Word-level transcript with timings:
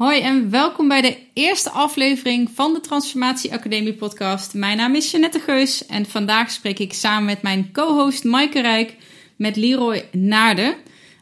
Hoi 0.00 0.20
en 0.20 0.50
welkom 0.50 0.88
bij 0.88 1.00
de 1.00 1.16
eerste 1.32 1.70
aflevering 1.70 2.50
van 2.54 2.72
de 2.72 2.80
Transformatie 2.80 3.52
Academie 3.52 3.94
podcast. 3.94 4.54
Mijn 4.54 4.76
naam 4.76 4.94
is 4.94 5.10
Jeannette 5.10 5.40
Geus 5.40 5.86
en 5.86 6.06
vandaag 6.06 6.50
spreek 6.50 6.78
ik 6.78 6.92
samen 6.92 7.24
met 7.24 7.42
mijn 7.42 7.72
co-host 7.72 8.24
Maaike 8.24 8.60
Rijk 8.60 8.96
met 9.36 9.56
Leroy 9.56 10.08
Naarden. 10.12 10.74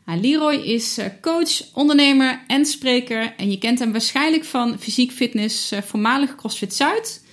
Leroy 0.05 0.55
is 0.55 0.99
eh, 0.99 1.07
coach, 1.21 1.75
ondernemer 1.75 2.41
en 2.47 2.67
spreker 2.67 3.35
en 3.37 3.51
je 3.51 3.59
kent 3.59 3.79
hem 3.79 3.93
waarschijnlijk 3.93 4.45
van 4.45 4.79
Fysiek 4.79 5.13
Fitness, 5.13 5.73
eh, 5.73 5.83
voormalig 5.83 6.35
CrossFit 6.35 6.75
Zuid. 6.75 7.25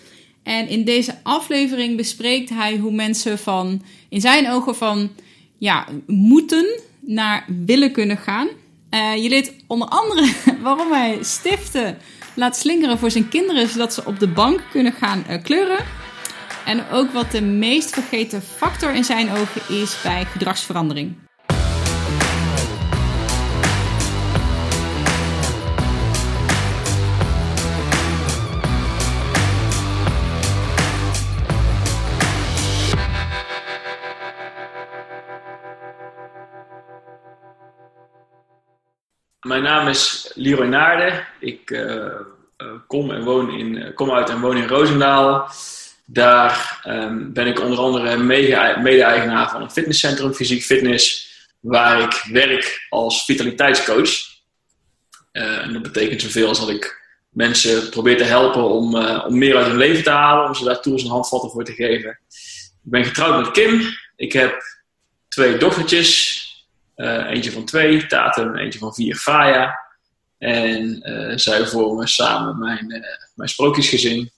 En 0.43 0.67
in 0.67 0.83
deze 0.83 1.19
aflevering 1.23 1.97
bespreekt 1.97 2.49
hij 2.49 2.77
hoe 2.77 2.91
mensen 2.91 3.39
van, 3.39 3.83
in 4.09 4.21
zijn 4.21 4.49
ogen 4.49 4.75
van, 4.75 5.11
ja, 5.57 5.87
moeten 6.07 6.79
naar 6.99 7.45
willen 7.65 7.91
kunnen 7.91 8.17
gaan. 8.17 8.47
Uh, 8.91 9.23
je 9.23 9.29
leert 9.29 9.53
onder 9.67 9.87
andere 9.87 10.33
waarom 10.63 10.91
hij 10.91 11.17
stiften 11.21 11.97
laat 12.35 12.57
slingeren 12.57 12.97
voor 12.97 13.11
zijn 13.11 13.29
kinderen, 13.29 13.67
zodat 13.67 13.93
ze 13.93 14.05
op 14.05 14.19
de 14.19 14.27
bank 14.27 14.61
kunnen 14.71 14.93
gaan 14.93 15.25
uh, 15.29 15.43
kleuren. 15.43 15.85
En 16.65 16.89
ook 16.89 17.11
wat 17.11 17.31
de 17.31 17.41
meest 17.41 17.89
vergeten 17.89 18.41
factor 18.41 18.93
in 18.93 19.03
zijn 19.03 19.31
ogen 19.31 19.81
is 19.81 20.01
bij 20.03 20.25
gedragsverandering. 20.25 21.24
Mijn 39.45 39.63
naam 39.63 39.87
is 39.87 40.31
Leroy 40.33 40.67
Naarden. 40.67 41.27
Ik 41.39 41.69
uh, 41.69 42.05
kom, 42.87 43.11
en 43.11 43.23
woon 43.23 43.57
in, 43.57 43.93
kom 43.93 44.11
uit 44.11 44.29
en 44.29 44.39
woon 44.39 44.57
in 44.57 44.67
Roosendaal. 44.67 45.49
Daar 46.05 46.81
um, 46.87 47.33
ben 47.33 47.47
ik 47.47 47.59
onder 47.59 47.77
andere 47.77 48.17
mede-eigenaar 48.17 49.49
van 49.49 49.61
een 49.61 49.71
fitnesscentrum, 49.71 50.33
Fysiek 50.33 50.63
Fitness, 50.63 51.29
waar 51.59 52.01
ik 52.01 52.25
werk 52.31 52.85
als 52.89 53.25
vitaliteitscoach. 53.25 54.11
En 55.31 55.73
dat 55.73 55.81
betekent 55.81 56.21
zoveel 56.21 56.47
als 56.47 56.59
dat 56.59 56.69
ik 56.69 57.01
mensen 57.29 57.89
probeer 57.89 58.17
te 58.17 58.23
helpen 58.23 58.63
om, 58.63 58.95
om 58.97 59.37
meer 59.37 59.57
uit 59.57 59.67
hun 59.67 59.77
leven 59.77 60.03
te 60.03 60.09
halen, 60.09 60.47
om 60.47 60.55
ze 60.55 60.63
daar 60.63 60.81
tools 60.81 61.03
en 61.03 61.09
handvatten 61.09 61.49
voor 61.49 61.63
te 61.63 61.73
geven. 61.73 62.19
Ik 62.83 62.91
ben 62.91 63.05
getrouwd 63.05 63.43
met 63.43 63.51
Kim. 63.51 63.81
Ik 64.15 64.33
heb 64.33 64.63
twee 65.27 65.57
dochtertjes, 65.57 66.44
uh, 66.95 67.29
eentje 67.29 67.51
van 67.51 67.65
twee, 67.65 68.05
Tatum, 68.05 68.55
eentje 68.55 68.79
van 68.79 68.93
vier, 68.93 69.15
Faya. 69.15 69.83
En 70.37 71.09
uh, 71.09 71.37
zij 71.37 71.65
vormen 71.65 72.07
samen 72.07 72.59
mijn, 72.59 72.91
uh, 72.91 73.01
mijn 73.35 73.49
sprookjesgezin. 73.49 74.31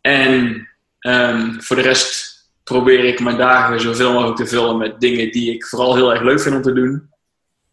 En 0.00 0.68
um, 1.00 1.62
voor 1.62 1.76
de 1.76 1.82
rest 1.82 2.36
probeer 2.64 3.04
ik 3.04 3.20
mijn 3.20 3.36
dagen 3.36 3.80
zoveel 3.80 4.12
mogelijk 4.12 4.36
te 4.36 4.46
vullen 4.46 4.78
met 4.78 5.00
dingen 5.00 5.30
die 5.30 5.54
ik 5.54 5.66
vooral 5.66 5.94
heel 5.94 6.12
erg 6.12 6.22
leuk 6.22 6.40
vind 6.40 6.54
om 6.54 6.62
te 6.62 6.72
doen. 6.72 7.10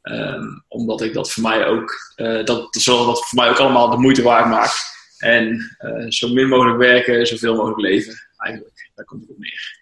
Um, 0.01 0.63
omdat 0.67 1.01
ik 1.01 1.13
dat 1.13 1.31
voor 1.31 1.43
mij 1.43 1.65
ook, 1.65 2.13
dat, 2.43 2.73
dat 2.73 2.83
voor 3.27 3.39
mij 3.39 3.49
ook 3.49 3.57
allemaal 3.57 3.89
de 3.89 3.97
moeite 3.97 4.21
waard 4.21 4.47
maakt. 4.49 4.83
En 5.17 5.75
zo 6.09 6.27
min 6.27 6.47
mogelijk 6.47 6.77
werken, 6.77 7.27
zoveel 7.27 7.55
mogelijk 7.55 7.79
leven. 7.79 8.13
Eigenlijk, 8.37 8.91
daar 8.95 9.05
komt 9.05 9.21
het 9.21 9.29
op 9.29 9.37
neer. 9.37 9.74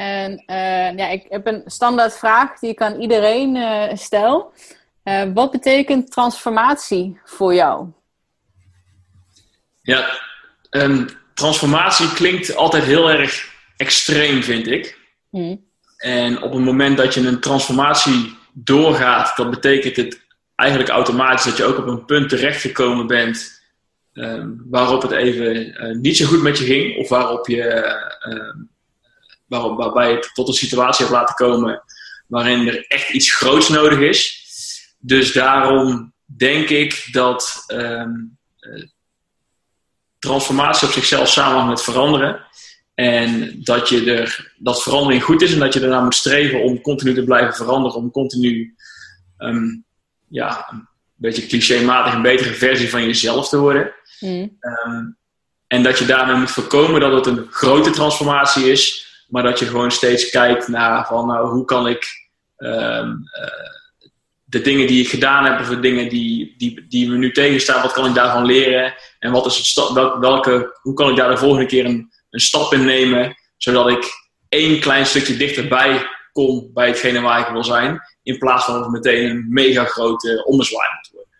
En 0.00 0.42
uh, 0.46 0.96
ja, 0.96 1.08
ik 1.08 1.26
heb 1.28 1.46
een 1.46 1.62
standaard 1.66 2.16
vraag 2.16 2.58
die 2.58 2.70
ik 2.70 2.80
aan 2.80 3.00
iedereen 3.00 3.56
uh, 3.56 3.94
stel. 3.94 4.52
Uh, 5.04 5.22
wat 5.34 5.50
betekent 5.50 6.10
transformatie 6.10 7.20
voor 7.24 7.54
jou? 7.54 7.86
Ja, 9.82 10.20
um, 10.70 11.08
transformatie 11.34 12.12
klinkt 12.12 12.56
altijd 12.56 12.84
heel 12.84 13.10
erg 13.10 13.52
extreem, 13.76 14.42
vind 14.42 14.66
ik. 14.66 14.98
Hmm. 15.30 15.64
En 15.96 16.42
op 16.42 16.52
het 16.52 16.62
moment 16.62 16.96
dat 16.96 17.14
je 17.14 17.26
een 17.26 17.40
transformatie 17.40 18.36
doorgaat, 18.52 19.36
dat 19.36 19.50
betekent 19.50 19.96
het 19.96 20.20
eigenlijk 20.54 20.90
automatisch 20.90 21.44
dat 21.44 21.56
je 21.56 21.64
ook 21.64 21.78
op 21.78 21.86
een 21.86 22.04
punt 22.04 22.28
terechtgekomen 22.28 23.06
bent 23.06 23.62
um, 24.12 24.66
waarop 24.70 25.02
het 25.02 25.10
even 25.10 26.00
niet 26.00 26.16
zo 26.16 26.26
goed 26.26 26.42
met 26.42 26.58
je 26.58 26.64
ging, 26.64 26.96
of 26.96 27.08
waarop 27.08 27.48
je 27.48 27.62
waarop, 29.50 29.76
waarbij 29.76 30.12
het 30.12 30.30
tot 30.32 30.48
een 30.48 30.54
situatie 30.54 31.04
heeft 31.04 31.16
laten 31.16 31.34
komen 31.34 31.82
waarin 32.26 32.68
er 32.68 32.84
echt 32.86 33.10
iets 33.10 33.34
groots 33.34 33.68
nodig 33.68 33.98
is. 33.98 34.44
Dus 34.98 35.32
daarom 35.32 36.12
denk 36.24 36.68
ik 36.68 37.08
dat 37.12 37.64
um, 37.68 38.38
transformatie 40.18 40.88
op 40.88 40.94
zichzelf 40.94 41.28
samenhangt 41.28 41.68
met 41.68 41.82
veranderen. 41.82 42.46
En 42.94 43.60
dat, 43.62 43.88
je 43.88 44.12
er, 44.12 44.52
dat 44.58 44.82
verandering 44.82 45.22
goed 45.22 45.42
is 45.42 45.52
en 45.52 45.58
dat 45.58 45.74
je 45.74 45.80
ernaar 45.80 46.02
moet 46.02 46.14
streven 46.14 46.62
om 46.62 46.80
continu 46.80 47.14
te 47.14 47.24
blijven 47.24 47.54
veranderen. 47.54 47.96
Om 47.96 48.10
continu 48.10 48.74
um, 49.38 49.84
ja, 50.28 50.68
een 50.70 50.88
beetje 51.14 51.46
clichématig 51.46 52.14
een 52.14 52.22
betere 52.22 52.54
versie 52.54 52.90
van 52.90 53.04
jezelf 53.04 53.48
te 53.48 53.58
worden. 53.58 53.92
Mm. 54.20 54.58
Um, 54.86 55.18
en 55.66 55.82
dat 55.82 55.98
je 55.98 56.06
daarmee 56.06 56.36
moet 56.36 56.50
voorkomen 56.50 57.00
dat 57.00 57.12
het 57.12 57.26
een 57.26 57.46
grote 57.50 57.90
transformatie 57.90 58.70
is, 58.70 59.09
maar 59.30 59.42
dat 59.42 59.58
je 59.58 59.66
gewoon 59.66 59.90
steeds 59.90 60.30
kijkt 60.30 60.68
naar 60.68 61.06
van 61.06 61.26
nou, 61.26 61.48
hoe 61.48 61.64
kan 61.64 61.88
ik 61.88 62.06
um, 62.56 63.22
uh, 63.40 63.70
de 64.44 64.60
dingen 64.60 64.86
die 64.86 65.02
ik 65.02 65.08
gedaan 65.08 65.44
heb, 65.44 65.60
of 65.60 65.68
de 65.68 65.80
dingen 65.80 66.08
die, 66.08 66.54
die, 66.56 66.86
die 66.88 67.08
me 67.08 67.16
nu 67.16 67.32
tegenstaan, 67.32 67.82
wat 67.82 67.92
kan 67.92 68.06
ik 68.06 68.14
daarvan 68.14 68.44
leren? 68.44 68.94
En 69.18 69.32
wat 69.32 69.46
is 69.46 69.56
het 69.56 69.66
stap, 69.66 70.18
welke, 70.20 70.78
hoe 70.82 70.94
kan 70.94 71.10
ik 71.10 71.16
daar 71.16 71.30
de 71.30 71.36
volgende 71.36 71.66
keer 71.66 71.84
een, 71.84 72.12
een 72.30 72.40
stap 72.40 72.72
in 72.72 72.84
nemen, 72.84 73.36
zodat 73.56 73.88
ik 73.88 74.04
één 74.48 74.80
klein 74.80 75.06
stukje 75.06 75.36
dichterbij 75.36 76.06
kom 76.32 76.70
bij 76.72 76.86
hetgene 76.86 77.20
waar 77.20 77.40
ik 77.40 77.52
wil 77.52 77.64
zijn, 77.64 78.00
in 78.22 78.38
plaats 78.38 78.64
van 78.64 78.90
meteen 78.90 79.30
een 79.30 79.46
mega 79.48 79.84
grote 79.84 80.44
ommezwaai 80.44 80.88
moet 80.96 81.10
worden. 81.12 81.38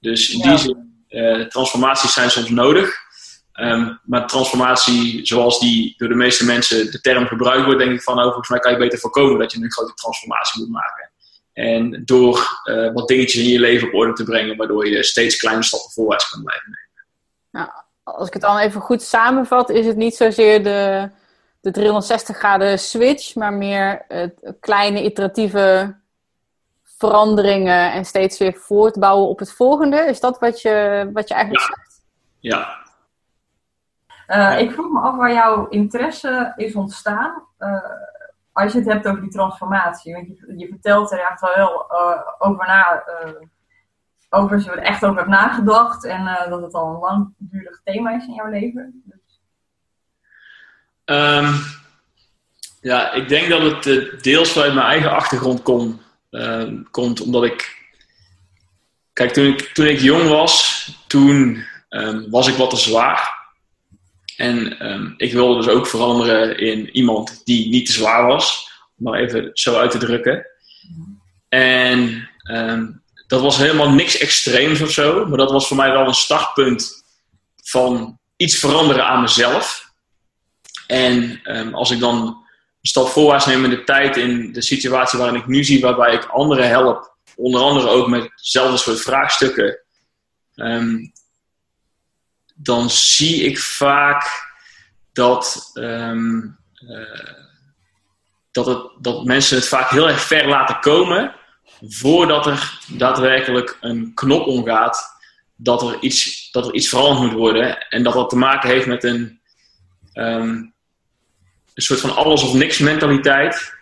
Dus 0.00 0.30
in 0.30 0.40
die 0.40 0.58
zin, 0.58 1.04
uh, 1.08 1.46
transformaties 1.46 2.12
zijn 2.12 2.30
soms 2.30 2.48
nodig. 2.50 3.02
Um, 3.60 4.00
maar 4.04 4.26
transformatie, 4.26 5.26
zoals 5.26 5.60
die 5.60 5.94
door 5.96 6.08
de 6.08 6.14
meeste 6.14 6.44
mensen 6.44 6.90
de 6.90 7.00
term 7.00 7.26
gebruikt 7.26 7.64
wordt, 7.64 7.80
denk 7.80 7.92
ik 7.92 8.02
van, 8.02 8.18
oh, 8.18 8.24
volgens 8.24 8.48
mij 8.48 8.58
kan 8.58 8.72
je 8.72 8.78
beter 8.78 8.98
voorkomen 8.98 9.38
dat 9.38 9.52
je 9.52 9.62
een 9.62 9.72
grote 9.72 9.94
transformatie 9.94 10.60
moet 10.60 10.70
maken. 10.70 11.10
En 11.52 12.02
door 12.04 12.60
uh, 12.64 12.92
wat 12.92 13.08
dingetjes 13.08 13.42
in 13.42 13.48
je 13.48 13.60
leven 13.60 13.88
op 13.88 13.94
orde 13.94 14.12
te 14.12 14.24
brengen, 14.24 14.56
waardoor 14.56 14.88
je 14.88 15.02
steeds 15.02 15.36
kleine 15.36 15.62
stappen 15.62 15.90
voorwaarts 15.90 16.30
kan 16.30 16.42
blijven 16.42 16.70
nemen. 16.70 17.08
Nou, 17.50 17.68
als 18.02 18.26
ik 18.26 18.32
het 18.32 18.42
dan 18.42 18.58
even 18.58 18.80
goed 18.80 19.02
samenvat, 19.02 19.70
is 19.70 19.86
het 19.86 19.96
niet 19.96 20.14
zozeer 20.14 20.62
de, 20.62 21.10
de 21.60 21.70
360 21.70 22.36
graden 22.36 22.78
switch, 22.78 23.34
maar 23.34 23.52
meer 23.52 24.04
het 24.08 24.54
kleine 24.60 25.04
iteratieve 25.04 25.96
veranderingen 26.84 27.92
en 27.92 28.04
steeds 28.04 28.38
weer 28.38 28.54
voortbouwen 28.54 29.28
op 29.28 29.38
het 29.38 29.52
volgende. 29.52 29.96
Is 29.96 30.20
dat 30.20 30.38
wat 30.38 30.62
je, 30.62 31.08
wat 31.12 31.28
je 31.28 31.34
eigenlijk 31.34 31.68
ja. 31.68 31.74
zegt? 31.74 32.02
Ja, 32.40 32.83
uh, 34.28 34.60
ik 34.60 34.72
vroeg 34.72 34.90
me 34.90 35.00
af 35.00 35.16
waar 35.16 35.32
jouw 35.32 35.68
interesse 35.68 36.52
is 36.56 36.74
ontstaan. 36.74 37.42
Uh, 37.58 37.80
als 38.52 38.72
je 38.72 38.78
het 38.78 38.88
hebt 38.88 39.06
over 39.06 39.20
die 39.20 39.30
transformatie. 39.30 40.14
Want 40.14 40.26
je, 40.26 40.54
je 40.56 40.68
vertelt 40.68 41.12
er 41.12 41.20
echt 41.20 41.40
wel 41.40 41.86
uh, 41.92 42.20
over 42.38 42.66
na. 42.66 43.04
over 44.30 44.54
als 44.54 44.64
je 44.64 44.70
er 44.70 44.78
echt 44.78 45.04
over 45.04 45.16
hebt 45.16 45.30
nagedacht. 45.30 46.04
En 46.04 46.48
dat 46.48 46.62
het 46.62 46.74
al 46.74 46.94
een 46.94 47.00
langdurig 47.00 47.80
thema 47.84 48.10
is 48.16 48.26
in 48.26 48.34
jouw 48.34 48.50
leven. 48.50 49.02
Dus... 49.04 49.40
Um, 51.04 51.54
ja, 52.80 53.12
ik 53.12 53.28
denk 53.28 53.48
dat 53.48 53.84
het 53.84 54.22
deels 54.22 54.52
vanuit 54.52 54.74
mijn 54.74 54.86
eigen 54.86 55.10
achtergrond 55.10 55.62
kom, 55.62 56.00
komt. 56.90 57.20
Omdat 57.20 57.44
ik. 57.44 57.82
Kijk, 59.12 59.32
toen 59.32 59.46
ik, 59.46 59.60
toen 59.60 59.86
ik 59.86 59.98
jong 59.98 60.28
was, 60.28 60.88
toen 61.06 61.64
um, 61.88 62.30
was 62.30 62.48
ik 62.48 62.54
wat 62.54 62.70
te 62.70 62.76
zwaar. 62.76 63.43
En 64.36 64.86
um, 64.92 65.14
ik 65.16 65.32
wilde 65.32 65.62
dus 65.62 65.68
ook 65.68 65.86
veranderen 65.86 66.58
in 66.58 66.90
iemand 66.90 67.40
die 67.44 67.68
niet 67.68 67.86
te 67.86 67.92
zwaar 67.92 68.26
was. 68.26 68.70
Om 68.96 69.04
maar 69.04 69.20
even 69.20 69.50
zo 69.52 69.76
uit 69.76 69.90
te 69.90 69.98
drukken. 69.98 70.46
En 71.48 72.28
um, 72.50 73.02
dat 73.26 73.40
was 73.40 73.56
helemaal 73.56 73.90
niks 73.90 74.18
extreems 74.18 74.80
of 74.80 74.90
zo. 74.90 75.26
Maar 75.26 75.38
dat 75.38 75.50
was 75.50 75.66
voor 75.66 75.76
mij 75.76 75.92
wel 75.92 76.06
een 76.06 76.14
startpunt 76.14 77.04
van 77.62 78.18
iets 78.36 78.58
veranderen 78.58 79.06
aan 79.06 79.20
mezelf. 79.20 79.92
En 80.86 81.40
um, 81.44 81.74
als 81.74 81.90
ik 81.90 82.00
dan 82.00 82.26
een 82.26 82.36
stap 82.90 83.08
voorwaarts 83.08 83.46
neem 83.46 83.64
in 83.64 83.70
de 83.70 83.84
tijd, 83.84 84.16
in 84.16 84.52
de 84.52 84.62
situatie 84.62 85.18
waarin 85.18 85.40
ik 85.40 85.46
nu 85.46 85.64
zie, 85.64 85.80
waarbij 85.80 86.14
ik 86.14 86.24
anderen 86.24 86.68
help, 86.68 87.16
onder 87.36 87.60
andere 87.60 87.88
ook 87.88 88.08
met 88.08 88.22
hetzelfde 88.22 88.76
soort 88.76 89.00
vraagstukken, 89.00 89.78
dan 92.54 92.90
zie 92.90 93.42
ik 93.42 93.58
vaak 93.58 94.52
dat, 95.12 95.70
um, 95.74 96.58
uh, 96.88 97.32
dat, 98.52 98.66
het, 98.66 98.90
dat 99.00 99.24
mensen 99.24 99.56
het 99.56 99.68
vaak 99.68 99.90
heel 99.90 100.08
erg 100.08 100.20
ver 100.20 100.48
laten 100.48 100.80
komen, 100.80 101.34
voordat 101.80 102.46
er 102.46 102.78
daadwerkelijk 102.88 103.78
een 103.80 104.14
knop 104.14 104.46
omgaat 104.46 105.14
dat 105.56 105.82
er 105.82 105.98
iets, 106.00 106.50
dat 106.50 106.66
er 106.66 106.74
iets 106.74 106.88
veranderd 106.88 107.20
moet 107.20 107.40
worden. 107.40 107.78
En 107.88 108.02
dat 108.02 108.14
dat 108.14 108.30
te 108.30 108.36
maken 108.36 108.68
heeft 108.68 108.86
met 108.86 109.04
een, 109.04 109.40
ehm, 110.12 110.48
een 111.74 111.82
soort 111.82 112.00
van 112.00 112.16
alles 112.16 112.42
of 112.42 112.54
niks 112.54 112.78
mentaliteit. 112.78 113.72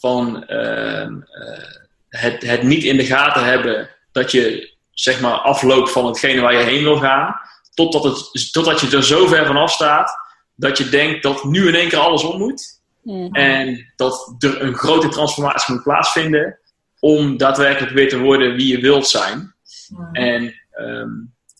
Van 0.00 0.46
ehm, 0.46 1.20
eh, 1.22 1.64
het, 2.08 2.42
het 2.42 2.62
niet 2.62 2.84
in 2.84 2.96
de 2.96 3.06
gaten 3.06 3.44
hebben 3.44 3.90
dat 4.12 4.30
je 4.30 4.74
zeg 4.90 5.20
maar 5.20 5.32
afloopt 5.32 5.90
van 5.90 6.06
hetgene 6.06 6.40
waar 6.40 6.54
je 6.54 6.64
heen 6.64 6.82
wil 6.82 6.98
gaan. 6.98 7.40
Totdat, 7.74 8.04
het, 8.04 8.52
totdat 8.52 8.80
je 8.80 8.96
er 8.96 9.04
zo 9.04 9.26
ver 9.26 9.46
vanaf 9.46 9.72
staat 9.72 10.16
dat 10.54 10.78
je 10.78 10.88
denkt 10.88 11.22
dat 11.22 11.44
nu 11.44 11.68
in 11.68 11.74
één 11.74 11.88
keer 11.88 11.98
alles 11.98 12.22
om 12.22 12.38
moet. 12.38 12.82
Mhm. 13.02 13.34
En 13.34 13.92
dat 13.96 14.34
er 14.38 14.62
een 14.62 14.74
grote 14.74 15.08
transformatie 15.08 15.74
moet 15.74 15.82
plaatsvinden 15.82 16.58
om 16.98 17.36
daadwerkelijk 17.36 17.92
weer 17.92 18.08
te 18.08 18.18
worden 18.18 18.54
wie 18.54 18.76
je 18.76 18.80
wilt 18.80 19.06
zijn. 19.06 19.54
Mhm. 19.88 20.14
En 20.14 20.54
ehm, 20.70 21.10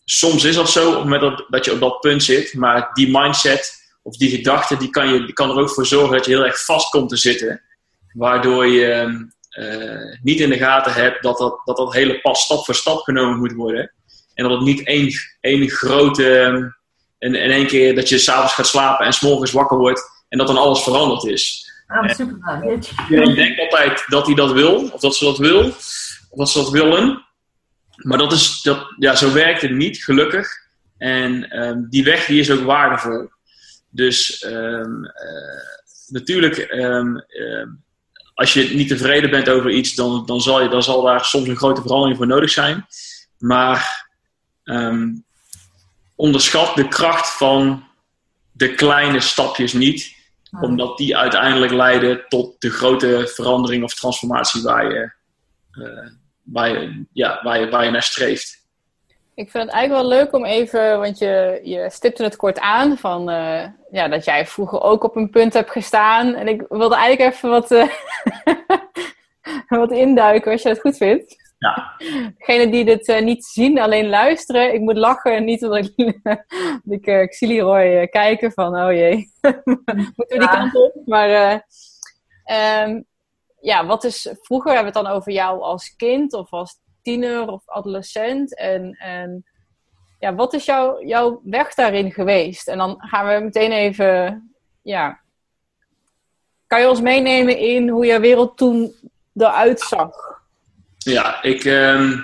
soms 0.04 0.44
is 0.44 0.54
dat 0.54 0.70
zo 0.70 0.88
op 0.88 0.94
het 0.94 1.02
moment 1.02 1.20
dat, 1.20 1.44
dat 1.48 1.64
je 1.64 1.72
op 1.72 1.80
dat 1.80 2.00
punt 2.00 2.22
zit, 2.22 2.54
maar 2.54 2.90
die 2.92 3.10
mindset 3.10 3.82
of 4.02 4.16
die 4.16 4.30
gedachte, 4.30 4.76
die 4.76 4.90
kan, 4.90 5.08
je, 5.08 5.24
die 5.24 5.32
kan 5.32 5.50
er 5.50 5.56
ook 5.56 5.70
voor 5.70 5.86
zorgen 5.86 6.16
dat 6.16 6.24
je 6.24 6.30
heel 6.30 6.44
erg 6.44 6.64
vast 6.64 6.90
komt 6.90 7.08
te 7.08 7.16
zitten. 7.16 7.62
Waardoor 8.12 8.66
je 8.66 8.86
ehm, 8.86 9.22
eh, 9.48 10.18
niet 10.22 10.40
in 10.40 10.48
de 10.48 10.58
gaten 10.58 10.92
hebt 10.92 11.22
dat 11.22 11.38
dat, 11.38 11.60
dat 11.64 11.76
dat 11.76 11.92
hele 11.92 12.20
pad 12.20 12.36
stap 12.36 12.64
voor 12.64 12.74
stap 12.74 12.98
genomen 12.98 13.38
moet 13.38 13.52
worden. 13.52 13.92
En 14.34 14.44
dat 14.44 14.52
het 14.52 14.66
niet 14.66 14.86
één, 14.86 15.12
één 15.40 15.70
grote. 15.70 16.38
Ehm, 16.38 16.68
in, 17.18 17.34
in 17.34 17.50
één 17.50 17.66
keer 17.66 17.94
dat 17.94 18.08
je 18.08 18.18
s'avonds 18.18 18.54
gaat 18.54 18.66
slapen 18.66 19.06
en 19.06 19.12
s'morgens 19.12 19.52
wakker 19.52 19.78
wordt 19.78 20.02
en 20.28 20.38
dat 20.38 20.46
dan 20.46 20.56
alles 20.56 20.82
veranderd 20.82 21.24
is. 21.24 21.72
Ah, 21.86 22.14
super. 22.14 22.62
Ik 23.08 23.34
denk 23.34 23.58
altijd 23.58 24.04
dat 24.06 24.26
hij 24.26 24.34
dat 24.34 24.52
wil, 24.52 24.88
of 24.92 25.00
dat 25.00 25.16
ze 25.16 25.24
dat 25.24 25.38
wil, 25.38 25.66
of 26.28 26.38
dat 26.38 26.50
ze 26.50 26.58
dat 26.58 26.70
willen. 26.70 27.24
Maar 27.96 28.18
dat 28.18 28.32
is, 28.32 28.62
dat, 28.62 28.94
ja, 28.98 29.14
zo 29.14 29.32
werkt 29.32 29.62
het 29.62 29.70
niet, 29.70 30.04
gelukkig. 30.04 30.48
En 30.98 31.50
ehm, 31.50 31.78
die 31.88 32.04
weg 32.04 32.26
die 32.26 32.40
is 32.40 32.50
ook 32.50 32.64
waardevol. 32.64 33.28
Dus 33.90 34.44
um, 34.46 35.12
natuurlijk, 36.08 36.72
um, 36.72 37.24
als 38.34 38.52
je 38.52 38.74
niet 38.74 38.88
tevreden 38.88 39.30
bent 39.30 39.48
over 39.48 39.70
iets, 39.70 39.94
dan, 39.94 40.26
dan, 40.26 40.40
zal 40.40 40.62
je, 40.62 40.68
dan 40.68 40.82
zal 40.82 41.02
daar 41.02 41.24
soms 41.24 41.48
een 41.48 41.56
grote 41.56 41.82
verandering 41.82 42.16
voor 42.16 42.26
nodig 42.26 42.50
zijn. 42.50 42.86
Maar 43.38 44.03
onderschat 46.14 46.76
de 46.76 46.88
kracht 46.88 47.36
van 47.36 47.84
de 48.52 48.74
kleine 48.74 49.20
stapjes 49.20 49.72
niet 49.72 50.14
omdat 50.60 50.96
die 50.96 51.16
uiteindelijk 51.16 51.72
leiden 51.72 52.24
tot 52.28 52.60
de 52.60 52.70
grote 52.70 53.30
verandering 53.34 53.84
of 53.84 53.94
transformatie 53.94 54.62
waar 54.62 54.92
je, 54.92 55.12
uh, 55.78 56.08
waar 56.42 56.68
je, 56.68 57.04
ja, 57.12 57.40
waar 57.42 57.60
je, 57.60 57.68
waar 57.68 57.84
je 57.84 57.90
naar 57.90 58.02
streeft. 58.02 58.62
Ik 59.34 59.50
vind 59.50 59.64
het 59.64 59.72
eigenlijk 59.72 60.08
wel 60.08 60.18
leuk 60.18 60.32
om 60.32 60.44
even, 60.44 61.00
want 61.00 61.18
je, 61.18 61.60
je 61.62 61.90
stipte 61.90 62.22
het 62.22 62.36
kort 62.36 62.58
aan, 62.58 62.98
van, 62.98 63.30
uh, 63.30 63.64
ja, 63.90 64.08
dat 64.08 64.24
jij 64.24 64.46
vroeger 64.46 64.80
ook 64.80 65.04
op 65.04 65.16
een 65.16 65.30
punt 65.30 65.52
hebt 65.52 65.70
gestaan. 65.70 66.34
En 66.34 66.48
ik 66.48 66.64
wilde 66.68 66.94
eigenlijk 66.94 67.34
even 67.34 67.50
wat, 67.50 67.70
uh, 67.70 67.88
wat 69.80 69.92
induiken, 69.92 70.52
als 70.52 70.62
je 70.62 70.68
het 70.68 70.80
goed 70.80 70.96
vindt. 70.96 71.43
Ja. 71.64 71.94
Degenen 72.38 72.70
die 72.70 72.84
dit 72.84 73.08
uh, 73.08 73.20
niet 73.20 73.44
zien, 73.44 73.80
alleen 73.80 74.08
luisteren. 74.08 74.74
Ik 74.74 74.80
moet 74.80 74.96
lachen, 74.96 75.44
niet 75.44 75.64
omdat 75.64 75.84
ik, 75.84 76.22
ik, 76.96 77.06
uh, 77.06 77.20
ik 77.20 77.34
zie 77.34 77.48
Leroy 77.48 78.02
uh, 78.02 78.06
kijken 78.10 78.52
van, 78.52 78.76
oh 78.76 78.92
jee, 78.92 79.30
moeten 79.64 80.14
we 80.14 80.38
die 80.38 80.48
kant 80.48 80.74
op? 80.74 81.02
Maar 81.06 81.52
um, 82.86 83.04
ja, 83.60 83.86
wat 83.86 84.04
is, 84.04 84.34
vroeger 84.40 84.72
hebben 84.72 84.92
we 84.92 84.98
het 84.98 85.06
dan 85.06 85.16
over 85.16 85.32
jou 85.32 85.60
als 85.60 85.96
kind 85.96 86.32
of 86.32 86.52
als 86.52 86.80
tiener 87.02 87.48
of 87.48 87.62
adolescent. 87.66 88.56
En, 88.56 88.92
en 88.92 89.44
ja, 90.18 90.34
wat 90.34 90.52
is 90.52 90.64
jou, 90.64 91.06
jouw 91.06 91.40
weg 91.44 91.74
daarin 91.74 92.12
geweest? 92.12 92.68
En 92.68 92.78
dan 92.78 92.96
gaan 92.98 93.26
we 93.26 93.44
meteen 93.44 93.72
even, 93.72 94.42
ja, 94.82 95.20
kan 96.66 96.80
je 96.80 96.88
ons 96.88 97.00
meenemen 97.00 97.58
in 97.58 97.88
hoe 97.88 98.06
jouw 98.06 98.20
wereld 98.20 98.56
toen 98.56 98.94
eruit 99.34 99.80
zag? 99.80 100.42
Ja, 101.04 101.42
ik, 101.42 101.64
uh, 101.64 102.18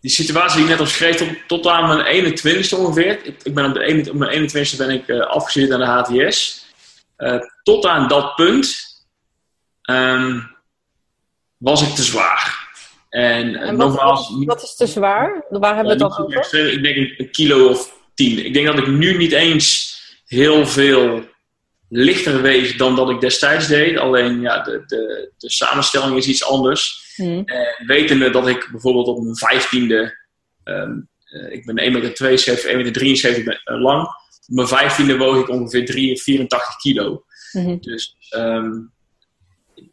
die 0.00 0.10
situatie 0.10 0.56
die 0.56 0.64
ik 0.64 0.70
net 0.70 0.80
omschreef, 0.80 1.16
tot, 1.16 1.28
tot 1.46 1.66
aan 1.66 1.96
mijn 1.96 2.36
21ste 2.38 2.78
ongeveer. 2.78 3.26
Ik, 3.26 3.36
ik 3.42 3.54
ben 3.54 3.64
op, 3.64 3.74
de, 3.74 4.10
op 4.10 4.16
mijn 4.16 4.50
21ste 4.50 4.76
ben 4.76 4.90
ik 4.90 5.08
uh, 5.08 5.26
afgestudeerd 5.26 5.72
aan 5.72 6.06
de 6.06 6.24
HTS. 6.24 6.66
Uh, 7.18 7.40
tot 7.62 7.86
aan 7.86 8.08
dat 8.08 8.34
punt 8.34 8.76
um, 9.90 10.56
was 11.56 11.82
ik 11.82 11.94
te 11.94 12.02
zwaar. 12.02 12.62
En, 13.08 13.56
en 13.56 13.76
wat, 13.76 13.88
nogmaals, 13.88 14.30
wat, 14.30 14.44
wat, 14.44 14.62
is 14.62 14.74
te 14.74 14.86
zwaar? 14.86 15.44
Waar 15.48 15.74
hebben 15.74 15.98
we 15.98 16.04
het 16.04 16.16
dan 16.16 16.26
over? 16.26 16.72
Ik 16.72 16.82
denk 16.82 16.96
een, 16.96 17.14
een 17.16 17.30
kilo 17.30 17.68
of 17.68 17.92
tien. 18.14 18.44
Ik 18.44 18.54
denk 18.54 18.66
dat 18.66 18.78
ik 18.78 18.86
nu 18.86 19.16
niet 19.16 19.32
eens 19.32 19.98
heel 20.26 20.66
veel 20.66 21.24
lichter 21.88 22.42
weeg 22.42 22.76
dan 22.76 22.96
dat 22.96 23.10
ik 23.10 23.20
destijds 23.20 23.66
deed. 23.66 23.98
Alleen 23.98 24.40
ja, 24.40 24.62
de, 24.62 24.82
de, 24.86 25.32
de 25.38 25.50
samenstelling 25.50 26.16
is 26.16 26.26
iets 26.26 26.44
anders. 26.44 27.03
Mm. 27.16 27.42
En 27.44 27.86
wetende 27.86 28.30
dat 28.30 28.48
ik 28.48 28.68
bijvoorbeeld 28.70 29.06
op 29.06 29.22
mijn 29.22 29.36
vijftiende, 29.36 30.16
um, 30.64 31.08
uh, 31.32 31.52
ik 31.52 31.64
ben 31.66 31.92
1,72 31.92 31.94
meter, 31.98 33.36
1,73 33.38 33.44
meter 33.44 33.80
lang. 33.80 34.02
Op 34.46 34.54
mijn 34.54 34.68
vijftiende 34.68 35.16
woog 35.16 35.40
ik 35.40 35.48
ongeveer 35.48 35.86
3, 35.86 36.20
84 36.22 36.76
kilo. 36.76 37.24
Mm 37.52 37.80
Dus 37.80 38.16
um, 38.36 38.92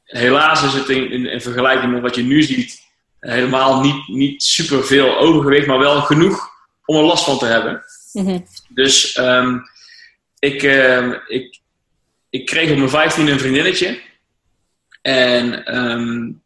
helaas 0.03 0.63
is 0.63 0.73
het 0.73 0.89
in, 0.89 1.11
in, 1.11 1.25
in, 1.25 1.41
vergelijking 1.41 1.91
met 1.91 2.01
wat 2.01 2.15
je 2.15 2.23
nu 2.23 2.43
ziet, 2.43 2.79
helemaal 3.19 3.81
niet, 3.81 4.07
niet 4.07 4.43
super 4.43 4.85
veel 4.85 5.17
overgewicht, 5.17 5.67
maar 5.67 5.79
wel 5.79 6.01
genoeg 6.01 6.49
om 6.85 6.95
er 6.95 7.03
last 7.03 7.23
van 7.23 7.37
te 7.37 7.45
hebben. 7.45 7.83
Mm 8.11 8.45
Dus 8.69 9.17
um, 9.17 9.61
ik, 10.39 10.63
ik, 11.27 11.59
ik 12.29 12.45
kreeg 12.45 12.71
op 12.71 12.77
mijn 12.77 12.89
vijftiende 12.89 13.31
een 13.31 13.39
vriendinnetje. 13.39 13.99
En 15.01 15.77
um, 15.79 16.40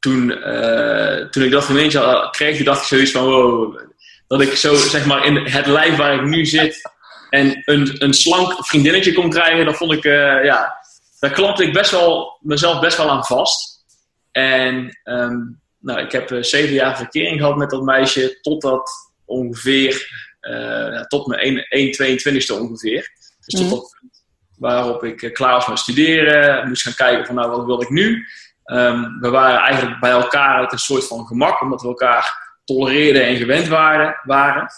toen, 0.00 0.30
uh, 0.30 1.16
toen 1.16 1.42
ik 1.42 1.50
dat 1.50 1.64
gemeente 1.64 2.28
kreeg, 2.30 2.62
dacht 2.62 2.80
ik 2.80 2.86
zoiets 2.86 3.10
van 3.10 3.24
wow, 3.24 3.80
dat 4.26 4.40
ik 4.40 4.52
zo 4.52 4.74
zeg 4.74 5.06
maar 5.06 5.24
in 5.24 5.36
het 5.36 5.66
lijf 5.66 5.96
waar 5.96 6.14
ik 6.14 6.24
nu 6.24 6.46
zit 6.46 6.90
en 7.30 7.62
een, 7.64 8.04
een 8.04 8.14
slank 8.14 8.66
vriendinnetje 8.66 9.12
kon 9.12 9.30
krijgen, 9.30 9.64
dat 9.64 9.76
vond 9.76 9.92
ik, 9.92 10.04
uh, 10.04 10.44
ja, 10.44 10.76
daar 11.18 11.30
klapte 11.30 11.64
ik 11.64 11.72
best 11.72 11.90
wel, 11.90 12.38
mezelf 12.40 12.80
best 12.80 12.96
wel 12.96 13.10
aan 13.10 13.24
vast. 13.24 13.84
En 14.32 15.00
um, 15.04 15.60
nou, 15.78 16.00
ik 16.00 16.12
heb 16.12 16.30
uh, 16.30 16.42
zeven 16.42 16.74
jaar 16.74 16.96
verkering 16.96 17.40
gehad 17.40 17.56
met 17.56 17.70
dat 17.70 17.82
meisje, 17.82 18.38
totdat 18.40 18.90
ongeveer, 19.24 20.08
uh, 20.40 21.00
tot 21.00 21.26
mijn 21.26 21.66
1, 21.68 21.92
1,22ste 21.92 22.60
ongeveer. 22.60 23.12
Dus 23.40 23.60
tot 23.60 23.60
mhm. 23.60 23.70
dat 23.70 23.96
punt 24.00 24.22
waarop 24.56 25.04
ik 25.04 25.30
klaar 25.34 25.52
was 25.52 25.68
met 25.68 25.78
studeren, 25.78 26.68
moest 26.68 26.82
gaan 26.82 26.94
kijken 26.94 27.26
van 27.26 27.34
nou, 27.34 27.50
wat 27.50 27.64
wil 27.64 27.82
ik 27.82 27.90
nu? 27.90 28.26
Um, 28.64 29.20
we 29.20 29.28
waren 29.30 29.60
eigenlijk 29.60 30.00
bij 30.00 30.10
elkaar 30.10 30.58
uit 30.58 30.72
een 30.72 30.78
soort 30.78 31.06
van 31.06 31.26
gemak, 31.26 31.60
omdat 31.60 31.82
we 31.82 31.88
elkaar 31.88 32.48
tolereerden 32.64 33.26
en 33.26 33.36
gewend 33.36 33.68
waren. 33.68 34.20
waren. 34.22 34.68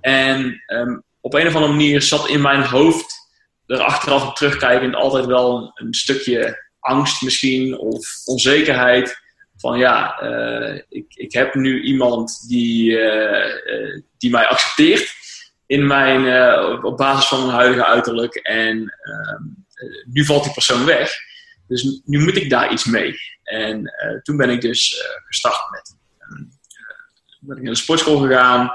En 0.00 0.62
um, 0.66 1.02
op 1.20 1.34
een 1.34 1.46
of 1.46 1.54
andere 1.54 1.72
manier 1.72 2.02
zat 2.02 2.28
in 2.28 2.40
mijn 2.40 2.62
hoofd, 2.62 3.14
er 3.66 3.80
achteraf 3.80 4.32
terugkijkend, 4.32 4.94
altijd 4.94 5.26
wel 5.26 5.70
een, 5.74 5.94
stukje 5.94 6.64
angst 6.80 7.22
misschien, 7.22 7.78
of 7.78 8.06
onzekerheid. 8.24 9.24
Van 9.56 9.78
ja, 9.78 10.22
uh, 10.22 10.80
ik, 10.88 11.06
ik 11.14 11.32
heb 11.32 11.54
nu 11.54 11.82
iemand 11.82 12.48
die, 12.48 12.90
uh, 12.90 13.46
uh, 13.66 14.02
die 14.18 14.30
mij 14.30 14.46
accepteert 14.46 15.14
in 15.66 15.86
mijn, 15.86 16.54
op 16.84 16.96
basis 16.96 17.28
van 17.28 17.46
mijn 17.46 17.58
huidige 17.58 17.84
uiterlijk. 17.84 18.34
En 18.34 18.76
um, 18.78 19.66
nu 20.12 20.24
valt 20.24 20.44
die 20.44 20.52
persoon 20.52 20.84
weg. 20.84 21.12
Dus 21.66 22.00
nu 22.04 22.18
moet 22.18 22.36
ik 22.36 22.50
daar 22.50 22.72
iets 22.72 22.84
mee. 22.84 23.14
En 23.42 23.80
uh, 23.80 24.20
toen 24.22 24.36
ben 24.36 24.50
ik 24.50 24.60
dus 24.60 24.92
uh, 24.92 25.26
gestart 25.26 25.70
met. 25.70 25.96
Uh, 26.18 26.46
ben 27.40 27.56
ik 27.56 27.62
naar 27.62 27.72
de 27.72 27.78
sportschool 27.78 28.18
gegaan. 28.18 28.72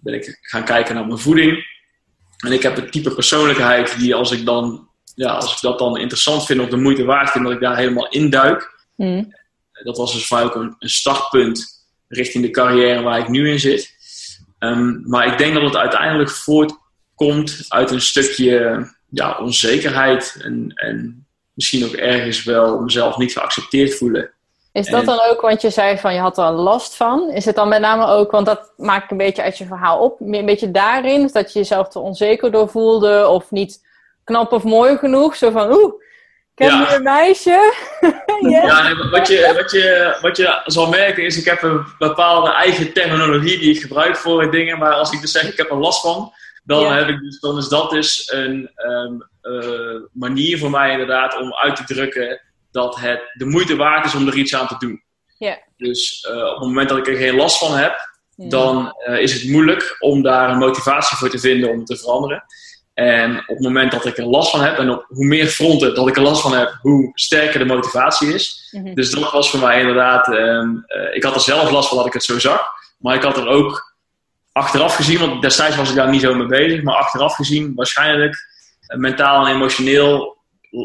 Ben 0.00 0.14
ik 0.14 0.38
gaan 0.40 0.64
kijken 0.64 0.94
naar 0.94 1.06
mijn 1.06 1.18
voeding. 1.18 1.66
En 2.38 2.52
ik 2.52 2.62
heb 2.62 2.76
het 2.76 2.92
type 2.92 3.14
persoonlijkheid 3.14 3.98
die 3.98 4.14
als 4.14 4.30
ik 4.30 4.44
dan. 4.44 4.86
Ja, 5.14 5.32
als 5.32 5.54
ik 5.54 5.60
dat 5.60 5.78
dan 5.78 5.98
interessant 5.98 6.46
vind 6.46 6.60
of 6.60 6.68
de 6.68 6.76
moeite 6.76 7.04
waard 7.04 7.30
vind, 7.30 7.44
dat 7.44 7.52
ik 7.52 7.60
daar 7.60 7.76
helemaal 7.76 8.08
induik. 8.08 8.86
Mm. 8.96 9.34
Dat 9.82 9.96
was 9.96 10.12
dus 10.12 10.26
voor 10.26 10.36
mij 10.36 10.46
ook 10.46 10.54
een, 10.54 10.74
een, 10.78 10.88
startpunt 10.88 11.86
richting 12.08 12.44
de 12.44 12.50
carrière 12.50 13.02
waar 13.02 13.18
ik 13.18 13.28
nu 13.28 13.50
in 13.50 13.60
zit. 13.60 13.96
Um, 14.58 15.02
maar 15.06 15.26
ik 15.26 15.38
denk 15.38 15.54
dat 15.54 15.62
het 15.62 15.76
uiteindelijk 15.76 16.30
voortkomt 16.30 17.64
uit 17.68 17.90
een 17.90 18.00
stukje 18.00 18.86
ja, 19.08 19.38
onzekerheid 19.38 20.38
en, 20.42 20.72
en 20.74 21.27
misschien 21.58 21.84
ook 21.84 21.92
ergens 21.92 22.44
wel 22.44 22.80
mezelf 22.80 23.16
niet 23.16 23.32
geaccepteerd 23.32 23.94
voelen. 23.94 24.30
Is 24.72 24.86
dat 24.86 25.04
dan 25.04 25.20
ook, 25.30 25.40
want 25.40 25.62
je 25.62 25.70
zei 25.70 25.98
van 25.98 26.14
je 26.14 26.20
had 26.20 26.38
er 26.38 26.50
last 26.50 26.96
van. 26.96 27.30
Is 27.30 27.44
het 27.44 27.54
dan 27.54 27.68
met 27.68 27.80
name 27.80 28.06
ook, 28.06 28.30
want 28.30 28.46
dat 28.46 28.72
maak 28.76 29.04
ik 29.04 29.10
een 29.10 29.16
beetje 29.16 29.42
uit 29.42 29.58
je 29.58 29.66
verhaal 29.66 29.98
op, 29.98 30.20
een 30.20 30.46
beetje 30.46 30.70
daarin, 30.70 31.30
dat 31.32 31.52
je 31.52 31.58
jezelf 31.58 31.88
te 31.88 31.98
onzeker 31.98 32.50
door 32.50 32.68
voelde 32.68 33.28
of 33.28 33.50
niet 33.50 33.86
knap 34.24 34.52
of 34.52 34.62
mooi 34.62 34.96
genoeg. 34.96 35.36
Zo 35.36 35.50
van, 35.50 35.72
oeh, 35.72 35.92
Ken 36.54 36.78
je 36.78 36.94
een 36.94 37.02
meisje? 37.02 37.72
Ja, 38.40 38.94
wat, 39.10 39.28
je, 39.28 39.52
wat, 39.56 39.70
je, 39.70 40.18
wat 40.20 40.36
je 40.36 40.60
zal 40.64 40.88
merken 40.88 41.24
is, 41.24 41.38
ik 41.38 41.44
heb 41.44 41.62
een 41.62 41.86
bepaalde 41.98 42.52
eigen 42.52 42.92
terminologie 42.92 43.58
die 43.58 43.74
ik 43.74 43.80
gebruik 43.80 44.16
voor 44.16 44.50
dingen. 44.50 44.78
Maar 44.78 44.92
als 44.92 45.12
ik 45.12 45.20
dus 45.20 45.30
zeg, 45.30 45.42
ik 45.42 45.56
heb 45.56 45.70
er 45.70 45.76
last 45.76 46.00
van, 46.00 46.32
dan, 46.68 46.92
heb 46.92 47.08
ik 47.08 47.20
dus, 47.20 47.40
dan 47.40 47.58
is 47.58 47.68
dat 47.68 47.90
dus 47.90 48.32
een 48.32 48.70
um, 48.76 49.28
manier 50.12 50.58
voor 50.58 50.70
mij 50.70 50.90
inderdaad 50.90 51.40
om 51.40 51.54
uit 51.54 51.76
te 51.76 51.84
drukken 51.84 52.40
dat 52.70 52.96
het 52.96 53.20
de 53.32 53.44
moeite 53.44 53.76
waard 53.76 54.06
is 54.06 54.14
om 54.14 54.26
er 54.26 54.36
iets 54.36 54.54
aan 54.54 54.66
te 54.66 54.76
doen. 54.78 55.02
Ja. 55.38 55.58
Dus 55.76 56.26
uh, 56.30 56.36
op 56.36 56.58
het 56.58 56.68
moment 56.68 56.88
dat 56.88 56.98
ik 56.98 57.06
er 57.06 57.16
geen 57.16 57.34
last 57.34 57.58
van 57.58 57.74
heb, 57.74 58.16
dan 58.36 58.94
uh, 59.08 59.18
is 59.18 59.32
het 59.32 59.50
moeilijk 59.50 59.96
om 59.98 60.22
daar 60.22 60.50
een 60.50 60.58
motivatie 60.58 61.16
voor 61.16 61.28
te 61.28 61.38
vinden 61.38 61.70
om 61.70 61.84
te 61.84 61.96
veranderen. 61.96 62.44
En 62.94 63.38
op 63.38 63.56
het 63.56 63.60
moment 63.60 63.92
dat 63.92 64.04
ik 64.04 64.18
er 64.18 64.26
last 64.26 64.50
van 64.50 64.60
heb, 64.60 64.78
en 64.78 64.90
op 64.90 65.04
hoe 65.08 65.26
meer 65.26 65.46
fronten 65.46 65.94
dat 65.94 66.08
ik 66.08 66.16
er 66.16 66.22
last 66.22 66.42
van 66.42 66.52
heb, 66.52 66.78
hoe 66.80 67.10
sterker 67.14 67.58
de 67.58 67.64
motivatie 67.64 68.34
is. 68.34 68.68
Mm 68.70 68.84
-hmm. 68.84 68.94
Dus 68.94 69.10
dat 69.10 69.32
was 69.32 69.50
voor 69.50 69.60
mij 69.60 69.80
inderdaad, 69.80 70.28
um, 70.28 70.84
uh, 70.86 71.14
ik 71.14 71.22
had 71.22 71.34
er 71.34 71.40
zelf 71.40 71.70
last 71.70 71.88
van 71.88 71.96
dat 71.96 72.06
ik 72.06 72.12
het 72.12 72.24
zo 72.24 72.38
zag. 72.38 72.66
Maar 72.98 73.14
ik 73.14 73.22
had 73.22 73.36
er 73.36 73.46
ook 73.46 73.87
achteraf 74.58 74.94
gezien, 74.94 75.18
want 75.18 75.42
destijds 75.42 75.76
was 75.76 75.90
ik 75.90 75.96
daar 75.96 76.10
niet 76.10 76.20
zo 76.20 76.34
mee 76.34 76.46
bezig, 76.46 76.82
maar 76.82 76.94
achteraf 76.94 77.34
gezien 77.34 77.74
waarschijnlijk 77.74 78.36
uh, 78.88 78.98
mentaal 78.98 79.46
en 79.46 79.54
emotioneel 79.54 80.36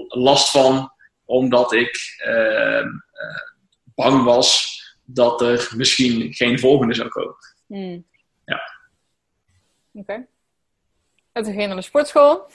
last 0.08 0.51
van, 0.51 0.92
omdat 1.25 1.74
ik 1.74 2.00
uh, 2.27 2.86
bang 3.96 4.24
was 4.24 4.72
dat 5.06 5.42
er 5.42 5.72
misschien 5.75 6.34
geen 6.34 6.60
volgende 6.60 6.94
zou 6.94 7.10
komen. 7.10 7.36
Mm. 7.68 8.06
Ja. 8.46 8.62
Oké. 9.94 10.12
Okay. 10.12 10.27
En 11.32 11.44
toen 11.44 11.51
ging 11.51 11.62
je 11.62 11.68
naar 11.68 11.75
de 11.75 11.82
sportschool. 11.82 12.50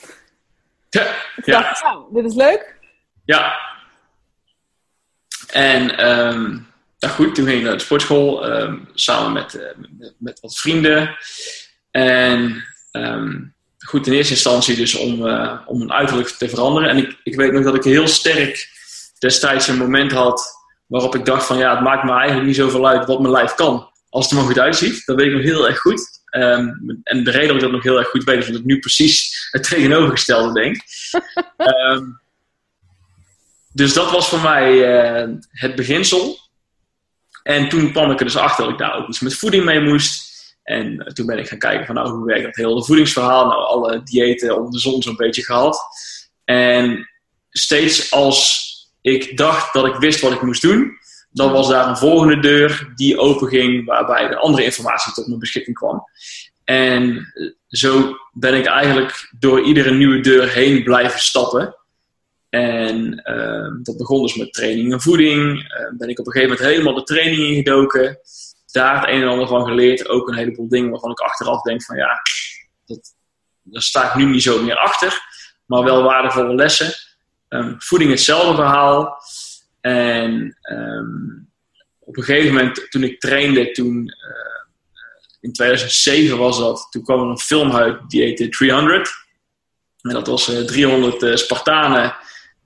Ja. 0.91 1.15
Dacht, 1.45 1.83
nou, 1.83 2.15
dit 2.15 2.25
is 2.25 2.35
leuk. 2.35 2.77
Ja. 3.25 3.57
En 5.53 6.09
um, 6.09 6.68
ja, 6.99 7.09
goed, 7.09 7.35
toen 7.35 7.47
ging 7.47 7.59
ik 7.59 7.65
naar 7.65 7.77
de 7.77 7.85
sportschool 7.85 8.51
um, 8.51 8.89
samen 8.95 9.33
met, 9.33 9.55
uh, 9.55 9.63
met, 9.99 10.15
met, 10.19 10.41
wat 10.41 10.59
vrienden. 10.59 11.17
En 11.91 12.65
um, 12.93 13.55
goed, 13.79 14.07
in 14.07 14.13
eerste 14.13 14.33
instantie 14.33 14.77
dus 14.77 14.95
om, 14.95 15.27
uh, 15.27 15.61
om 15.67 15.81
een 15.81 15.93
uiterlijk 15.93 16.29
te 16.29 16.49
veranderen. 16.49 16.91
En 16.91 16.97
ik, 16.97 17.21
ik 17.23 17.37
weet 17.37 17.53
nog 17.53 17.65
dat 17.65 17.75
ik 17.75 17.85
heel 17.85 18.09
sterk 18.09 18.69
destijds 19.19 19.69
een 19.69 19.79
moment 19.79 20.13
had 20.13 20.57
waarop 20.87 21.15
ik 21.15 21.25
dacht 21.25 21.47
van 21.47 21.59
ja, 21.59 21.75
het 21.75 21.85
maakt 21.85 22.05
me 22.05 22.13
eigenlijk 22.13 22.47
niet 22.47 22.57
zoveel 22.57 22.89
uit 22.89 23.07
wat 23.07 23.21
mijn 23.21 23.33
lijf 23.33 23.55
kan. 23.55 23.91
Als 24.11 24.25
het 24.25 24.33
er 24.33 24.39
maar 24.39 24.47
goed 24.47 24.59
uitziet, 24.59 25.03
dat 25.05 25.17
weet 25.17 25.27
ik 25.27 25.33
nog 25.33 25.43
heel 25.43 25.69
erg 25.69 25.79
goed. 25.79 26.01
Um, 26.31 27.01
en 27.03 27.25
de 27.25 27.31
reden 27.31 27.47
dat 27.47 27.57
ik 27.57 27.63
dat 27.63 27.71
nog 27.71 27.83
heel 27.83 27.99
erg 27.99 28.09
goed 28.09 28.25
weet, 28.25 28.39
is 28.39 28.47
dat 28.47 28.59
ik 28.59 28.65
nu 28.65 28.79
precies 28.79 29.49
het 29.51 29.63
tegenovergestelde 29.63 30.53
denk. 30.53 30.77
dus 33.81 33.93
dat 33.93 34.11
was 34.11 34.29
voor 34.29 34.41
mij 34.41 34.73
uh, 34.73 35.35
het 35.51 35.75
beginsel. 35.75 36.48
En 37.49 37.69
toen 37.69 37.93
kwam 37.93 38.11
ik 38.11 38.19
er 38.19 38.25
dus 38.25 38.37
achter 38.37 38.65
dat 38.65 38.73
ik 38.73 38.79
daar 38.79 38.97
ook 38.97 39.09
iets 39.09 39.21
met 39.21 39.35
voeding 39.35 39.65
mee 39.65 39.81
moest. 39.81 40.29
En 40.63 40.93
uh, 40.93 41.07
toen 41.07 41.27
ben 41.27 41.39
ik 41.39 41.49
gaan 41.49 41.59
kijken 41.59 41.87
van 41.87 41.95
nou, 41.95 42.11
hoe 42.11 42.27
werkt 42.27 42.45
dat 42.45 42.57
hele 42.57 42.85
voedingsverhaal. 42.85 43.47
Nou, 43.47 43.63
alle 43.63 44.03
diëten 44.03 44.57
om 44.57 44.71
de 44.71 44.79
zon 44.79 45.03
zo'n 45.03 45.17
beetje 45.17 45.45
gehad. 45.45 45.81
En 46.45 47.09
steeds 47.51 48.13
als 48.13 48.67
ik 49.01 49.37
dacht 49.37 49.73
dat 49.73 49.87
ik 49.87 49.95
wist 49.95 50.21
wat 50.21 50.33
ik 50.33 50.43
moest 50.43 50.63
doen, 50.63 50.99
dan 51.31 51.53
was 51.53 51.69
daar 51.69 51.89
een 51.89 51.97
volgende 51.97 52.39
deur 52.39 52.93
die 52.95 53.19
openging, 53.19 53.87
waarbij 53.87 54.29
de 54.29 54.37
andere 54.37 54.65
informatie 54.65 55.13
tot 55.13 55.27
mijn 55.27 55.39
beschikking 55.39 55.77
kwam. 55.77 56.05
En 56.65 57.33
zo 57.69 58.17
ben 58.33 58.55
ik 58.55 58.67
eigenlijk 58.67 59.33
door 59.39 59.63
iedere 59.65 59.91
nieuwe 59.91 60.21
deur 60.21 60.49
heen 60.49 60.83
blijven 60.83 61.21
stappen. 61.21 61.77
En 62.49 63.23
uh, 63.25 63.83
dat 63.83 63.97
begon 63.97 64.23
dus 64.23 64.37
met 64.37 64.53
training 64.53 64.93
en 64.93 65.01
voeding. 65.01 65.59
Uh, 65.59 65.99
ben 65.99 66.09
ik 66.09 66.19
op 66.19 66.27
een 66.27 66.33
gegeven 66.33 66.55
moment 66.55 66.71
helemaal 66.71 66.95
de 66.95 67.03
training 67.03 67.43
ingedoken. 67.43 68.19
Daar 68.73 69.01
het 69.01 69.09
een 69.09 69.23
en 69.23 69.29
ander 69.29 69.47
van 69.47 69.67
geleerd. 69.67 70.09
Ook 70.09 70.29
een 70.29 70.37
heleboel 70.37 70.69
dingen 70.69 70.91
waarvan 70.91 71.11
ik 71.11 71.21
achteraf 71.21 71.63
denk 71.63 71.85
van 71.85 71.97
ja, 71.97 72.23
dat, 72.87 73.15
daar 73.63 73.83
sta 73.83 74.09
ik 74.09 74.15
nu 74.15 74.25
niet 74.25 74.43
zo 74.43 74.63
meer 74.63 74.77
achter. 74.77 75.19
Maar 75.67 75.85
wel 75.85 76.03
waardevolle 76.03 76.55
lessen. 76.55 76.93
Um, 77.49 77.75
voeding 77.79 78.11
hetzelfde 78.11 78.55
verhaal. 78.55 79.23
En 79.81 80.57
op 81.99 82.17
een 82.17 82.23
gegeven 82.23 82.55
moment, 82.55 82.91
toen 82.91 83.03
ik 83.03 83.21
trainde, 83.21 83.71
toen, 83.71 83.97
uh, 83.97 84.59
in 85.41 85.53
2007 85.53 86.39
was 86.39 86.59
dat, 86.59 86.87
toen 86.91 87.03
kwam 87.03 87.21
er 87.21 87.27
een 87.27 87.39
film 87.39 87.73
uit 87.73 88.11
die 88.11 88.23
heette 88.23 88.49
300. 88.49 89.11
En 90.01 90.11
dat 90.13 90.27
was 90.27 90.49
uh, 90.49 90.61
300 90.61 91.23
uh, 91.23 91.37
Spartanen 91.37 92.17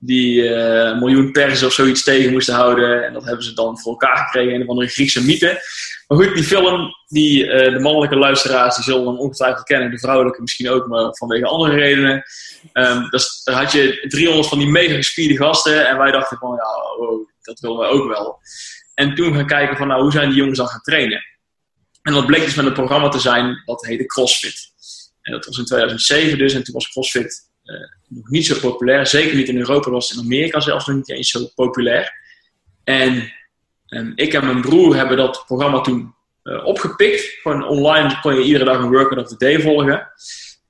die 0.05 0.47
een 0.47 0.99
miljoen 0.99 1.31
pers 1.31 1.63
of 1.63 1.73
zoiets 1.73 2.03
tegen 2.03 2.31
moesten 2.31 2.53
houden. 2.53 3.05
En 3.05 3.13
dat 3.13 3.23
hebben 3.23 3.43
ze 3.43 3.53
dan 3.53 3.79
voor 3.79 3.91
elkaar 3.91 4.17
gekregen, 4.17 4.55
een 4.55 4.61
of 4.61 4.67
andere 4.67 4.87
Griekse 4.87 5.25
mythe. 5.25 5.61
Maar 6.07 6.17
goed, 6.17 6.35
die 6.35 6.43
film, 6.43 6.93
die, 7.07 7.45
uh, 7.45 7.73
de 7.73 7.79
mannelijke 7.79 8.15
luisteraars, 8.15 8.75
die 8.75 8.83
zullen 8.83 9.07
hem 9.07 9.19
ongetwijfeld 9.19 9.63
kennen. 9.63 9.91
De 9.91 9.99
vrouwelijke 9.99 10.41
misschien 10.41 10.69
ook, 10.69 10.87
maar 10.87 11.15
vanwege 11.15 11.45
andere 11.45 11.75
redenen. 11.75 12.23
Dus, 13.09 13.41
daar 13.43 13.55
had 13.55 13.71
je 13.71 14.05
300 14.07 14.47
van 14.47 14.59
die 14.59 14.67
mega 14.67 14.95
gespierde 14.95 15.37
gasten. 15.37 15.87
En 15.87 15.97
wij 15.97 16.11
dachten 16.11 16.37
van, 16.37 16.55
ja, 16.55 16.97
wow, 16.97 17.29
dat 17.41 17.59
willen 17.59 17.77
we 17.77 17.85
ook 17.85 18.07
wel. 18.07 18.39
En 18.93 19.15
toen 19.15 19.33
gaan 19.33 19.47
kijken 19.47 19.77
van, 19.77 19.87
nou, 19.87 20.01
hoe 20.01 20.11
zijn 20.11 20.29
die 20.29 20.37
jongens 20.37 20.57
dan 20.57 20.67
gaan 20.67 20.81
trainen? 20.81 21.23
En 22.01 22.13
dat 22.13 22.25
bleek 22.25 22.43
dus 22.43 22.55
met 22.55 22.65
een 22.65 22.73
programma 22.73 23.09
te 23.09 23.19
zijn, 23.19 23.61
dat 23.65 23.85
heette 23.85 24.05
CrossFit. 24.05 24.71
En 25.21 25.31
dat 25.31 25.45
was 25.45 25.57
in 25.57 25.65
2007 25.65 26.37
dus. 26.37 26.53
En 26.53 26.63
toen 26.63 26.73
was 26.73 26.89
CrossFit 26.89 27.51
nog 28.07 28.29
niet 28.29 28.45
zo 28.45 28.59
populair. 28.59 29.07
Zeker 29.07 29.35
niet 29.35 29.49
in 29.49 29.57
Europa, 29.57 29.89
was 29.89 30.13
in 30.13 30.23
Amerika 30.23 30.59
zelfs 30.59 30.87
nog 30.87 30.95
niet 30.95 31.09
eens 31.09 31.29
zo 31.29 31.47
populair. 31.55 32.13
En 32.83 33.33
um, 33.87 34.11
ik 34.15 34.33
en 34.33 34.45
mijn 34.45 34.61
broer 34.61 34.95
hebben 34.95 35.17
dat 35.17 35.43
programma 35.45 35.81
toen 35.81 36.13
uh, 36.43 36.65
opgepikt. 36.65 37.21
Gewoon 37.41 37.67
online 37.67 38.19
kon 38.21 38.35
je 38.35 38.43
iedere 38.43 38.65
dag 38.65 38.77
een 38.77 38.91
workout 38.91 39.23
of 39.23 39.27
the 39.27 39.37
day 39.37 39.61
volgen. 39.61 40.07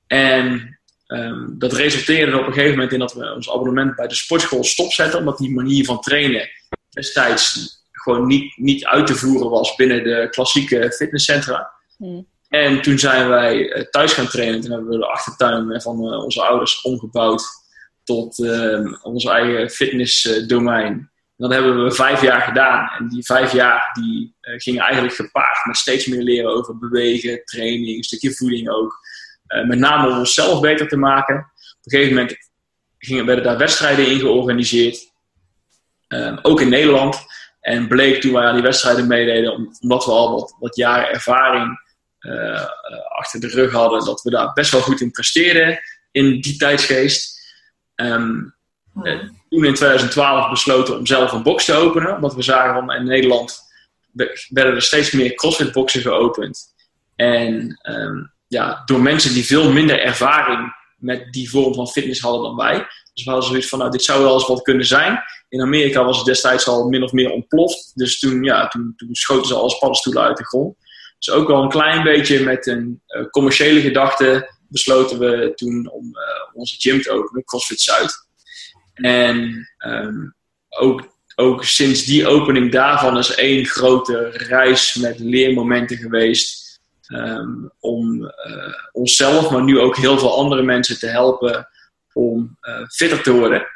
En 0.06 0.78
um, 1.06 1.54
dat 1.58 1.72
resulteerde 1.72 2.38
op 2.38 2.46
een 2.46 2.52
gegeven 2.52 2.74
moment 2.74 2.92
in 2.92 2.98
dat 2.98 3.14
we 3.14 3.34
ons 3.34 3.50
abonnement 3.50 3.96
bij 3.96 4.06
de 4.06 4.14
sportschool 4.14 4.64
stopzetten. 4.64 5.18
Omdat 5.18 5.38
die 5.38 5.50
manier 5.50 5.84
van 5.84 6.00
trainen 6.00 6.48
destijds 6.90 7.72
gewoon 7.92 8.26
niet, 8.26 8.56
niet 8.56 8.84
uit 8.84 9.06
te 9.06 9.14
voeren 9.14 9.50
was 9.50 9.74
binnen 9.74 10.04
de 10.04 10.28
klassieke 10.30 10.92
fitnesscentra. 10.92 11.72
Hmm. 11.96 12.26
En 12.54 12.82
toen 12.82 12.98
zijn 12.98 13.28
wij 13.28 13.86
thuis 13.90 14.12
gaan 14.12 14.26
trainen. 14.26 14.60
Toen 14.60 14.70
hebben 14.70 14.90
we 14.90 14.98
de 14.98 15.06
achtertuin 15.06 15.80
van 15.80 15.98
onze 15.98 16.42
ouders 16.42 16.80
omgebouwd 16.82 17.44
tot 18.04 18.38
uh, 18.38 19.02
ons 19.02 19.24
eigen 19.24 19.70
fitnessdomein. 19.70 21.10
Dat 21.36 21.52
hebben 21.52 21.84
we 21.84 21.90
vijf 21.90 22.22
jaar 22.22 22.40
gedaan. 22.40 22.90
En 22.98 23.08
die 23.08 23.24
vijf 23.24 23.52
jaar 23.52 23.90
die, 23.92 24.36
gingen 24.40 24.82
eigenlijk 24.82 25.14
gepaard 25.14 25.66
met 25.66 25.76
steeds 25.76 26.06
meer 26.06 26.22
leren 26.22 26.50
over 26.50 26.78
bewegen, 26.78 27.44
training, 27.44 27.96
een 27.96 28.02
stukje 28.02 28.34
voeding 28.34 28.68
ook. 28.68 28.98
Met 29.66 29.78
name 29.78 30.10
om 30.10 30.18
onszelf 30.18 30.60
beter 30.60 30.88
te 30.88 30.96
maken. 30.96 31.36
Op 31.36 31.92
een 31.92 31.98
gegeven 31.98 32.14
moment 32.14 32.36
gingen, 32.98 33.26
werden 33.26 33.44
daar 33.44 33.58
wedstrijden 33.58 34.06
in 34.06 34.18
georganiseerd. 34.18 35.12
Ehm, 36.08 36.38
ook 36.42 36.60
in 36.60 36.68
Nederland. 36.68 37.16
En 37.60 37.88
bleek 37.88 38.20
toen 38.20 38.32
wij 38.32 38.44
aan 38.44 38.54
die 38.54 38.62
wedstrijden 38.62 39.06
meededen, 39.06 39.70
omdat 39.80 40.04
we 40.04 40.10
al 40.10 40.56
wat 40.58 40.76
jaren 40.76 41.08
ervaring 41.08 41.82
uh, 42.24 42.64
achter 43.08 43.40
de 43.40 43.48
rug 43.48 43.72
hadden, 43.72 44.04
dat 44.04 44.22
we 44.22 44.30
daar 44.30 44.52
best 44.52 44.70
wel 44.70 44.80
goed 44.80 45.00
in 45.00 45.10
presteerden 45.10 45.80
in 46.10 46.40
die 46.40 46.56
tijdsgeest. 46.56 47.42
Um, 47.94 48.54
Hmm. 48.94 49.06
uh, 49.06 49.20
toen 49.48 49.64
in 49.64 49.74
2012 49.74 50.50
besloten 50.50 50.98
om 50.98 51.06
zelf 51.06 51.32
een 51.32 51.42
box 51.42 51.64
te 51.64 51.74
openen, 51.74 52.14
omdat 52.14 52.34
we 52.34 52.42
zagen 52.42 52.74
van 52.74 52.92
in 52.92 53.04
Nederland 53.04 53.62
werden 54.48 54.74
er 54.74 54.82
steeds 54.82 55.12
meer 55.12 55.34
CrossFit 55.34 55.72
boxen 55.72 56.00
geopend. 56.00 56.74
En 57.16 57.80
um, 57.82 58.32
ja, 58.46 58.82
door 58.84 59.00
mensen 59.00 59.34
die 59.34 59.46
veel 59.46 59.72
minder 59.72 60.00
ervaring 60.00 60.72
met 60.96 61.32
die 61.32 61.50
vorm 61.50 61.74
van 61.74 61.88
fitness 61.88 62.20
hadden 62.20 62.42
dan 62.42 62.56
wij. 62.56 62.86
Dus 63.14 63.24
we 63.24 63.30
hadden 63.30 63.48
zoiets 63.48 63.68
van, 63.68 63.78
nou, 63.78 63.90
dit 63.90 64.02
zou 64.02 64.22
wel 64.22 64.34
eens 64.34 64.46
wat 64.46 64.62
kunnen 64.62 64.86
zijn. 64.86 65.22
In 65.48 65.60
Amerika 65.60 66.04
was 66.04 66.16
het 66.16 66.26
destijds 66.26 66.68
al 66.68 66.88
min 66.88 67.02
of 67.02 67.12
meer 67.12 67.30
ontploft. 67.30 67.92
Dus 67.94 68.18
toen, 68.18 68.42
ja, 68.42 68.68
toen, 68.68 68.92
toen 68.96 69.14
schoten 69.14 69.46
ze 69.46 69.54
als 69.54 69.78
paddenstoelen 69.78 70.22
uit 70.22 70.36
de 70.36 70.44
grond. 70.44 70.76
Dus 71.24 71.34
ook 71.34 71.48
wel 71.48 71.62
een 71.62 71.68
klein 71.68 72.02
beetje 72.02 72.44
met 72.44 72.66
een 72.66 73.02
uh, 73.08 73.26
commerciële 73.30 73.80
gedachte 73.80 74.50
besloten 74.68 75.18
we 75.18 75.52
toen 75.54 75.90
om 75.90 76.04
uh, 76.04 76.54
onze 76.54 76.76
gym 76.78 77.02
te 77.02 77.10
openen, 77.10 77.44
CrossFit 77.44 77.80
Zuid. 77.80 78.26
En 78.94 79.68
um, 79.86 80.34
ook, 80.68 81.08
ook 81.34 81.64
sinds 81.64 82.04
die 82.04 82.26
opening 82.26 82.72
daarvan 82.72 83.18
is 83.18 83.34
één 83.34 83.66
grote 83.66 84.28
reis 84.28 84.94
met 84.94 85.18
leermomenten 85.18 85.96
geweest. 85.96 86.62
Um, 87.08 87.70
om 87.80 88.22
uh, 88.22 88.74
onszelf, 88.92 89.50
maar 89.50 89.62
nu 89.62 89.80
ook 89.80 89.96
heel 89.96 90.18
veel 90.18 90.36
andere 90.36 90.62
mensen 90.62 90.98
te 90.98 91.06
helpen 91.06 91.68
om 92.12 92.58
fitter 92.88 93.22
te 93.22 93.32
worden. 93.32 93.66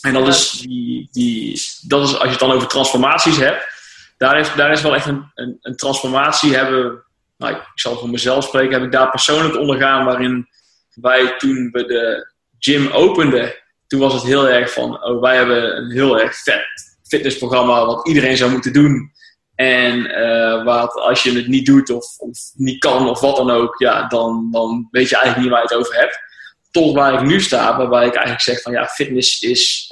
En 0.00 0.12
dat 0.12 0.28
is, 0.28 0.50
die, 0.50 1.08
die, 1.12 1.60
dat 1.86 2.08
is, 2.08 2.14
als 2.14 2.22
je 2.22 2.28
het 2.28 2.38
dan 2.38 2.52
over 2.52 2.68
transformaties 2.68 3.36
hebt, 3.36 3.77
daar 4.18 4.38
is, 4.38 4.54
daar 4.54 4.72
is 4.72 4.82
wel 4.82 4.94
echt 4.94 5.06
een, 5.06 5.30
een, 5.34 5.58
een 5.60 5.76
transformatie 5.76 6.54
hebben. 6.54 7.04
Nou, 7.36 7.54
ik 7.54 7.62
zal 7.74 7.96
voor 7.96 8.10
mezelf 8.10 8.44
spreken, 8.44 8.72
heb 8.72 8.82
ik 8.82 8.92
daar 8.92 9.10
persoonlijk 9.10 9.56
ondergaan 9.56 10.04
waarin 10.04 10.48
wij 10.94 11.34
toen 11.38 11.68
we 11.72 11.84
de 11.84 12.32
gym 12.58 12.90
openden 12.90 13.54
toen 13.88 14.00
was 14.00 14.14
het 14.14 14.22
heel 14.22 14.48
erg 14.48 14.72
van, 14.72 15.04
oh, 15.04 15.20
wij 15.20 15.36
hebben 15.36 15.76
een 15.76 15.90
heel 15.90 16.20
erg 16.20 16.42
vet 16.42 16.96
fitnessprogramma 17.08 17.86
wat 17.86 18.08
iedereen 18.08 18.36
zou 18.36 18.50
moeten 18.50 18.72
doen. 18.72 19.12
En 19.54 19.98
uh, 19.98 20.64
wat, 20.64 20.92
als 20.92 21.22
je 21.22 21.32
het 21.32 21.46
niet 21.46 21.66
doet 21.66 21.90
of, 21.90 22.18
of, 22.18 22.38
niet 22.54 22.78
kan 22.78 23.08
of 23.08 23.20
wat 23.20 23.36
dan 23.36 23.50
ook, 23.50 23.78
ja, 23.78 24.06
dan, 24.06 24.48
dan 24.50 24.88
weet 24.90 25.08
je 25.08 25.16
eigenlijk 25.16 25.44
niet 25.44 25.52
waar 25.52 25.62
je 25.62 25.74
het 25.74 25.86
over 25.86 26.00
hebt. 26.00 26.18
Tot 26.70 26.94
waar 26.94 27.14
ik 27.14 27.28
nu 27.28 27.40
sta, 27.40 27.76
waarbij 27.76 28.06
ik 28.06 28.14
eigenlijk 28.14 28.42
zeg 28.42 28.62
van 28.62 28.72
ja, 28.72 28.86
fitness 28.86 29.40
is, 29.40 29.90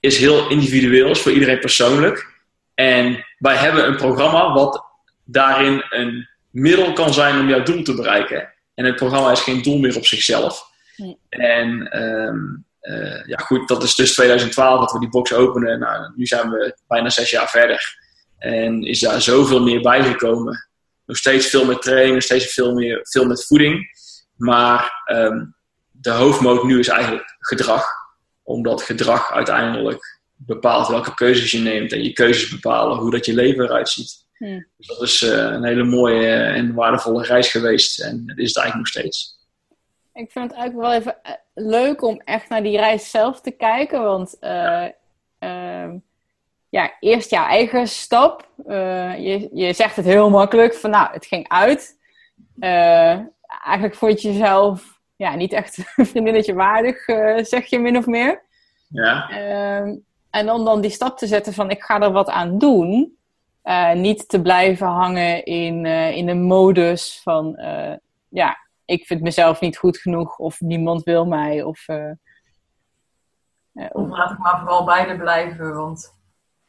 is 0.00 0.18
heel 0.18 0.48
individueel, 0.48 1.10
is 1.10 1.20
voor 1.20 1.32
iedereen 1.32 1.58
persoonlijk. 1.58 2.37
En 2.78 3.24
wij 3.38 3.56
hebben 3.56 3.86
een 3.86 3.96
programma 3.96 4.52
wat 4.52 4.84
daarin 5.24 5.84
een 5.90 6.28
middel 6.50 6.92
kan 6.92 7.14
zijn 7.14 7.40
om 7.40 7.48
jouw 7.48 7.62
doel 7.62 7.82
te 7.82 7.94
bereiken. 7.94 8.52
En 8.74 8.84
het 8.84 8.96
programma 8.96 9.30
is 9.30 9.40
geen 9.40 9.62
doel 9.62 9.78
meer 9.78 9.96
op 9.96 10.06
zichzelf. 10.06 10.70
Nee. 10.96 11.18
En 11.28 12.02
um, 12.02 12.64
uh, 12.82 13.26
ja, 13.26 13.36
goed, 13.36 13.68
dat 13.68 13.82
is 13.82 13.94
dus 13.94 14.14
2012 14.14 14.80
dat 14.80 14.92
we 14.92 14.98
die 14.98 15.08
box 15.08 15.32
openen. 15.32 15.78
Nou, 15.78 16.12
nu 16.16 16.26
zijn 16.26 16.50
we 16.50 16.76
bijna 16.88 17.10
zes 17.10 17.30
jaar 17.30 17.48
verder. 17.48 17.98
En 18.38 18.82
is 18.82 19.00
daar 19.00 19.20
zoveel 19.20 19.62
meer 19.62 19.80
bijgekomen. 19.80 20.68
Nog 21.06 21.16
steeds 21.16 21.46
veel 21.46 21.64
met 21.64 21.82
training, 21.82 22.14
nog 22.14 22.22
steeds 22.22 22.52
veel, 22.52 22.74
meer, 22.74 23.00
veel 23.02 23.24
met 23.26 23.46
voeding. 23.46 23.86
Maar 24.36 25.04
um, 25.12 25.54
de 25.90 26.10
hoofdmoot 26.10 26.64
nu 26.64 26.78
is 26.78 26.88
eigenlijk 26.88 27.36
gedrag. 27.38 27.86
Omdat 28.42 28.82
gedrag 28.82 29.32
uiteindelijk 29.32 30.17
bepaalt 30.38 30.88
welke 30.88 31.14
keuzes 31.14 31.50
je 31.50 31.58
neemt. 31.58 31.92
En 31.92 32.02
je 32.02 32.12
keuzes 32.12 32.50
bepalen 32.50 32.96
hoe 32.96 33.10
dat 33.10 33.26
je 33.26 33.34
leven 33.34 33.64
eruit 33.64 33.88
ziet. 33.88 34.26
Hmm. 34.38 34.66
Dus 34.76 34.86
dat 34.86 35.02
is 35.02 35.22
uh, 35.22 35.30
een 35.30 35.64
hele 35.64 35.84
mooie 35.84 36.32
en 36.32 36.74
waardevolle 36.74 37.22
reis 37.22 37.50
geweest. 37.50 38.00
En 38.00 38.26
dat 38.26 38.38
is 38.38 38.48
het 38.48 38.56
eigenlijk 38.56 38.76
nog 38.76 38.86
steeds. 38.86 39.36
Ik 40.12 40.30
vind 40.30 40.50
het 40.50 40.58
eigenlijk 40.60 40.88
wel 40.88 40.98
even 40.98 41.22
eh, 41.22 41.32
leuk 41.54 42.02
om 42.02 42.20
echt 42.24 42.48
naar 42.48 42.62
die 42.62 42.76
reis 42.76 43.10
zelf 43.10 43.40
te 43.40 43.50
kijken. 43.50 44.02
Want 44.02 44.36
uh, 44.40 44.86
uh, 45.40 45.90
ja, 46.68 46.92
eerst 47.00 47.30
jouw 47.30 47.46
eigen 47.46 47.88
stap. 47.88 48.48
Je, 48.66 49.48
je 49.52 49.72
zegt 49.72 49.96
het 49.96 50.04
heel 50.04 50.30
makkelijk 50.30 50.74
van 50.74 50.90
nou, 50.90 51.12
het 51.12 51.26
ging 51.26 51.48
uit. 51.48 51.98
eigenlijk 53.64 53.94
vond 53.94 54.22
je 54.22 54.32
jezelf 54.32 55.00
ja, 55.16 55.34
niet 55.34 55.52
echt 55.52 55.78
een 55.96 56.06
vriendinnetje 56.06 56.54
waardig, 56.54 57.04
zeg 57.46 57.66
je 57.66 57.78
min 57.78 57.96
of 57.96 58.06
meer. 58.06 58.42
Ja. 58.88 59.28
Ehm, 59.30 59.94
en 60.30 60.46
dan, 60.46 60.64
dan 60.64 60.80
die 60.80 60.90
stap 60.90 61.18
te 61.18 61.26
zetten 61.26 61.52
van 61.52 61.70
ik 61.70 61.82
ga 61.82 62.00
er 62.00 62.12
wat 62.12 62.28
aan 62.28 62.58
doen. 62.58 63.16
niet 63.94 64.28
te 64.28 64.42
blijven 64.42 64.86
hangen 64.86 65.44
in, 65.44 65.86
in 65.86 66.26
de 66.26 66.34
modus 66.34 67.20
van 67.22 67.56
ja, 68.28 68.56
ik 68.88 69.06
vind 69.06 69.20
mezelf 69.20 69.60
niet 69.60 69.76
goed 69.76 69.98
genoeg 69.98 70.38
of 70.38 70.60
niemand 70.60 71.02
wil 71.02 71.26
mij. 71.26 71.62
Of, 71.62 71.88
uh, 71.88 72.12
of 73.92 74.08
laat 74.08 74.30
ik 74.30 74.38
maar 74.38 74.58
vooral 74.58 74.84
beide 74.84 75.16
blijven, 75.16 75.74
want 75.74 76.16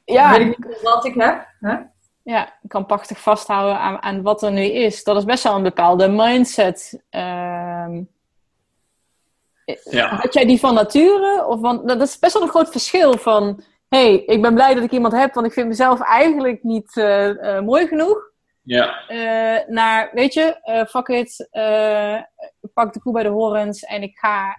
ja, 0.06 0.32
weet 0.32 0.48
ik 0.48 0.68
niet 0.68 0.82
wat 0.82 1.06
ik 1.06 1.13
heb. 1.13 1.48
Hè? 1.60 1.78
Ja, 2.24 2.46
ik 2.62 2.70
kan 2.70 2.86
prachtig 2.86 3.20
vasthouden 3.22 3.80
aan, 3.80 4.01
aan 4.01 4.22
wat 4.22 4.44
er 4.44 4.51
nu 4.51 4.62
is. 4.62 5.04
Dat 5.04 5.18
is 5.18 5.25
best 5.25 5.44
wel 5.44 5.56
een 5.56 5.63
bepaalde 5.63 6.08
mindset. 6.08 7.04
Uh, 7.12 7.98
ja. 9.83 10.15
Had 10.15 10.33
jij 10.33 10.45
die 10.45 10.59
van 10.59 10.73
nature? 10.73 11.45
Of 11.45 11.59
want, 11.59 11.88
dat 11.88 12.01
is 12.01 12.19
best 12.19 12.33
wel 12.33 12.41
een 12.41 12.49
groot 12.49 12.71
verschil 12.71 13.17
van... 13.17 13.63
hey, 13.88 14.23
ik 14.25 14.41
ben 14.41 14.53
blij 14.53 14.73
dat 14.73 14.83
ik 14.83 14.91
iemand 14.91 15.13
heb, 15.13 15.33
want 15.33 15.45
ik 15.45 15.53
vind 15.53 15.67
mezelf 15.67 16.01
eigenlijk 16.01 16.63
niet 16.63 16.95
uh, 16.95 17.27
uh, 17.27 17.59
mooi 17.59 17.88
genoeg. 17.88 18.27
Ja. 18.63 19.09
Uh, 19.09 19.67
naar, 19.67 20.09
weet 20.13 20.33
je, 20.33 20.85
fuck 20.89 21.07
it, 21.07 21.49
pak 22.73 22.93
de 22.93 22.99
koe 22.99 23.13
bij 23.13 23.23
de 23.23 23.29
horens 23.29 23.83
en 23.83 24.01
ik 24.01 24.17
ga, 24.17 24.57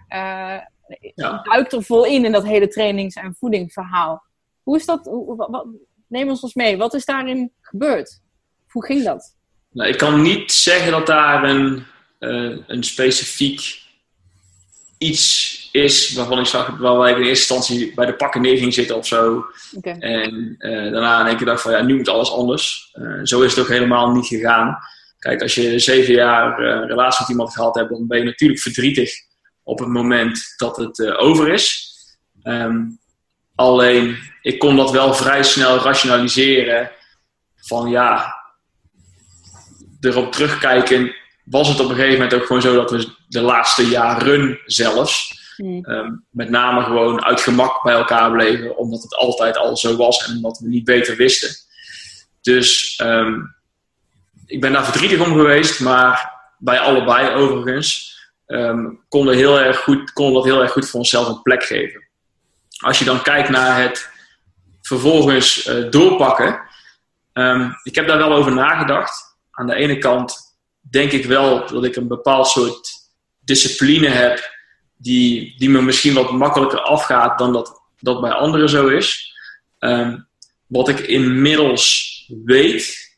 ja. 1.15 1.41
duik 1.43 1.71
er 1.71 1.83
vol 1.83 2.05
in 2.05 2.25
in 2.25 2.31
dat 2.31 2.45
hele 2.45 2.67
trainings- 2.67 3.15
en 3.15 3.35
voedingverhaal. 3.39 4.23
Hoe 4.63 4.75
is 4.75 4.85
dat, 4.85 5.05
hoe, 5.05 5.35
wat, 5.35 5.65
neem 6.07 6.29
ons 6.29 6.43
eens 6.43 6.53
mee, 6.53 6.77
wat 6.77 6.93
is 6.93 7.05
daarin 7.05 7.53
gebeurd? 7.61 8.21
Hoe 8.67 8.85
ging 8.85 9.03
dat? 9.03 9.35
Nou, 9.69 9.89
ik 9.89 9.97
kan 9.97 10.21
niet 10.21 10.51
zeggen 10.51 10.91
dat 10.91 11.07
daar 11.07 11.43
een, 11.43 11.85
een 12.67 12.83
specifiek 12.83 13.80
iets 15.01 15.59
is 15.71 16.13
waarvan 16.13 16.39
ik 16.39 16.45
zag 16.45 16.77
waar 16.77 17.09
ik 17.09 17.15
in 17.15 17.23
eerste 17.23 17.53
instantie 17.53 17.93
bij 17.95 18.05
de 18.05 18.15
pakken 18.15 18.41
neer 18.41 18.57
ging 18.57 18.73
zitten 18.73 18.97
of 18.97 19.07
zo. 19.07 19.45
En 19.81 20.55
uh, 20.59 20.91
daarna 20.91 21.19
in 21.19 21.25
één 21.25 21.37
keer 21.37 21.45
dacht 21.45 21.61
van 21.61 21.71
ja, 21.71 21.81
nu 21.81 21.95
moet 21.95 22.09
alles 22.09 22.31
anders. 22.31 22.91
Uh, 22.93 23.19
zo 23.23 23.41
is 23.41 23.55
het 23.55 23.59
ook 23.59 23.71
helemaal 23.71 24.11
niet 24.11 24.27
gegaan. 24.27 24.77
Kijk, 25.19 25.41
als 25.41 25.55
je 25.55 25.79
zeven 25.79 26.13
jaar 26.13 26.59
uh, 26.59 26.87
relatie 26.87 27.19
met 27.19 27.29
iemand 27.29 27.53
gehad 27.53 27.75
hebt, 27.75 27.89
dan 27.89 28.07
ben 28.07 28.17
je 28.17 28.23
natuurlijk 28.23 28.61
verdrietig 28.61 29.11
op 29.63 29.79
het 29.79 29.87
moment 29.87 30.39
dat 30.57 30.77
het 30.77 31.01
over 31.17 31.47
is. 31.47 31.93
Um, 32.43 32.99
alleen, 33.55 34.17
ik 34.41 34.59
kon 34.59 34.75
dat 34.75 34.91
wel 34.91 35.13
vrij 35.13 35.43
snel 35.43 35.77
rationaliseren. 35.77 36.91
Van 37.55 37.89
ja, 37.89 38.35
erop 39.99 40.31
terugkijken 40.31 41.15
was 41.43 41.67
het 41.67 41.79
op 41.79 41.89
een 41.89 41.95
gegeven 41.95 42.13
moment 42.13 42.33
ook 42.33 42.45
gewoon 42.45 42.61
zo 42.61 42.75
dat 42.75 42.91
we 42.91 43.19
de 43.31 43.41
laatste 43.41 43.87
jaren 43.87 44.59
zelfs 44.65 45.39
Hmm. 45.61 45.85
Ehm, 45.85 46.11
met 46.29 46.49
name 46.49 46.83
gewoon 46.83 47.23
uit 47.23 47.41
gemak 47.41 47.83
bij 47.83 47.93
elkaar 47.93 48.31
bleven, 48.31 48.77
omdat 48.77 49.01
het 49.01 49.15
altijd 49.15 49.57
al 49.57 49.77
zo 49.77 49.95
was 49.95 50.27
en 50.27 50.35
omdat 50.35 50.57
we 50.57 50.67
niet 50.67 50.83
beter 50.83 51.15
wisten. 51.15 51.49
Dus 52.41 52.99
um, 53.03 53.55
ik 54.45 54.61
ben 54.61 54.73
daar 54.73 54.83
verdrietig 54.83 55.19
om 55.19 55.33
geweest, 55.33 55.79
maar 55.79 56.31
bij 56.57 56.79
allebei 56.79 57.35
overigens 57.35 58.19
um, 58.47 59.03
konden, 59.07 59.35
heel 59.35 59.59
erg 59.59 59.77
goed, 59.77 60.13
konden 60.13 60.33
dat 60.33 60.43
heel 60.43 60.61
erg 60.61 60.71
goed 60.71 60.89
voor 60.89 60.99
onszelf 60.99 61.27
een 61.27 61.41
plek 61.41 61.63
geven. 61.63 62.07
Als 62.77 62.99
je 62.99 63.05
dan 63.05 63.21
kijkt 63.21 63.49
naar 63.49 63.81
het 63.81 64.09
vervolgens 64.81 65.67
uh, 65.67 65.89
doorpakken, 65.89 66.61
ik 67.83 67.95
heb 67.95 68.07
daar 68.07 68.17
wel 68.17 68.33
over 68.33 68.53
nagedacht. 68.53 69.37
Aan 69.51 69.67
de 69.67 69.75
ene 69.75 69.97
kant 69.97 70.35
denk 70.79 71.11
ik 71.11 71.25
wel 71.25 71.67
dat 71.67 71.83
ik 71.83 71.95
een 71.95 72.07
bepaald 72.07 72.47
soort 72.47 72.90
discipline 73.51 74.07
heb 74.07 74.35
die, 74.97 75.55
die 75.57 75.69
me 75.69 75.81
misschien 75.81 76.13
wat 76.13 76.31
makkelijker 76.31 76.79
afgaat 76.79 77.37
dan 77.37 77.53
dat, 77.53 77.81
dat 77.99 78.21
bij 78.21 78.31
anderen 78.31 78.69
zo 78.69 78.87
is. 78.87 79.33
Ehm, 79.79 80.19
wat 80.67 80.89
ik 80.89 80.99
inmiddels 80.99 81.85
weet, 82.43 83.15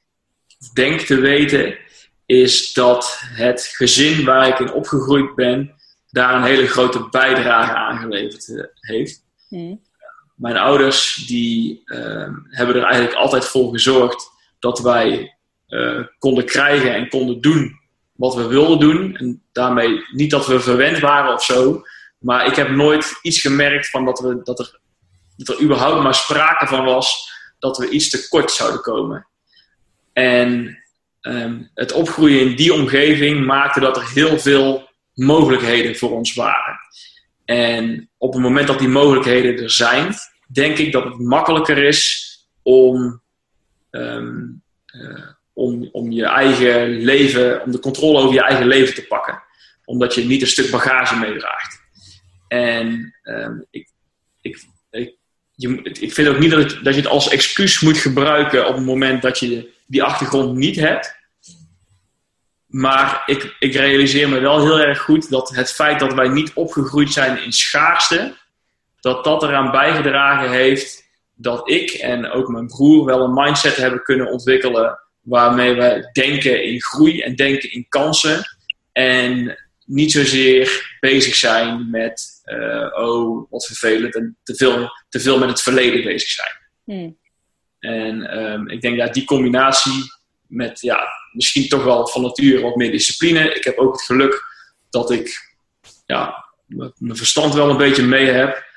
of 0.60 0.70
denk 0.70 1.00
te 1.00 1.16
weten, 1.16 1.78
is 2.26 2.74
dat 2.74 3.20
het 3.20 3.62
gezin 3.62 4.26
waar 4.26 4.48
ik 4.48 4.60
in 4.60 4.74
opgegroeid 4.74 5.36
ben, 5.36 5.74
daar 6.10 6.36
een 6.36 6.44
hele 6.44 6.68
grote 6.68 7.08
bijdrage 7.10 7.76
aan 7.76 7.98
geleverd 7.98 8.50
eh, 8.50 8.64
heeft. 8.80 9.24
Hmm. 9.48 9.82
Mijn 10.36 10.58
ouders 10.58 11.24
die, 11.28 11.82
ehm, 11.86 12.34
hebben 12.50 12.76
er 12.76 12.84
eigenlijk 12.84 13.16
altijd 13.16 13.46
voor 13.46 13.72
gezorgd 13.72 14.30
dat 14.60 14.80
wij 14.80 15.38
uh, 15.68 16.06
konden 16.20 16.46
krijgen 16.46 16.94
en 16.94 17.10
konden 17.10 17.42
doen 17.42 17.82
wat 18.14 18.36
we 18.36 18.48
wilden 18.48 18.80
doen. 18.80 19.16
En 19.16 19.44
daarmee 19.52 20.04
niet 20.12 20.32
dat 20.32 20.48
we 20.48 20.60
verwend 20.60 21.00
waren 21.00 21.34
of 21.34 21.44
zo. 21.44 21.82
Maar 22.20 22.46
ik 22.46 22.56
heb 22.56 22.70
nooit 22.70 23.20
iets 23.22 23.42
gemerkt 23.42 23.90
van 23.90 24.06
dat, 24.06 24.20
we, 24.20 24.40
dat, 24.44 24.60
er, 24.60 24.80
dat 25.38 25.48
er 25.48 25.62
überhaupt 25.64 26.04
maar 26.04 26.16
sprake 26.16 26.68
van 26.68 26.86
was 26.86 27.32
dat 27.60 27.78
we 27.78 27.90
iets 27.90 28.10
te 28.10 28.28
kort 28.30 28.52
zouden 28.52 28.82
komen. 28.82 29.28
En 30.14 30.78
um, 31.22 31.72
het 31.74 31.92
opgroeien 31.92 32.40
in 32.50 32.56
die 32.56 32.74
omgeving 32.74 33.46
maakte 33.46 33.80
dat 33.80 33.98
er 33.98 34.10
heel 34.10 34.40
veel 34.40 34.90
mogelijkheden 35.14 35.96
voor 35.96 36.12
ons 36.12 36.34
waren. 36.34 36.80
En 37.46 38.10
op 38.18 38.34
het 38.34 38.42
moment 38.42 38.68
dat 38.68 38.80
die 38.80 38.88
mogelijkheden 38.88 39.64
er 39.64 39.70
zijn, 39.70 40.14
denk 40.48 40.78
ik 40.78 40.92
dat 40.92 41.04
het 41.04 41.20
makkelijker 41.20 41.78
is 41.78 42.32
om 42.62 43.22
um, 43.92 44.64
uh, 44.96 45.30
om, 45.54 45.90
om 45.92 46.12
je 46.12 46.26
eigen 46.26 46.90
leven, 46.90 47.62
om 47.64 47.72
de 47.72 47.80
controle 47.80 48.20
over 48.20 48.34
je 48.34 48.44
eigen 48.44 48.68
leven 48.68 48.94
te 48.94 49.08
pakken. 49.08 49.44
Omdat 49.86 50.16
je 50.16 50.26
niet 50.26 50.42
een 50.42 50.48
stuk 50.48 50.72
bagage 50.72 51.16
meedraagt. 51.16 51.82
En 52.48 53.16
um, 53.24 53.66
ik, 53.72 53.90
ik, 54.42 54.64
ik, 54.90 55.16
je, 55.56 56.12
vind 56.12 56.28
ook 56.28 56.40
niet 56.40 56.52
dat, 56.52 56.80
dat 56.84 56.96
je 56.96 57.02
het 57.02 57.10
als 57.10 57.30
excuus 57.30 57.80
moet 57.80 57.98
gebruiken 57.98 58.68
op 58.68 58.76
het 58.76 58.86
moment 58.86 59.22
dat 59.22 59.40
je 59.40 59.72
die 59.86 60.04
achtergrond 60.04 60.58
niet 60.58 60.76
hebt. 60.76 61.16
Maar 62.66 63.24
ik, 63.26 63.56
ik 63.60 63.74
realiseer 63.74 64.30
me 64.30 64.40
wel 64.40 64.62
heel 64.62 64.80
erg 64.80 65.00
goed 65.00 65.30
dat 65.30 65.50
het 65.50 65.72
feit 65.72 66.00
dat 66.00 66.14
wij 66.14 66.28
niet 66.28 66.54
opgegroeid 66.54 67.14
zijn 67.14 67.44
in 67.44 67.52
schaarste, 67.52 68.36
dat 69.00 69.24
dat 69.24 69.44
eraan 69.44 69.72
bijgedragen 69.72 70.52
heeft 70.52 71.04
dat 71.36 71.70
ik 71.70 71.92
en 71.92 72.32
ook 72.32 72.48
mijn 72.48 72.68
broer 72.68 73.06
wel 73.06 73.24
een 73.24 73.34
mindset 73.34 73.76
hebben 73.76 74.04
kunnen 74.04 74.32
ontwikkelen 74.32 75.00
waarmee 75.24 75.74
we 75.74 76.10
denken 76.12 76.64
in 76.64 76.82
groei 76.82 77.22
en 77.22 77.36
denken 77.36 77.72
in 77.72 77.86
kansen. 77.90 78.44
En 78.92 79.58
niet 79.86 80.12
zozeer 80.12 80.96
bezig 81.00 81.36
zijn 81.36 81.90
met, 81.90 82.42
uh, 82.46 82.88
oh, 82.94 83.52
wat 83.52 83.66
vervelend, 83.66 84.16
en 84.16 84.38
te 84.44 84.56
veel, 84.56 84.90
te 85.10 85.20
veel 85.20 85.40
met 85.40 85.50
het 85.50 85.62
verleden 85.62 86.04
bezig 86.04 86.30
zijn. 86.30 86.52
Hmm. 86.84 87.18
En 87.80 88.44
um, 88.44 88.70
ik 88.70 88.82
denk 88.82 88.98
dat 88.98 89.14
die 89.14 89.26
combinatie 89.26 90.04
met, 90.48 90.82
ja, 90.82 91.08
misschien 91.32 91.68
toch 91.68 91.84
wel 91.84 92.08
van 92.08 92.22
nature 92.22 92.62
wat 92.62 92.76
meer 92.76 92.92
discipline. 92.92 93.54
Ik 93.54 93.64
heb 93.64 93.78
ook 93.78 93.94
het 93.94 94.02
geluk 94.02 94.44
dat 94.90 95.12
ik, 95.12 95.54
ja, 96.06 96.46
mijn 96.98 97.18
verstand 97.18 97.54
wel 97.54 97.70
een 97.70 97.78
beetje 97.78 98.04
mee 98.04 98.26
heb. 98.26 98.72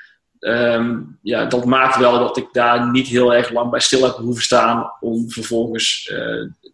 Ehm, 0.47 0.99
ja, 1.23 1.45
dat 1.45 1.65
maakt 1.65 1.97
wel 1.97 2.19
dat 2.19 2.37
ik 2.37 2.49
daar 2.53 2.91
niet 2.91 3.07
heel 3.07 3.35
erg 3.35 3.51
lang 3.51 3.71
bij 3.71 3.81
stil 3.81 4.03
heb 4.03 4.15
hoeven 4.15 4.43
staan 4.43 4.93
om 5.01 5.31
vervolgens 5.31 6.11
uh, 6.13 6.19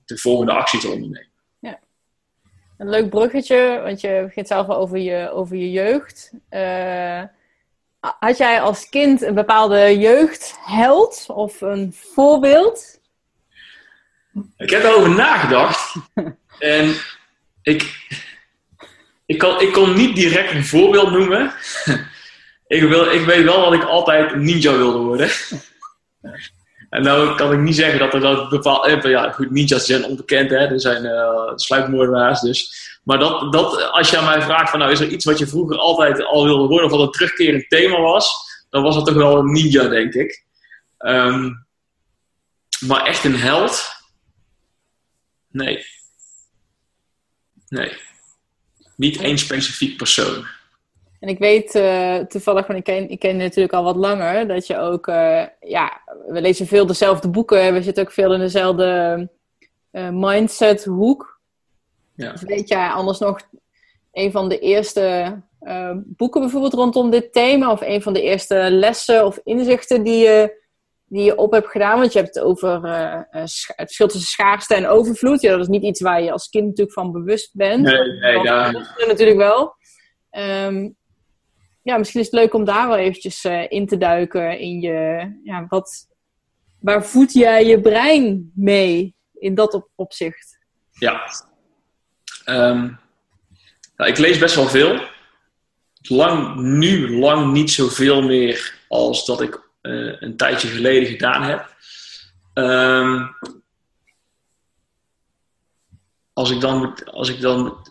de 0.05 0.19
volgende 0.19 0.53
actie 0.53 0.81
te 0.81 0.89
ondernemen. 0.89 1.29
Ja. 1.59 1.79
Een 2.79 2.89
leuk 2.89 3.11
bruggetje, 3.11 3.81
want 3.85 4.01
je 4.01 4.23
begint 4.27 4.47
zelf 4.47 4.69
al 4.69 4.77
over 4.77 4.99
je, 4.99 5.31
over 5.31 5.57
je 5.57 5.71
jeugd. 5.71 6.33
Uh, 6.51 7.23
had 8.01 8.37
jij 8.37 8.61
als 8.61 8.89
kind 8.89 9.23
een 9.23 9.35
bepaalde 9.35 9.99
jeugdheld 9.99 11.27
of 11.29 11.61
een 11.61 11.93
voorbeeld? 11.93 13.01
Ik 14.57 14.71
heb 14.71 14.83
erover 14.83 15.15
nagedacht. 15.15 15.95
en 16.59 16.95
ik, 17.63 18.09
ik, 19.27 19.39
kan, 19.39 19.61
ik 19.61 19.73
kon 19.73 19.95
niet 19.95 20.17
direct 20.17 20.53
een 20.53 20.65
voorbeeld 20.65 21.11
noemen. 21.11 21.53
Ik, 22.73 22.83
wil, 22.83 23.11
ik 23.11 23.25
weet 23.25 23.45
wel 23.45 23.71
dat 23.71 23.73
ik 23.73 23.85
altijd 23.85 24.37
ninja 24.37 24.77
wilde 24.77 24.99
worden. 24.99 25.31
en 26.91 27.03
nou 27.03 27.37
kan 27.37 27.53
ik 27.53 27.59
niet 27.59 27.75
zeggen 27.75 27.99
dat 27.99 28.15
er 28.15 28.21
dat 28.21 28.49
bepaald... 28.49 28.87
Eh, 28.87 29.11
ja, 29.11 29.33
goed, 29.33 29.51
ninjas 29.51 29.87
zijn 29.87 30.05
onbekend, 30.05 30.51
hè. 30.51 30.57
Er 30.57 30.81
zijn 30.81 31.05
uh, 31.05 31.53
sluipmoordenaars, 31.55 32.41
dus... 32.41 32.91
Maar 33.03 33.19
dat, 33.19 33.53
dat, 33.53 33.91
als 33.91 34.11
je 34.11 34.19
aan 34.19 34.25
mij 34.25 34.43
vraagt 34.43 34.71
van 34.71 34.79
nou 34.79 34.93
is 34.93 35.01
er 35.01 35.09
iets 35.09 35.25
wat 35.25 35.39
je 35.39 35.47
vroeger 35.47 35.77
altijd 35.77 36.25
al 36.25 36.45
wilde 36.45 36.69
worden 36.69 36.85
of 36.85 36.91
wat 36.91 37.01
een 37.01 37.11
terugkerend 37.11 37.69
thema 37.69 38.01
was, 38.01 38.33
dan 38.71 38.83
was 38.83 38.97
het 38.97 39.05
toch 39.05 39.15
wel 39.15 39.39
een 39.39 39.53
ninja, 39.53 39.89
denk 39.89 40.15
ik. 40.15 40.45
Ehm, 40.99 41.51
maar 42.81 43.05
echt 43.05 43.25
een 43.25 43.37
held? 43.37 43.85
Nee. 45.49 45.85
Nee. 47.69 47.93
Niet 48.97 49.21
één 49.21 49.39
specifiek 49.39 49.97
persoon. 49.97 50.47
En 51.23 51.29
ik 51.29 51.39
weet 51.39 51.75
uh, 51.75 52.19
toevallig, 52.19 52.67
van 52.67 52.75
ik 52.75 52.85
ken, 52.85 53.11
ik 53.11 53.19
ken 53.19 53.37
je 53.37 53.43
natuurlijk 53.43 53.73
al 53.73 53.85
wat 53.85 53.97
langer, 53.97 54.49
dat 54.49 54.67
je 54.67 54.79
ook, 54.79 55.07
uh, 55.07 55.43
ja, 55.61 56.03
we 56.27 56.41
lezen 56.41 56.67
veel 56.67 56.87
dezelfde 56.87 57.29
boeken, 57.29 57.73
we 57.73 57.83
zitten 57.83 58.05
ook 58.05 58.13
veel 58.13 58.33
in 58.33 58.41
dezelfde 58.41 59.29
uh, 59.93 60.09
mindset 60.09 60.85
hoek. 60.85 61.41
Ja. 62.15 62.33
Of 62.33 62.41
weet 62.41 62.69
jij 62.69 62.89
anders 62.89 63.19
nog 63.19 63.41
een 64.13 64.31
van 64.31 64.49
de 64.49 64.59
eerste 64.59 65.37
boeken 65.97 66.41
bijvoorbeeld 66.41 66.75
rondom 66.75 67.11
dit 67.11 67.33
thema, 67.33 67.73
of 67.73 67.81
een 67.81 68.03
van 68.03 68.13
de 68.13 68.23
eerste 68.23 68.71
lessen 68.71 69.27
of 69.27 69.41
inzichten 69.45 70.03
die 70.03 70.19
je, 70.19 70.63
die 71.07 71.25
je 71.25 71.37
op 71.37 71.53
hebt 71.53 71.69
gedaan? 71.69 71.99
Want 71.99 72.13
je 72.13 72.19
hebt 72.19 72.35
het 72.35 72.45
over 72.45 72.83
het 73.31 73.51
verschil 73.77 74.09
tussen 74.09 74.31
schaarste 74.31 74.75
en 74.75 74.89
overvloed. 74.89 75.41
Ja, 75.41 75.51
dat 75.51 75.61
is 75.61 75.69
niet 75.69 75.83
iets 75.83 76.01
waar 76.01 76.23
je 76.23 76.33
als 76.33 76.49
kind 76.49 76.67
natuurlijk 76.67 76.93
van 76.93 77.13
bewust 77.13 77.55
bent. 77.55 77.83
Nee, 77.83 78.13
nee, 78.21 78.43
daar... 78.43 78.97
natuurlijk 79.07 79.39
wel. 79.39 79.75
Um, 80.67 81.01
ja, 81.83 81.99
misschien 81.99 82.21
is 82.21 82.27
het 82.27 82.35
leuk 82.35 82.55
om 82.55 82.65
daar 82.65 82.89
wel 82.89 82.97
eventjes 82.97 83.45
uh, 83.45 83.65
in 83.69 83.87
te 83.87 83.97
duiken 83.97 84.59
in 84.59 84.81
je, 84.81 85.31
ja, 85.45 85.67
wat, 85.69 86.07
waar 86.81 87.05
voed 87.05 87.33
jij 87.33 87.67
je 87.67 87.81
brein 87.81 88.53
mee 88.55 89.15
in 89.33 89.55
dat 89.55 89.75
op, 89.75 89.89
opzicht? 89.95 90.59
Ja. 90.91 91.23
Um, 92.47 92.99
nou, 93.97 94.11
ik 94.11 94.19
lees 94.19 94.39
best 94.39 94.55
wel 94.55 94.69
veel. 94.69 95.01
Lang, 96.03 96.57
nu 96.57 97.19
lang 97.19 97.53
niet 97.53 97.71
zoveel 97.71 98.23
meer 98.23 98.79
als 98.89 99.27
dat 99.27 99.41
ik 99.41 99.71
uh, 99.83 100.21
een 100.21 100.37
tijdje 100.37 100.69
geleden 100.69 101.09
gedaan 101.09 101.43
heb. 101.43 101.75
Um, 102.55 103.37
als 106.33 106.51
ik 106.51 106.61
dan, 106.61 107.05
als 107.05 107.29
ik 107.29 107.41
dan 107.41 107.87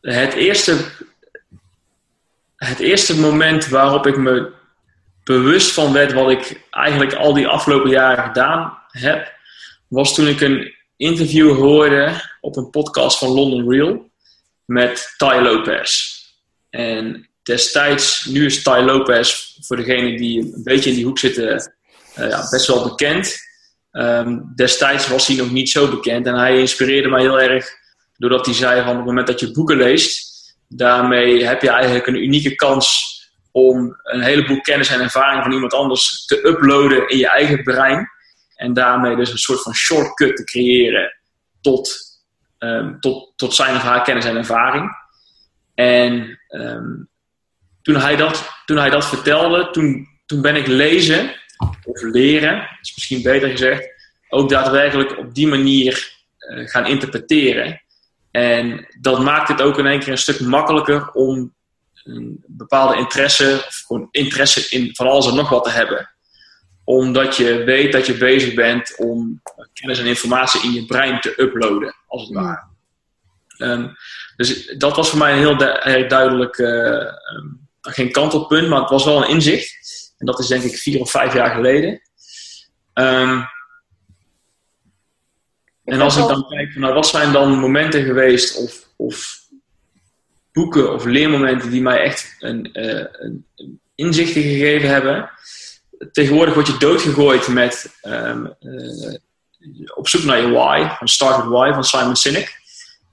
het 0.00 0.32
eerste 0.32 0.84
het 2.56 2.78
eerste 2.78 3.16
moment 3.16 3.68
waarop 3.68 4.06
ik 4.06 4.16
me 4.16 4.52
bewust 5.24 5.72
van 5.72 5.92
werd 5.92 6.12
wat 6.12 6.30
ik 6.30 6.66
eigenlijk 6.70 7.14
al 7.14 7.34
die 7.34 7.48
afgelopen 7.48 7.90
jaren 7.90 8.24
gedaan 8.24 8.78
heb, 8.88 9.32
was 9.88 10.14
toen 10.14 10.26
ik 10.26 10.40
een 10.40 10.74
interview 10.96 11.56
hoorde 11.56 12.20
op 12.40 12.56
een 12.56 12.70
podcast 12.70 13.18
van 13.18 13.28
London 13.28 13.70
Real 13.70 14.10
met 14.64 15.14
Ty 15.16 15.38
Lopez. 15.42 16.14
En 16.70 17.28
destijds, 17.42 18.24
nu 18.24 18.44
is 18.44 18.62
Ty 18.62 18.82
Lopez 18.84 19.58
voor 19.60 19.76
degenen 19.76 20.16
die 20.16 20.40
een 20.40 20.62
beetje 20.62 20.90
in 20.90 20.96
die 20.96 21.04
hoek 21.04 21.18
zitten, 21.18 21.72
uh, 22.18 22.28
ja, 22.28 22.46
best 22.50 22.66
wel 22.66 22.88
bekend. 22.88 23.36
Um, 23.92 24.52
destijds 24.54 25.08
was 25.08 25.26
hij 25.26 25.36
nog 25.36 25.50
niet 25.50 25.68
zo 25.68 25.88
bekend 25.88 26.26
en 26.26 26.34
hij 26.34 26.58
inspireerde 26.58 27.08
mij 27.08 27.20
heel 27.20 27.40
erg 27.40 27.68
doordat 28.16 28.46
hij 28.46 28.54
zei 28.54 28.82
van 28.82 28.90
op 28.90 28.96
het 28.96 29.04
moment 29.04 29.26
dat 29.26 29.40
je 29.40 29.50
boeken 29.50 29.76
leest, 29.76 30.25
Daarmee 30.68 31.44
heb 31.44 31.62
je 31.62 31.70
eigenlijk 31.70 32.06
een 32.06 32.22
unieke 32.22 32.54
kans 32.54 33.14
om 33.50 34.00
een 34.02 34.22
heleboel 34.22 34.60
kennis 34.60 34.88
en 34.88 35.00
ervaring 35.00 35.42
van 35.42 35.52
iemand 35.52 35.74
anders 35.74 36.24
te 36.24 36.46
uploaden 36.46 37.08
in 37.08 37.18
je 37.18 37.30
eigen 37.30 37.62
brein. 37.62 38.08
En 38.54 38.72
daarmee 38.72 39.16
dus 39.16 39.30
een 39.30 39.38
soort 39.38 39.62
van 39.62 39.74
shortcut 39.74 40.36
te 40.36 40.44
creëren 40.44 41.16
tot, 41.60 41.96
um, 42.58 43.00
tot, 43.00 43.32
tot 43.36 43.54
zijn 43.54 43.76
of 43.76 43.82
haar 43.82 44.02
kennis 44.02 44.24
en 44.24 44.36
ervaring. 44.36 44.90
En 45.74 46.40
um, 46.48 47.08
toen, 47.82 47.96
hij 47.96 48.16
dat, 48.16 48.48
toen 48.64 48.76
hij 48.76 48.90
dat 48.90 49.06
vertelde, 49.06 49.70
toen, 49.70 50.08
toen 50.26 50.42
ben 50.42 50.56
ik 50.56 50.66
lezen, 50.66 51.34
of 51.84 52.02
leren, 52.02 52.68
is 52.80 52.94
misschien 52.94 53.22
beter 53.22 53.50
gezegd, 53.50 53.88
ook 54.28 54.48
daadwerkelijk 54.48 55.18
op 55.18 55.34
die 55.34 55.46
manier 55.46 56.14
uh, 56.38 56.68
gaan 56.68 56.86
interpreteren. 56.86 57.82
En 58.36 58.86
dat 59.00 59.22
maakt 59.22 59.48
het 59.48 59.62
ook 59.62 59.78
in 59.78 59.86
één 59.86 60.00
keer 60.00 60.08
een 60.08 60.18
stuk 60.18 60.40
makkelijker 60.40 61.10
om 61.12 61.54
een 62.04 62.44
bepaalde 62.46 62.96
interesse, 62.96 63.64
of 63.66 63.82
gewoon 63.86 64.08
interesse 64.10 64.66
in 64.68 64.94
van 64.94 65.06
alles 65.06 65.26
en 65.26 65.34
nog 65.34 65.48
wat 65.48 65.64
te 65.64 65.70
hebben. 65.70 66.10
Omdat 66.84 67.36
je 67.36 67.64
weet 67.64 67.92
dat 67.92 68.06
je 68.06 68.16
bezig 68.16 68.54
bent 68.54 68.94
om 68.96 69.40
kennis 69.72 69.98
en 69.98 70.06
informatie 70.06 70.62
in 70.62 70.72
je 70.72 70.86
brein 70.86 71.20
te 71.20 71.34
uploaden, 71.36 71.94
als 72.06 72.22
het 72.22 72.32
ware. 72.32 72.64
Um, 73.58 73.96
dus 74.36 74.66
dat 74.66 74.96
was 74.96 75.08
voor 75.08 75.18
mij 75.18 75.32
een 75.32 75.38
heel, 75.38 75.56
du 75.56 76.06
duidelijk, 76.06 76.58
uh, 76.58 76.68
um, 77.36 77.68
geen 77.80 78.12
kantelpunt, 78.12 78.68
maar 78.68 78.80
het 78.80 78.90
was 78.90 79.04
wel 79.04 79.22
een 79.22 79.28
inzicht. 79.28 80.14
En 80.18 80.26
dat 80.26 80.38
is 80.38 80.46
denk 80.46 80.62
ik 80.62 80.76
vier 80.76 81.00
of 81.00 81.10
vijf 81.10 81.34
jaar 81.34 81.50
geleden. 81.50 82.00
Um, 82.94 83.44
en 85.86 86.00
als 86.00 86.16
ik 86.16 86.26
dan 86.26 86.48
kijk, 86.48 86.76
nou, 86.76 86.94
wat 86.94 87.06
zijn 87.06 87.32
dan 87.32 87.58
momenten 87.58 88.04
geweest 88.04 88.56
of, 88.56 88.86
of 88.96 89.40
boeken 90.52 90.92
of 90.92 91.04
leermomenten 91.04 91.70
die 91.70 91.82
mij 91.82 92.00
echt 92.00 92.36
een, 92.40 92.70
uh, 92.72 93.04
een, 93.12 93.46
inzichten 93.94 94.42
gegeven 94.42 94.88
hebben. 94.88 95.30
Tegenwoordig 96.12 96.54
word 96.54 96.66
je 96.66 96.76
doodgegooid 96.76 97.48
met 97.48 97.98
um, 98.02 98.54
uh, 98.60 99.14
op 99.94 100.08
zoek 100.08 100.24
naar 100.24 100.40
je 100.40 100.50
why, 100.50 100.88
van 100.98 101.08
Start 101.08 101.36
with 101.36 101.52
Why 101.52 101.72
van 101.72 101.84
Simon 101.84 102.16
Sinek. 102.16 102.60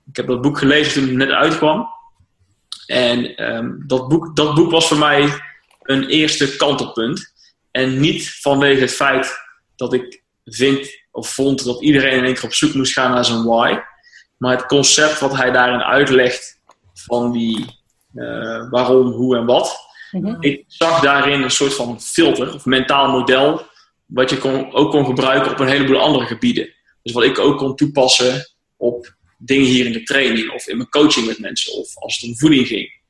Ik 0.09 0.15
heb 0.15 0.27
dat 0.27 0.41
boek 0.41 0.57
gelezen 0.57 0.93
toen 0.93 1.03
het 1.03 1.17
net 1.17 1.29
uitkwam. 1.29 1.87
En 2.85 3.43
um, 3.55 3.83
dat, 3.87 4.07
boek, 4.07 4.35
dat 4.35 4.55
boek 4.55 4.71
was 4.71 4.87
voor 4.87 4.97
mij 4.97 5.41
een 5.81 6.07
eerste 6.07 6.55
kantelpunt. 6.55 7.33
En 7.71 7.99
niet 7.99 8.39
vanwege 8.41 8.81
het 8.81 8.93
feit 8.93 9.39
dat 9.75 9.93
ik 9.93 10.21
vind 10.45 11.02
of 11.13 11.33
vond 11.33 11.63
dat 11.63 11.81
iedereen 11.81 12.17
in 12.17 12.23
één 12.23 12.33
keer 12.33 12.43
op 12.43 12.53
zoek 12.53 12.73
moest 12.73 12.93
gaan 12.93 13.11
naar 13.11 13.25
zijn 13.25 13.43
why. 13.43 13.77
Maar 14.37 14.55
het 14.57 14.65
concept 14.65 15.19
wat 15.19 15.35
hij 15.35 15.51
daarin 15.51 15.81
uitlegt 15.81 16.59
van 16.93 17.31
die 17.31 17.65
uh, 18.13 18.69
waarom, 18.69 19.11
hoe 19.11 19.35
en 19.35 19.45
wat. 19.45 19.79
Mhm. 20.11 20.35
Ik 20.39 20.63
zag 20.67 21.01
daarin 21.01 21.41
een 21.41 21.51
soort 21.51 21.73
van 21.73 22.01
filter 22.01 22.53
of 22.53 22.65
mentaal 22.65 23.11
model 23.11 23.65
wat 24.05 24.29
je 24.29 24.37
kon, 24.37 24.73
ook 24.73 24.91
kon 24.91 25.05
gebruiken 25.05 25.51
op 25.51 25.59
een 25.59 25.67
heleboel 25.67 25.99
andere 25.99 26.25
gebieden. 26.25 26.73
Dus 27.03 27.13
wat 27.13 27.23
ik 27.23 27.39
ook 27.39 27.57
kon 27.57 27.75
toepassen 27.75 28.53
op 28.77 29.15
dingen 29.37 29.65
hier 29.65 29.85
in 29.85 29.91
de 29.91 30.03
training 30.03 30.51
of 30.51 30.67
in 30.67 30.77
mijn 30.77 30.89
coaching 30.89 31.25
met 31.25 31.39
mensen 31.39 31.73
of 31.73 31.97
als 31.97 32.15
het 32.15 32.29
om 32.29 32.37
voeding 32.37 32.67
ging. 32.67 33.01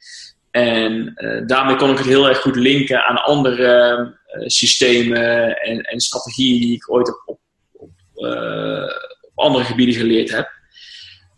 En 0.52 1.14
uh, 1.16 1.48
daarmee 1.48 1.76
kon 1.76 1.92
ik 1.92 1.98
het 1.98 2.08
heel 2.08 2.30
erg 2.30 2.42
goed 2.42 2.56
linken 2.56 3.06
aan 3.06 3.24
andere 3.24 3.98
uh, 4.36 4.48
systemen 4.48 5.58
en, 5.58 5.82
en, 5.82 6.00
strategieën 6.00 6.60
die 6.60 6.76
ik 6.76 6.92
ooit 6.92 7.08
op, 7.26 7.38
uh, 7.38 7.43
op 9.22 9.40
andere 9.40 9.64
gebieden 9.64 9.96
geleerd 9.96 10.32
heb. 10.32 10.52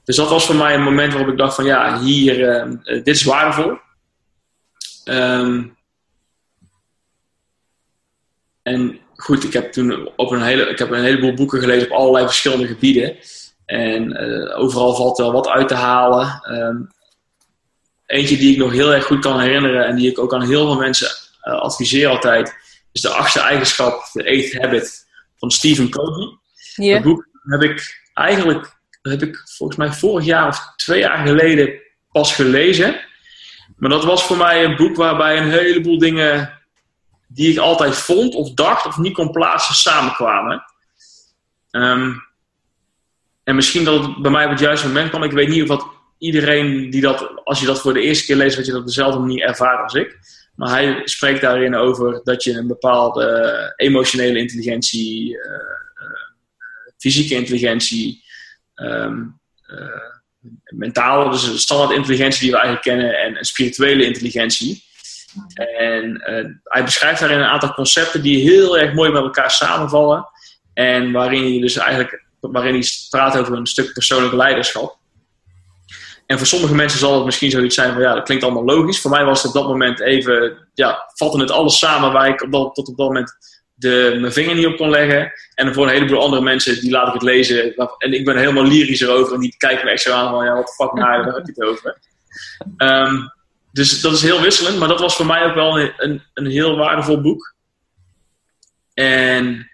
Dus 0.04 0.16
dat 0.16 0.30
was 0.30 0.46
voor 0.46 0.56
mij 0.56 0.74
een 0.74 0.84
moment 0.84 1.14
waarop 1.14 1.32
ik 1.32 1.38
dacht 1.38 1.56
van 1.56 1.66
ja, 1.66 2.00
hier, 2.00 2.40
uh, 2.40 2.78
dit 2.84 3.08
is 3.08 3.24
waardevol. 3.24 3.78
Um, 5.06 5.78
en 8.62 9.00
goed, 9.16 9.44
ik 9.44 9.54
heb 9.54 9.72
toen 9.72 10.12
op 10.16 10.32
een, 10.32 10.42
hele, 10.42 10.70
ik 10.70 10.80
heb 10.80 10.92
een 10.92 11.04
heleboel 11.04 11.34
boeken 11.34 11.60
gelezen 11.60 11.92
op 11.92 11.98
allerlei 11.98 12.26
verschillende 12.26 12.68
gebieden. 12.68 13.18
En 13.66 14.24
uh, 14.24 14.60
overal 14.60 14.96
valt 14.96 15.18
wel 15.18 15.32
wat 15.32 15.48
uit 15.48 15.68
te 15.68 15.76
halen. 15.76 16.42
Um, 16.52 16.92
eentje 18.06 18.38
die 18.38 18.52
ik 18.52 18.58
nog 18.58 18.72
heel 18.72 18.94
erg 18.94 19.06
goed 19.06 19.20
kan 19.20 19.40
herinneren 19.40 19.86
en 19.86 19.96
die 19.96 20.10
ik 20.10 20.20
ook 20.20 20.34
aan 20.34 20.48
heel 20.48 20.66
veel 20.66 20.80
mensen 20.80 21.10
adviseer 21.42 22.08
altijd, 22.08 22.54
is 22.92 23.02
de 23.02 23.10
achtste 23.10 23.40
eigenschap, 23.40 24.10
de 24.14 24.24
eighth 24.24 24.62
habit 24.62 25.08
van 25.38 25.52
Stephen 25.52 25.90
Covey. 25.90 26.38
Yeah. 26.76 27.04
Boek 27.04 27.28
heb 27.44 27.62
ik 27.62 28.02
eigenlijk, 28.14 28.78
heb 29.02 29.22
ik 29.22 29.42
volgens 29.46 29.78
mij 29.78 29.92
vorig 29.92 30.26
jaar 30.26 30.48
of 30.48 30.74
twee 30.76 31.00
jaar 31.00 31.28
geleden 31.28 31.82
pas 32.12 32.34
gelezen. 32.34 33.00
Maar 33.78 33.90
dat 33.90 34.04
was 34.04 34.24
voor 34.24 34.38
mij 34.38 34.64
een 34.64 34.76
boek 34.76 34.96
waarbij 34.96 35.38
een 35.38 35.50
heleboel 35.50 35.98
dingen 35.98 36.62
die 37.28 37.52
ik 37.52 37.58
altijd 37.58 37.96
vond 37.96 38.36
of 38.36 38.54
dacht 38.54 38.86
of 38.86 38.98
niet 38.98 39.14
kon 39.14 39.32
plaatsen 39.32 39.76
samenkwamen. 39.76 40.64
Ehm, 41.72 42.14
en 43.44 43.56
misschien 43.56 43.84
dat 43.84 44.06
het 44.06 44.22
bij 44.22 44.32
mij 44.32 44.46
op 44.46 44.52
het 44.52 44.60
juiste 44.60 44.88
moment 44.88 45.10
kwam. 45.10 45.24
Ik 45.24 45.32
weet 45.32 45.50
niet 45.50 45.62
of 45.62 45.68
dat 45.68 45.88
iedereen 46.18 46.90
die 46.90 47.02
dat, 47.02 47.42
als 47.44 47.60
je 47.60 47.66
dat 47.66 47.82
voor 47.82 47.94
de 47.94 48.02
eerste 48.02 48.26
keer 48.26 48.36
leest, 48.36 48.56
dat 48.56 48.66
je 48.66 48.72
dat 48.72 48.82
op 48.82 48.88
dezelfde 48.88 49.20
manier 49.20 49.48
ervaart 49.48 49.84
als 49.84 49.94
ik. 49.94 50.18
Maar 50.56 50.70
hij 50.70 51.02
spreekt 51.04 51.42
daarin 51.42 51.76
over 51.76 52.22
dat 52.24 52.44
je 52.44 52.54
een 52.54 52.68
bepaalde 52.68 53.74
emotionele 53.76 54.40
intelligentie, 54.40 55.30
uh, 55.30 55.42
fysieke 57.06 57.36
intelligentie, 57.36 58.24
um, 58.76 59.40
mentale, 60.66 61.30
dus 61.30 61.62
standaard 61.62 61.92
intelligentie 61.92 62.42
die 62.42 62.52
we 62.52 62.58
eigenlijk 62.58 62.86
kennen, 62.86 63.20
en, 63.20 63.46
spirituele 63.46 64.06
intelligentie. 64.06 64.84
En 65.64 66.22
hij 66.64 66.84
beschrijft 66.84 67.20
daarin 67.20 67.40
een 67.40 67.46
aantal 67.46 67.74
concepten 67.74 68.22
die 68.22 68.52
heel 68.52 68.78
erg 68.78 68.94
mooi 68.94 69.12
met 69.12 69.22
elkaar 69.22 69.52
samenvallen. 69.52 70.28
En 70.74 71.12
waarin 71.12 71.54
je 71.54 71.62
dus 71.62 71.76
eigenlijk 71.78 72.26
waarin 72.40 72.74
hij 72.74 72.88
praat 73.10 73.38
over 73.38 73.54
een 73.54 73.66
stuk 73.66 73.94
persoonlijk 73.94 74.34
leiderschap. 74.34 74.98
En 76.26 76.38
voor 76.38 76.48
sommige 76.48 76.76
mensen 76.76 77.00
zal 77.00 77.16
het 77.16 77.26
misschien 77.26 77.52
zoiets 77.52 77.76
zijn 77.76 77.94
van 77.94 78.02
ja, 78.02 78.14
dat 78.14 78.24
klinkt 78.24 78.44
allemaal 78.44 78.66
logisch. 78.66 79.02
Voor 79.02 79.12
mij 79.12 79.26
was 79.26 79.44
het 79.44 79.56
op 79.56 79.62
dat 79.62 79.72
moment 79.72 80.00
even, 80.00 80.68
ja, 80.74 81.12
vatte 81.14 81.40
het 81.40 81.52
alles 81.52 81.78
samen 81.78 82.12
waar 82.12 82.28
ik 82.28 82.42
op 82.42 82.52
dat, 82.52 82.76
tot 82.76 82.88
op 82.88 82.98
dat 82.98 83.08
moment 83.08 83.55
de, 83.86 84.18
mijn 84.20 84.34
vinger 84.34 84.56
niet 84.56 84.66
op 84.66 84.78
kon 84.78 84.90
leggen. 84.90 85.32
En 85.56 85.74
voor 85.74 85.84
een 85.84 85.94
heleboel 85.94 86.22
andere 86.22 86.42
mensen, 86.42 86.80
die 86.80 86.92
laat 86.92 87.08
ik 87.08 87.14
het 87.14 87.22
lezen. 87.22 87.76
En 87.98 88.14
ik 88.14 88.26
ben 88.26 88.38
helemaal 88.38 88.64
lyrisch 88.64 89.02
erover 89.02 89.34
en 89.34 89.40
die 89.40 89.56
kijken 89.58 89.86
me 89.86 89.92
echt 89.92 90.02
zo 90.02 90.14
aan 90.14 90.30
van 90.30 90.46
ja, 90.46 90.56
wat 90.56 90.68
de 90.68 90.74
fuck 90.74 90.94
nou, 90.94 91.24
daar 91.24 91.34
heb 91.34 91.46
je 91.46 91.54
het 91.56 91.64
over. 91.64 91.98
Ehm, 92.78 93.16
dus 93.72 94.02
dat 94.02 94.14
is 94.14 94.22
heel 94.22 94.42
wisselend, 94.42 94.78
maar 94.78 94.88
dat 94.88 95.00
was 95.00 95.16
voor 95.16 95.26
mij 95.26 95.46
ook 95.46 95.54
wel 95.56 95.80
een, 95.80 95.94
een, 95.98 96.24
een 96.34 96.46
heel 96.46 96.78
waardevol 96.78 97.22
boek. 97.22 97.56
En 98.94 99.70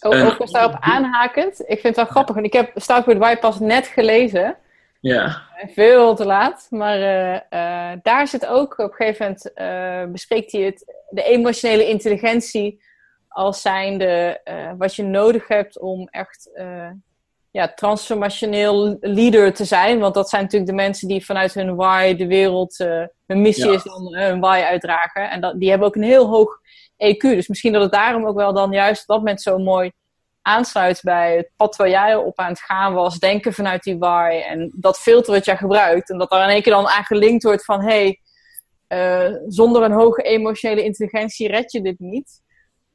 ook 0.00 0.14
overigens 0.14 0.50
daarop 0.50 0.76
aanhakend. 0.80 1.60
Ik 1.60 1.66
vind 1.66 1.82
het 1.82 1.96
wel 1.96 2.04
grappig. 2.04 2.36
En 2.36 2.44
ik 2.44 2.52
heb 2.52 2.70
Starboard 2.74 3.18
White 3.18 3.40
pas 3.40 3.60
net 3.60 3.86
gelezen. 3.86 4.56
Ja. 5.00 5.42
Veel 5.74 6.14
te 6.14 6.24
laat. 6.24 6.66
Maar 6.70 6.98
uh, 6.98 7.32
uh, 7.32 7.98
daar 8.02 8.28
zit 8.28 8.46
ook 8.46 8.78
op 8.78 8.90
een 8.90 8.94
gegeven 8.94 9.24
moment 9.24 9.50
uh, 9.54 10.12
bespreekt 10.12 10.52
hij 10.52 10.60
het, 10.60 10.84
de 11.10 11.22
emotionele 11.22 11.88
intelligentie 11.88 12.82
als 13.32 13.60
zijnde 13.60 14.40
wat 14.78 14.94
je 14.94 15.02
nodig 15.02 15.48
hebt 15.48 15.80
om 15.80 16.08
echt 16.08 16.50
ja, 17.50 17.72
transformationeel 17.74 18.96
leader 19.00 19.54
te 19.54 19.64
zijn. 19.64 19.98
Want 19.98 20.14
dat 20.14 20.28
zijn 20.28 20.42
natuurlijk 20.42 20.70
de 20.70 20.76
mensen 20.76 21.08
die 21.08 21.24
vanuit 21.24 21.54
hun 21.54 21.74
why 21.74 22.14
de 22.14 22.26
wereld, 22.26 22.78
hun 23.26 23.42
missie 23.42 23.68
ja. 23.68 23.74
is 23.74 23.82
dan 23.82 24.14
hun 24.14 24.40
why 24.40 24.62
uitdragen. 24.68 25.30
En 25.30 25.40
dat, 25.40 25.60
die 25.60 25.70
hebben 25.70 25.88
ook 25.88 25.96
een 25.96 26.02
heel 26.02 26.28
hoog 26.28 26.60
EQ. 26.96 27.20
Dus 27.20 27.48
misschien 27.48 27.72
dat 27.72 27.82
het 27.82 27.92
daarom 27.92 28.26
ook 28.26 28.36
wel 28.36 28.52
dan 28.52 28.72
juist 28.72 29.06
dat 29.06 29.18
moment 29.18 29.42
zo 29.42 29.58
mooi 29.58 29.92
aansluit 30.42 31.00
bij 31.02 31.36
het 31.36 31.50
pad 31.56 31.76
waar 31.76 31.88
jij 31.88 32.14
op 32.14 32.38
aan 32.38 32.50
het 32.50 32.60
gaan 32.60 32.94
was. 32.94 33.18
Denken 33.18 33.52
vanuit 33.52 33.82
die 33.82 33.98
why. 33.98 34.42
En 34.48 34.72
dat 34.74 34.98
filter 34.98 35.32
wat 35.32 35.44
jij 35.44 35.56
gebruikt. 35.56 36.10
En 36.10 36.18
dat 36.18 36.30
daar 36.30 36.44
in 36.44 36.54
één 36.54 36.62
keer 36.62 36.72
dan 36.72 36.88
aan 36.88 37.04
gelinkt 37.04 37.42
wordt 37.42 37.64
van... 37.64 37.82
Hey, 37.82 38.20
uh, 38.88 39.36
zonder 39.46 39.82
een 39.82 39.92
hoge 39.92 40.22
emotionele 40.22 40.84
intelligentie 40.84 41.48
red 41.48 41.72
je 41.72 41.82
dit 41.82 41.98
niet. 41.98 42.40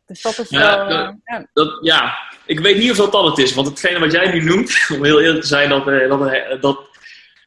Dus 0.08 0.22
dat 0.22 0.38
is 0.38 0.50
ja, 0.50 0.88
wel... 0.88 0.98
Dat, 0.98 1.16
ja. 1.24 1.48
Dat, 1.54 1.78
ja. 1.82 2.18
ik 2.46 2.60
weet 2.60 2.78
niet 2.78 2.92
of 2.92 2.98
dat 2.98 3.12
dat 3.12 3.26
het 3.26 3.38
is. 3.38 3.54
Want 3.54 3.68
hetgene 3.68 4.00
wat 4.00 4.12
jij 4.12 4.32
nu 4.32 4.44
noemt, 4.44 4.86
om 4.96 5.04
heel 5.04 5.22
eerlijk 5.22 5.42
te 5.42 5.48
zijn, 5.48 5.70
dat, 5.70 5.86
dat, 5.86 6.62
dat, 6.62 6.80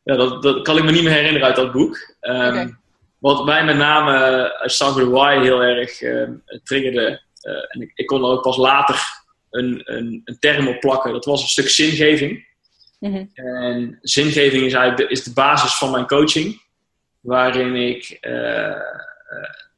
ja, 0.04 0.16
dat, 0.16 0.42
dat 0.42 0.62
kan 0.62 0.76
ik 0.76 0.84
me 0.84 0.90
niet 0.90 1.02
meer 1.02 1.12
herinneren 1.12 1.46
uit 1.46 1.56
dat 1.56 1.72
boek. 1.72 2.14
Um, 2.20 2.34
okay. 2.34 2.74
Wat 3.18 3.44
mij 3.44 3.64
met 3.64 3.76
name 3.76 4.12
uit 4.58 4.72
Starboard 4.72 5.08
Why 5.08 5.42
heel 5.42 5.62
erg 5.62 6.00
uh, 6.00 6.28
triggerde... 6.64 7.28
Uh, 7.42 7.54
en 7.68 7.80
ik, 7.80 7.92
ik 7.94 8.06
kon 8.06 8.22
er 8.22 8.30
ook 8.30 8.42
pas 8.42 8.56
later 8.56 8.96
een, 9.50 9.82
een, 9.84 10.22
een 10.24 10.38
term 10.38 10.68
op 10.68 10.80
plakken. 10.80 11.12
Dat 11.12 11.24
was 11.24 11.42
een 11.42 11.48
stuk 11.48 11.68
zingeving. 11.68 12.46
Mm-hmm. 12.98 13.30
En 13.34 13.98
zingeving 14.02 14.64
is 14.64 14.72
eigenlijk 14.72 14.96
de, 14.96 15.14
is 15.14 15.24
de 15.24 15.32
basis 15.32 15.74
van 15.74 15.90
mijn 15.90 16.06
coaching. 16.06 16.62
Waarin 17.20 17.74
ik, 17.74 18.18
uh, 18.20 18.32
uh, 18.32 18.76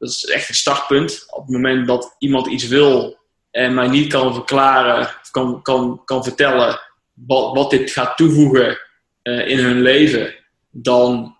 dat 0.03 0.11
is 0.11 0.25
echt 0.25 0.49
een 0.49 0.55
startpunt. 0.55 1.25
Op 1.31 1.43
het 1.43 1.51
moment 1.51 1.87
dat 1.87 2.17
iemand 2.19 2.47
iets 2.47 2.67
wil 2.67 3.19
en 3.51 3.75
mij 3.75 3.89
niet 3.89 4.13
kan 4.13 4.35
verklaren, 4.35 5.09
kan, 5.31 5.63
kan, 5.63 6.03
kan 6.05 6.25
vertellen 6.25 6.81
wat, 7.13 7.55
wat 7.55 7.71
dit 7.71 7.91
gaat 7.91 8.17
toevoegen 8.17 8.79
uh, 9.23 9.49
in 9.49 9.59
hun 9.59 9.81
leven, 9.81 10.35
dan, 10.71 11.37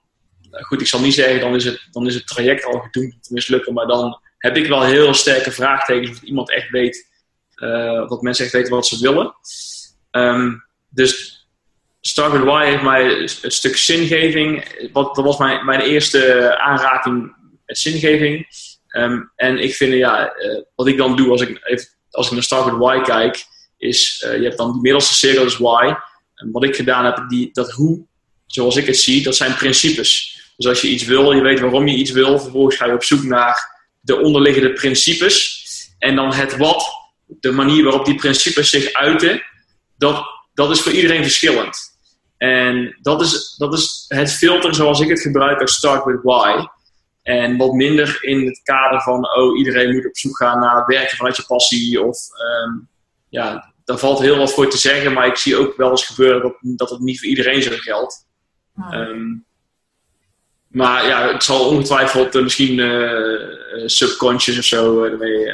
goed, 0.51 0.81
ik 0.81 0.87
zal 0.87 1.01
niet 1.01 1.15
zeggen, 1.15 1.41
dan 1.41 1.55
is 1.55 1.65
het, 1.65 1.89
dan 1.91 2.07
is 2.07 2.15
het 2.15 2.27
traject 2.27 2.65
al 2.65 2.81
gedoemd 2.81 3.23
te 3.23 3.33
mislukken, 3.33 3.75
maar 3.75 3.87
dan 3.87 4.21
heb 4.39 4.57
ik 4.57 4.67
wel 4.67 4.83
heel 4.83 5.15
sterke 5.15 5.51
vraagtekens 5.51 6.11
of 6.11 6.23
iemand 6.23 6.51
echt 6.51 6.71
weet 6.71 7.11
uh, 7.57 8.09
dat 8.09 8.23
mensen 8.23 8.45
echt 8.45 8.55
weten 8.55 8.73
wat 8.73 8.87
ze 8.87 9.01
willen. 9.01 9.35
Um, 10.11 10.65
dus 10.89 11.41
Start 12.01 12.33
with 12.33 12.55
heeft 12.59 12.83
mij 12.83 13.05
het 13.05 13.53
stuk 13.53 13.77
zingeving. 13.77 14.65
Wat, 14.93 15.15
dat 15.15 15.25
was 15.25 15.39
mijn, 15.39 15.65
mijn 15.65 15.81
eerste 15.81 16.59
aanraking 16.59 17.35
zingeving. 17.79 18.47
Um, 18.97 19.33
en 19.37 19.59
ik 19.59 19.75
vind, 19.75 19.93
ja, 19.93 20.37
uh, 20.37 20.61
wat 20.75 20.87
ik 20.87 20.97
dan 20.97 21.17
doe 21.17 21.31
als 21.31 21.41
ik, 21.41 21.85
als 22.11 22.27
ik 22.27 22.33
naar 22.33 22.43
Start 22.43 22.65
with 22.65 22.79
Why 22.79 23.01
kijk, 23.01 23.45
is 23.79 24.25
uh, 24.27 24.37
je 24.37 24.43
hebt 24.43 24.57
dan 24.57 24.73
die 24.73 24.81
middelste 24.81 25.15
cirkel, 25.15 25.45
is 25.45 25.57
Why. 25.57 25.95
En 26.35 26.51
wat 26.53 26.65
ik 26.65 26.77
gedaan 26.77 27.05
heb, 27.05 27.25
die, 27.29 27.51
dat 27.53 27.71
hoe, 27.71 28.07
zoals 28.47 28.77
ik 28.77 28.87
het 28.87 28.97
zie, 28.97 29.23
dat 29.23 29.37
zijn 29.37 29.55
principes. 29.55 30.41
Dus 30.57 30.67
als 30.67 30.81
je 30.81 30.89
iets 30.89 31.05
wil, 31.05 31.33
je 31.33 31.43
weet 31.43 31.61
waarom 31.61 31.89
je 31.89 31.97
iets 31.97 32.11
wil, 32.11 32.39
vervolgens 32.39 32.77
ga 32.77 32.87
je 32.87 32.93
op 32.93 33.05
zoek 33.05 33.23
naar 33.23 33.81
de 34.01 34.21
onderliggende 34.21 34.73
principes. 34.73 35.65
En 35.99 36.17
dan 36.17 36.33
het 36.33 36.57
wat 36.57 36.85
de 37.27 37.53
manier 37.53 37.85
waarop 37.85 38.05
die 38.05 38.15
principes 38.15 38.71
zich 38.71 38.93
uiten, 38.93 39.43
dat, 39.99 40.25
dat 40.55 40.71
is 40.71 40.81
voor 40.81 40.93
iedereen 40.93 41.23
verschillend. 41.23 41.79
En 42.37 42.99
dat 43.03 43.21
is, 43.21 43.55
dat 43.57 43.73
is 43.75 44.05
het 44.09 44.33
filter 44.33 44.75
zoals 44.75 45.01
ik 45.01 45.09
het 45.09 45.21
gebruik 45.21 45.61
als 45.61 45.75
Start 45.75 46.05
with 46.05 46.21
Why. 46.23 46.67
En 47.23 47.57
wat 47.57 47.73
minder 47.73 48.19
in 48.21 48.47
het 48.47 48.61
kader 48.63 49.01
van, 49.01 49.37
oh, 49.37 49.59
iedereen 49.59 49.95
moet 49.95 50.07
op 50.07 50.17
zoek 50.17 50.37
gaan 50.37 50.59
naar 50.59 50.87
werken 50.87 51.17
vanuit 51.17 51.37
je 51.37 51.45
passie. 51.47 52.03
Of 52.03 52.19
um, 52.65 52.89
ja, 53.29 53.73
daar 53.85 53.99
valt 53.99 54.19
heel 54.19 54.37
wat 54.37 54.53
voor 54.53 54.71
te 54.71 54.79
zeggen, 54.79 55.13
maar 55.13 55.27
ik 55.27 55.37
zie 55.37 55.57
ook 55.57 55.77
wel 55.77 55.91
eens 55.91 56.07
gebeuren 56.07 56.43
dat, 56.43 56.57
dat 56.61 56.91
het 56.91 57.01
niet 57.01 57.19
voor 57.19 57.29
iedereen 57.29 57.63
zo 57.63 57.71
geldt. 57.75 58.27
Ah. 58.77 58.93
Um, 58.93 59.45
maar 60.69 61.07
ja, 61.07 61.33
het 61.33 61.45
zal 61.45 61.69
ongetwijfeld 61.69 62.35
uh, 62.35 62.43
misschien 62.43 62.79
uh, 62.79 63.87
subconscious 63.87 64.59
of 64.59 64.65
zo 64.65 65.09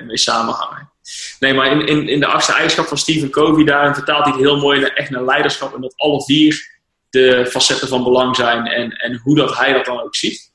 mee 0.07 0.19
samenhangen. 0.19 0.91
Nee, 1.39 1.55
maar 1.55 1.73
in, 1.73 1.87
in, 1.87 2.09
in 2.09 2.21
de 2.21 2.27
achtste 2.27 2.53
eigenschap 2.53 2.87
van 2.87 2.99
Stephen 2.99 3.31
Covey, 3.31 3.65
daarin 3.65 3.95
vertaalt 3.95 4.25
hij 4.25 4.33
het 4.33 4.43
heel 4.43 4.59
mooi 4.59 4.81
naar, 4.81 4.91
echt 4.91 5.11
naar 5.11 5.25
leiderschap. 5.25 5.75
En 5.75 5.81
dat 5.81 5.97
alle 5.97 6.23
vier 6.23 6.79
de 7.11 7.47
facetten 7.47 7.89
van 7.89 8.05
belang 8.05 8.37
zijn 8.37 8.67
en, 8.67 8.91
en 8.91 9.21
hoe 9.23 9.37
dat 9.37 9.57
hij 9.57 9.73
dat 9.73 9.85
dan 9.85 10.01
ook 10.01 10.17
ziet. 10.17 10.51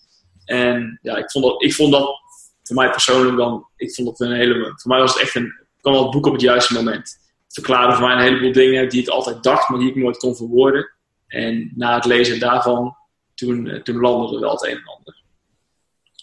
En 0.46 1.00
ja, 1.02 1.18
ik 1.18 1.32
vond 1.32 1.46
dat, 1.46 1.64
ik 1.64 1.74
vond 1.74 1.92
dat 1.92 2.22
voor 2.64 2.76
mij 2.76 2.90
persoonlijk 2.90 3.38
dan, 3.38 3.68
ik 3.76 3.94
vond 3.94 4.08
dat 4.08 4.20
een 4.20 4.36
hele, 4.36 4.74
voor 4.76 4.92
mij 4.92 5.00
was 5.00 5.14
het 5.14 5.22
echt 5.22 5.36
een, 5.36 5.54
kwam 5.82 5.94
wel 5.94 6.04
het 6.04 6.12
boek 6.12 6.26
op 6.26 6.34
het 6.34 6.42
juiste 6.42 6.74
moment. 6.74 7.20
Het 7.44 7.54
verklaarde 7.54 7.94
voor 7.96 8.08
mij 8.08 8.16
een 8.16 8.22
heleboel 8.22 8.52
dingen 8.52 8.90
die 8.90 9.02
ik 9.02 9.08
altijd 9.08 9.44
dacht, 9.44 9.70
maar 9.70 9.80
die 9.80 9.90
ik 9.90 9.96
nooit 9.96 10.18
kon 10.18 10.36
verwoorden. 10.36 10.92
En 11.28 11.72
na 11.76 11.96
het 11.96 12.06
lezen 12.06 12.40
daarvan, 12.40 12.96
toen, 13.36 13.82
toen 13.84 14.00
landde 14.00 14.36
er 14.36 14.42
wel 14.42 14.52
het 14.52 14.64
een 14.64 14.78
en 14.78 14.86
ander. 14.86 15.22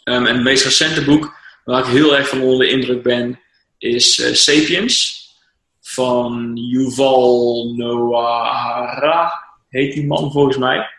Um, 0.05 0.27
en 0.27 0.35
het 0.35 0.45
meest 0.45 0.65
recente 0.65 1.05
boek, 1.05 1.35
waar 1.65 1.81
ik 1.81 1.87
heel 1.87 2.17
erg 2.17 2.29
van 2.29 2.41
onder 2.41 2.59
de 2.59 2.73
indruk 2.73 3.03
ben, 3.03 3.41
is 3.79 4.19
uh, 4.19 4.35
Sapiens 4.35 5.19
van 5.81 6.51
Yuval 6.55 7.73
Noah 7.77 8.55
Harari, 8.55 9.31
heet 9.69 9.93
die 9.93 10.07
man 10.07 10.33
volgens 10.33 10.57
mij. 10.57 10.91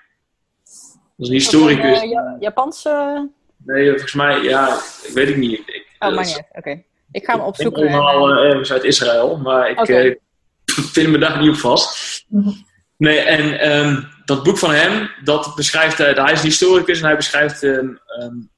Dat 1.22 1.30
is 1.30 1.36
een 1.36 1.42
historicus. 1.42 2.02
Een, 2.02 2.10
uh, 2.10 2.34
Japanse? 2.40 3.30
Nee, 3.58 3.90
volgens 3.90 4.14
mij, 4.14 4.42
ja, 4.42 4.80
ik 5.04 5.14
weet 5.14 5.28
het 5.28 5.38
niet. 5.38 5.60
Ik, 5.60 5.88
oh, 6.00 6.16
maar 6.16 6.26
niet, 6.26 6.44
oké. 6.50 6.58
Okay. 6.58 6.86
Ik 7.12 7.26
ga 7.26 7.34
hem 7.34 7.42
opzoeken. 7.42 7.84
Ik 7.84 7.90
ben 7.90 8.00
allemaal 8.00 8.44
uh, 8.44 8.50
ergens 8.50 8.72
uit 8.72 8.84
Israël, 8.84 9.38
maar 9.38 9.70
ik 9.70 9.80
okay. 9.80 10.20
vind 10.96 11.10
me 11.10 11.18
daar 11.18 11.40
niet 11.40 11.50
op 11.50 11.56
vast. 11.56 11.90
Nee, 12.98 13.20
en 13.20 13.72
um, 13.78 14.08
dat 14.26 14.44
boek 14.44 14.58
van 14.58 14.72
hem, 14.72 15.10
dat 15.24 15.56
beschrijft, 15.56 15.98
hij 15.98 16.32
is 16.32 16.40
een 16.40 16.48
historicus 16.48 17.00
en 17.00 17.06
hij 17.06 17.16
beschrijft 17.16 17.62
um, 17.62 18.00
um, 18.22 18.50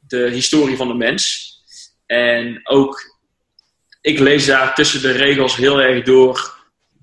de 0.00 0.28
historie 0.30 0.76
van 0.76 0.88
de 0.88 0.94
mens. 0.94 1.54
En 2.06 2.60
ook 2.64 3.18
ik 4.00 4.18
lees 4.18 4.46
daar 4.46 4.74
tussen 4.74 5.02
de 5.02 5.10
regels 5.10 5.56
heel 5.56 5.80
erg 5.80 6.04
door 6.04 6.54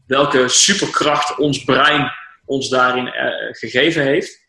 welke 0.08 0.48
superkracht 0.48 1.38
ons 1.38 1.64
brein 1.64 2.12
ons 2.46 2.70
daarin 2.70 3.08
uh, 3.08 3.14
gegeven 3.52 4.04
heeft. 4.04 4.43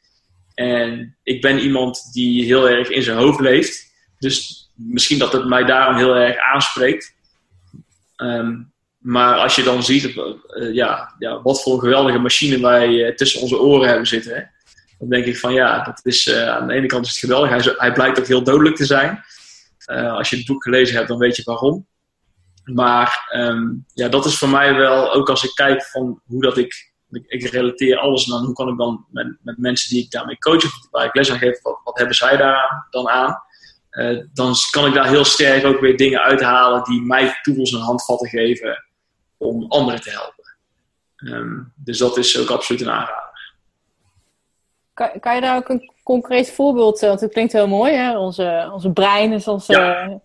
En 0.55 1.17
ik 1.23 1.40
ben 1.40 1.59
iemand 1.59 2.12
die 2.12 2.45
heel 2.45 2.69
erg 2.71 2.88
in 2.88 3.03
zijn 3.03 3.17
hoofd 3.17 3.40
leeft. 3.40 3.93
Dus 4.19 4.69
misschien 4.75 5.19
dat 5.19 5.33
het 5.33 5.47
mij 5.47 5.64
daarom 5.64 5.97
heel 5.97 6.17
erg 6.17 6.37
aanspreekt. 6.38 7.14
Um, 8.17 8.73
maar 8.99 9.37
als 9.37 9.57
je 9.57 9.62
dan 9.62 9.83
ziet, 9.83 10.05
uh, 10.05 10.75
ja, 10.75 11.14
ja, 11.19 11.43
wat 11.43 11.62
voor 11.62 11.75
een 11.75 11.81
geweldige 11.81 12.19
machine 12.19 12.61
wij 12.61 12.88
uh, 12.88 13.14
tussen 13.14 13.40
onze 13.40 13.61
oren 13.61 13.88
hebben 13.88 14.07
zitten. 14.07 14.35
Hè? 14.35 14.43
dan 14.99 15.09
denk 15.09 15.25
ik 15.25 15.38
van 15.38 15.53
ja, 15.53 15.83
dat 15.83 16.01
is, 16.03 16.35
aan 16.35 16.67
de 16.67 16.75
ene 16.75 16.87
kant 16.87 17.05
is 17.05 17.11
het 17.11 17.21
geweldig. 17.21 17.51
Hij, 17.51 17.75
hij 17.77 17.93
blijkt 17.93 18.19
ook 18.19 18.27
heel 18.27 18.45
dodelijk 18.45 18.77
te 18.77 18.85
zijn. 18.85 19.25
Als 19.87 20.31
je 20.31 20.37
het 20.37 20.47
boek 20.47 20.62
gelezen 20.62 20.97
hebt, 20.97 21.09
dan 21.09 21.19
weet 21.19 21.37
je 21.37 21.43
waarom. 21.45 21.87
Maar 22.64 23.31
um, 23.35 23.85
ja, 23.95 24.09
dat 24.09 24.25
is 24.25 24.38
voor 24.38 24.49
mij 24.49 24.75
wel, 24.75 25.14
ook 25.14 25.29
als 25.29 25.45
ik 25.45 25.55
kijk 25.55 25.85
van 25.85 26.21
hoe 26.27 26.43
dat 26.43 26.59
ik, 26.59 26.93
ik 27.27 27.50
relateer 27.50 27.98
alles 27.98 28.33
aan, 28.33 28.44
hoe 28.44 28.55
kan 28.55 28.68
ik 28.68 28.79
dan 28.79 29.07
met, 29.11 29.37
met 29.42 29.59
mensen 29.59 29.94
die 29.94 30.05
ik 30.05 30.11
daarmee 30.11 30.38
coach 30.38 30.64
of 30.64 30.88
waar 30.90 31.05
ik 31.05 31.14
les 31.14 31.31
aan 31.31 31.38
geef, 31.38 31.62
wat, 31.62 31.81
wat 31.85 31.98
hebben 31.98 32.16
zij 32.16 32.37
daar 32.37 32.87
dan 32.90 33.09
aan? 33.09 33.42
Uh, 33.90 34.24
dan 34.33 34.55
kan 34.70 34.87
ik 34.87 34.94
daar 34.94 35.09
heel 35.09 35.24
sterk 35.24 35.64
ook 35.64 35.81
weer 35.81 35.96
dingen 35.96 36.20
uithalen 36.20 36.85
die 36.85 37.03
mij 37.03 37.38
tools 37.42 37.72
en 37.72 37.81
handvatten 37.81 38.29
geven 38.29 38.85
om 39.37 39.66
anderen 39.68 40.00
te 40.00 40.11
helpen. 40.11 40.57
Um, 41.16 41.72
dus 41.77 41.98
dat 41.98 42.16
is 42.16 42.40
ook 42.40 42.50
absoluut 42.50 42.81
een 42.81 42.90
aanrader. 42.90 43.55
Kan, 44.94 45.20
kan 45.20 45.35
je 45.35 45.40
daar 45.40 45.57
ook 45.57 45.68
een 45.68 45.92
concreet 46.03 46.53
voorbeeld, 46.53 47.00
want 47.00 47.20
het 47.20 47.33
klinkt 47.33 47.53
heel 47.53 47.68
mooi, 47.68 47.92
hè? 47.92 48.18
Onze, 48.18 48.70
onze 48.72 48.92
brein 48.92 49.33
is 49.33 49.48
onze 49.48 49.72
ja. 49.72 50.20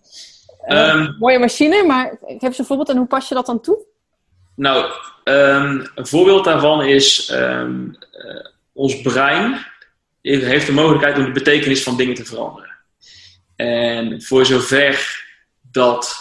uh, 0.66 0.94
um, 0.94 1.16
mooie 1.18 1.38
machine, 1.38 1.84
maar 1.84 2.18
ik 2.26 2.40
heb 2.40 2.58
een 2.58 2.64
voorbeeld 2.64 2.88
en 2.88 2.96
hoe 2.96 3.06
pas 3.06 3.28
je 3.28 3.34
dat 3.34 3.46
dan 3.46 3.60
toe? 3.60 3.88
Nou, 4.54 4.92
um, 5.24 5.86
een 5.94 6.06
voorbeeld 6.06 6.44
daarvan 6.44 6.84
is 6.84 7.30
uh, 7.30 7.66
ons 8.72 9.00
brein 9.00 9.66
heeft 10.22 10.66
de 10.66 10.72
mogelijkheid 10.72 11.18
om 11.18 11.24
de 11.24 11.30
betekenis 11.30 11.82
van 11.82 11.96
dingen 11.96 12.14
te 12.14 12.24
veranderen. 12.24 12.70
En 13.56 14.22
voor 14.22 14.46
zover 14.46 15.24
dat 15.60 16.16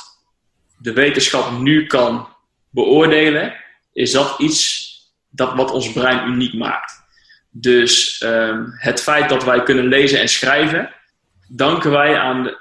de 0.78 0.94
wetenschap 0.94 1.60
nu 1.60 1.86
kan 1.86 2.28
beoordelen, 2.70 3.54
is 3.94 4.12
dat 4.12 4.40
iets 4.40 4.88
dat 5.30 5.54
wat 5.54 5.72
ons 5.72 5.92
brein 5.92 6.28
uniek 6.28 6.54
maakt. 6.54 6.94
Dus 7.50 8.22
um, 8.26 8.74
het 8.78 9.02
feit 9.02 9.30
dat 9.30 9.44
wij 9.44 9.64
kunnen 9.64 9.88
lezen 9.88 10.20
en 10.20 10.30
schrijven, 10.30 10.94
danken 11.48 11.92
wij 11.92 12.18
aan 12.18 12.56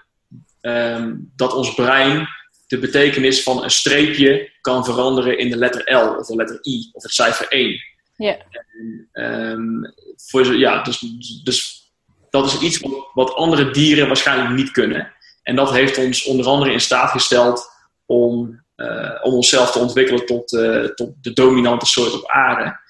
um, 0.61 1.33
dat 1.37 1.55
ons 1.55 1.75
brein 1.75 2.29
de 2.69 2.79
betekenis 2.79 3.43
van 3.43 3.63
een 3.63 3.71
streepje 3.71 4.51
kan 4.61 4.85
veranderen 4.85 5.39
in 5.39 5.51
de 5.51 5.57
letter 5.57 5.95
L 5.95 6.17
of 6.19 6.27
de 6.27 6.35
letter 6.35 6.59
I 6.63 6.91
of 6.93 7.03
het 7.03 7.13
cijfer 7.13 7.49
1. 7.49 7.81
Ja. 8.17 8.37
Um, 9.13 9.95
voor, 10.17 10.57
ja 10.57 10.83
dus, 10.83 10.99
dus 11.45 11.91
dat 12.31 12.47
is 12.47 12.59
iets 12.59 12.79
wat, 12.79 13.11
wat 13.15 13.35
andere 13.35 13.71
dieren 13.71 14.07
waarschijnlijk 14.07 14.51
niet 14.51 14.71
kunnen. 14.71 15.13
En 15.43 15.57
dat 15.57 15.73
heeft 15.73 15.99
ons 15.99 16.25
onder 16.25 16.47
andere 16.47 16.73
in 16.73 16.81
staat 16.81 17.11
gesteld 17.11 17.71
om, 18.07 18.63
uh, 18.77 19.19
om 19.23 19.33
onszelf 19.33 19.71
te 19.71 19.79
ontwikkelen 19.79 20.27
tot, 20.27 20.53
uh, 20.53 20.85
tot 20.85 21.11
de 21.21 21.33
dominante 21.33 21.87
soort 21.87 22.13
op 22.13 22.31
aarde. 22.31 22.81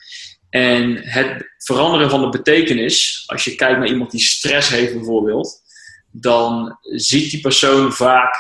En 0.50 0.96
het 0.96 1.54
veranderen 1.58 2.10
van 2.10 2.20
de 2.20 2.28
betekenis, 2.28 3.24
als 3.26 3.44
je 3.44 3.54
kijkt 3.54 3.78
naar 3.78 3.88
iemand 3.88 4.10
die 4.10 4.20
stress 4.20 4.68
heeft 4.68 4.92
bijvoorbeeld, 4.92 5.60
dan 6.10 6.78
ziet 6.80 7.30
die 7.30 7.40
persoon 7.40 7.92
vaak 7.92 8.36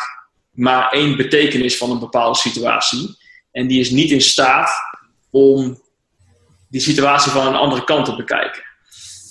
maar 0.58 0.88
één 0.90 1.16
betekenis 1.16 1.76
van 1.76 1.90
een 1.90 1.98
bepaalde 1.98 2.38
situatie. 2.38 3.16
En 3.52 3.66
die 3.66 3.80
is 3.80 3.90
niet 3.90 4.10
in 4.10 4.20
staat 4.20 4.70
om 5.30 5.82
die 6.68 6.80
situatie 6.80 7.32
van 7.32 7.46
een 7.46 7.54
andere 7.54 7.84
kant 7.84 8.04
te 8.04 8.16
bekijken. 8.16 8.62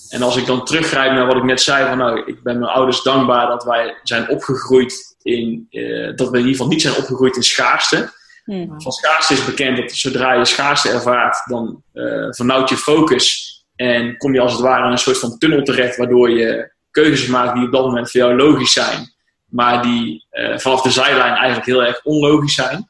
En 0.09 0.21
als 0.21 0.35
ik 0.35 0.45
dan 0.45 0.65
teruggrijp 0.65 1.11
naar 1.11 1.25
wat 1.25 1.35
ik 1.35 1.43
net 1.43 1.61
zei, 1.61 1.87
van 1.87 1.97
nou, 1.97 2.23
ik 2.25 2.43
ben 2.43 2.59
mijn 2.59 2.71
ouders 2.71 3.03
dankbaar 3.03 3.47
dat 3.47 3.63
wij 3.63 3.99
zijn 4.03 4.29
opgegroeid 4.29 5.15
in, 5.21 5.67
uh, 5.71 6.15
dat 6.15 6.29
we 6.29 6.37
in 6.37 6.45
ieder 6.45 6.51
geval 6.51 6.67
niet 6.67 6.81
zijn 6.81 6.95
opgegroeid 6.95 7.35
in 7.35 7.43
schaarste. 7.43 8.11
Hmm. 8.43 8.81
Van 8.81 8.91
schaarste 8.91 9.33
is 9.33 9.45
bekend 9.45 9.77
dat 9.77 9.91
zodra 9.91 10.33
je 10.33 10.45
schaarste 10.45 10.89
ervaart, 10.89 11.43
dan 11.45 11.83
uh, 11.93 12.27
vernauwt 12.29 12.69
je 12.69 12.77
focus 12.77 13.55
en 13.75 14.17
kom 14.17 14.33
je 14.33 14.39
als 14.39 14.51
het 14.51 14.61
ware 14.61 14.85
in 14.85 14.91
een 14.91 14.97
soort 14.97 15.19
van 15.19 15.37
tunnel 15.37 15.63
terecht, 15.63 15.97
waardoor 15.97 16.29
je 16.29 16.73
keuzes 16.91 17.27
maakt 17.27 17.53
die 17.53 17.65
op 17.65 17.71
dat 17.71 17.85
moment 17.85 18.11
voor 18.11 18.19
jou 18.19 18.35
logisch 18.35 18.73
zijn, 18.73 19.15
maar 19.49 19.81
die 19.81 20.25
uh, 20.31 20.57
vanaf 20.57 20.81
de 20.81 20.89
zijlijn 20.89 21.33
eigenlijk 21.33 21.65
heel 21.65 21.83
erg 21.83 22.03
onlogisch 22.03 22.55
zijn. 22.55 22.89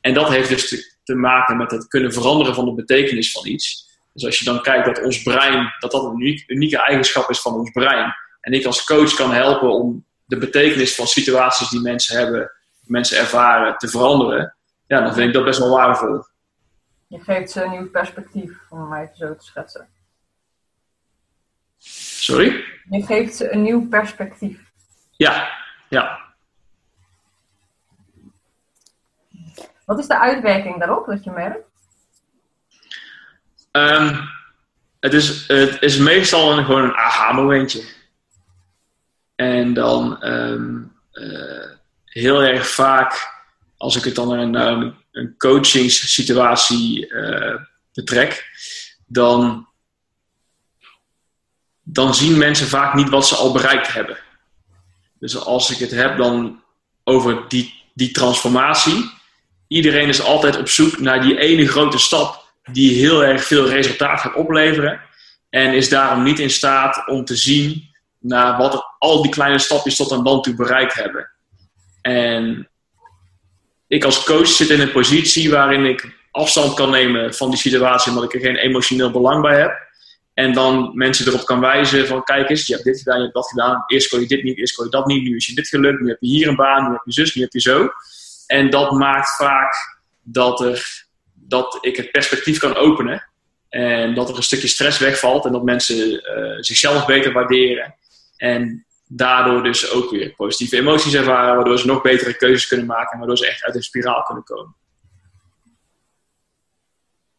En 0.00 0.14
dat 0.14 0.28
heeft 0.28 0.48
dus 0.48 0.68
te, 0.68 0.96
te, 1.02 1.14
maken 1.14 1.56
met 1.56 1.70
het 1.70 1.88
kunnen 1.88 2.12
veranderen 2.12 2.54
van 2.54 2.64
de 2.64 2.74
betekenis 2.74 3.32
van 3.32 3.46
iets. 3.46 3.92
Dus 4.12 4.24
als 4.24 4.38
je 4.38 4.44
dan 4.44 4.62
kijkt 4.62 4.86
dat 4.86 5.04
ons 5.04 5.22
brein, 5.22 5.74
dat 5.78 5.90
dat 5.90 6.04
een 6.04 6.20
uniek, 6.20 6.44
unieke 6.46 6.78
eigenschap 6.78 7.30
is 7.30 7.40
van 7.40 7.54
ons 7.54 7.70
brein. 7.70 8.14
En 8.40 8.52
ik 8.52 8.66
als 8.66 8.84
coach 8.84 9.14
kan 9.14 9.32
helpen 9.32 9.72
om 9.72 10.04
de 10.24 10.38
betekenis 10.38 10.94
van 10.94 11.06
situaties 11.06 11.68
die 11.68 11.80
mensen 11.80 12.18
hebben, 12.18 12.50
mensen 12.80 13.18
ervaren, 13.18 13.76
te 13.76 13.88
veranderen 13.88 14.54
ja, 14.86 15.00
dan 15.00 15.14
vind 15.14 15.26
ik 15.28 15.34
dat 15.34 15.44
best 15.44 15.58
wel 15.58 15.70
waardevol. 15.70 16.24
Je 17.06 17.20
geeft 17.20 17.50
ze 17.50 17.62
een 17.62 17.70
nieuw 17.70 17.90
perspectief, 17.90 18.60
om 18.70 18.88
mij 18.88 19.02
even 19.02 19.16
zo 19.16 19.36
te 19.36 19.44
schetsen. 19.44 19.88
Sorry? 21.78 22.64
Je 22.90 23.02
geeft 23.02 23.36
ze 23.36 23.52
een 23.52 23.62
nieuw 23.62 23.88
perspectief. 23.88 24.72
Ja, 25.10 25.48
ja. 25.94 26.22
Wat 29.84 29.98
is 29.98 30.06
de 30.06 30.18
uitwerking 30.18 30.78
daarop, 30.78 31.06
dat 31.06 31.24
je 31.24 31.30
merkt? 31.30 31.66
Um, 33.72 34.28
het, 35.00 35.14
is, 35.14 35.46
het 35.48 35.82
is 35.82 35.96
meestal 35.96 36.58
een, 36.58 36.64
gewoon 36.64 36.84
een 36.84 36.94
aha-momentje. 36.94 37.84
En 39.34 39.74
dan 39.74 40.26
um, 40.26 40.92
uh, 41.12 41.70
heel 42.04 42.42
erg 42.42 42.68
vaak 42.68 43.32
als 43.76 43.96
ik 43.96 44.04
het 44.04 44.14
dan 44.14 44.50
naar 44.50 44.72
een, 44.72 44.94
een 45.12 45.34
coachingssituatie 45.38 47.12
uh, 47.12 47.60
betrek, 47.92 48.50
dan, 49.06 49.68
dan 51.82 52.14
zien 52.14 52.38
mensen 52.38 52.66
vaak 52.66 52.94
niet 52.94 53.08
wat 53.08 53.26
ze 53.26 53.34
al 53.34 53.52
bereikt 53.52 53.92
hebben. 53.92 54.23
Dus 55.24 55.44
als 55.44 55.70
ik 55.70 55.78
het 55.78 55.90
heb 55.90 56.16
dan 56.16 56.62
over 57.04 57.44
die, 57.48 57.74
die 57.94 58.10
transformatie, 58.10 59.10
iedereen 59.68 60.08
is 60.08 60.22
altijd 60.22 60.58
op 60.58 60.68
zoek 60.68 60.98
naar 60.98 61.22
die 61.22 61.38
ene 61.38 61.66
grote 61.66 61.98
stap 61.98 62.44
die 62.72 62.94
heel 62.94 63.24
erg 63.24 63.44
veel 63.44 63.68
resultaat 63.68 64.20
gaat 64.20 64.34
opleveren. 64.34 65.00
En 65.50 65.74
is 65.74 65.88
daarom 65.88 66.22
niet 66.22 66.38
in 66.38 66.50
staat 66.50 67.06
om 67.06 67.24
te 67.24 67.36
zien 67.36 67.90
naar 68.18 68.56
wat 68.56 68.94
al 68.98 69.22
die 69.22 69.30
kleine 69.30 69.58
stapjes 69.58 69.96
tot 69.96 70.12
aan 70.12 70.24
dan 70.24 70.42
toe 70.42 70.54
bereikt 70.54 70.94
hebben. 70.94 71.30
En 72.02 72.68
ik 73.86 74.04
als 74.04 74.24
coach 74.24 74.48
zit 74.48 74.70
in 74.70 74.80
een 74.80 74.92
positie 74.92 75.50
waarin 75.50 75.84
ik 75.84 76.14
afstand 76.30 76.74
kan 76.74 76.90
nemen 76.90 77.34
van 77.34 77.50
die 77.50 77.58
situatie, 77.58 78.12
omdat 78.12 78.24
ik 78.24 78.34
er 78.34 78.46
geen 78.46 78.56
emotioneel 78.56 79.10
belang 79.10 79.42
bij 79.42 79.60
heb. 79.60 79.83
En 80.34 80.52
dan 80.52 80.90
mensen 80.94 81.26
erop 81.26 81.44
kan 81.44 81.60
wijzen 81.60 82.06
van 82.06 82.24
kijk 82.24 82.48
eens, 82.50 82.66
je 82.66 82.72
hebt 82.72 82.84
dit 82.84 82.98
gedaan, 82.98 83.16
je 83.16 83.22
hebt 83.22 83.34
dat 83.34 83.48
gedaan. 83.48 83.84
Eerst 83.86 84.08
kon 84.08 84.20
je 84.20 84.26
dit 84.26 84.42
niet, 84.42 84.58
eerst 84.58 84.74
kon 84.74 84.84
je 84.84 84.90
dat 84.90 85.06
niet. 85.06 85.22
Nu 85.22 85.36
is 85.36 85.46
je 85.46 85.54
dit 85.54 85.68
gelukt, 85.68 86.00
nu 86.00 86.08
heb 86.08 86.20
je 86.20 86.26
hier 86.26 86.48
een 86.48 86.56
baan, 86.56 86.84
nu 86.84 86.90
heb 86.90 87.02
je 87.04 87.12
zus, 87.12 87.34
nu 87.34 87.42
heb 87.42 87.52
je 87.52 87.60
zo. 87.60 87.88
En 88.46 88.70
dat 88.70 88.90
maakt 88.92 89.36
vaak 89.36 89.74
dat, 90.22 90.60
er, 90.60 91.06
dat 91.34 91.78
ik 91.80 91.96
het 91.96 92.10
perspectief 92.10 92.58
kan 92.58 92.76
openen. 92.76 93.28
En 93.68 94.14
dat 94.14 94.28
er 94.28 94.36
een 94.36 94.42
stukje 94.42 94.68
stress 94.68 94.98
wegvalt 94.98 95.44
en 95.44 95.52
dat 95.52 95.62
mensen 95.62 95.96
uh, 96.08 96.56
zichzelf 96.58 97.06
beter 97.06 97.32
waarderen. 97.32 97.94
En 98.36 98.86
daardoor 99.06 99.62
dus 99.62 99.90
ook 99.90 100.10
weer 100.10 100.34
positieve 100.34 100.76
emoties 100.76 101.14
ervaren, 101.14 101.54
waardoor 101.54 101.78
ze 101.78 101.86
nog 101.86 102.02
betere 102.02 102.36
keuzes 102.36 102.66
kunnen 102.66 102.86
maken 102.86 103.12
en 103.12 103.18
waardoor 103.18 103.38
ze 103.38 103.46
echt 103.46 103.64
uit 103.64 103.74
een 103.74 103.82
spiraal 103.82 104.22
kunnen 104.22 104.44
komen. 104.44 104.74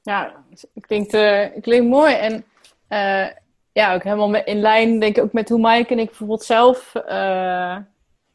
Ja, 0.01 0.45
klinkt, 0.79 1.13
uh, 1.13 1.45
klinkt 1.61 1.87
mooi. 1.87 2.13
En 2.13 2.45
uh, 2.89 3.27
ja, 3.71 3.93
ook 3.93 4.03
helemaal 4.03 4.35
in 4.43 4.59
lijn, 4.59 4.99
denk 4.99 5.17
ik, 5.17 5.23
ook 5.23 5.33
met 5.33 5.49
hoe 5.49 5.59
Mike 5.59 5.93
en 5.93 5.99
ik 5.99 6.07
bijvoorbeeld 6.07 6.43
zelf 6.43 6.91
uh, 6.95 7.77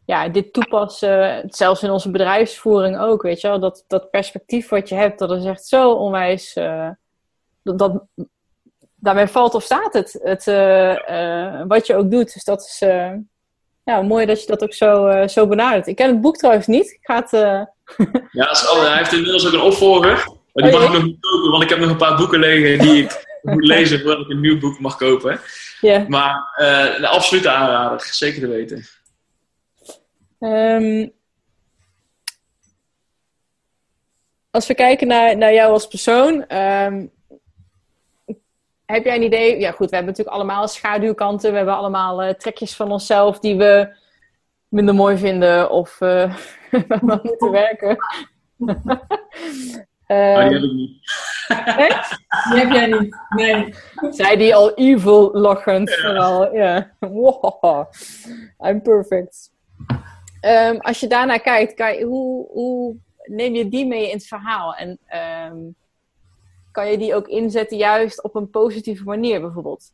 ja, 0.07 0.29
dit 0.33 0.53
toepassen. 0.53 1.43
Zelfs 1.49 1.83
in 1.83 1.91
onze 1.91 2.11
bedrijfsvoering 2.11 2.99
ook, 2.99 3.23
weet 3.23 3.41
je 3.41 3.49
wel. 3.49 3.61
Dat, 3.61 3.85
dat 3.87 4.11
perspectief 4.11 4.69
wat 4.69 4.89
je 4.89 4.95
hebt, 4.95 5.19
dat 5.19 5.31
is 5.31 5.45
echt 5.45 5.67
zo 5.67 5.93
onwijs... 5.93 6.53
dat, 7.63 7.79
dat 7.79 8.03
daarmee 8.95 9.27
valt 9.27 9.55
of 9.55 9.63
staat 9.63 9.93
het, 9.93 10.19
het 10.23 10.45
wat 11.69 11.87
je 11.87 11.97
ook 11.97 12.11
doet. 12.11 12.33
Dus 12.35 12.45
dat 12.45 12.61
is 12.61 12.83
ja, 13.85 14.03
mooi 14.03 14.27
dat 14.27 14.41
je 14.41 14.47
dat 14.47 14.63
ook 14.63 14.73
zo, 14.73 15.09
uh, 15.09 15.29
zo 15.29 15.47
benadert. 15.47 15.87
Ik 15.87 15.97
ken 15.97 16.09
het 16.09 16.21
boek 16.21 16.37
trouwens 16.37 16.67
niet. 16.67 16.91
Ik 16.91 16.99
ga 17.03 17.15
het... 17.15 17.33
Uh... 17.33 17.63
Ja, 18.31 18.49
hij 18.51 18.97
heeft 18.97 19.13
inmiddels 19.13 19.47
ook 19.47 19.53
een 19.53 19.61
opvolger. 19.61 20.29
Maar 20.53 20.65
die 20.65 20.75
oh, 20.75 20.81
mag 20.81 20.89
ik 20.89 20.93
nog 20.93 21.05
niet 21.05 21.21
kopen, 21.21 21.51
want 21.51 21.63
ik 21.63 21.69
heb 21.69 21.79
nog 21.79 21.91
een 21.91 21.97
paar 21.97 22.17
boeken 22.17 22.39
liggen 22.39 22.79
die 22.79 23.03
ik 23.03 23.30
moet 23.43 23.65
lezen 23.65 24.01
voordat 24.01 24.21
ik 24.21 24.29
een 24.29 24.41
nieuw 24.41 24.59
boek 24.59 24.81
mag 24.81 24.97
kopen. 24.97 25.41
Yeah. 25.81 26.07
Maar 26.07 26.57
uh, 26.57 27.01
de 27.01 27.09
absolute 27.09 27.51
aanrader, 27.51 28.01
zeker 28.01 28.41
te 28.41 28.49
weten. 28.49 28.85
Um, 30.39 31.13
als 34.51 34.67
we 34.67 34.75
kijken 34.75 35.07
naar, 35.07 35.37
naar 35.37 35.53
jou 35.53 35.73
als 35.73 35.87
persoon, 35.87 36.57
um, 36.57 37.11
heb 38.87 39.05
jij 39.05 39.17
een 39.17 39.23
idee? 39.23 39.59
Ja, 39.59 39.71
goed, 39.71 39.91
we 39.91 39.97
hebben 39.97 40.15
natuurlijk 40.15 40.37
allemaal 40.37 40.69
schaduwkanten. 40.69 41.51
We 41.51 41.57
hebben 41.57 41.77
allemaal 41.77 42.25
uh, 42.25 42.31
trekjes 42.31 42.77
van 42.77 42.93
onszelf 42.93 43.39
die 43.39 43.57
we 43.57 43.97
minder 44.69 44.95
mooi 44.95 45.17
vinden 45.17 45.71
of 45.71 46.01
uh, 46.01 46.35
waar 46.89 47.01
we 47.01 47.21
moeten 47.23 47.51
werken. 47.51 47.97
uh, 50.11 50.49
die 50.49 50.55
heb 50.55 50.63
ik 50.63 50.73
niet. 50.73 50.99
Die 52.51 52.59
heb 52.61 52.71
jij 52.73 52.87
niet. 52.87 53.17
Nee. 53.29 53.75
Zij 54.11 54.37
die 54.37 54.55
al 54.55 54.75
evil 54.75 55.31
lachend 55.33 55.95
vooral. 55.95 56.55
Ja. 56.55 56.91
Wow. 56.99 57.93
I'm 58.67 58.83
perfect. 58.83 59.51
Ehm, 60.41 60.77
als 60.77 61.01
je 61.01 61.07
daarnaar 61.07 61.41
kijkt, 61.41 61.75
kan 61.75 61.95
je, 61.95 62.05
hoe, 62.05 62.47
hoe 62.51 62.97
neem 63.25 63.55
je 63.55 63.69
die 63.69 63.87
mee 63.87 64.07
in 64.09 64.17
het 64.17 64.27
verhaal? 64.27 64.75
En 64.75 64.99
ehm, 65.07 65.57
kan 66.73 66.91
je 66.91 66.99
die 66.99 67.15
ook 67.15 67.29
inzetten 67.29 67.77
juist 67.77 68.23
op 68.23 68.35
een 68.35 68.51
positieve 68.51 69.05
manier 69.05 69.41
bijvoorbeeld? 69.41 69.85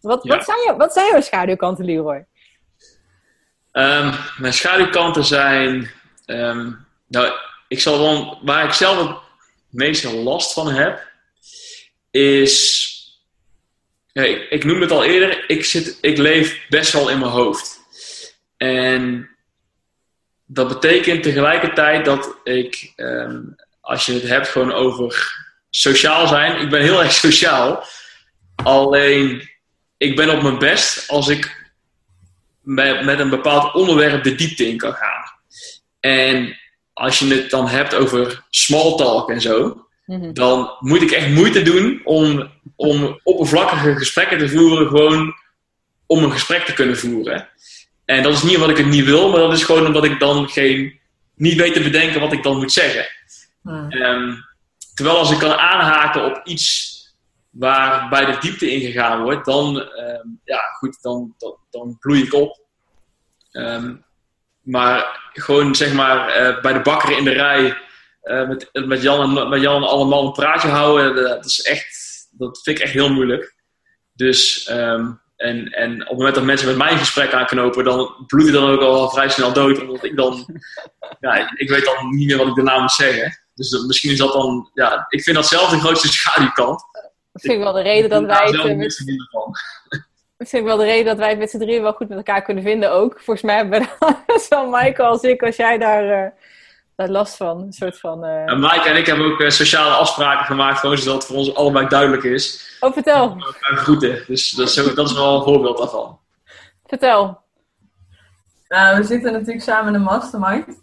Wat, 0.00 0.22
Ja. 0.22 0.36
wat, 0.36 0.44
zijn, 0.44 0.58
jou, 0.64 0.76
wat 0.76 0.92
zijn 0.92 1.10
jouw 1.10 1.20
schaduwkanten, 1.20 1.84
Leroy? 1.84 2.26
Ehm, 3.72 4.14
mijn 4.38 4.52
schaduwkanten 4.52 5.24
zijn. 5.24 5.90
ehm, 6.24 6.70
nou, 7.06 7.32
ik 7.68 7.80
zal 7.80 7.98
dan, 7.98 8.38
waar 8.42 8.64
ik 8.64 8.72
zelf 8.72 9.08
het 9.08 9.16
meeste 9.72 10.16
last 10.16 10.52
van 10.52 10.68
heb, 10.68 11.10
is. 12.10 12.90
Ik, 14.50 14.64
noemde 14.64 14.82
het 14.82 14.90
al 14.90 15.04
eerder, 15.04 15.44
ik, 15.50 15.64
zit, 15.64 15.98
ik 16.00 16.18
leef 16.18 16.66
best 16.68 16.92
wel 16.92 17.08
in 17.08 17.18
mijn 17.18 17.30
hoofd. 17.30 17.80
En 18.56 19.30
dat 20.46 20.68
betekent 20.68 21.22
tegelijkertijd 21.22 22.04
dat 22.04 22.36
ik, 22.44 22.92
ehm, 22.96 23.40
als 23.80 24.06
je 24.06 24.12
het 24.12 24.22
hebt 24.22 24.48
gewoon 24.48 24.72
over 24.72 25.32
sociaal 25.70 26.26
zijn, 26.26 26.60
ik 26.60 26.70
ben 26.70 26.82
heel 26.82 27.02
erg 27.02 27.12
sociaal. 27.12 27.84
Alleen, 28.54 29.50
ik 29.96 30.16
ben 30.16 30.30
op 30.30 30.42
mijn 30.42 30.58
best 30.58 31.08
als 31.08 31.28
ik 31.28 31.70
met, 32.60 33.04
met 33.04 33.18
een 33.18 33.30
bepaald 33.30 33.74
onderwerp 33.74 34.24
de 34.24 34.34
diepte 34.34 34.66
in 34.68 34.76
kan 34.76 34.94
gaan. 34.94 35.24
En 36.00 36.60
als 36.92 37.18
je 37.18 37.34
het 37.34 37.50
dan 37.50 37.68
hebt 37.68 37.94
over 37.94 38.44
small 38.50 38.96
talk 38.96 39.30
en 39.30 39.40
zo, 39.40 39.86
Mhm. 40.06 40.32
dan 40.32 40.76
moet 40.78 41.02
ik 41.02 41.10
echt 41.10 41.28
moeite 41.28 41.62
doen 41.62 42.00
om, 42.04 42.50
om 42.76 43.20
oppervlakkige 43.22 43.96
gesprekken 43.96 44.38
te 44.38 44.48
voeren, 44.48 44.86
gewoon 44.86 45.34
om 46.06 46.24
een 46.24 46.32
gesprek 46.32 46.64
te 46.64 46.72
kunnen 46.72 46.96
voeren. 46.98 47.48
En 48.04 48.22
dat 48.22 48.32
is 48.32 48.42
niet 48.42 48.54
omdat 48.54 48.70
ik 48.70 48.76
het 48.76 48.86
niet 48.86 49.04
wil, 49.04 49.30
maar 49.30 49.40
dat 49.40 49.52
is 49.52 49.64
gewoon 49.64 49.86
omdat 49.86 50.04
ik 50.04 50.20
dan 50.20 50.48
geen, 50.48 51.00
niet 51.34 51.56
weet 51.56 51.72
te 51.74 51.82
bedenken 51.82 52.20
wat 52.20 52.32
ik 52.32 52.42
dan 52.42 52.56
moet 52.56 52.72
zeggen. 52.72 53.06
Hm. 53.62 53.90
Ehm, 53.90 54.34
terwijl 54.94 55.18
als 55.18 55.30
ik 55.30 55.38
kan 55.38 55.52
aanhaken 55.56 56.24
op 56.24 56.40
iets 56.44 56.90
waar 57.50 58.08
bij 58.08 58.24
de 58.24 58.38
diepte 58.40 58.70
ingegaan 58.70 59.22
wordt, 59.22 59.44
dan, 59.44 59.80
ehm, 59.80 60.26
ja, 60.44 60.60
goed, 60.78 60.98
dan, 61.02 61.34
dan, 61.38 61.56
dan 61.70 61.96
bloei 62.00 62.22
ik 62.22 62.34
op. 62.34 62.60
Ehm, 63.52 63.94
maar 64.62 65.20
gewoon 65.32 65.74
zeg 65.74 65.92
maar 65.92 66.28
eh, 66.28 66.60
bij 66.62 66.72
de 66.72 66.80
bakker 66.80 67.16
in 67.18 67.24
de 67.24 67.32
rij 67.32 67.76
eh, 68.22 68.48
met, 68.48 68.68
met, 68.72 69.02
Jan 69.02 69.38
en, 69.38 69.48
met 69.48 69.60
Jan 69.60 69.82
allemaal 69.82 70.26
een 70.26 70.32
praatje 70.32 70.68
houden, 70.68 71.16
eh, 71.16 71.28
dat 71.30 71.44
is 71.44 71.62
echt, 71.62 71.96
dat 72.30 72.60
vind 72.62 72.78
ik 72.78 72.84
echt 72.84 72.92
heel 72.92 73.12
moeilijk. 73.12 73.54
Dus, 74.14 74.64
ehm, 74.64 75.10
en, 75.36 75.66
en 75.68 75.92
op 76.02 76.08
het 76.08 76.16
moment 76.18 76.34
dat 76.34 76.44
mensen 76.44 76.66
met 76.68 76.76
mij 76.76 76.92
een 76.92 76.98
gesprek 76.98 77.32
aanknopen, 77.32 77.84
dan 77.84 78.24
bloedt 78.26 78.44
het 78.46 78.54
dan 78.54 78.70
ook 78.70 78.80
al 78.80 79.10
vrij 79.10 79.28
snel 79.28 79.52
dood. 79.52 79.80
Omdat 79.80 80.04
ik 80.04 80.16
dan, 80.16 80.60
ja, 81.20 81.34
ik, 81.34 81.50
ik 81.50 81.68
weet 81.68 81.84
dan 81.84 82.08
niet 82.08 82.26
meer 82.26 82.36
wat 82.36 82.46
ik 82.46 82.54
daarna 82.54 82.80
moet 82.80 82.92
zeggen. 82.92 83.40
Dus 83.54 83.70
dat- 83.70 83.86
misschien 83.86 84.10
is 84.10 84.18
dat 84.18 84.32
dan, 84.32 84.70
ja, 84.74 85.06
ik 85.08 85.22
vind 85.22 85.36
dat 85.36 85.46
zelf 85.46 85.70
de 85.70 85.78
grootste 85.78 86.08
schaduwkant. 86.08 86.80
Dat 87.32 87.42
vind 87.42 87.54
ik 87.54 87.62
wel 87.62 87.72
de 87.72 87.82
reden 87.82 88.10
dat 88.10 88.20
Ik 88.22 88.26
wij 88.26 88.46
het, 88.78 89.04
vind 90.48 90.62
ik 90.62 90.68
wel 90.68 90.76
de 90.76 90.84
reden 90.84 91.04
dat 91.04 91.16
wij 91.18 91.28
het 91.28 91.38
met 91.38 91.50
z'n 91.50 91.58
drieën 91.58 91.82
wel 91.82 91.92
goed 91.92 92.08
met 92.08 92.16
elkaar 92.18 92.42
kunnen 92.42 92.62
vinden 92.62 92.92
ook. 92.92 93.12
Volgens 93.20 93.42
mij 93.42 93.56
hebben 93.56 93.80
we 93.80 94.38
zowel 94.48 94.68
Michael 94.70 95.08
als 95.08 95.22
ik, 95.22 95.42
als 95.42 95.56
jij 95.56 95.78
daar, 95.78 96.24
eh, 96.24 96.30
daar 96.96 97.08
last 97.08 97.36
van. 97.36 97.60
Een 97.60 97.72
soort 97.72 98.00
van... 98.00 98.24
eh, 98.24 98.50
En 98.50 98.60
Mike 98.60 98.88
en 98.88 98.96
ik 98.96 99.06
hebben 99.06 99.26
ook 99.32 99.40
eh, 99.40 99.48
sociale 99.48 99.94
afspraken 99.94 100.44
gemaakt, 100.44 100.78
gewoon 100.78 100.98
zodat 100.98 101.14
het 101.14 101.24
voor 101.26 101.36
ons 101.36 101.54
allebei 101.54 101.86
duidelijk 101.88 102.22
is. 102.22 102.76
Oh, 102.80 102.92
vertel. 102.92 103.22
Elkaar 103.22 103.76
groeten. 103.76 104.24
Dus 104.26 104.50
dat 104.50 104.68
is, 104.68 104.80
ook- 104.88 104.96
dat 104.96 105.08
is 105.10 105.14
wel 105.14 105.36
een 105.36 105.42
voorbeeld 105.44 105.78
daarvan. 105.78 106.18
Vertel. 106.86 107.40
Nou, 108.68 108.96
we 108.96 109.02
zitten 109.04 109.32
natuurlijk 109.32 109.62
samen 109.64 109.88
in 109.88 109.94
een 109.94 110.02
mastermind. 110.06 110.80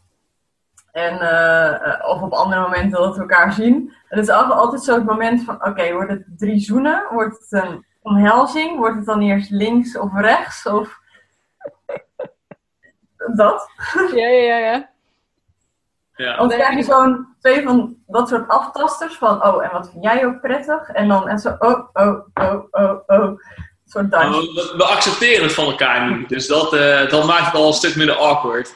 En, 0.91 1.13
of 2.05 2.21
op 2.21 2.31
andere 2.31 2.61
momenten 2.61 2.99
dat 3.01 3.15
we 3.15 3.21
elkaar 3.21 3.53
zien. 3.53 3.93
Het 4.07 4.19
is 4.19 4.29
altijd, 4.29 4.59
altijd 4.59 4.83
zo 4.83 4.93
het 4.95 5.05
moment 5.05 5.43
van, 5.43 5.65
oké, 5.65 5.91
wordt 5.93 6.09
het 6.11 6.23
drie 6.37 6.59
zoenen? 6.59 7.03
Wordt 7.11 7.37
het 7.49 7.63
een 7.63 7.85
omhelzing? 8.01 8.77
Wordt 8.77 8.95
het 8.95 9.05
dan 9.05 9.21
eerst 9.21 9.49
links 9.49 9.97
of 9.97 10.11
rechts? 10.13 10.65
Of 10.65 10.99
dat? 13.35 13.69
Ja, 13.93 14.27
ja, 14.27 14.41
ja, 14.41 14.57
ja. 14.57 14.89
Ja. 16.15 16.37
Want 16.37 16.49
dan 16.49 16.59
krijg 16.59 16.75
je 16.75 16.83
zo'n 16.83 17.27
twee 17.39 17.63
van 17.63 17.95
dat 18.07 18.27
soort 18.27 18.47
aftasters 18.47 19.15
van, 19.15 19.45
oh, 19.45 19.63
en 19.63 19.71
wat 19.71 19.89
vind 19.91 20.03
jij 20.03 20.25
ook 20.25 20.41
prettig? 20.41 20.89
En 20.89 21.07
dan 21.07 21.27
en 21.27 21.39
zo, 21.39 21.55
oh, 21.59 21.89
oh, 21.93 22.19
oh, 22.33 22.63
oh, 22.71 22.99
oh. 23.07 23.39
Soort 23.85 24.09
we, 24.09 24.73
we 24.77 24.83
accepteren 24.83 25.43
het 25.43 25.53
van 25.53 25.65
elkaar 25.65 26.09
nu. 26.09 26.25
Dus 26.25 26.47
dat, 26.47 26.73
eh, 26.73 27.09
dat 27.09 27.25
maakt 27.25 27.45
het 27.45 27.55
al 27.55 27.67
een 27.67 27.73
stuk 27.73 27.95
minder 27.95 28.15
awkward. 28.15 28.75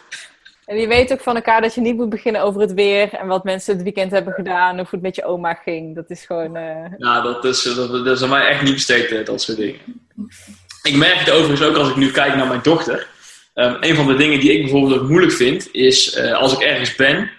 En 0.74 0.80
je 0.80 0.88
weet 0.88 1.12
ook 1.14 1.22
van 1.22 1.36
elkaar 1.36 1.62
dat 1.62 1.76
je 1.76 1.82
niet 1.82 1.96
moet 1.96 2.10
beginnen 2.10 2.42
over 2.42 2.62
het 2.62 2.74
weer 2.74 3.14
en 3.14 3.28
wat 3.28 3.44
mensen 3.44 3.74
het 3.74 3.84
weekend 3.84 4.12
hebben 4.12 4.34
gedaan 4.34 4.72
of 4.80 4.90
hoe 4.90 4.90
het 4.92 5.02
met 5.02 5.16
je 5.16 5.26
oma 5.26 5.54
ging. 5.54 5.96
Dat 5.96 6.10
is 6.10 6.26
gewoon. 6.26 6.56
eh, 6.56 6.92
Nou, 6.98 7.24
dat 7.24 7.46
is, 7.46 7.64
dat, 7.64 7.92
dat 7.92 8.08
is 8.08 8.24
aan 8.24 8.30
mij 8.30 8.48
echt 8.48 8.62
niet 8.62 8.74
besteed, 8.74 9.12
eh, 9.12 9.26
dat 9.26 9.42
soort 9.42 9.58
dingen. 9.58 9.80
Ik 10.84 10.96
merk 10.96 11.16
het 11.16 11.32
overigens 11.32 11.62
ook 11.62 11.76
als 11.76 11.90
ik 11.90 11.96
nu 11.96 12.12
kijk 12.12 12.36
naar 12.36 12.48
mijn 12.48 12.60
dochter. 12.64 13.08
Ehm, 13.54 13.76
een 13.80 13.96
van 13.96 14.08
de 14.08 14.16
dingen 14.16 14.40
die 14.40 14.52
ik 14.54 14.62
bijvoorbeeld 14.62 15.02
ook 15.02 15.10
moeilijk 15.10 15.34
vind, 15.34 15.70
is 15.72 16.14
eh, 16.14 16.34
als 16.34 16.54
ik 16.54 16.60
ergens 16.60 16.96
ben, 16.96 17.30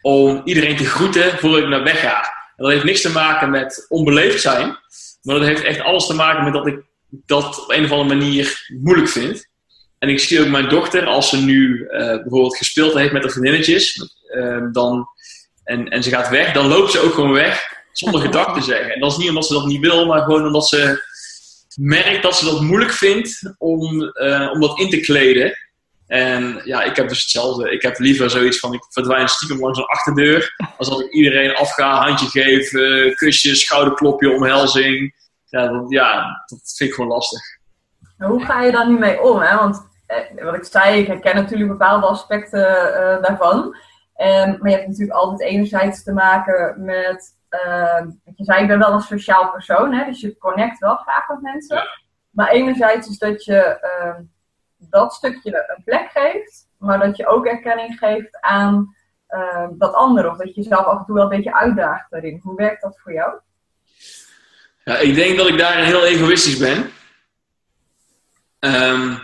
om 0.00 0.40
iedereen 0.44 0.76
te 0.76 0.84
groeten 0.84 1.38
voordat 1.38 1.58
ik 1.60 1.68
naar 1.68 1.82
weg 1.82 2.00
ga. 2.00 2.18
En 2.56 2.64
dat 2.64 2.70
heeft 2.70 2.84
niks 2.84 3.00
te 3.00 3.10
maken 3.12 3.50
met 3.50 3.86
onbeleefd 3.88 4.40
zijn, 4.40 4.78
maar 5.22 5.38
dat 5.38 5.46
heeft 5.46 5.62
echt 5.62 5.80
alles 5.80 6.06
te 6.06 6.14
maken 6.14 6.44
met 6.44 6.52
dat 6.52 6.66
ik 6.66 6.78
dat 7.08 7.60
op 7.62 7.70
een 7.70 7.84
of 7.84 7.90
andere 7.92 8.18
manier 8.18 8.66
moeilijk 8.80 9.08
vind. 9.08 9.48
En 10.00 10.08
ik 10.08 10.20
zie 10.20 10.40
ook 10.40 10.48
mijn 10.48 10.68
dochter, 10.68 11.06
als 11.06 11.28
ze 11.28 11.36
nu 11.36 11.86
eh, 11.86 11.98
bijvoorbeeld 11.98 12.56
gespeeld 12.56 12.94
heeft 12.94 13.12
met 13.12 13.22
haar 13.22 13.30
vriendinnetjes, 13.30 14.14
ehm, 14.28 14.72
dan, 14.72 15.08
en, 15.64 15.88
en 15.88 16.02
ze 16.02 16.10
gaat 16.10 16.28
weg, 16.28 16.52
dan 16.52 16.66
loopt 16.66 16.90
ze 16.90 17.00
ook 17.00 17.14
gewoon 17.14 17.32
weg 17.32 17.62
zonder 17.92 18.20
gedag 18.20 18.54
te 18.54 18.62
zeggen. 18.62 18.94
En 18.94 19.00
dat 19.00 19.10
is 19.10 19.16
niet 19.16 19.28
omdat 19.28 19.46
ze 19.46 19.52
dat 19.52 19.66
niet 19.66 19.80
wil, 19.80 20.06
maar 20.06 20.22
gewoon 20.22 20.46
omdat 20.46 20.68
ze 20.68 21.08
merkt 21.76 22.22
dat 22.22 22.36
ze 22.36 22.44
dat 22.44 22.60
moeilijk 22.60 22.92
vindt 22.92 23.54
om, 23.58 24.02
eh, 24.02 24.50
om 24.52 24.60
dat 24.60 24.78
in 24.78 24.90
te 24.90 25.00
kleden. 25.00 25.58
En 26.06 26.60
ja, 26.64 26.82
ik 26.82 26.96
heb 26.96 27.08
dus 27.08 27.20
hetzelfde. 27.20 27.70
Ik 27.70 27.82
heb 27.82 27.98
liever 27.98 28.30
zoiets 28.30 28.58
van, 28.58 28.74
ik 28.74 28.86
verdwijn 28.88 29.28
stiekem 29.28 29.60
langs 29.60 29.78
een 29.78 29.84
achterdeur, 29.84 30.54
als 30.76 30.88
dat 30.88 31.00
ik 31.00 31.12
iedereen 31.12 31.54
afga, 31.54 32.04
handje 32.04 32.26
geef, 32.26 32.72
eh, 32.72 33.14
kusje, 33.14 33.54
schouderklopje, 33.54 34.30
omhelzing. 34.30 35.14
Ja 35.44 35.68
dat, 35.68 35.84
ja, 35.88 36.44
dat 36.46 36.74
vind 36.76 36.90
ik 36.90 36.94
gewoon 36.94 37.10
lastig. 37.10 37.40
Hoe 38.16 38.44
ga 38.44 38.62
je 38.62 38.72
daar 38.72 38.88
nu 38.88 38.98
mee 38.98 39.20
om? 39.20 39.40
Hè? 39.40 39.56
Want 39.56 39.88
wat 40.42 40.54
ik 40.54 40.64
zei, 40.64 41.00
ik 41.00 41.06
herken 41.06 41.34
natuurlijk 41.34 41.70
bepaalde 41.70 42.06
aspecten 42.06 42.94
eh, 42.94 43.22
daarvan. 43.22 43.76
En, 44.14 44.58
maar 44.60 44.70
je 44.70 44.76
hebt 44.76 44.88
natuurlijk 44.88 45.18
altijd 45.18 45.50
enerzijds 45.50 46.02
te 46.02 46.12
maken 46.12 46.84
met... 46.84 47.38
eh, 47.48 48.00
wat 48.24 48.36
je 48.36 48.44
zei, 48.44 48.62
ik 48.62 48.68
ben 48.68 48.78
wel 48.78 48.92
een 48.92 49.00
sociaal 49.00 49.50
persoon, 49.50 49.92
hè? 49.92 50.04
dus 50.04 50.20
je 50.20 50.38
connect 50.38 50.78
wel 50.78 50.96
graag 50.96 51.28
met 51.28 51.40
mensen. 51.40 51.88
Maar 52.30 52.48
enerzijds 52.48 53.08
is 53.08 53.18
dat 53.18 53.44
je 53.44 53.56
eh, 53.56 54.14
dat 54.78 55.12
stukje 55.14 55.74
een 55.76 55.84
plek 55.84 56.10
geeft, 56.10 56.68
maar 56.78 56.98
dat 56.98 57.16
je 57.16 57.26
ook 57.26 57.46
erkenning 57.46 57.98
geeft 57.98 58.40
aan 58.40 58.96
eh, 59.26 59.68
dat 59.72 59.94
andere. 59.94 60.30
Of 60.30 60.36
dat 60.36 60.54
je 60.54 60.60
jezelf 60.60 60.84
af 60.84 60.98
en 60.98 61.04
toe 61.04 61.14
wel 61.14 61.24
een 61.24 61.36
beetje 61.36 61.54
uitdaagt 61.54 62.10
daarin. 62.10 62.40
Hoe 62.42 62.56
werkt 62.56 62.82
dat 62.82 63.00
voor 63.00 63.12
jou? 63.12 63.32
Ja, 64.84 64.96
ik 64.96 65.14
denk 65.14 65.36
dat 65.36 65.48
ik 65.48 65.58
daarin 65.58 65.84
heel 65.84 66.04
egoïstisch 66.04 66.58
ben. 66.58 66.90
Ehm, 68.58 69.14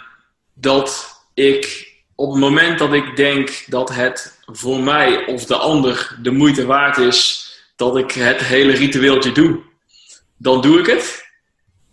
dat 0.58 1.14
ik 1.34 1.94
op 2.14 2.30
het 2.30 2.40
moment 2.40 2.78
dat 2.78 2.92
ik 2.92 3.16
denk 3.16 3.64
dat 3.66 3.94
het 3.94 4.40
voor 4.46 4.80
mij 4.80 5.26
of 5.26 5.44
de 5.44 5.56
ander 5.56 6.16
de 6.22 6.30
moeite 6.30 6.66
waard 6.66 6.96
is 6.96 7.50
dat 7.76 7.96
ik 7.96 8.12
het 8.12 8.40
hele 8.40 8.72
ritueeltje 8.72 9.32
doe, 9.32 9.60
dan 10.36 10.60
doe 10.60 10.78
ik 10.78 10.86
het. 10.86 11.24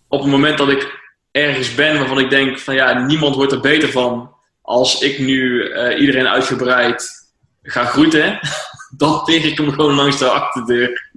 Op 0.07 0.21
het 0.21 0.29
moment 0.29 0.57
dat 0.57 0.69
ik 0.69 1.01
ergens 1.31 1.75
ben 1.75 1.97
waarvan 1.97 2.19
ik 2.19 2.29
denk 2.29 2.59
van 2.59 2.75
ja, 2.75 3.05
niemand 3.05 3.35
wordt 3.35 3.51
er 3.51 3.59
beter 3.59 3.89
van 3.89 4.35
als 4.61 5.01
ik 5.01 5.19
nu 5.19 5.69
eh, 5.69 5.99
iedereen 5.99 6.27
uitgebreid 6.27 7.31
ga 7.63 7.85
groeten, 7.85 8.39
dan 8.97 9.25
tegen 9.25 9.49
ik 9.49 9.57
hem 9.57 9.71
gewoon 9.71 9.93
langs 9.93 10.17
de 10.17 10.29
achterdeur. 10.29 11.11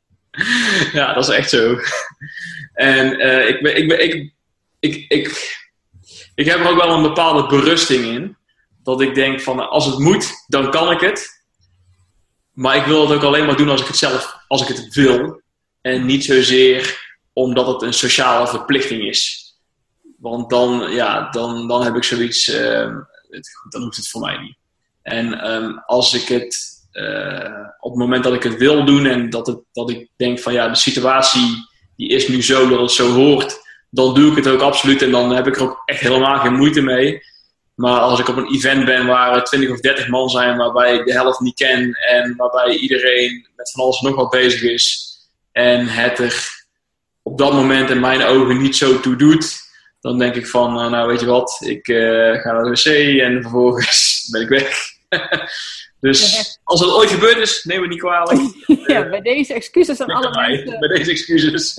ja, 0.92 1.12
dat 1.14 1.28
is 1.28 1.34
echt 1.34 1.50
zo. 1.50 1.78
En 2.72 3.18
eh, 3.18 3.48
ik, 3.48 3.62
ben, 3.62 3.76
ik, 3.76 3.88
ben, 3.88 4.04
ik, 4.04 4.32
ik, 4.80 5.04
ik, 5.08 5.56
ik 6.36 6.46
heb 6.46 6.58
er 6.58 6.68
ook 6.68 6.82
wel 6.82 6.94
een 6.96 7.02
bepaalde 7.02 7.46
berusting 7.46 8.04
in. 8.04 8.36
Dat 8.82 9.00
ik 9.00 9.14
denk 9.14 9.40
van 9.40 9.68
als 9.68 9.86
het 9.86 9.98
moet, 9.98 10.44
dan 10.46 10.70
kan 10.70 10.90
ik 10.90 11.00
het. 11.00 11.44
Maar 12.52 12.76
ik 12.76 12.84
wil 12.84 13.08
het 13.08 13.16
ook 13.16 13.22
alleen 13.22 13.46
maar 13.46 13.56
doen 13.56 13.68
als 13.68 13.80
ik 13.80 13.86
het 13.86 13.96
zelf, 13.96 14.36
als 14.48 14.62
ik 14.62 14.68
het 14.68 14.94
wil. 14.94 15.42
En 15.80 16.06
niet 16.06 16.24
zozeer 16.24 17.04
omdat 17.32 17.66
het 17.66 17.82
een 17.82 17.92
sociale 17.92 18.46
verplichting 18.46 19.02
is. 19.02 19.44
Want 20.18 20.50
dan, 20.50 20.92
ja, 20.92 21.30
dan, 21.30 21.68
dan 21.68 21.82
heb 21.82 21.96
ik 21.96 22.04
zoiets, 22.04 22.48
ehm, 22.48 22.94
het, 23.28 23.48
dan 23.68 23.82
hoeft 23.82 23.96
het 23.96 24.08
voor 24.08 24.20
mij 24.20 24.38
niet. 24.38 24.56
En 25.02 25.40
ehm, 25.40 25.78
als 25.86 26.14
ik 26.14 26.28
het 26.28 26.76
eh, 26.90 27.68
op 27.80 27.90
het 27.90 28.00
moment 28.00 28.24
dat 28.24 28.32
ik 28.32 28.42
het 28.42 28.56
wil 28.56 28.84
doen 28.84 29.06
en 29.06 29.30
dat, 29.30 29.46
het, 29.46 29.58
dat 29.72 29.90
ik 29.90 30.08
denk 30.16 30.38
van 30.38 30.52
ja, 30.52 30.68
de 30.68 30.74
situatie 30.74 31.66
die 31.96 32.08
is 32.08 32.28
nu 32.28 32.42
zo 32.42 32.68
dat 32.68 32.80
het 32.80 32.90
zo 32.90 33.12
hoort, 33.12 33.65
dan 33.90 34.14
doe 34.14 34.30
ik 34.30 34.36
het 34.36 34.48
ook 34.48 34.60
absoluut 34.60 35.02
en 35.02 35.10
dan 35.10 35.34
heb 35.34 35.46
ik 35.46 35.56
er 35.56 35.62
ook 35.62 35.82
echt 35.84 36.00
helemaal 36.00 36.38
geen 36.38 36.54
moeite 36.54 36.80
mee. 36.80 37.20
Maar 37.74 38.00
als 38.00 38.20
ik 38.20 38.28
op 38.28 38.36
een 38.36 38.54
event 38.54 38.84
ben 38.84 39.06
waar 39.06 39.44
20 39.44 39.70
of 39.70 39.80
30 39.80 40.08
man 40.08 40.28
zijn, 40.28 40.56
waarbij 40.56 40.94
ik 40.94 41.06
de 41.06 41.12
helft 41.12 41.40
niet 41.40 41.54
ken 41.54 41.92
en 41.92 42.36
waarbij 42.36 42.76
iedereen 42.76 43.48
met 43.56 43.70
van 43.70 43.84
alles 43.84 44.00
nog 44.00 44.14
wat 44.14 44.30
bezig 44.30 44.62
is 44.62 45.06
en 45.52 45.86
het 45.86 46.18
er 46.18 46.64
op 47.22 47.38
dat 47.38 47.52
moment 47.52 47.90
in 47.90 48.00
mijn 48.00 48.22
ogen 48.22 48.62
niet 48.62 48.76
zo 48.76 49.00
toe 49.00 49.16
doet, 49.16 49.56
dan 50.00 50.18
denk 50.18 50.34
ik 50.34 50.46
van, 50.46 50.84
uh, 50.84 50.90
nou 50.90 51.08
weet 51.08 51.20
je 51.20 51.26
wat, 51.26 51.60
ik 51.64 51.88
uh, 51.88 52.40
ga 52.40 52.52
naar 52.52 52.62
de 52.62 52.70
wc 52.70 53.20
en 53.20 53.42
vervolgens 53.42 54.28
ben 54.32 54.40
ik 54.40 54.48
weg. 54.48 54.78
dus 56.00 56.58
als 56.64 56.80
het 56.80 56.90
ooit 56.90 57.10
gebeurd 57.10 57.36
is, 57.36 57.64
neem 57.64 57.80
het 57.80 57.90
niet 57.90 57.98
kwalijk. 57.98 58.40
ja, 58.86 59.08
bij 59.08 59.20
deze 59.20 59.54
excuses 59.54 60.00
aan 60.00 60.08
alle 60.08 60.30
bij, 60.30 60.48
mensen. 60.48 60.78
Bij 60.78 60.88
deze 60.88 61.10
excuses. 61.10 61.74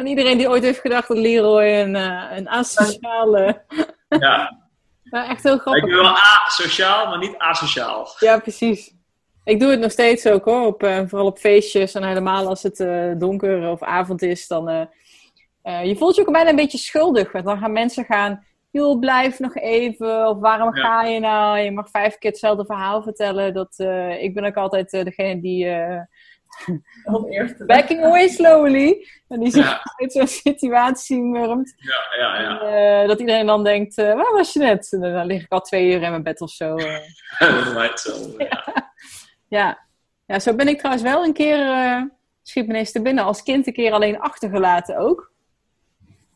Aan 0.00 0.06
iedereen 0.06 0.38
die 0.38 0.48
ooit 0.48 0.62
heeft 0.62 0.80
gedacht 0.80 1.08
dat 1.08 1.16
Leroy 1.16 1.64
een, 1.64 1.94
uh, 1.94 2.24
een 2.36 2.48
asociale... 2.48 3.62
ja. 4.08 4.58
Maar 5.10 5.28
echt 5.28 5.42
heel 5.42 5.58
grappig. 5.58 5.82
Ik 5.82 5.88
ben 5.88 5.98
wel 5.98 6.16
asociaal, 6.46 7.06
maar 7.06 7.18
niet 7.18 7.34
asociaal. 7.38 8.08
Ja, 8.18 8.38
precies. 8.38 8.94
Ik 9.44 9.60
doe 9.60 9.70
het 9.70 9.80
nog 9.80 9.90
steeds 9.90 10.26
ook 10.26 10.44
hoor, 10.44 10.66
op, 10.66 10.82
uh, 10.82 11.00
vooral 11.06 11.26
op 11.26 11.38
feestjes 11.38 11.94
en 11.94 12.04
helemaal 12.04 12.46
als 12.46 12.62
het 12.62 12.80
uh, 12.80 13.12
donker 13.18 13.70
of 13.70 13.82
avond 13.82 14.22
is, 14.22 14.46
dan 14.46 14.70
uh, 14.70 15.84
je 15.84 15.96
voelt 15.96 16.14
je 16.14 16.20
ook 16.20 16.32
bijna 16.32 16.50
een 16.50 16.56
beetje 16.56 16.78
schuldig. 16.78 17.32
Want 17.32 17.44
dan 17.44 17.58
gaan 17.58 17.72
mensen 17.72 18.04
gaan, 18.04 18.46
joh, 18.70 18.98
blijf 18.98 19.38
nog 19.38 19.56
even, 19.56 20.28
of 20.28 20.38
waarom 20.38 20.76
ja. 20.76 20.82
ga 20.82 21.02
je 21.02 21.20
nou? 21.20 21.58
Je 21.58 21.70
mag 21.70 21.90
vijf 21.90 22.18
keer 22.18 22.30
hetzelfde 22.30 22.64
verhaal 22.64 23.02
vertellen. 23.02 23.54
Dat, 23.54 23.78
ik 24.20 24.34
ben 24.34 24.44
ook 24.44 24.56
altijd 24.56 24.90
degene 24.90 25.40
die 25.40 25.66
backing 27.66 28.04
away 28.04 28.28
slowly. 28.28 29.06
En 29.28 29.40
die 29.40 29.50
zich 29.50 29.64
ja. 29.64 29.80
uit 29.96 30.12
zo'n 30.12 30.26
situatie 30.26 31.20
murmt. 31.20 31.74
Ja, 31.76 32.18
ja, 32.18 32.40
ja. 32.40 32.60
En, 32.60 33.08
dat 33.08 33.20
iedereen 33.20 33.46
dan 33.46 33.64
denkt, 33.64 33.94
waar 33.94 34.32
was 34.32 34.52
je 34.52 34.58
net? 34.58 34.92
En 34.92 35.00
dan 35.00 35.26
lig 35.26 35.42
ik 35.42 35.52
al 35.52 35.60
twee 35.60 35.86
uur 35.86 36.02
in 36.02 36.10
mijn 36.10 36.22
bed 36.22 36.40
of 36.40 36.50
zo. 36.50 36.76
dat 37.38 37.72
lijkt 37.72 38.00
zo, 38.00 38.34
ja. 38.38 38.88
Ja. 39.50 39.78
ja, 40.26 40.38
zo 40.38 40.54
ben 40.54 40.68
ik 40.68 40.78
trouwens 40.78 41.04
wel 41.04 41.24
een 41.24 41.32
keer, 41.32 41.58
uh, 41.58 42.02
schiet 42.42 42.66
me 42.66 42.72
ineens 42.72 42.92
te 42.92 43.02
binnen, 43.02 43.24
als 43.24 43.42
kind 43.42 43.66
een 43.66 43.72
keer 43.72 43.92
alleen 43.92 44.20
achtergelaten 44.20 44.98
ook. 44.98 45.32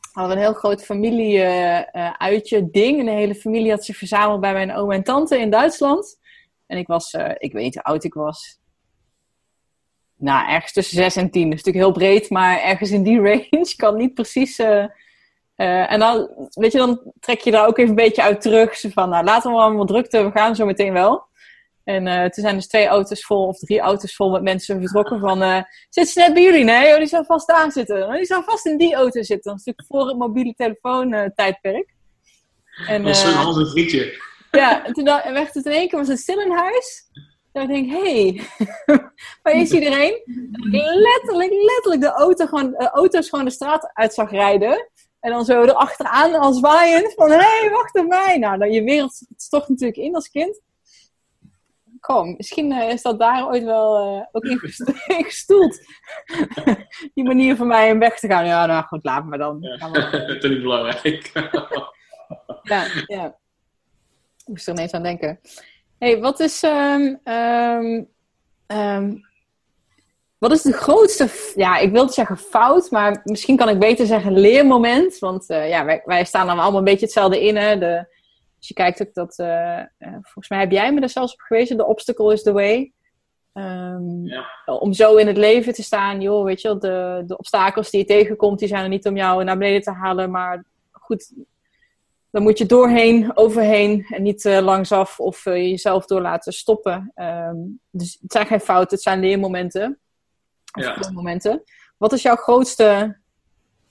We 0.01 0.20
hadden 0.20 0.37
een 0.37 0.43
heel 0.43 0.53
groot 0.53 0.85
familie-uitje, 0.85 2.61
uh, 2.61 2.66
ding. 2.70 2.99
En 2.99 3.05
de 3.05 3.11
hele 3.11 3.35
familie 3.35 3.70
had 3.70 3.85
zich 3.85 3.97
verzameld 3.97 4.41
bij 4.41 4.53
mijn 4.53 4.75
oom 4.75 4.93
en 4.93 5.03
tante 5.03 5.39
in 5.39 5.51
Duitsland. 5.51 6.18
En 6.66 6.79
ik 6.79 6.87
was, 6.87 7.12
uh, 7.12 7.31
ik 7.39 7.53
weet 7.53 7.62
niet 7.62 7.75
hoe 7.75 7.83
oud 7.83 8.05
ik 8.05 8.14
was. 8.14 8.59
Nou, 10.17 10.49
ergens 10.49 10.73
tussen 10.73 10.97
6 10.97 11.17
en 11.17 11.31
10. 11.31 11.51
Dat 11.51 11.59
is 11.59 11.65
natuurlijk 11.65 11.85
heel 11.85 12.09
breed, 12.09 12.31
maar 12.31 12.61
ergens 12.61 12.91
in 12.91 13.03
die 13.03 13.21
range. 13.29 13.75
Kan 13.77 13.97
niet 13.97 14.15
precies... 14.15 14.59
en 15.57 15.99
dan, 15.99 16.49
weet 16.51 16.73
je, 16.73 16.79
dan 16.79 17.12
trek 17.21 17.41
je 17.41 17.51
daar 17.51 17.67
ook 17.67 17.79
even 17.79 17.91
een 17.91 17.97
beetje 17.97 18.23
uit 18.23 18.41
terug. 18.41 18.81
Van, 18.81 19.09
nou, 19.09 19.25
laten 19.25 19.51
we 19.51 19.57
allemaal 19.57 19.85
drukte, 19.85 20.25
we 20.25 20.31
gaan 20.31 20.57
zo 20.57 20.67
meteen 20.67 20.93
wel. 20.93 21.27
En 21.85 22.07
uh, 22.07 22.21
toen 22.21 22.45
zijn 22.45 22.55
dus 22.55 22.67
twee 22.67 22.87
auto's 22.87 23.25
vol, 23.25 23.47
of 23.47 23.59
drie 23.59 23.81
auto's 23.81 24.15
vol 24.15 24.31
met 24.31 24.43
mensen 24.43 24.81
vertrokken 24.81 25.21
van... 25.21 25.43
Uh, 25.43 25.62
zit 25.91 26.09
ze 26.09 26.19
net 26.19 26.35
bij 26.35 26.43
jullie? 26.43 26.65
Nee, 26.65 26.93
oh, 26.93 26.99
die 26.99 27.07
zou 27.07 27.25
vast 27.25 27.47
daar 27.47 27.73
zitten. 27.73 28.07
Oh, 28.07 28.15
die 28.15 28.25
zou 28.25 28.45
vast 28.45 28.67
in 28.67 28.77
die 28.77 28.95
auto 28.95 29.23
zitten. 29.23 29.51
Dat 29.51 29.59
is 29.61 29.65
natuurlijk 29.65 29.87
voor 29.87 30.09
het 30.09 30.17
mobiele 30.17 30.55
telefoon 30.55 31.33
tijdperk. 31.35 31.95
En, 32.87 33.03
dat 33.03 33.12
was 33.12 33.21
zo'n 33.21 33.33
halve 33.33 33.67
frietje. 33.67 34.23
Ja, 34.51 34.85
en 34.85 34.93
toen 34.93 35.05
werd 35.05 35.55
het 35.55 35.67
in 35.67 35.73
één 35.73 35.89
keer 35.89 35.99
was 35.99 36.09
het 36.09 36.19
stil 36.19 36.41
in 36.41 36.53
huis. 36.53 37.11
Denk 37.55 37.70
ik, 37.70 37.90
hé, 37.90 38.00
hey, 38.02 38.40
waar 39.42 39.55
is 39.55 39.70
iedereen? 39.70 40.22
letterlijk, 41.00 41.52
letterlijk 41.52 42.00
de 42.00 42.11
auto 42.11 42.46
gewoon, 42.46 42.76
auto's 42.76 43.28
gewoon 43.28 43.44
de 43.44 43.50
straat 43.50 43.90
uit 43.92 44.14
zag 44.14 44.30
rijden. 44.30 44.88
En 45.20 45.30
dan 45.30 45.44
zo 45.44 45.62
erachteraan 45.62 46.34
als 46.34 46.61
waaiend 46.61 47.12
van, 47.14 47.30
hé, 47.30 47.36
hey, 47.36 47.70
wacht 47.70 47.98
op 47.98 48.07
mij. 48.07 48.38
Nou, 48.38 48.59
dan 48.59 48.72
je 48.72 48.82
wereld 48.82 49.20
stort 49.36 49.68
natuurlijk 49.68 49.98
in 49.98 50.14
als 50.14 50.28
kind. 50.28 50.61
Kom, 52.00 52.34
misschien 52.36 52.72
uh, 52.72 52.88
is 52.88 53.02
dat 53.02 53.18
daar 53.18 53.46
ooit 53.46 53.64
wel 53.64 54.16
uh, 54.16 54.24
ook 54.32 54.44
in 54.44 54.59
gestoeld. 55.24 55.78
Die 57.14 57.24
manier 57.24 57.57
voor 57.57 57.66
mij 57.66 57.92
om 57.92 57.98
weg 57.98 58.18
te 58.18 58.26
gaan. 58.26 58.46
Ja, 58.46 58.66
nou 58.66 58.84
goed, 58.84 59.05
laat 59.05 59.24
me 59.24 59.38
dan. 59.38 59.59
Ja. 59.61 59.88
Dat 59.88 60.44
is 60.44 60.50
niet 60.50 60.62
belangrijk. 60.62 61.30
ja, 62.62 62.86
ja. 63.07 63.36
Ik 64.36 64.50
moest 64.50 64.66
er 64.66 64.74
ineens 64.74 64.92
aan 64.92 65.02
denken. 65.02 65.40
Hey, 66.05 66.20
wat 66.20 66.40
is... 66.40 66.62
Um, 66.62 67.20
um, 67.24 68.09
um, 68.66 69.32
wat 70.38 70.52
is 70.52 70.62
de 70.62 70.72
grootste, 70.72 71.28
ja, 71.55 71.78
ik 71.78 71.92
wil 71.92 72.09
zeggen 72.09 72.36
fout, 72.36 72.90
maar 72.90 73.20
misschien 73.24 73.57
kan 73.57 73.68
ik 73.68 73.78
beter 73.78 74.07
zeggen 74.07 74.38
leermoment. 74.38 75.18
Want 75.18 75.50
uh, 75.50 75.68
ja, 75.68 75.84
wij, 75.84 76.02
wij, 76.05 76.24
staan 76.24 76.46
dan 76.46 76.59
allemaal 76.59 76.78
een 76.78 76.84
beetje 76.84 77.05
hetzelfde 77.05 77.44
in. 77.44 77.57
Hè? 77.57 77.78
De, 77.78 77.96
als 78.57 78.68
je 78.68 78.74
kijkt 78.74 79.02
ook 79.02 79.14
dat, 79.14 79.38
uh, 79.38 79.78
uh, 79.98 80.09
volgens 80.09 80.48
mij 80.48 80.59
heb 80.59 80.70
jij 80.70 80.92
me 80.92 81.00
er 81.00 81.09
zelfs 81.09 81.32
op 81.32 81.40
gewezen, 81.40 81.76
the 81.76 81.86
obstacle 81.86 82.32
is 82.32 82.42
the 82.42 82.52
way. 82.52 82.92
Um, 83.52 84.26
ja. 84.26 84.44
Om 84.66 84.92
zo 84.92 85.16
in 85.16 85.26
het 85.26 85.36
leven 85.36 85.72
te 85.72 85.82
staan, 85.82 86.20
joh, 86.20 86.44
weet 86.44 86.61
je 86.61 86.68
wel, 86.68 86.78
de, 86.78 87.22
de 87.26 87.38
obstakels 87.38 87.90
die 87.90 88.00
je 88.00 88.07
tegenkomt, 88.07 88.59
die 88.59 88.68
zijn 88.68 88.82
er 88.82 88.88
niet 88.88 89.07
om 89.07 89.16
jou 89.16 89.44
naar 89.44 89.59
beneden 89.59 89.82
te 89.82 89.92
halen, 89.92 90.30
maar 90.30 90.64
goed, 90.90 91.32
dan 92.35 92.43
moet 92.43 92.59
je 92.59 92.66
doorheen, 92.66 93.37
overheen 93.37 94.07
en 94.09 94.22
niet 94.22 94.45
uh, 94.45 94.59
langsaf 94.61 95.20
of 95.20 95.45
jezelf 95.45 96.07
door 96.07 96.20
laten 96.20 96.53
stoppen. 96.53 97.12
Um, 97.16 97.80
dus 97.91 98.18
het 98.20 98.32
zijn 98.32 98.47
geen 98.47 98.61
fouten, 98.61 98.95
het 98.95 99.03
zijn 99.03 99.20
leermomenten. 99.20 99.99
Ja. 100.64 101.11
Momenten. 101.12 101.62
Wat 101.97 102.12
is 102.12 102.22
jouw 102.22 102.37
grootste 102.37 103.18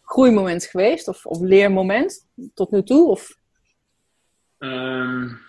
groeimoment 0.01 0.65
geweest? 0.65 1.07
Of, 1.07 1.25
of 1.25 1.39
leermoment 1.39 2.27
tot 2.53 2.71
nu 2.71 2.83
toe? 2.83 3.09
Of 3.09 3.41
Um, 4.57 5.41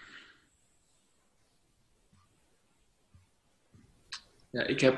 ja, 4.50 4.62
ik 4.62 4.80
heb, 4.80 4.94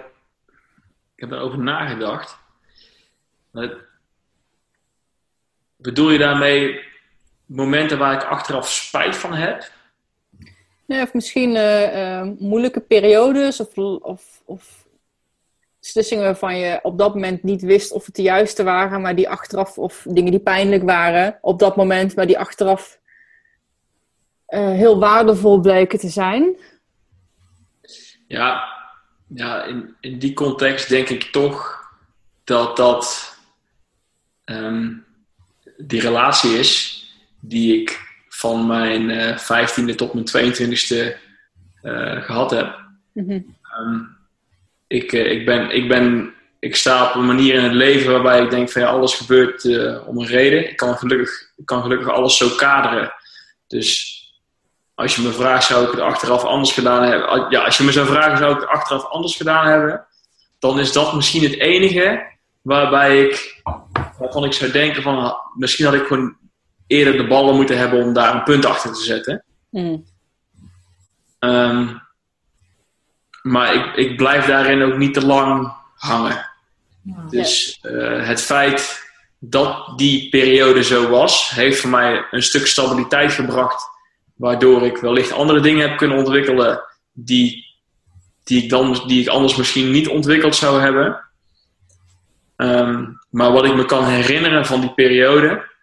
ik 1.14 1.20
heb 1.20 1.30
erover 1.30 1.58
nagedacht. 1.58 2.38
Maar 3.50 3.84
bedoel 5.76 6.10
je 6.10 6.18
daarmee 6.18 6.94
momenten 7.46 7.98
waar 7.98 8.12
ik 8.12 8.24
achteraf 8.24 8.70
spijt 8.70 9.16
van 9.16 9.32
heb? 9.32 9.70
Nee, 10.86 11.02
of 11.02 11.14
misschien 11.14 11.54
uh, 11.54 11.96
uh, 11.96 12.28
moeilijke 12.38 12.80
periodes 12.80 13.60
of, 13.60 13.78
of, 14.02 14.42
of 14.44 14.86
beslissingen 15.80 16.24
waarvan 16.24 16.58
je 16.58 16.78
op 16.82 16.98
dat 16.98 17.14
moment 17.14 17.42
niet 17.42 17.62
wist 17.62 17.92
of 17.92 18.06
het 18.06 18.14
de 18.14 18.22
juiste 18.22 18.64
waren, 18.64 19.00
maar 19.00 19.14
die 19.14 19.28
achteraf, 19.28 19.78
of 19.78 20.06
dingen 20.08 20.30
die 20.30 20.40
pijnlijk 20.40 20.82
waren 20.82 21.38
op 21.40 21.58
dat 21.58 21.76
moment, 21.76 22.16
maar 22.16 22.26
die 22.26 22.38
achteraf 22.38 22.98
uh, 24.48 24.60
heel 24.60 24.98
waardevol 24.98 25.60
bleken 25.60 25.98
te 25.98 26.08
zijn? 26.08 26.56
Ja, 28.26 28.74
ja 29.26 29.64
in, 29.64 29.96
in 30.00 30.18
die 30.18 30.32
context 30.32 30.88
denk 30.88 31.08
ik 31.08 31.22
toch 31.22 31.84
dat 32.44 32.76
dat 32.76 33.36
um, 34.44 35.06
die 35.76 36.00
relatie 36.00 36.58
is 36.58 37.04
die 37.48 37.80
ik 37.80 38.00
van 38.28 38.66
mijn 38.66 39.10
uh, 39.10 39.38
15e 39.38 39.94
tot 39.94 40.14
mijn 40.14 40.54
22e 40.54 41.16
uh, 41.82 42.22
gehad 42.22 42.50
heb. 42.50 42.78
Mm 43.12 43.28
-hmm. 43.28 43.56
um, 43.78 44.16
ik, 44.86 45.12
ik, 45.12 45.46
ben, 45.46 45.70
ik, 45.70 45.88
ben, 45.88 46.34
ik 46.58 46.76
sta 46.76 47.08
op 47.08 47.14
een 47.14 47.26
manier 47.26 47.54
in 47.54 47.62
het 47.62 47.72
leven 47.72 48.12
waarbij 48.12 48.42
ik 48.42 48.50
denk 48.50 48.70
van 48.70 48.82
ja, 48.82 48.88
alles 48.88 49.14
gebeurt 49.14 49.64
om 50.06 50.18
een 50.18 50.26
reden. 50.26 50.68
Ik 50.68 50.76
kan 50.76 50.96
gelukkig, 50.96 51.52
ik 51.56 51.66
kan 51.66 51.82
gelukkig 51.82 52.08
alles 52.08 52.36
zo 52.36 52.48
kaderen. 52.48 53.12
Dus 53.66 54.16
als 54.94 55.16
je 55.16 55.22
me 55.22 55.32
vraagt, 55.32 55.64
zou 55.64 55.84
ik 55.84 55.90
het 55.90 56.00
achteraf 56.00 56.44
anders 56.44 56.72
gedaan 56.72 57.02
hebben? 57.02 57.46
Ja, 57.50 57.64
als 57.64 57.76
je 57.76 57.84
me 57.84 57.92
zou 57.92 58.06
vragen, 58.06 58.36
zou 58.36 58.54
ik 58.54 58.60
het 58.60 58.68
achteraf 58.68 59.04
anders 59.04 59.36
gedaan 59.36 59.66
hebben? 59.66 60.06
Dan 60.58 60.78
is 60.78 60.92
dat 60.92 61.14
misschien 61.14 61.42
het 61.42 61.58
enige 61.58 62.34
waarbij 62.62 63.20
ik, 63.20 63.62
waarvan 64.18 64.44
ik 64.44 64.52
zou 64.52 64.70
denken 64.70 65.02
van, 65.02 65.36
misschien 65.54 65.84
had 65.84 65.94
ik 65.94 66.06
gewoon 66.06 66.36
eerder 66.86 67.16
de 67.16 67.26
ballen 67.26 67.54
moeten 67.54 67.78
hebben 67.78 68.02
om 68.04 68.12
daar 68.12 68.34
een 68.34 68.42
punt 68.42 68.64
achter 68.64 68.92
te 68.92 69.02
zetten. 69.02 69.44
Mm. 69.70 70.04
Um, 71.38 72.02
maar 73.42 73.74
ik, 73.74 73.94
ik 73.94 74.16
blijf 74.16 74.46
daarin 74.46 74.82
ook 74.82 74.96
niet 74.96 75.14
te 75.14 75.26
lang 75.26 75.72
hangen. 75.94 76.50
Ja. 77.02 77.26
Dus 77.30 77.80
uh, 77.82 78.26
het 78.26 78.42
feit 78.42 79.04
dat 79.38 79.98
die 79.98 80.28
periode 80.28 80.82
zo 80.82 81.08
was, 81.08 81.50
heeft 81.50 81.80
voor 81.80 81.90
mij 81.90 82.26
een 82.30 82.42
stuk 82.42 82.66
stabiliteit 82.66 83.32
gebracht 83.32 83.84
waardoor 84.34 84.82
ik 84.82 84.96
wellicht 84.96 85.32
andere 85.32 85.60
dingen 85.60 85.88
heb 85.88 85.98
kunnen 85.98 86.18
ontwikkelen 86.18 86.80
die, 87.12 87.64
die, 88.44 88.62
ik, 88.62 88.70
dan, 88.70 89.02
die 89.06 89.20
ik 89.20 89.28
anders 89.28 89.56
misschien 89.56 89.90
niet 89.90 90.08
ontwikkeld 90.08 90.56
zou 90.56 90.80
hebben. 90.80 91.24
Um, 92.56 93.20
maar 93.30 93.52
wat 93.52 93.64
ik 93.64 93.74
me 93.74 93.84
kan 93.84 94.04
herinneren 94.04 94.66
van 94.66 94.80
die 94.80 94.94
periode, 94.94 95.74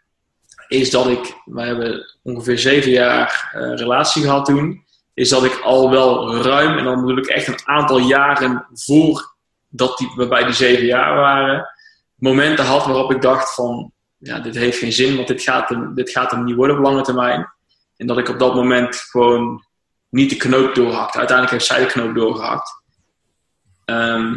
is 0.67 0.91
dat 0.91 1.07
ik, 1.07 1.41
wij 1.45 1.65
hebben 1.65 2.15
ongeveer 2.21 2.59
zeven 2.59 2.91
jaar 2.91 3.51
uh, 3.55 3.75
relatie 3.75 4.23
gehad 4.23 4.45
toen. 4.45 4.83
is 5.13 5.29
dat 5.29 5.43
ik 5.43 5.59
al 5.63 5.89
wel 5.89 6.35
ruim, 6.35 6.77
en 6.77 6.83
dan 6.83 7.01
bedoel 7.01 7.17
ik 7.17 7.25
echt 7.25 7.47
een 7.47 7.59
aantal 7.67 7.97
jaren 7.97 8.65
voor 8.73 9.35
dat 9.69 9.97
die, 9.97 10.11
we 10.15 10.27
bij 10.27 10.43
die 10.43 10.53
zeven 10.53 10.85
jaar 10.85 11.15
waren, 11.15 11.67
momenten 12.15 12.65
had 12.65 12.85
waarop 12.85 13.11
ik 13.11 13.21
dacht 13.21 13.53
van, 13.53 13.91
ja, 14.17 14.39
dit 14.39 14.55
heeft 14.55 14.77
geen 14.77 14.93
zin, 14.93 15.15
want 15.15 15.27
dit 15.27 15.41
gaat, 15.41 15.69
hem, 15.69 15.95
dit 15.95 16.09
gaat 16.09 16.31
hem 16.31 16.43
niet 16.43 16.55
worden 16.55 16.77
op 16.77 16.83
lange 16.83 17.01
termijn. 17.01 17.51
En 17.97 18.07
dat 18.07 18.17
ik 18.17 18.29
op 18.29 18.39
dat 18.39 18.55
moment 18.55 18.95
gewoon 18.95 19.63
niet 20.09 20.29
de 20.29 20.35
knoop 20.35 20.75
doorhakte. 20.75 21.17
Uiteindelijk 21.17 21.57
heeft 21.57 21.71
zij 21.71 21.79
de 21.79 21.91
knoop 21.91 22.15
doorgehakt. 22.15 22.81
Ehm, 23.85 24.35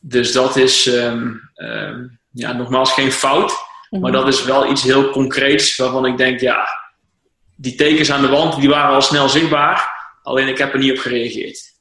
dus 0.00 0.32
dat 0.32 0.56
is 0.56 0.86
ehm, 0.86 1.34
ehm, 1.54 2.06
ja, 2.30 2.52
nogmaals 2.52 2.92
geen 2.92 3.12
fout. 3.12 3.52
Maar 3.90 4.12
dat 4.12 4.28
is 4.28 4.44
wel 4.44 4.70
iets 4.70 4.82
heel 4.82 5.10
concreets 5.10 5.76
waarvan 5.76 6.06
ik 6.06 6.16
denk, 6.16 6.40
ja, 6.40 6.68
die 7.56 7.74
tekens 7.74 8.10
aan 8.10 8.22
de 8.22 8.28
wand 8.28 8.60
die 8.60 8.68
waren 8.68 8.94
al 8.94 9.02
snel 9.02 9.28
zichtbaar. 9.28 9.94
Alleen 10.22 10.48
ik 10.48 10.58
heb 10.58 10.72
er 10.72 10.78
niet 10.78 10.90
op 10.90 10.98
gereageerd. 10.98 11.74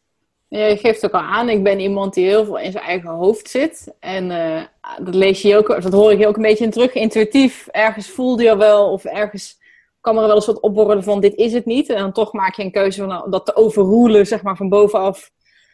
Ja, 0.47 0.65
je 0.65 0.77
geeft 0.77 1.05
ook 1.05 1.11
al 1.11 1.19
aan, 1.19 1.49
ik 1.49 1.63
ben 1.63 1.79
iemand 1.79 2.13
die 2.13 2.25
heel 2.25 2.45
veel 2.45 2.59
in 2.59 2.71
zijn 2.71 2.83
eigen 2.83 3.09
hoofd 3.09 3.49
zit. 3.49 3.93
En 3.99 4.31
eh, 4.31 4.63
dat 5.03 5.15
lees 5.15 5.41
je 5.41 5.57
ook, 5.57 5.81
dat 5.81 5.93
hoor 5.93 6.11
ik 6.11 6.19
je 6.19 6.27
ook 6.27 6.35
een 6.35 6.41
beetje 6.41 6.63
in 6.63 6.71
terug. 6.71 6.93
Intuïtief, 6.93 7.67
ergens 7.67 8.09
voelde 8.09 8.43
je 8.43 8.57
wel, 8.57 8.91
of 8.91 9.05
ergens 9.05 9.57
kwam 10.01 10.17
er 10.17 10.27
wel 10.27 10.35
eens 10.35 10.45
wat 10.45 10.59
opborrelen 10.59 11.03
van 11.03 11.21
dit 11.21 11.35
is 11.35 11.53
het 11.53 11.65
niet. 11.65 11.89
En 11.89 11.97
dan 11.97 12.11
toch 12.11 12.33
maak 12.33 12.55
je 12.55 12.63
een 12.63 12.71
keuze 12.71 12.99
van 12.99 13.07
nou, 13.07 13.31
dat 13.31 13.45
te 13.45 13.55
overroelen, 13.55 14.27
zeg 14.27 14.41
maar, 14.41 14.55
van 14.55 14.69
bovenaf. 14.69 15.31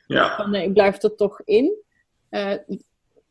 Ja. 0.07 0.35
Van 0.35 0.51
nee, 0.51 0.65
ik 0.65 0.73
blijf 0.73 1.03
er 1.03 1.15
toch 1.15 1.41
in. 1.45 1.73
Eh, 2.29 2.53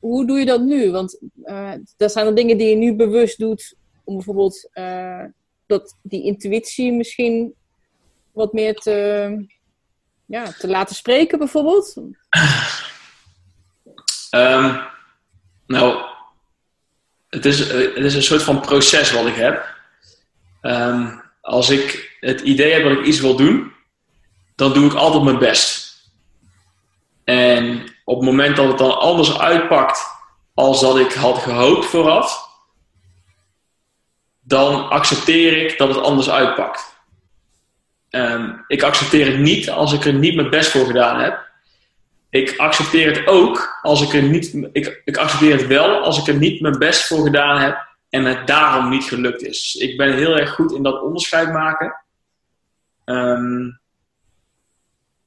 hoe 0.00 0.26
doe 0.26 0.38
je 0.38 0.44
dat 0.44 0.60
nu? 0.60 0.90
Want 0.90 1.18
eh 1.42 1.72
dat 1.96 2.12
zijn 2.12 2.26
er 2.26 2.34
dingen 2.34 2.58
die 2.58 2.68
je 2.68 2.76
nu 2.76 2.94
bewust 2.94 3.38
doet, 3.38 3.74
om 4.04 4.14
bijvoorbeeld 4.14 4.68
eh, 4.72 5.24
dat 5.66 5.96
die 6.02 6.22
intuïtie 6.22 6.92
misschien 6.92 7.54
wat 8.32 8.52
meer 8.52 8.74
te, 8.74 9.46
ja, 10.26 10.52
te 10.52 10.68
laten 10.68 10.94
spreken, 10.94 11.38
bijvoorbeeld. 11.38 11.96
Ehm, 14.30 14.76
nou, 15.66 16.04
het 17.28 17.44
is, 17.44 17.58
het 17.68 17.96
is 17.96 18.14
een 18.14 18.22
soort 18.22 18.42
van 18.42 18.60
proces 18.60 19.12
wat 19.12 19.26
ik 19.26 19.34
heb. 19.34 19.74
Ehm, 20.60 21.18
als 21.40 21.70
ik 21.70 22.16
het 22.20 22.40
idee 22.40 22.72
heb 22.72 22.82
dat 22.82 22.92
ik 22.92 23.04
iets 23.04 23.20
wil 23.20 23.36
doen, 23.36 23.72
dan 24.54 24.72
doe 24.72 24.86
ik 24.86 24.94
altijd 24.94 25.22
mijn 25.22 25.38
best. 25.38 25.89
En 27.24 27.82
op 28.04 28.16
het 28.16 28.24
moment 28.24 28.56
dat 28.56 28.68
het 28.68 28.78
dan 28.78 28.98
anders 28.98 29.38
uitpakt 29.38 30.06
als 30.54 30.80
dat 30.80 30.98
ik 30.98 31.12
had 31.12 31.38
gehoopt 31.38 31.86
vooraf, 31.86 32.48
dan 34.40 34.88
accepteer 34.88 35.56
ik 35.56 35.78
dat 35.78 35.88
het 35.88 36.02
anders 36.02 36.30
uitpakt. 36.30 36.98
Ehm, 38.10 38.52
ik 38.66 38.82
accepteer 38.82 39.26
het 39.26 39.38
niet 39.38 39.70
als 39.70 39.92
ik 39.92 40.04
er 40.04 40.14
niet 40.14 40.34
mijn 40.34 40.50
best 40.50 40.70
voor 40.70 40.86
gedaan 40.86 41.20
heb 41.20 41.48
ik 42.30 42.56
accepteer 42.56 43.06
het 43.06 43.26
ook 43.26 43.78
als 43.82 44.02
ik 44.02 44.12
er 44.12 44.22
niet. 44.22 44.68
Ik, 44.72 45.02
ik 45.04 45.16
accepteer 45.16 45.56
het 45.56 45.66
wel 45.66 46.02
als 46.02 46.18
ik 46.18 46.26
er 46.26 46.38
niet 46.38 46.60
mijn 46.60 46.78
best 46.78 47.06
voor 47.06 47.24
gedaan 47.24 47.60
heb 47.60 47.88
en 48.08 48.24
het 48.24 48.46
daarom 48.46 48.88
niet 48.88 49.04
gelukt 49.04 49.42
is. 49.42 49.74
Ik 49.74 49.96
ben 49.96 50.14
heel 50.14 50.38
erg 50.38 50.50
goed 50.54 50.72
in 50.72 50.82
dat 50.82 51.02
onderscheid 51.02 51.52
maken. 51.52 52.04
Ehm, 53.04 53.70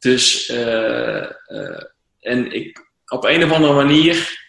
dus, 0.03 0.47
eh, 0.49 1.23
eh, 1.23 1.83
en 2.19 2.51
ik, 2.51 2.91
op 3.07 3.23
een 3.23 3.43
of 3.43 3.51
andere 3.51 3.73
manier 3.73 4.41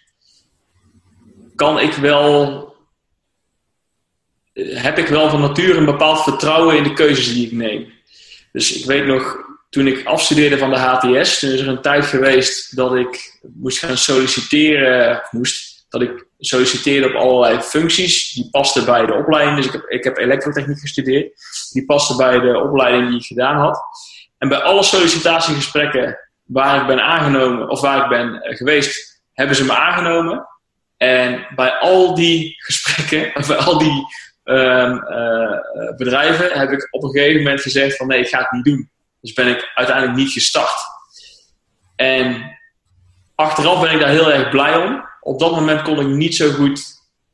kan 1.55 1.81
ik 1.81 1.93
wel. 1.93 2.63
eh, 4.53 4.83
Heb 4.83 4.99
ik 4.99 5.07
wel 5.07 5.31
van 5.31 5.41
nature 5.41 5.79
een 5.79 5.85
bepaald 5.85 6.23
vertrouwen 6.23 6.77
in 6.77 6.83
de 6.83 6.93
keuzes 6.93 7.33
die 7.35 7.47
ik 7.47 7.53
neem. 7.53 7.93
Dus 8.53 8.73
ik 8.81 8.85
weet 8.85 9.07
nog, 9.07 9.37
toen 9.71 9.87
ik 9.87 10.07
afstudeerde 10.07 10.59
van 10.59 10.71
de 10.71 10.79
HTS, 10.79 11.39
toen 11.39 11.51
is 11.51 11.61
er 11.61 11.69
een 11.69 11.83
tijd 11.83 12.05
geweest 12.07 12.77
dat 12.77 12.95
ik 12.95 13.39
moest 13.55 13.79
gaan 13.79 13.97
solliciteren, 13.97 15.23
moest, 15.31 15.87
dat 15.89 16.03
ik 16.03 16.27
solliciteerde 16.39 17.09
op 17.09 17.15
allerlei 17.15 17.61
functies. 17.61 18.33
Die 18.33 18.49
pasten 18.51 18.85
bij 18.85 19.07
de 19.07 19.15
opleiding. 19.15 19.57
Dus 19.57 19.67
ik 19.67 19.73
heb, 19.73 19.85
ik 19.89 20.05
heb 20.05 20.17
elektrotechniek 20.17 20.79
gestudeerd. 20.81 21.33
Die 21.73 21.85
pasten 21.85 22.17
bij 22.17 22.39
de 22.39 22.59
opleiding 22.59 23.09
die 23.09 23.19
ik 23.19 23.27
gedaan 23.27 23.57
had. 23.57 23.79
En 24.45 24.51
bij 24.51 24.63
alle 24.63 24.83
sollicitatiegesprekken 24.83 26.19
waar 26.43 26.81
ik 26.81 26.87
ben 26.87 27.03
aangenomen, 27.03 27.69
of 27.69 27.81
waar 27.81 28.03
ik 28.03 28.09
ben 28.09 28.43
eh, 28.43 28.57
geweest, 28.57 29.23
hebben 29.33 29.57
ze 29.57 29.65
me 29.65 29.77
aangenomen. 29.77 30.49
En 30.97 31.47
bij 31.55 31.73
al 31.73 32.15
die 32.15 32.55
gesprekken, 32.59 33.33
bij 33.49 33.57
al 33.57 33.79
die 33.79 34.07
ehm, 34.45 34.97
eh, 34.97 35.53
eh, 35.53 35.97
bedrijven, 35.97 36.59
heb 36.59 36.71
ik 36.71 36.89
op 36.91 37.03
een 37.03 37.11
gegeven 37.11 37.43
moment 37.43 37.61
gezegd 37.61 37.97
van 37.97 38.07
nee, 38.07 38.21
ik 38.21 38.29
ga 38.29 38.39
het 38.39 38.53
niet 38.53 38.65
doen. 38.65 38.91
Dus 39.21 39.33
ben 39.33 39.49
ik 39.49 39.71
uiteindelijk 39.75 40.17
niet 40.17 40.33
gestart. 40.33 40.81
En 41.97 42.57
achteraf 43.35 43.81
ben 43.81 43.93
ik 43.93 44.01
daar 44.01 44.09
heel 44.09 44.33
erg 44.33 44.51
blij 44.51 44.77
om. 44.77 45.05
Op 45.21 45.39
dat 45.39 45.53
moment 45.53 45.83
kon 45.83 46.01
ik 46.01 46.07
niet 46.07 46.35
zo 46.35 46.51
goed 46.51 46.83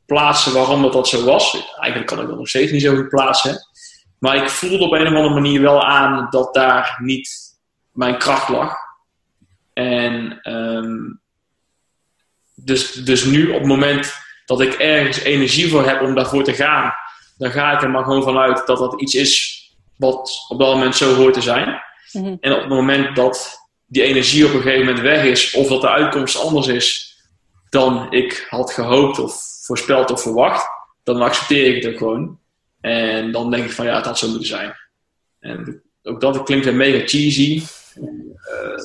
plaatsen 0.05 0.53
waarom 0.53 0.81
dat, 0.81 0.93
dat 0.93 1.07
zo 1.07 1.23
was. 1.23 1.53
Eigenlijk 1.75 2.05
kan 2.05 2.21
ik 2.21 2.27
dat 2.27 2.37
nog 2.37 2.47
steeds 2.47 2.71
niet 2.71 2.81
zo 2.81 2.95
goed 2.95 3.09
plaatsen. 3.09 3.70
Maar 4.21 4.35
ik 4.35 4.49
voelde 4.49 4.83
op 4.83 4.91
een 4.91 5.07
of 5.07 5.13
andere 5.13 5.33
manier 5.33 5.61
wel 5.61 5.83
aan 5.83 6.27
dat 6.29 6.53
daar 6.53 6.97
niet 6.99 7.29
mijn 7.91 8.17
kracht 8.17 8.49
lag. 8.49 8.75
En 9.73 10.39
ehm, 10.41 10.97
dus, 12.55 12.91
dus 12.91 13.23
nu 13.23 13.47
op 13.47 13.59
het 13.59 13.67
moment 13.67 14.13
dat 14.45 14.61
ik 14.61 14.73
ergens 14.73 15.19
energie 15.19 15.69
voor 15.69 15.85
heb 15.85 16.01
om 16.01 16.15
daarvoor 16.15 16.43
te 16.43 16.53
gaan, 16.53 16.93
dan 17.37 17.51
ga 17.51 17.71
ik 17.71 17.81
er 17.81 17.89
maar 17.89 18.03
gewoon 18.03 18.23
vanuit 18.23 18.67
dat 18.67 18.77
dat 18.77 19.01
iets 19.01 19.13
is 19.13 19.61
wat 19.97 20.45
op 20.47 20.59
dat 20.59 20.73
moment 20.73 20.95
zo 20.95 21.15
hoort 21.15 21.33
te 21.33 21.41
zijn. 21.41 21.81
Mhm. 22.11 22.35
En 22.39 22.53
op 22.53 22.59
het 22.59 22.69
moment 22.69 23.15
dat 23.15 23.59
die 23.85 24.03
energie 24.03 24.45
op 24.45 24.53
een 24.53 24.61
gegeven 24.61 24.85
moment 24.85 25.03
weg 25.03 25.23
is, 25.23 25.53
of 25.53 25.67
dat 25.67 25.81
de 25.81 25.89
uitkomst 25.89 26.39
anders 26.39 26.67
is 26.67 27.15
dan 27.69 28.07
ik 28.11 28.47
had 28.49 28.71
gehoopt 28.71 29.19
of 29.19 29.35
voorspeld 29.61 30.11
of 30.11 30.21
verwacht, 30.21 30.67
dan 31.03 31.21
accepteer 31.21 31.75
ik 31.75 31.83
het 31.83 31.93
ook 31.93 31.97
gewoon. 31.97 32.39
En 32.81 33.31
dan 33.31 33.51
denk 33.51 33.63
ik 33.63 33.71
van 33.71 33.85
ja, 33.85 33.95
het 33.95 34.05
had 34.05 34.17
zo 34.17 34.27
moeten 34.27 34.47
zijn. 34.47 34.73
En 35.39 35.83
ook 36.03 36.21
dat 36.21 36.43
klinkt 36.43 36.65
weer 36.65 36.75
mega 36.75 37.07
cheesy. 37.07 37.63
Eh, 38.41 38.83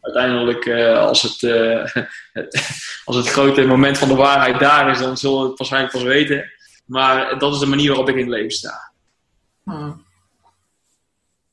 uiteindelijk, 0.00 0.66
eh, 0.66 0.98
als, 0.98 1.22
het, 1.22 1.42
eh, 1.42 1.94
als 3.04 3.16
het 3.16 3.28
grote 3.28 3.66
moment 3.66 3.98
van 3.98 4.08
de 4.08 4.14
waarheid 4.14 4.58
daar 4.58 4.90
is, 4.90 4.98
dan 4.98 5.16
zullen 5.16 5.42
we 5.42 5.48
het 5.48 5.58
waarschijnlijk 5.58 5.92
pas 5.92 6.02
weten. 6.02 6.50
Maar 6.86 7.38
dat 7.38 7.52
is 7.52 7.58
de 7.58 7.66
manier 7.66 7.88
waarop 7.88 8.08
ik 8.08 8.14
in 8.14 8.20
het 8.20 8.30
leven 8.30 8.50
sta. 8.50 8.92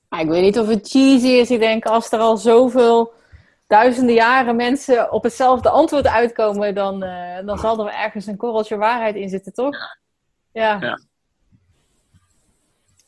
Maar 0.10 0.22
ik 0.22 0.28
weet 0.28 0.42
niet 0.42 0.60
of 0.60 0.68
het 0.68 0.90
cheesy 0.90 1.28
is. 1.28 1.52
Ik 1.52 1.60
denk, 1.60 1.86
als 1.86 2.12
er 2.12 2.20
al 2.20 2.38
zoveel 2.38 3.14
duizenden 3.68 4.16
jaren 4.16 4.56
mensen 4.56 5.12
op 5.12 5.24
hetzelfde 5.24 5.70
antwoord 5.70 6.08
uitkomen, 6.08 6.76
dan, 6.76 7.00
dan 7.46 7.58
zal 7.58 7.88
er 7.88 7.94
ergens 7.94 8.26
een 8.26 8.38
korreltje 8.38 8.78
waarheid 8.78 9.16
in 9.16 9.30
zitten, 9.30 9.54
toch? 9.54 9.76
Ja. 10.52 10.78
Ja. 10.82 11.00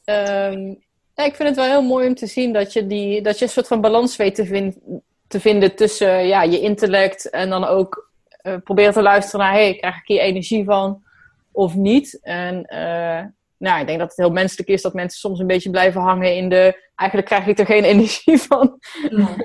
Ehm, 0.09 0.67
ja, 1.13 1.25
ik 1.25 1.35
vind 1.35 1.47
het 1.49 1.57
wel 1.57 1.65
heel 1.65 1.81
mooi 1.83 2.07
om 2.07 2.15
te 2.15 2.27
zien 2.27 2.53
dat 2.53 2.73
je, 2.73 2.87
die, 2.87 3.21
dat 3.21 3.37
je 3.39 3.45
een 3.45 3.51
soort 3.51 3.67
van 3.67 3.81
balans 3.81 4.15
weet 4.15 4.35
te, 4.35 4.45
vin- 4.45 5.01
te 5.27 5.39
vinden 5.39 5.75
tussen 5.75 6.27
ja, 6.27 6.43
je 6.43 6.59
intellect 6.59 7.29
en 7.29 7.49
dan 7.49 7.63
ook 7.63 8.07
eh 8.29 8.55
proberen 8.63 8.93
te 8.93 9.01
luisteren 9.01 9.39
naar, 9.45 9.53
hey, 9.53 9.75
krijg 9.75 9.95
ik 9.95 10.07
hier 10.07 10.19
energie 10.19 10.63
van 10.63 11.03
of 11.51 11.75
niet? 11.75 12.19
En 12.21 12.65
eh, 12.65 13.23
nou, 13.57 13.79
ik 13.81 13.87
denk 13.87 13.99
dat 13.99 14.07
het 14.07 14.17
heel 14.17 14.29
menselijk 14.31 14.69
is 14.69 14.81
dat 14.81 14.93
mensen 14.93 15.19
soms 15.19 15.39
een 15.39 15.47
beetje 15.47 15.69
blijven 15.69 16.01
hangen 16.01 16.35
in 16.35 16.49
de, 16.49 16.89
eigenlijk 16.95 17.29
krijg 17.29 17.47
ik 17.47 17.59
er 17.59 17.65
geen 17.65 17.83
energie 17.93 18.37
van. 18.37 18.79
Hmm. 19.09 19.35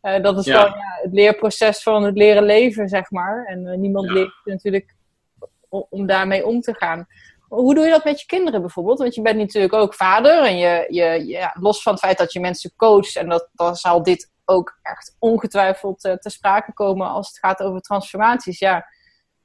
Eh, 0.00 0.22
dat 0.22 0.38
is 0.38 0.44
Ja. 0.44 0.60
gewoon 0.60 0.78
ja, 0.78 0.98
het 1.02 1.12
leerproces 1.12 1.82
van 1.82 2.02
het 2.04 2.16
leren 2.16 2.42
leven, 2.42 2.88
zeg 2.88 3.10
maar. 3.10 3.44
En 3.46 3.80
niemand 3.80 4.06
Ja. 4.06 4.12
leert 4.12 4.32
natuurlijk 4.44 4.94
om, 5.68 5.86
om 5.90 6.06
daarmee 6.06 6.46
om 6.46 6.60
te 6.60 6.74
gaan. 6.74 7.06
Hoe 7.54 7.74
doe 7.74 7.84
je 7.84 7.90
dat 7.90 8.04
met 8.04 8.20
je 8.20 8.26
kinderen 8.26 8.60
bijvoorbeeld? 8.60 8.98
Want 8.98 9.14
je 9.14 9.22
bent 9.22 9.36
natuurlijk 9.38 9.72
ook 9.72 9.94
vader. 9.94 10.44
En 10.44 10.56
je, 10.58 10.86
je, 10.88 11.26
ja, 11.26 11.56
los 11.60 11.82
van 11.82 11.92
het 11.92 12.02
feit 12.02 12.18
dat 12.18 12.32
je 12.32 12.40
mensen 12.40 12.72
coacht. 12.76 13.16
En 13.16 13.28
dat, 13.28 13.48
dan 13.52 13.76
zal 13.76 14.02
dit 14.02 14.32
ook 14.44 14.78
echt 14.82 15.16
ongetwijfeld 15.18 16.04
eh, 16.04 16.12
te 16.12 16.30
sprake 16.30 16.72
komen 16.72 17.08
als 17.08 17.28
het 17.28 17.38
gaat 17.38 17.62
over 17.62 17.80
transformaties. 17.80 18.58
Ja, 18.58 18.72
Ja. 18.72 18.84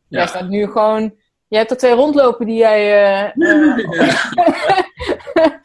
jij 0.07 0.27
staat 0.27 0.47
nu 0.49 0.65
gewoon... 0.71 1.15
Je 1.47 1.57
hebt 1.57 1.71
er 1.71 1.77
twee 1.77 1.93
rondlopen 1.93 2.45
die 2.45 2.57
jij... 2.57 3.03
eh, 3.03 3.23
eh, 3.25 3.75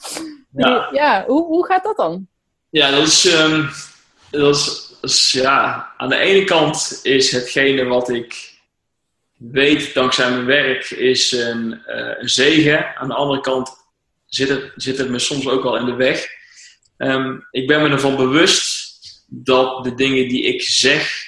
die- 0.50 0.66
Ja. 0.66 0.88
ja, 0.92 1.24
hoe, 1.26 1.44
hoe 1.44 1.66
gaat 1.66 1.84
dat 1.84 1.96
dan? 1.96 2.28
Ja, 2.70 2.90
dat 2.90 3.06
is, 3.06 3.26
ehm, 3.34 3.62
dat 4.30 4.54
is, 4.56 4.88
dat 5.00 5.10
is, 5.10 5.32
ja, 5.32 5.88
aan 5.96 6.08
de 6.08 6.16
ene 6.16 6.44
kant 6.44 7.00
is 7.02 7.32
hetgene 7.32 7.84
wat 7.84 8.08
ik 8.08 8.53
weet 9.50 9.94
dankzij 9.94 10.30
mijn 10.30 10.44
werk 10.44 10.90
is 10.90 11.32
een, 11.32 11.84
eh, 11.86 12.12
een 12.18 12.28
zegen. 12.28 12.96
Aan 12.96 13.08
de 13.08 13.14
andere 13.14 13.40
kant 13.40 13.70
zit 14.26 14.48
het, 14.48 14.72
zit 14.76 14.98
het 14.98 15.08
me 15.08 15.18
soms 15.18 15.48
ook 15.48 15.62
wel 15.62 15.76
in 15.76 15.84
de 15.84 15.94
weg. 15.94 16.26
Ehm, 16.96 17.36
ik 17.50 17.66
ben 17.66 17.82
me 17.82 17.88
ervan 17.88 18.16
bewust 18.16 18.92
dat 19.28 19.84
de 19.84 19.94
dingen 19.94 20.28
die 20.28 20.42
ik 20.42 20.62
zeg 20.62 21.22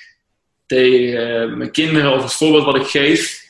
tegen 0.67 1.59
mijn 1.59 1.71
kinderen 1.71 2.13
of 2.13 2.23
het 2.23 2.33
voorbeeld 2.33 2.65
wat 2.65 2.77
ik 2.77 2.87
geef, 2.87 3.45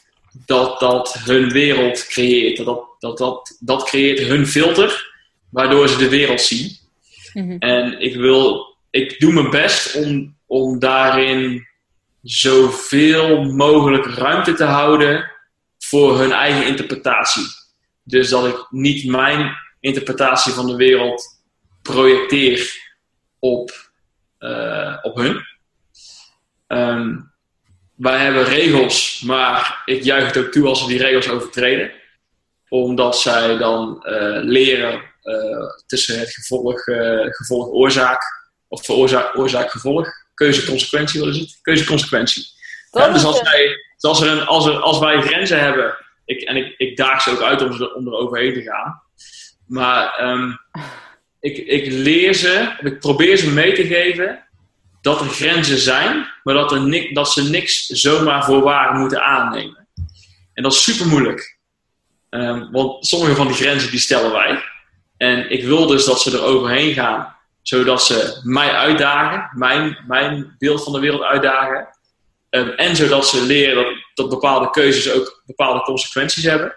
dat 0.47 0.81
dat 0.81 1.17
hun 1.25 1.51
wereld 1.51 2.07
creëert. 2.07 2.57
Dat, 2.57 2.67
dat, 2.67 2.87
dat, 2.99 3.19
dat, 3.19 3.57
dat 3.61 3.85
creëert 3.85 4.19
hun 4.19 4.47
filter, 4.47 5.15
waardoor 5.51 5.89
ze 5.89 5.97
de 5.97 6.09
wereld 6.09 6.41
zien. 6.41 6.77
Mhm. 7.33 7.57
En 7.59 8.01
ik 8.01 8.15
wil, 8.15 8.77
ik 8.91 9.21
doe 9.21 9.33
mijn 9.33 9.51
best 9.51 9.95
om, 9.95 10.37
om 10.47 10.79
daarin 10.79 11.67
zoveel 12.27 13.43
mogelijk 13.43 14.07
ruimte 14.07 14.53
te 14.53 14.65
houden 14.65 15.31
voor 15.79 16.19
hun 16.19 16.33
eigen 16.33 16.67
interpretatie. 16.67 17.45
Dus 18.03 18.29
dat 18.29 18.47
ik 18.47 18.67
niet 18.71 19.07
mijn 19.11 19.57
interpretatie 19.81 20.53
van 20.53 20.67
de 20.67 20.77
wereld 20.77 21.25
projecteer 21.83 22.75
op, 23.39 23.91
eh, 24.39 24.97
op 25.03 25.17
hun. 25.17 25.45
Ehm, 26.67 27.17
wij 27.95 28.19
hebben 28.19 28.45
regels, 28.45 29.21
maar 29.21 29.83
ik 29.85 30.03
juich 30.03 30.27
het 30.27 30.37
ook 30.37 30.53
toe 30.53 30.67
als 30.69 30.81
ze 30.81 30.87
die 30.87 30.99
regels 30.99 31.29
overtreden. 31.29 31.93
Omdat 32.69 33.19
zij 33.19 33.57
dan 33.57 34.05
eh, 34.05 34.43
leren 34.43 35.15
eh, 35.23 35.67
tussen 35.87 36.19
het 36.19 36.35
gevolg, 36.35 36.87
eh, 36.87 37.27
gevolg-oorzaak, 37.29 38.23
of 38.69 38.85
veroorzaak, 38.85 39.39
oorzaak-gevolg, 39.39 40.26
keuze-consequentie, 40.37 41.21
wat 41.21 41.29
is 41.29 41.39
het? 41.39 41.59
Keuze-consequentie. 41.63 42.47
Ja, 42.91 43.09
dus 43.09 43.25
als, 43.25 43.43
wij, 43.43 43.67
dus 43.95 44.11
als, 44.11 44.21
er 44.21 44.29
een, 44.29 44.47
als, 44.47 44.67
er, 44.67 44.79
als 44.81 44.99
wij 44.99 45.23
grenzen 45.23 45.61
hebben, 45.61 45.97
ik, 46.25 46.41
en 46.41 46.57
ik, 46.57 46.75
ik 46.77 46.97
daag 46.97 47.23
ze 47.23 47.31
ook 47.31 47.43
uit 47.43 47.63
om, 47.63 47.73
ze, 47.73 47.95
om 47.95 48.07
er 48.07 48.13
overheen 48.13 48.55
te 48.55 48.63
gaan. 48.63 49.03
Maar 49.67 50.15
ehm, 50.15 50.53
ik, 51.41 51.57
ik 51.57 51.93
leer 51.93 52.35
ze, 52.35 52.75
ik 52.81 52.99
probeer 52.99 53.37
ze 53.37 53.51
mee 53.51 53.73
te 53.73 53.87
geven 53.87 54.45
dat 55.01 55.21
er 55.21 55.27
grenzen 55.27 55.79
zijn, 55.79 56.27
maar 56.43 56.55
dat, 56.55 56.73
er 56.73 57.15
dat 57.15 57.33
ze 57.33 57.51
niks 57.51 57.87
zomaar 57.87 58.45
voor 58.45 58.63
waar 58.63 58.95
moeten 58.95 59.23
aannemen. 59.23 59.89
En 60.53 60.63
dat 60.63 60.73
is 60.73 60.83
super 60.83 61.07
moeilijk. 61.07 61.59
Ehm, 62.31 62.71
want 62.71 63.07
sommige 63.07 63.35
van 63.35 63.47
die 63.47 63.57
grenzen 63.57 63.91
die 63.91 64.01
stellen 64.01 64.33
wij. 64.33 64.63
En 65.17 65.51
ik 65.51 65.65
wil 65.65 65.87
dus 65.87 66.05
dat 66.05 66.21
ze 66.21 66.33
er 66.33 66.43
overheen 66.43 66.95
gaan, 66.95 67.36
zodat 67.69 68.03
ze 68.03 68.41
mij 68.43 68.71
uitdagen, 68.71 69.51
mijn, 69.59 70.05
mijn 70.07 70.55
beeld 70.59 70.85
van 70.85 70.93
de 70.93 71.01
wereld 71.01 71.23
uitdagen. 71.23 71.89
Ehm, 72.51 72.69
en 72.69 72.97
zodat 72.97 73.27
ze 73.27 73.43
leren 73.43 73.75
dat, 73.75 73.95
dat 74.15 74.29
bepaalde 74.29 74.71
keuzes 74.71 75.13
ook 75.13 75.43
bepaalde 75.47 75.81
consequenties 75.81 76.45
hebben. 76.45 76.77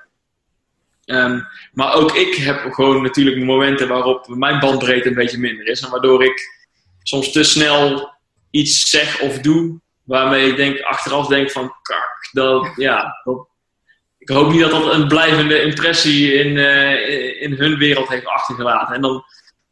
Ehm, 1.06 1.40
maar 1.72 1.94
ook 1.94 2.16
ik 2.16 2.36
heb 2.36 2.74
gewoon 2.74 3.02
natuurlijk 3.02 3.44
momenten 3.46 3.88
waarop 3.88 4.28
mijn 4.28 4.60
bandbreedte 4.60 5.10
een 5.10 5.16
beetje 5.16 5.38
minder 5.38 5.68
is. 5.68 5.82
En 5.82 5.90
waardoor 5.90 6.24
ik 6.24 6.68
soms 7.04 7.32
te 7.32 7.44
snel 7.44 8.12
iets 8.52 8.90
zeg 8.90 9.22
of 9.22 9.40
doe 9.40 9.80
waarmee 10.04 10.50
ik 10.50 10.56
denk, 10.56 10.80
achteraf 10.80 11.28
denk 11.28 11.52
van 11.52 11.74
kak, 11.82 12.30
dat, 12.32 12.72
ja, 12.76 13.22
ik 14.18 14.30
hoop 14.30 14.52
niet 14.52 14.62
dat 14.62 14.72
dat 14.72 14.94
een 14.94 15.08
blijvende 15.08 15.62
impressie 15.62 16.34
in, 16.34 16.58
eh, 16.58 17.42
in 17.42 17.54
hun 17.54 17.78
wereld 17.78 18.10
heeft 18.10 18.26
achtergelaten. 18.26 18.96
En 18.96 19.02
dan, 19.02 19.24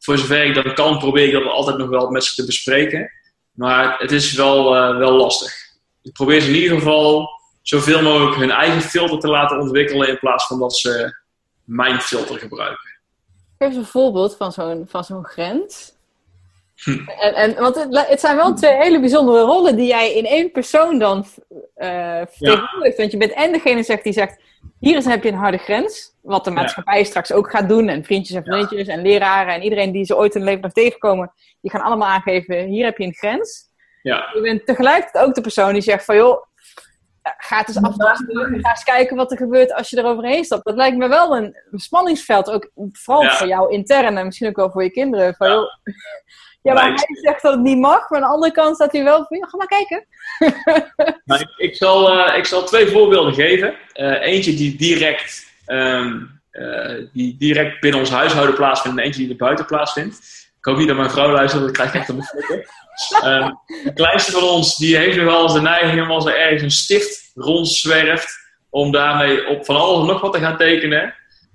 voor 0.08 0.18
zover 0.18 0.46
ik 0.46 0.56
dat 0.56 0.74
kan, 0.74 0.98
probeer 0.98 1.26
ik 1.26 1.32
dat 1.32 1.46
altijd 1.46 1.78
nog 1.78 1.90
wel 1.90 2.10
met 2.10 2.24
ze 2.24 2.36
te 2.36 2.46
bespreken. 2.46 3.12
Maar 3.52 3.96
het 3.98 4.12
is 4.12 4.34
wel, 4.34 4.76
eh, 4.76 4.98
wel 4.98 5.12
lastig. 5.12 5.54
Ik 6.02 6.14
probeer 6.14 6.42
ze 6.42 6.48
in 6.48 6.56
ieder 6.56 6.78
geval 6.78 7.30
zoveel 7.62 8.02
mogelijk 8.02 8.36
hun 8.36 8.52
eigen 8.52 8.82
filter 8.82 9.20
te 9.20 9.28
laten 9.28 9.60
ontwikkelen 9.60 10.08
in 10.08 10.20
plaats 10.20 10.48
van 10.48 10.60
dat 10.60 10.76
ze 10.76 11.18
mijn 11.64 12.02
filter 12.02 12.40
gebruiken. 12.40 13.00
Geef 13.58 13.68
eens 13.68 13.78
een 13.78 13.86
voorbeeld 13.86 14.36
van 14.36 14.52
zo'n, 14.52 14.86
van 14.90 15.04
zo'n 15.04 15.26
grens. 15.26 15.94
Hm. 16.76 17.08
En, 17.08 17.34
en, 17.34 17.56
want 17.56 17.76
het, 17.76 18.08
het 18.08 18.20
zijn 18.20 18.36
wel 18.36 18.54
twee 18.54 18.76
hele 18.76 19.00
bijzondere 19.00 19.42
rollen 19.42 19.76
die 19.76 19.88
jij 19.88 20.14
in 20.14 20.26
één 20.26 20.52
persoon 20.52 21.00
dan 21.00 21.26
eh 21.76 22.22
vertegenwoordigt. 22.30 22.98
Want 22.98 23.12
je 23.12 23.18
bent 23.18 23.34
en 23.34 23.52
degene 23.52 23.84
zegt 23.84 24.04
die 24.04 24.14
zegt, 24.14 24.40
hier 24.80 24.98
is, 24.98 25.06
heb 25.06 25.24
je 25.24 25.30
een 25.30 25.36
harde 25.36 25.58
grens. 25.58 26.16
Wat 26.28 26.44
de 26.44 26.52
maatschappij 26.52 27.04
straks 27.04 27.32
ook 27.32 27.50
gaat 27.50 27.70
doen. 27.70 27.88
En 27.90 28.04
vriendjes 28.04 28.36
en 28.38 28.44
vriendjes 28.44 28.88
en 28.88 29.02
leraren 29.02 29.54
en 29.54 29.62
iedereen 29.64 29.92
die 29.92 30.06
ze 30.06 30.18
ooit 30.18 30.34
in 30.36 30.40
hun 30.40 30.50
leven 30.50 30.64
nog 30.64 30.74
tegenkomen. 30.74 31.32
Die 31.62 31.72
gaan 31.72 31.82
allemaal 31.82 32.08
aangeven, 32.08 32.66
hier 32.66 32.86
heb 32.86 32.98
je 32.98 33.04
een 33.06 33.14
grens. 33.14 33.66
Ja, 34.02 34.30
Je 34.34 34.42
bent 34.42 34.66
tegelijkertijd 34.66 35.26
ook 35.26 35.34
de 35.36 35.42
persoon 35.42 35.74
die 35.74 35.82
zegt 35.82 36.06
van, 36.06 36.16
joh, 36.16 36.44
ga 37.38 37.58
het 37.58 37.68
eens 37.68 37.82
aftasten. 37.82 38.60
Ga 38.62 38.70
eens 38.70 38.84
kijken 38.84 39.16
wat 39.16 39.32
er 39.32 39.38
gebeurt 39.38 39.74
als 39.74 39.90
je 39.90 39.98
er 39.98 40.06
overheen 40.06 40.44
stapt. 40.46 40.66
Dat 40.66 40.76
lijkt 40.76 40.98
me 40.98 41.08
wel 41.08 41.38
een, 41.38 41.56
spanningsveld. 41.72 42.50
Ook 42.52 42.70
vooral 42.92 43.24
Ja. 43.24 43.36
voor 43.36 43.48
jou 43.48 43.72
intern 43.74 44.18
en 44.18 44.26
misschien 44.26 44.48
ook 44.48 44.56
wel 44.56 44.72
voor 44.72 44.84
je 44.84 44.92
kinderen. 44.92 45.36
Van, 45.36 45.48
Ja. 45.48 45.54
joh, 45.54 45.70
ja, 46.62 46.74
maar 46.74 46.84
hij 46.84 46.98
zegt 47.22 47.42
dat 47.42 47.54
het 47.54 47.62
niet 47.62 47.78
mag. 47.80 48.10
Maar 48.10 48.22
aan 48.22 48.28
de 48.28 48.34
andere 48.34 48.52
kant 48.52 48.76
staat 48.76 48.92
hij 48.92 49.04
wel 49.04 49.26
van, 49.26 49.38
ja, 49.38 49.46
ga 49.48 49.58
maar 49.58 49.68
kijken. 49.68 50.06
Nou, 51.26 51.42
ik, 51.42 51.50
ik, 51.58 51.76
zal, 51.76 52.10
eh, 52.12 52.38
ik 52.38 52.46
zal 52.46 52.64
twee 52.64 52.88
voorbeelden 52.88 53.34
geven. 53.34 53.76
Eh, 53.94 54.22
eentje 54.22 54.54
die 54.54 54.76
direct, 54.78 55.47
ehm, 55.68 56.22
eh, 56.52 57.06
die 57.14 57.36
direct 57.38 57.80
binnen 57.80 58.00
ons 58.00 58.10
huishouden 58.10 58.56
plaatsvindt 58.56 58.98
en 58.98 59.04
eentje 59.04 59.22
die 59.22 59.30
er 59.30 59.36
buiten 59.36 59.66
plaatsvindt. 59.66 60.18
Ik 60.58 60.66
hoop 60.66 60.78
niet 60.78 60.88
dat 60.88 60.98
mijn 60.98 61.10
vrouw 61.10 61.32
luistert, 61.32 61.64
want 61.64 61.76
dan 61.76 61.88
krijg 61.88 61.94
ik 61.94 62.00
echt 62.00 62.10
een 62.10 62.24
flikker. 62.24 62.70
Ehm 63.24 63.52
de 63.84 63.94
kleinste 63.94 64.32
van 64.32 64.44
ons 64.44 64.76
die 64.76 64.98
heeft 64.98 65.18
nu 65.18 65.26
wel 65.26 65.44
eens 65.44 65.54
de 65.54 65.62
neiging 65.62 66.02
om 66.02 66.12
als 66.12 66.26
er 66.26 66.40
ergens 66.40 66.62
een 66.62 66.72
stift 66.72 67.32
rondzwerft 67.36 68.46
om 68.70 68.92
daarmee 68.92 69.48
op 69.48 69.66
van 69.66 69.76
alles 69.76 70.08
nog 70.08 70.22
wat 70.22 70.34
te 70.34 70.40
gaan 70.40 70.58
tekenen, 70.58 71.14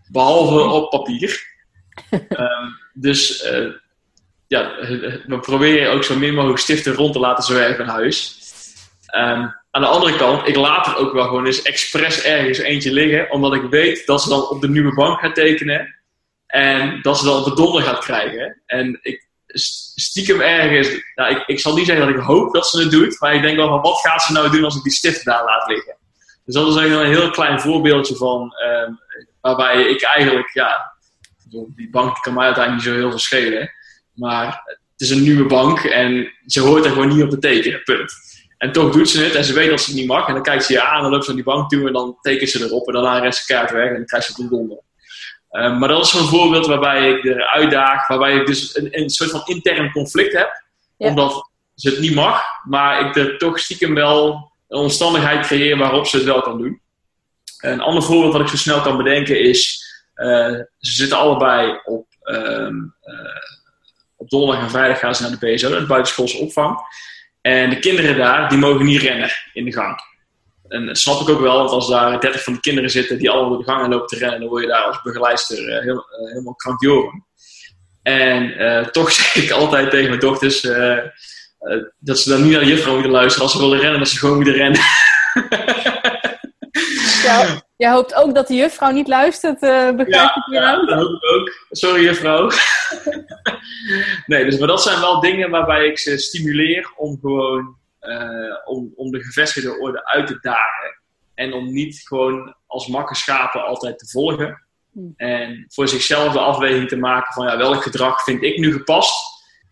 behalve 0.08 0.60
op 0.60 0.90
papier. 0.90 1.50
Ehm, 2.28 2.66
dus 2.94 3.42
eh, 3.42 3.68
ja, 4.46 4.74
we 5.26 5.38
proberen 5.40 5.92
ook 5.92 6.04
zo 6.04 6.16
min 6.16 6.34
mogelijk 6.34 6.58
stiften 6.58 6.94
rond 6.94 7.12
te 7.12 7.18
laten 7.18 7.44
zwerven 7.44 7.84
in 7.84 7.90
huis. 7.90 8.38
Aan 9.72 9.82
de 9.82 9.88
andere 9.88 10.16
kant, 10.16 10.48
ik 10.48 10.56
laat 10.56 10.86
er 10.86 10.96
ook 10.96 11.12
wel 11.12 11.24
gewoon 11.24 11.46
eens 11.46 11.62
expres 11.62 12.22
ergens 12.22 12.58
eentje 12.58 12.92
liggen, 12.92 13.30
omdat 13.30 13.54
ik 13.54 13.62
weet 13.62 14.06
dat 14.06 14.22
ze 14.22 14.28
dan 14.28 14.48
op 14.48 14.60
de 14.60 14.68
nieuwe 14.68 14.94
bank 14.94 15.20
gaat 15.20 15.34
tekenen 15.34 15.94
en 16.46 17.02
dat 17.02 17.18
ze 17.18 17.24
dan 17.24 17.38
op 17.38 17.44
de 17.44 17.54
donder 17.54 17.82
gaat 17.82 18.04
krijgen. 18.04 18.62
En 18.66 18.98
ik 19.02 19.26
st- 19.46 20.00
stiekem 20.00 20.40
ergens, 20.40 20.88
nou, 21.14 21.36
ik, 21.36 21.42
ik 21.46 21.60
zal 21.60 21.74
niet 21.74 21.86
zeggen 21.86 22.06
dat 22.06 22.14
ik 22.14 22.20
hoop 22.22 22.54
dat 22.54 22.68
ze 22.68 22.80
het 22.80 22.90
doet, 22.90 23.20
maar 23.20 23.34
ik 23.34 23.42
denk 23.42 23.56
wel 23.56 23.68
van 23.68 23.80
wat 23.80 24.00
gaat 24.00 24.22
ze 24.22 24.32
nou 24.32 24.50
doen 24.50 24.64
als 24.64 24.76
ik 24.76 24.82
die 24.82 24.92
stift 24.92 25.24
daar 25.24 25.44
laat 25.44 25.68
liggen. 25.68 25.96
Dus 26.44 26.54
dat 26.54 26.68
is 26.68 26.76
eigenlijk 26.76 27.08
een 27.08 27.20
heel 27.20 27.30
klein 27.30 27.60
voorbeeldje 27.60 28.16
van 28.16 28.54
ehm, 28.54 28.92
waarbij 29.40 29.82
ik 29.82 30.02
eigenlijk, 30.02 30.50
ja, 30.52 30.92
die 31.76 31.90
bank 31.90 32.16
kan 32.20 32.34
mij 32.34 32.44
uiteindelijk 32.44 32.84
niet 32.84 32.94
zo 32.94 33.00
heel 33.00 33.10
veel 33.10 33.18
schelen, 33.18 33.72
maar 34.12 34.46
het 34.92 35.00
is 35.00 35.10
een 35.10 35.22
nieuwe 35.22 35.46
bank 35.46 35.84
en 35.84 36.32
ze 36.46 36.60
hoort 36.60 36.84
er 36.84 36.90
gewoon 36.90 37.08
niet 37.08 37.22
op 37.22 37.30
te 37.30 37.38
tekenen, 37.38 37.82
punt. 37.82 38.12
En 38.62 38.72
toch 38.72 38.92
doet 38.92 39.10
ze 39.10 39.22
het 39.22 39.34
en 39.34 39.44
ze 39.44 39.52
weet 39.52 39.70
dat 39.70 39.80
ze 39.80 39.90
het 39.90 39.98
niet 39.98 40.08
mag. 40.08 40.28
En 40.28 40.34
dan 40.34 40.42
kijkt 40.42 40.64
ze 40.64 40.72
je 40.72 40.82
aan, 40.82 41.02
dan 41.02 41.10
loopt 41.10 41.24
ze 41.24 41.32
naar 41.32 41.42
die 41.44 41.52
bank 41.52 41.70
toe 41.70 41.86
en 41.86 41.92
dan 41.92 42.18
tekent 42.20 42.50
ze 42.50 42.64
erop. 42.64 42.86
En 42.86 42.92
daarna 42.92 43.18
rest 43.18 43.44
ze 43.44 43.52
kaart 43.52 43.70
weg 43.70 43.88
en 43.88 43.94
dan 43.94 44.04
krijgt 44.04 44.26
ze 44.26 44.42
het 44.42 44.50
donder. 44.50 44.78
Eh, 45.48 45.78
maar 45.78 45.88
dat 45.88 46.04
is 46.04 46.10
zo'n 46.10 46.28
voorbeeld 46.28 46.66
waarbij 46.66 47.10
ik 47.10 47.24
er 47.24 47.46
uitdaag, 47.46 48.06
waarbij 48.06 48.34
ik 48.36 48.46
dus 48.46 48.76
een, 48.76 48.88
een 48.90 49.10
soort 49.10 49.30
van 49.30 49.42
intern 49.44 49.92
conflict 49.92 50.32
heb. 50.32 50.64
Ja. 50.96 51.08
Omdat 51.08 51.50
ze 51.74 51.90
het 51.90 51.98
niet 51.98 52.14
mag, 52.14 52.42
maar 52.64 53.06
ik 53.06 53.16
er 53.16 53.38
toch 53.38 53.58
stiekem 53.58 53.94
wel 53.94 54.52
een 54.68 54.78
omstandigheid 54.78 55.46
creëer 55.46 55.76
waarop 55.76 56.06
ze 56.06 56.16
het 56.16 56.26
wel 56.26 56.42
kan 56.42 56.58
doen. 56.58 56.80
Een 57.58 57.80
ander 57.80 58.02
voorbeeld 58.02 58.32
wat 58.32 58.42
ik 58.42 58.48
zo 58.48 58.56
snel 58.56 58.80
kan 58.80 58.96
bedenken 58.96 59.40
is, 59.40 59.84
eh, 60.14 60.54
ze 60.78 60.92
zitten 60.92 61.18
allebei 61.18 61.80
op, 61.84 62.06
ehm, 62.22 62.76
eh, 63.00 63.42
op 64.16 64.30
donderdag 64.30 64.62
en 64.62 64.70
vrijdag 64.70 64.98
gaan 64.98 65.14
ze 65.14 65.22
naar 65.22 65.38
de 65.38 65.46
BSO, 65.46 65.68
de 65.68 65.86
buitenschoolse 65.86 66.38
opvang. 66.38 66.78
En 67.42 67.70
de 67.70 67.78
kinderen 67.78 68.16
daar, 68.16 68.48
die 68.48 68.58
mogen 68.58 68.84
niet 68.84 69.00
rennen 69.00 69.30
in 69.52 69.64
de 69.64 69.72
gang. 69.72 70.10
En 70.68 70.86
dat 70.86 70.98
snap 70.98 71.20
ik 71.20 71.28
ook 71.28 71.40
wel, 71.40 71.56
want 71.56 71.70
als 71.70 71.88
daar 71.88 72.20
30 72.20 72.42
van 72.42 72.52
die 72.52 72.62
kinderen 72.62 72.90
zitten 72.90 73.18
die 73.18 73.30
allemaal 73.30 73.48
door 73.48 73.58
de 73.58 73.70
gangen 73.70 73.90
lopen 73.90 74.06
te 74.06 74.18
rennen, 74.18 74.40
dan 74.40 74.48
word 74.48 74.62
je 74.62 74.68
daar 74.68 74.82
als 74.82 75.02
begeleidster 75.02 75.68
eh, 75.68 75.82
heel, 75.82 76.06
eh, 76.10 76.28
helemaal 76.32 76.54
krankjoren. 76.54 77.26
En 78.02 78.58
eh, 78.58 78.86
toch 78.86 79.12
zeg 79.20 79.34
ik 79.34 79.50
altijd 79.50 79.90
tegen 79.90 80.08
mijn 80.08 80.20
dochters 80.20 80.60
dat 81.98 82.18
ze 82.18 82.28
dan 82.28 82.42
niet 82.42 82.50
naar 82.50 82.60
de 82.60 82.66
juffrouw 82.66 82.92
moeten 82.92 83.10
luisteren. 83.10 83.42
Als 83.42 83.52
ze 83.52 83.60
willen 83.60 83.80
rennen, 83.80 83.98
dat 83.98 84.08
ze 84.08 84.18
gewoon 84.18 84.36
moeten 84.36 84.54
rennen. 84.54 84.80
Ja, 87.22 87.62
jij 87.82 87.92
hoopt 87.92 88.14
ook 88.14 88.34
dat 88.34 88.48
de 88.48 88.54
juffrouw 88.54 88.90
niet 88.90 89.08
luistert, 89.08 89.62
eh 89.62 89.90
begrijp 89.90 90.36
ik 90.36 90.52
ja, 90.52 90.62
aan? 90.62 90.86
dat 90.86 90.98
hoop 90.98 91.22
ik 91.22 91.30
ook. 91.34 91.66
Sorry, 91.70 92.02
juffrouw. 92.02 92.50
nee, 94.26 94.44
dus, 94.44 94.58
maar 94.58 94.68
dat 94.68 94.82
zijn 94.82 95.00
wel 95.00 95.20
dingen 95.20 95.50
waarbij 95.50 95.86
ik 95.86 95.98
ze 95.98 96.18
stimuleer 96.18 96.92
om 96.96 97.18
gewoon 97.20 97.76
eh, 97.98 98.56
om, 98.64 98.92
om 98.94 99.10
de 99.10 99.22
gevestigde 99.22 99.78
orde 99.78 100.04
uit 100.04 100.26
te 100.26 100.38
dagen. 100.40 101.00
En 101.34 101.52
om 101.52 101.72
niet 101.72 102.00
gewoon 102.04 102.56
als 102.66 102.86
makke 102.86 103.14
schapen 103.14 103.64
altijd 103.64 103.98
te 103.98 104.08
volgen. 104.08 104.66
Hmm. 104.92 105.14
En 105.16 105.64
voor 105.68 105.88
zichzelf 105.88 106.32
de 106.32 106.38
afweging 106.38 106.88
te 106.88 106.96
maken 106.96 107.32
van 107.32 107.46
ja, 107.46 107.56
welk 107.56 107.82
gedrag 107.82 108.22
vind 108.22 108.42
ik 108.42 108.58
nu 108.58 108.72
gepast. 108.72 109.14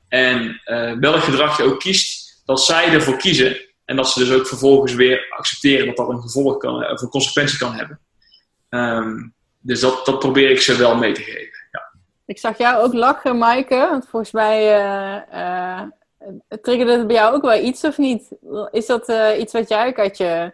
En 0.09 0.61
eh, 0.65 0.93
welk 0.93 1.23
gedrag 1.23 1.57
je 1.57 1.63
ook 1.63 1.81
kiest, 1.81 2.43
dat 2.45 2.65
zij 2.65 2.93
ervoor 2.93 3.17
kiezen. 3.17 3.57
En 3.91 3.97
dat 3.97 4.09
ze 4.09 4.19
dus 4.19 4.33
ook 4.33 4.47
vervolgens 4.47 4.95
weer 4.95 5.27
accepteren 5.31 5.87
dat 5.87 5.97
dat 5.97 6.09
een 6.09 6.21
gevolg 6.21 6.57
kan, 6.57 6.91
of 6.91 7.01
een 7.01 7.09
consequentie 7.09 7.59
kan 7.59 7.73
hebben. 7.73 8.01
Ehm, 8.69 9.29
dus 9.59 9.81
dat, 9.81 10.07
dat 10.07 10.19
probeer 10.19 10.51
ik 10.51 10.61
ze 10.61 10.77
wel 10.77 10.97
mee 10.97 11.13
te 11.13 11.23
geven. 11.23 11.59
Ja. 11.73 11.91
Ik 12.27 12.39
zag 12.39 12.59
jou 12.59 12.83
ook 12.83 12.93
lachen, 12.93 13.39
Maaike. 13.39 13.89
Want 13.91 14.09
volgens 14.09 14.33
mij 14.33 14.59
eh, 14.59 15.81
eh, 15.81 15.89
triggerde 16.63 16.93
het 16.93 17.07
bij 17.07 17.17
jou 17.17 17.35
ook 17.35 17.43
wel 17.43 17.65
iets, 17.65 17.85
of 17.85 17.99
niet? 17.99 18.29
Is 18.71 18.87
dat 18.87 19.09
eh, 19.09 19.39
iets 19.39 19.53
wat 19.53 19.69
jij 19.69 19.87
ook 19.87 19.99
uit 19.99 20.17
je 20.17 20.53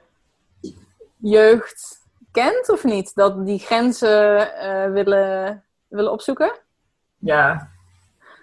jeugd 1.16 2.00
kent, 2.32 2.68
of 2.68 2.84
niet? 2.84 3.14
Dat 3.14 3.46
die 3.46 3.58
grenzen 3.58 4.54
eh, 4.58 4.92
willen, 4.92 5.64
willen 5.88 6.12
opzoeken? 6.12 6.52
Ja. 7.18 7.74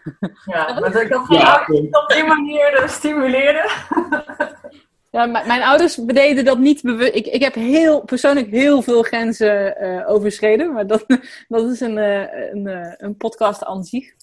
Ja, 0.46 0.80
maar 0.80 1.02
ik 1.02 1.14
had 1.14 1.26
van 1.28 1.36
Ja, 1.36 1.66
op 1.92 2.10
die 2.14 2.24
manier 2.24 2.74
eh, 2.74 2.88
stimuleren. 2.88 3.70
Ja, 5.14 5.26
mijn 5.26 5.64
ouders 5.64 5.96
deden 5.96 6.46
dat 6.46 6.60
niet 6.60 6.82
bewust. 6.82 7.16
Ik, 7.16 7.26
ik 7.26 7.44
heb 7.44 7.54
heel, 7.54 8.02
persoonlijk 8.02 8.50
heel 8.50 8.82
veel 8.82 9.04
grenzen 9.04 9.78
eh, 9.78 10.10
overschreden, 10.10 10.74
maar 10.74 10.88
dat, 10.88 11.06
dat 11.48 11.70
is 11.70 11.80
een, 11.80 11.98
eh, 11.98 12.52
een, 12.52 12.68
eh, 12.68 12.94
een 12.98 13.18
podcast 13.18 13.64
aan 13.64 13.84
zich. 13.84 14.14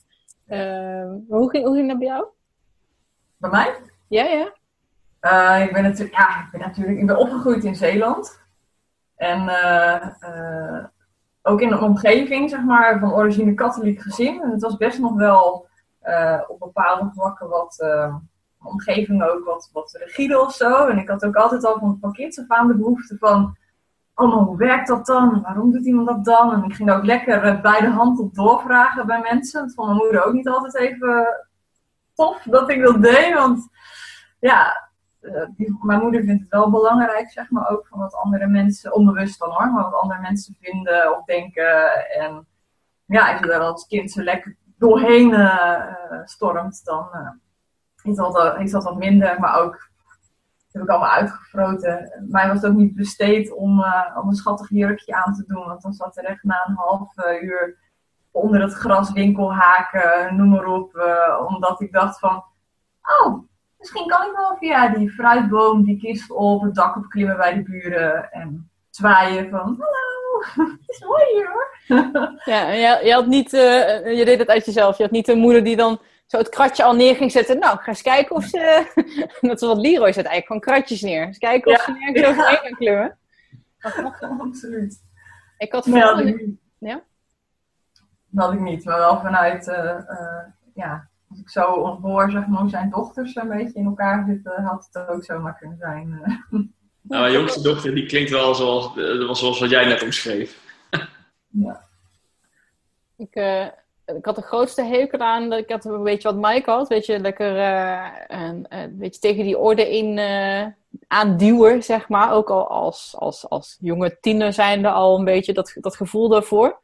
Eh, 0.46 0.58
maar 1.28 1.38
hoe, 1.38 1.50
ging, 1.50 1.64
hoe 1.64 1.74
ging 1.74 1.88
dat 1.88 1.98
bij 1.98 2.06
jou? 2.06 2.26
Bij 3.36 3.50
mij? 3.50 3.74
Ja, 4.08 4.24
ja. 4.24 4.44
Ik 5.64 5.72
ben 5.72 5.82
natuurlijk, 5.82 6.16
ja, 6.16 6.40
ik 6.40 6.48
ben 6.50 6.60
natuurlijk, 6.60 6.98
ik 6.98 7.06
ben 7.06 7.18
opgegroeid 7.18 7.64
in 7.64 7.76
Zeeland. 7.76 8.40
En 9.16 9.40
ook 11.42 11.60
in 11.60 11.72
een 11.72 11.80
omgeving, 11.80 12.50
zeg 12.50 12.62
maar, 12.62 12.98
van 12.98 13.14
origine 13.14 13.54
katholiek 13.54 14.00
gezin. 14.00 14.42
En 14.42 14.50
het 14.50 14.62
was 14.62 14.76
best 14.76 14.98
nog 14.98 15.14
wel 15.14 15.68
op 16.48 16.58
bepaalde 16.58 17.10
vlakken 17.14 17.48
wat, 17.48 17.80
eh, 17.80 18.14
omgeving 18.62 19.22
ook 19.22 19.44
wat, 19.44 19.70
wat 19.72 19.92
rigide 19.92 20.40
of 20.40 20.52
zo. 20.52 20.86
En 20.86 20.98
ik 20.98 21.08
had 21.08 21.24
ook 21.24 21.36
altijd 21.36 21.64
al 21.64 21.78
van, 21.78 21.98
van 22.00 22.12
kinds 22.12 22.38
af 22.38 22.48
aan 22.48 22.68
de 22.68 22.76
behoefte 22.76 23.16
van, 23.18 23.56
oh, 24.14 24.46
hoe 24.46 24.56
werkt 24.56 24.88
dat 24.88 25.06
dan? 25.06 25.42
Waarom 25.42 25.72
doet 25.72 25.86
iemand 25.86 26.06
dat 26.06 26.24
dan? 26.24 26.52
En 26.52 26.64
ik 26.64 26.74
ging 26.74 26.90
ook 26.90 27.04
lekker 27.04 27.42
eh, 27.42 27.60
bij 27.60 27.80
de 27.80 27.90
hand 27.90 28.18
op 28.18 28.34
doorvragen 28.34 29.06
bij 29.06 29.20
mensen. 29.20 29.60
Dat 29.66 29.74
vond 29.74 29.88
mijn 29.88 30.00
moeder 30.00 30.24
ook 30.24 30.32
niet 30.32 30.48
altijd 30.48 30.76
even 30.76 31.26
tof 32.14 32.42
dat 32.42 32.70
ik 32.70 32.82
dat 32.82 33.02
deed, 33.02 33.34
want 33.34 33.68
ja, 34.40 34.88
eh, 35.20 35.48
mijn 35.82 36.00
moeder 36.00 36.24
vindt 36.24 36.40
het 36.40 36.50
wel 36.50 36.70
belangrijk, 36.70 37.30
zeg 37.30 37.50
maar, 37.50 37.70
ook 37.70 37.86
van 37.86 37.98
wat 37.98 38.14
andere 38.14 38.46
mensen, 38.46 38.94
onbewust 38.94 39.38
dan 39.38 39.50
hoor, 39.50 39.72
maar 39.72 39.82
wat 39.82 40.00
andere 40.00 40.20
mensen 40.20 40.56
vinden 40.60 41.16
of 41.16 41.24
denken. 41.24 41.92
En 42.10 42.46
ja, 43.06 43.30
als 43.30 43.40
je 43.40 43.46
daar 43.46 43.60
als 43.60 43.86
kind 43.86 44.10
zo 44.10 44.22
lekker 44.22 44.56
doorheen 44.76 45.34
eh, 45.34 45.82
stormt, 46.24 46.84
dan 46.84 47.08
dat, 48.16 48.32
wel- 48.32 48.56
is 48.56 48.70
dat 48.70 48.84
wat 48.84 48.98
minder, 48.98 49.40
maar 49.40 49.60
ook 49.60 49.90
heb 50.72 50.82
ik 50.82 50.88
allemaal 50.88 51.10
uitgefroten. 51.10 52.26
Mij 52.28 52.48
was 52.48 52.62
het 52.62 52.70
ook 52.70 52.76
niet 52.76 52.94
besteed 52.94 53.52
om, 53.52 53.82
eh, 53.82 54.18
om 54.22 54.28
een 54.28 54.34
schattig 54.34 54.68
jurkje 54.68 55.14
aan 55.14 55.34
te 55.34 55.44
doen, 55.46 55.66
want 55.66 55.82
dan 55.82 55.92
zat 55.92 56.16
er 56.16 56.24
echt 56.24 56.42
na 56.42 56.64
een 56.66 56.74
half 56.74 57.16
eh, 57.16 57.42
uur 57.42 57.78
onder 58.30 58.60
het 58.60 58.72
gras 58.72 59.12
winkelhaken, 59.12 60.36
noem 60.36 60.48
maar 60.48 60.66
op, 60.66 60.94
eh, 60.94 61.46
omdat 61.46 61.80
ik 61.80 61.92
dacht 61.92 62.18
van, 62.18 62.44
oh, 63.22 63.48
Misschien 63.78 64.06
kan 64.06 64.26
ik 64.26 64.36
wel 64.36 64.56
via 64.58 64.88
die 64.88 65.10
fruitboom 65.10 65.84
die 65.84 65.98
kist 65.98 66.30
op 66.30 66.62
het 66.62 66.74
dak 66.74 66.96
opklimmen 66.96 67.36
bij 67.36 67.54
de 67.54 67.62
buren 67.62 68.30
en 68.32 68.70
zwaaien 68.90 69.50
van 69.50 69.60
hallo, 69.60 70.42
het 70.76 70.88
is 70.88 71.00
mooi 71.00 71.46
hoor. 71.46 72.40
ja 72.44 72.68
je, 72.98 73.12
had 73.12 73.26
niet, 73.26 73.50
je 73.50 74.22
deed 74.24 74.38
het 74.38 74.48
uit 74.48 74.64
jezelf. 74.64 74.96
Je 74.96 75.02
had 75.02 75.12
niet 75.12 75.28
een 75.28 75.38
moeder 75.38 75.64
die 75.64 75.76
dan 75.76 75.98
zo 76.30 76.36
het 76.38 76.48
kratje 76.48 76.82
al 76.84 76.94
neer 76.94 77.16
ging 77.16 77.30
zetten. 77.32 77.58
Nou, 77.58 77.74
ik 77.74 77.80
ga 77.80 77.88
eens 77.88 78.02
kijken 78.02 78.36
of 78.36 78.44
ze... 78.44 78.92
dat 79.40 79.60
is 79.62 79.68
wat 79.68 79.78
Leroy 79.78 80.12
zet 80.12 80.24
eigenlijk, 80.26 80.46
gewoon 80.46 80.60
kratjes 80.60 81.00
neer. 81.00 81.26
Eens 81.26 81.38
kijken 81.38 81.72
of 81.72 81.78
Ja. 81.78 81.84
ze 81.84 81.92
nergens 81.98 82.26
overheen 82.28 82.56
gaan 82.56 82.74
klimmen. 82.74 83.18
Absoluut. 84.40 85.02
Ik 85.58 85.72
had 85.72 85.86
Nee, 85.86 86.00
dat 86.00 86.08
had 86.08 86.18
vooral... 86.18 86.28
ik 86.34 86.46
niet. 86.46 86.58
Ja? 86.78 87.02
Dat 88.28 88.44
had 88.44 88.54
ik 88.54 88.60
niet, 88.60 88.84
maar 88.84 88.98
wel 88.98 89.20
vanuit, 89.20 89.68
eh, 89.68 89.90
eh, 89.96 90.44
ja, 90.74 91.08
als 91.30 91.38
ik 91.40 91.48
zo 91.50 91.98
hoor, 92.02 92.30
zeg 92.30 92.46
maar, 92.46 92.60
hoe 92.60 92.70
zijn 92.70 92.90
dochters 92.90 93.36
een 93.36 93.48
beetje 93.48 93.78
in 93.78 93.84
elkaar 93.86 94.24
zitten, 94.28 94.62
had 94.62 94.88
het 94.92 95.08
ook 95.08 95.24
zomaar 95.24 95.56
kunnen 95.58 95.78
zijn. 95.78 96.20
eh. 96.24 96.34
Nou, 97.02 97.22
mijn 97.22 97.32
jongste 97.34 97.62
dochter 97.62 97.94
die 97.94 98.06
klinkt 98.06 98.30
wel 98.30 98.54
zoals, 98.54 98.94
zoals 99.38 99.60
wat 99.60 99.70
jij 99.70 99.86
net 99.86 100.02
omschreef. 100.02 100.60
ja. 101.48 101.80
Ik, 103.16 103.34
eh, 103.34 103.66
ik 104.16 104.24
had 104.24 104.36
de 104.36 104.42
grootste 104.42 104.82
hekel 104.82 105.18
aan 105.18 105.50
dat 105.50 105.58
ik 105.58 105.70
had 105.70 105.84
een 105.84 106.02
beetje 106.02 106.32
wat 106.32 106.50
Mike 106.50 106.70
had. 106.70 106.88
Weet 106.88 107.06
je, 107.06 107.18
lekker 107.18 107.58
eh, 107.58 108.06
een, 108.26 108.66
een 108.68 108.98
beetje 108.98 109.20
tegen 109.20 109.44
die 109.44 109.58
orde 109.58 109.96
in 109.96 110.18
eh 110.18 110.66
aanduwen, 111.06 111.82
zeg 111.82 112.08
maar. 112.08 112.32
Ook 112.32 112.50
al 112.50 112.68
als, 112.68 113.14
als, 113.18 113.48
als 113.48 113.76
jonge 113.80 114.18
tiener 114.20 114.52
zijnde 114.52 114.90
al 114.90 115.18
een 115.18 115.24
beetje 115.24 115.52
dat, 115.52 115.76
dat 115.80 115.96
gevoel 115.96 116.28
daarvoor. 116.28 116.80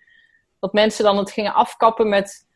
Dat 0.61 0.73
mensen 0.73 1.05
dan 1.05 1.17
het 1.17 1.31
gingen 1.31 1.55
afkappen 1.55 2.09
met... 2.09 2.47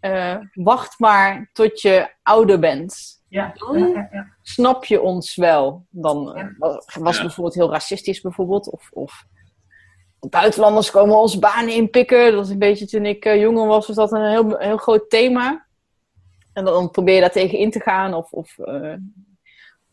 eh, 0.00 0.36
wacht 0.52 0.98
maar 0.98 1.50
tot 1.52 1.80
je 1.80 2.10
ouder 2.22 2.58
bent. 2.58 3.22
Ja, 3.28 3.54
ja, 3.72 3.86
ja, 3.86 4.08
ja. 4.12 4.26
Snap 4.42 4.84
je 4.84 5.00
ons 5.00 5.36
wel? 5.36 5.86
Dan 5.90 6.36
eh, 6.36 6.46
was 6.58 6.96
was 7.00 7.20
bijvoorbeeld 7.20 7.54
heel 7.54 7.70
racistisch 7.70 8.20
bijvoorbeeld. 8.20 8.70
Of, 8.70 8.90
of 8.92 9.24
buitenlanders 10.20 10.90
komen 10.90 11.16
onze 11.16 11.38
banen 11.38 11.74
inpikken. 11.74 12.24
Dat 12.24 12.34
was 12.34 12.48
een 12.48 12.58
beetje 12.58 12.86
toen 12.86 13.06
ik 13.06 13.24
eh, 13.24 13.40
jonger 13.40 13.66
was, 13.66 13.86
was 13.86 13.96
dat 13.96 14.12
een 14.12 14.30
heel, 14.30 14.56
heel 14.56 14.76
groot 14.76 15.10
thema. 15.10 15.66
En 16.52 16.64
dan 16.64 16.90
probeer 16.90 17.14
je 17.14 17.20
daar 17.20 17.30
tegen 17.30 17.58
in 17.58 17.70
te 17.70 17.80
gaan. 17.80 18.14
Of, 18.14 18.32
of 18.32 18.58
eh, 18.58 18.94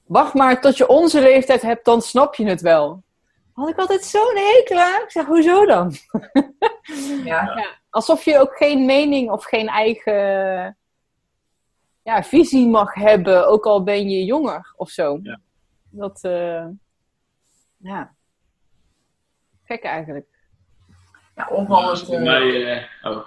wacht 0.06 0.34
maar 0.34 0.62
tot 0.62 0.78
je 0.78 0.88
onze 0.88 1.22
leeftijd 1.22 1.62
hebt, 1.62 1.86
dan 1.86 2.02
snap 2.02 2.36
je 2.36 2.46
het 2.46 2.62
wel. 2.62 3.04
Had 3.54 3.70
ik 3.70 3.78
altijd 3.78 4.04
zo'n 4.04 4.36
hekel 4.36 4.80
aan. 4.80 5.02
Ik 5.02 5.12
zeg, 5.12 5.26
hoezo 5.26 5.66
dan? 5.66 5.94
ja. 7.24 7.66
Alsof 7.90 8.24
je 8.24 8.40
ook 8.40 8.58
geen 8.58 8.86
mening 8.86 9.32
of 9.32 9.44
geen 9.44 9.68
eigen 9.68 10.78
ja, 12.04 12.24
visie 12.24 12.68
mag 12.68 12.94
hebben, 12.94 13.48
ook 13.48 13.66
al 13.66 13.84
ben 13.84 14.10
je 14.10 14.26
jonger 14.26 14.74
of 14.76 14.90
zo. 14.90 15.20
Ja. 15.24 15.40
Dat, 15.90 16.24
eh, 16.24 16.66
ja. 17.78 18.15
Gek 19.66 19.84
eigenlijk. 19.84 20.28
ja 21.36 21.48
of, 21.50 21.70
al 21.70 21.90
het, 21.90 22.06
voor 22.06 22.22
mij, 22.22 22.88
oh. 23.04 23.26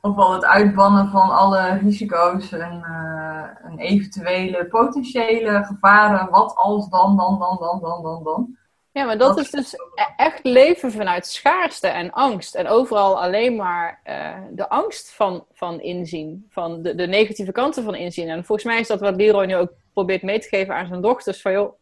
of 0.00 0.16
al 0.16 0.32
het 0.32 0.44
uitbannen 0.44 1.10
van 1.10 1.30
alle 1.30 1.78
risico's 1.78 2.52
en, 2.52 2.82
eh, 2.84 3.64
en 3.64 3.78
eventuele 3.78 4.66
potentiële 4.66 5.64
gevaren. 5.64 6.30
Wat 6.30 6.54
als 6.56 6.88
dan, 6.88 7.16
dan, 7.16 7.38
dan, 7.38 7.56
dan, 7.60 7.80
dan, 7.80 8.02
dan, 8.02 8.24
dan. 8.24 8.56
Ja, 8.92 9.04
maar 9.04 9.18
dat 9.18 9.36
Dat 9.36 9.44
is 9.44 9.50
dus 9.50 9.74
e- 9.74 10.14
echt 10.16 10.44
leven 10.44 10.92
vanuit 10.92 11.26
schaarste 11.26 11.88
en 11.88 12.10
angst. 12.10 12.54
En 12.54 12.68
overal 12.68 13.22
alleen 13.22 13.56
maar 13.56 14.00
eh, 14.02 14.38
de 14.50 14.68
angst 14.68 15.14
van, 15.14 15.46
van 15.52 15.80
inzien. 15.80 16.46
Van 16.48 16.82
de, 16.82 16.94
de 16.94 17.06
negatieve 17.06 17.52
kanten 17.52 17.84
van 17.84 17.94
inzien. 17.94 18.28
En 18.28 18.44
volgens 18.44 18.66
mij 18.66 18.80
is 18.80 18.88
dat 18.88 19.00
wat 19.00 19.16
Leroy 19.16 19.46
nu 19.46 19.56
ook 19.56 19.72
probeert 19.92 20.22
mee 20.22 20.38
te 20.38 20.48
geven 20.48 20.74
aan 20.74 20.86
zijn 20.86 21.00
dochters. 21.00 21.40
Van 21.40 21.52
joh, 21.52 21.80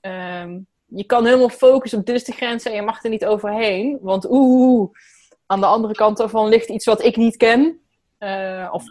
ehm, 0.00 0.58
je 0.90 1.04
kan 1.04 1.24
helemaal 1.24 1.48
focussen 1.48 1.98
op 1.98 2.06
dit 2.06 2.14
is 2.14 2.24
de 2.24 2.32
grens 2.32 2.64
en 2.64 2.72
je 2.72 2.82
mag 2.82 3.04
er 3.04 3.10
niet 3.10 3.26
overheen. 3.26 3.98
Want 4.00 4.30
oeh, 4.30 4.90
aan 5.46 5.60
de 5.60 5.66
andere 5.66 5.94
kant 5.94 6.16
daarvan 6.16 6.48
ligt 6.48 6.68
iets 6.68 6.84
wat 6.84 7.04
ik 7.04 7.16
niet 7.16 7.36
ken. 7.36 7.80
Eh, 8.18 8.68
of 8.72 8.84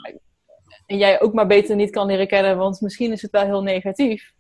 en 0.85 0.97
jij 0.97 1.21
ook 1.21 1.33
maar 1.33 1.47
beter 1.47 1.75
niet 1.75 1.91
kan 1.91 2.05
leren 2.05 2.27
kennen, 2.27 2.57
want 2.57 2.81
misschien 2.81 3.11
is 3.11 3.21
het 3.21 3.31
wel 3.31 3.43
heel 3.43 3.63
negatief. 3.63 4.33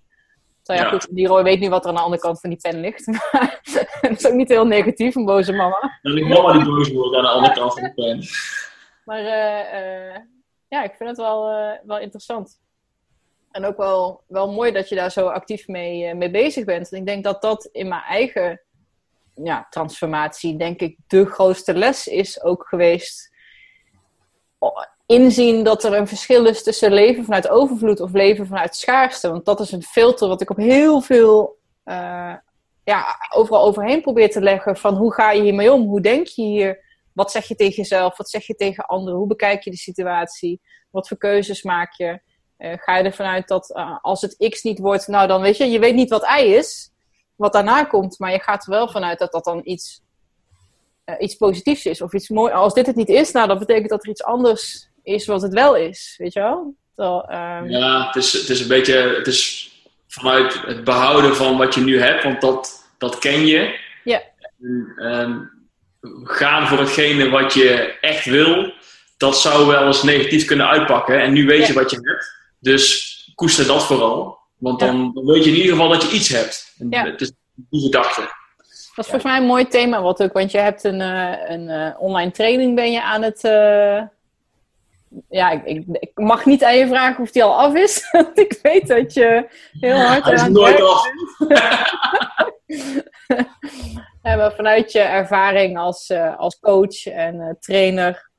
Nou 0.63 0.79
ja, 0.79 0.85
Ja. 0.85 0.91
goed, 0.91 1.07
Leroy 1.11 1.43
weet 1.43 1.59
nu 1.59 1.69
wat 1.69 1.83
er 1.83 1.89
aan 1.89 1.95
de 1.95 2.01
andere 2.01 2.21
kant 2.21 2.39
van 2.39 2.49
die 2.49 2.59
pen 2.59 2.79
ligt. 2.79 3.07
Maar 3.31 3.59
het 4.01 4.19
is 4.19 4.27
ook 4.27 4.33
niet 4.33 4.49
heel 4.49 4.65
negatief, 4.65 5.15
een 5.15 5.25
boze 5.25 5.53
mama. 5.53 5.99
Dan 6.01 6.11
ligt 6.13 6.27
mama 6.27 6.53
die 6.53 6.65
boos 6.65 6.91
wordt 6.91 7.15
aan 7.15 7.23
de 7.23 7.29
andere 7.29 7.53
kant 7.53 7.73
van 7.73 7.83
de 7.83 7.93
pen. 7.93 8.23
Maar 9.05 9.19
eh, 9.19 10.13
eh, 10.13 10.21
ja, 10.67 10.83
ik 10.83 10.93
vind 10.97 11.09
het 11.09 11.17
wel, 11.17 11.43
wel 11.83 11.99
interessant. 11.99 12.59
En 13.51 13.65
ook 13.65 13.77
wel, 13.77 14.21
wel 14.27 14.51
mooi 14.51 14.71
dat 14.71 14.89
je 14.89 14.95
daar 14.95 15.11
zo 15.11 15.27
actief 15.27 15.67
mee, 15.67 16.05
eh, 16.05 16.15
mee 16.15 16.31
bezig 16.31 16.65
bent. 16.65 16.91
En 16.91 16.97
ik 16.97 17.05
denk 17.05 17.23
dat 17.23 17.41
dat 17.41 17.69
in 17.71 17.87
mijn 17.87 18.01
eigen 18.01 18.61
ja, 19.43 19.67
transformatie, 19.69 20.57
denk 20.57 20.79
ik, 20.79 20.97
de 21.07 21.25
grootste 21.25 21.73
les 21.73 22.07
is 22.07 22.41
ook 22.43 22.67
geweest. 22.67 23.31
Inzien 25.05 25.63
dat 25.63 25.83
er 25.83 25.93
een 25.93 26.07
verschil 26.07 26.45
is 26.45 26.63
tussen 26.63 26.91
leven 26.91 27.23
vanuit 27.23 27.49
overvloed 27.49 27.99
of 27.99 28.11
leven 28.11 28.47
vanuit 28.47 28.75
schaarste. 28.75 29.29
Want 29.29 29.45
dat 29.45 29.59
is 29.59 29.71
een 29.71 29.83
filter 29.83 30.27
wat 30.27 30.41
ik 30.41 30.49
op 30.49 30.57
heel 30.57 31.01
veel, 31.01 31.57
eh, 31.83 32.33
ja, 32.83 33.05
overal 33.35 33.63
overheen 33.63 34.01
probeer 34.01 34.29
te 34.29 34.41
leggen. 34.41 34.77
Van 34.77 34.95
hoe 34.95 35.13
ga 35.13 35.31
je 35.31 35.41
hiermee 35.41 35.73
om? 35.73 35.87
Hoe 35.87 36.01
denk 36.01 36.27
je 36.27 36.41
hier? 36.41 36.83
Wat 37.13 37.31
zeg 37.31 37.47
je 37.47 37.55
tegen 37.55 37.75
jezelf? 37.75 38.17
Wat 38.17 38.29
zeg 38.29 38.47
je 38.47 38.55
tegen 38.55 38.85
anderen? 38.85 39.19
Hoe 39.19 39.27
bekijk 39.27 39.63
je 39.63 39.71
de 39.71 39.77
situatie? 39.77 40.61
Wat 40.89 41.07
voor 41.07 41.17
keuzes 41.17 41.63
maak 41.63 41.93
je? 41.93 42.21
Eh, 42.59 42.73
ga 42.77 42.97
je 42.97 43.03
ervan 43.03 43.25
uit 43.25 43.47
dat 43.47 43.69
eh, 43.75 43.97
als 44.01 44.21
het 44.21 44.49
X 44.49 44.63
niet 44.63 44.79
wordt, 44.79 45.07
nou 45.07 45.27
dan 45.27 45.41
weet 45.41 45.57
je, 45.57 45.65
je 45.65 45.79
weet 45.79 45.95
niet 45.95 46.09
wat 46.09 46.27
Y 46.39 46.41
is, 46.41 46.91
wat 47.35 47.53
daarna 47.53 47.83
komt, 47.83 48.19
maar 48.19 48.31
je 48.31 48.39
gaat 48.39 48.63
er 48.63 48.71
wel 48.71 48.87
vanuit 48.87 49.19
dat 49.19 49.31
dat 49.31 49.43
dan 49.43 49.61
iets, 49.63 50.01
eh, 51.03 51.15
iets 51.19 51.35
positiefs 51.35 51.85
is 51.85 52.01
of 52.01 52.13
iets 52.13 52.29
moois. 52.29 52.53
Als 52.53 52.73
dit 52.73 52.85
het 52.85 52.95
niet 52.95 53.09
is, 53.09 53.31
nou 53.31 53.47
dan 53.47 53.59
betekent 53.59 53.89
dat 53.89 54.03
er 54.03 54.09
iets 54.09 54.23
anders 54.23 54.89
is 55.03 55.25
wat 55.25 55.41
het 55.41 55.53
wel 55.53 55.75
is, 55.75 56.15
weet 56.17 56.33
je 56.33 56.39
wel? 56.39 56.73
Terwijl, 56.95 57.23
ehm, 57.27 57.69
Ja, 57.69 58.05
het 58.05 58.15
is, 58.15 58.33
het 58.33 58.49
is 58.49 58.61
een 58.61 58.67
beetje 58.67 59.15
het 59.17 59.27
is 59.27 59.71
vanuit 60.07 60.61
het 60.65 60.83
behouden 60.83 61.35
van 61.35 61.57
wat 61.57 61.75
je 61.75 61.81
nu 61.81 62.01
hebt, 62.01 62.23
want 62.23 62.41
dat, 62.41 62.91
dat 62.97 63.19
ken 63.19 63.45
je. 63.45 63.79
Ja. 64.03 64.21
Ehm, 64.97 65.39
gaan 66.23 66.67
voor 66.67 66.79
hetgene 66.79 67.29
wat 67.29 67.53
je 67.53 67.97
echt 68.01 68.25
wil, 68.25 68.73
dat 69.17 69.37
zou 69.37 69.67
wel 69.67 69.85
eens 69.85 70.03
negatief 70.03 70.45
kunnen 70.45 70.67
uitpakken. 70.67 71.21
En 71.21 71.33
nu 71.33 71.45
weet 71.45 71.67
je 71.67 71.73
wat 71.73 71.91
je 71.91 71.97
hebt, 72.01 72.38
dus 72.59 73.15
koester 73.35 73.67
dat 73.67 73.85
vooral. 73.85 74.37
Want 74.57 74.79
Ja. 74.79 74.85
dan, 74.85 75.11
weet 75.25 75.43
je 75.43 75.49
in 75.49 75.55
ieder 75.55 75.71
geval 75.71 75.89
dat 75.89 76.01
je 76.01 76.09
iets 76.15 76.29
hebt. 76.29 76.73
En 76.79 76.87
Ja. 76.89 77.05
Het 77.05 77.21
is 77.21 77.31
die 77.55 77.81
gedachte. 77.81 78.21
Dat 78.95 79.05
is 79.07 79.11
volgens 79.13 79.23
mij 79.23 79.37
een 79.37 79.45
mooi 79.47 79.67
thema, 79.67 80.01
wat 80.01 80.23
ook, 80.23 80.33
want 80.33 80.51
je 80.51 80.57
hebt 80.57 80.83
een, 80.83 81.01
eh, 81.01 81.49
een 81.49 81.69
eh, 81.69 82.01
online 82.01 82.31
training 82.31 82.75
ben 82.75 82.91
je 82.91 83.03
aan 83.03 83.21
het, 83.21 83.43
eh, 83.43 84.01
ja, 85.29 85.51
ik, 85.51 85.63
ik, 85.65 85.83
ik, 85.99 86.11
mag 86.13 86.45
niet 86.45 86.63
aan 86.63 86.77
je 86.77 86.87
vragen 86.87 87.23
of 87.23 87.31
die 87.31 87.43
al 87.43 87.59
af 87.59 87.73
is. 87.73 88.07
Want 88.11 88.39
ik 88.39 88.59
weet 88.61 88.87
dat 88.87 89.13
je 89.13 89.47
heel 89.79 89.97
hard 89.97 90.23
Hij 90.23 90.33
is 90.33 90.41
aan 90.41 90.51
nooit 90.51 90.77
het 90.77 90.87
af. 90.87 91.07
Ja, 94.23 94.35
maar 94.35 94.53
vanuit 94.53 94.91
je 94.91 94.99
ervaring 94.99 95.77
als, 95.77 96.11
als 96.37 96.59
coach 96.59 97.05
en 97.05 97.57
trainer. 97.59 98.29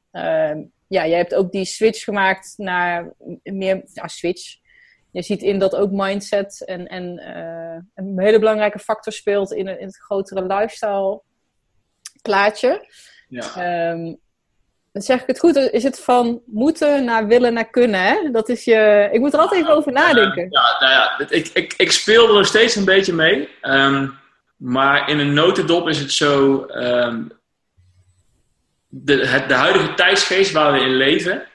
Ja, 0.90 1.06
jij 1.06 1.18
hebt 1.18 1.34
ook 1.34 1.52
die 1.52 1.64
switch 1.64 2.04
gemaakt 2.04 2.54
naar 2.56 3.12
meer 3.42 3.82
ja, 3.92 4.08
switch. 4.08 4.56
Je 5.10 5.22
ziet 5.22 5.42
in 5.42 5.58
dat 5.58 5.76
ook 5.76 5.90
mindset 5.90 6.64
en, 6.64 6.86
en 6.86 7.18
eh, 7.18 7.82
een 7.94 8.20
hele 8.20 8.38
belangrijke 8.38 8.78
factor 8.78 9.12
speelt 9.12 9.52
in, 9.52 9.68
in 9.68 9.86
het 9.86 9.96
grotere 9.96 10.46
lifestyle 10.46 11.22
plaatje. 12.22 12.86
Ja. 13.28 13.42
Ehm, 13.56 14.14
dan 14.92 15.02
zeg 15.02 15.20
ik 15.20 15.26
het 15.26 15.38
goed, 15.38 15.56
is 15.56 15.82
het 15.82 16.00
van 16.00 16.42
moeten 16.46 17.04
naar 17.04 17.26
willen 17.26 17.52
naar 17.52 17.70
kunnen, 17.70 18.00
hè? 18.00 18.30
Dat 18.30 18.48
is 18.48 18.64
je... 18.64 19.08
Ik 19.12 19.20
moet 19.20 19.32
er 19.32 19.40
altijd 19.40 19.60
even 19.60 19.74
over 19.74 19.92
nadenken. 19.92 20.46
Ja, 20.50 20.76
nou 20.78 20.92
ja, 20.92 21.18
ik, 21.28 21.48
ik, 21.48 21.74
ik 21.76 21.92
speel 21.92 22.28
er 22.28 22.34
nog 22.34 22.46
steeds 22.46 22.76
een 22.76 22.84
beetje 22.84 23.12
mee. 23.12 23.48
Ehm, 23.60 24.08
maar 24.56 25.08
in 25.08 25.18
een 25.18 25.34
notendop 25.34 25.88
is 25.88 25.98
het 25.98 26.12
zo... 26.12 26.64
ehm, 26.64 27.22
de, 28.90 29.26
het, 29.26 29.48
de 29.48 29.54
huidige 29.54 29.94
tijdsgeest 29.94 30.52
waar 30.52 30.72
we 30.72 30.80
in 30.80 30.94
leven... 30.96 31.46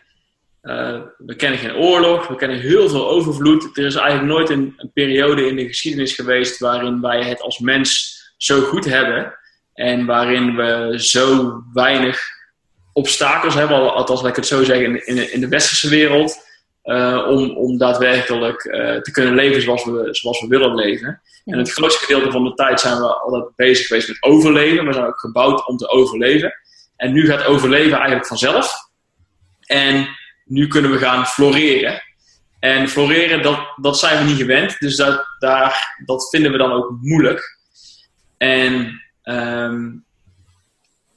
eh, 0.61 0.99
we 1.17 1.35
kennen 1.35 1.59
geen 1.59 1.75
oorlog, 1.75 2.27
we 2.27 2.35
kennen 2.35 2.59
heel 2.59 2.89
veel 2.89 3.09
overvloed. 3.09 3.77
Er 3.77 3.85
is 3.85 3.95
eigenlijk 3.95 4.27
nooit 4.33 4.49
een, 4.49 4.73
een 4.77 4.91
periode 4.93 5.47
in 5.47 5.55
de 5.55 5.67
geschiedenis 5.67 6.13
geweest... 6.15 6.59
waarin 6.59 7.01
wij 7.01 7.23
het 7.23 7.41
als 7.41 7.59
mens 7.59 8.13
zo 8.37 8.61
goed 8.61 8.85
hebben... 8.85 9.37
en 9.73 10.05
waarin 10.05 10.55
we 10.55 10.93
zo 10.97 11.53
weinig 11.73 12.21
obstakels 12.93 13.53
hebben... 13.53 13.77
al- 13.77 13.91
althans, 13.95 14.21
laat 14.21 14.29
ik 14.29 14.35
het 14.35 14.47
zo 14.47 14.63
zeggen, 14.63 14.85
in, 14.85 15.05
in, 15.07 15.15
de- 15.15 15.31
in 15.31 15.39
de 15.39 15.47
westerse 15.47 15.89
wereld... 15.89 16.37
eh, 16.81 17.25
om, 17.29 17.57
om 17.57 17.77
daadwerkelijk 17.77 18.63
eh, 18.63 18.95
te 18.95 19.11
kunnen 19.11 19.35
leven 19.35 19.61
zoals 19.61 19.85
we, 19.85 20.07
zoals 20.11 20.41
we 20.41 20.47
willen 20.47 20.75
leven. 20.75 21.21
En 21.45 21.57
het 21.57 21.71
grootste 21.71 22.05
gedeelte 22.05 22.31
van 22.31 22.43
de 22.43 22.53
tijd 22.53 22.79
zijn 22.79 22.97
we 22.97 23.07
altijd 23.19 23.55
bezig 23.55 23.87
geweest 23.87 24.07
met 24.07 24.17
overleven. 24.23 24.85
We 24.85 24.93
zijn 24.93 25.05
ook 25.05 25.19
gebouwd 25.19 25.67
om 25.67 25.77
te 25.77 25.87
overleven. 25.87 26.53
En 26.97 27.13
nu 27.13 27.25
gaat 27.25 27.45
overleven 27.45 27.97
eigenlijk 27.97 28.27
vanzelf. 28.27 28.73
En 29.65 30.07
nu 30.45 30.67
kunnen 30.67 30.91
we 30.91 30.97
gaan 30.97 31.25
floreren. 31.25 32.01
En 32.59 32.89
floreren, 32.89 33.41
dat, 33.41 33.59
dat 33.75 33.99
zijn 33.99 34.17
we 34.17 34.29
niet 34.29 34.41
gewend. 34.41 34.79
Dus 34.79 34.95
dat, 34.95 35.25
daar, 35.39 36.01
dat 36.05 36.29
vinden 36.29 36.51
we 36.51 36.57
dan 36.57 36.71
ook 36.71 36.97
moeilijk. 37.01 37.59
En 38.37 39.01
ehm, 39.23 39.91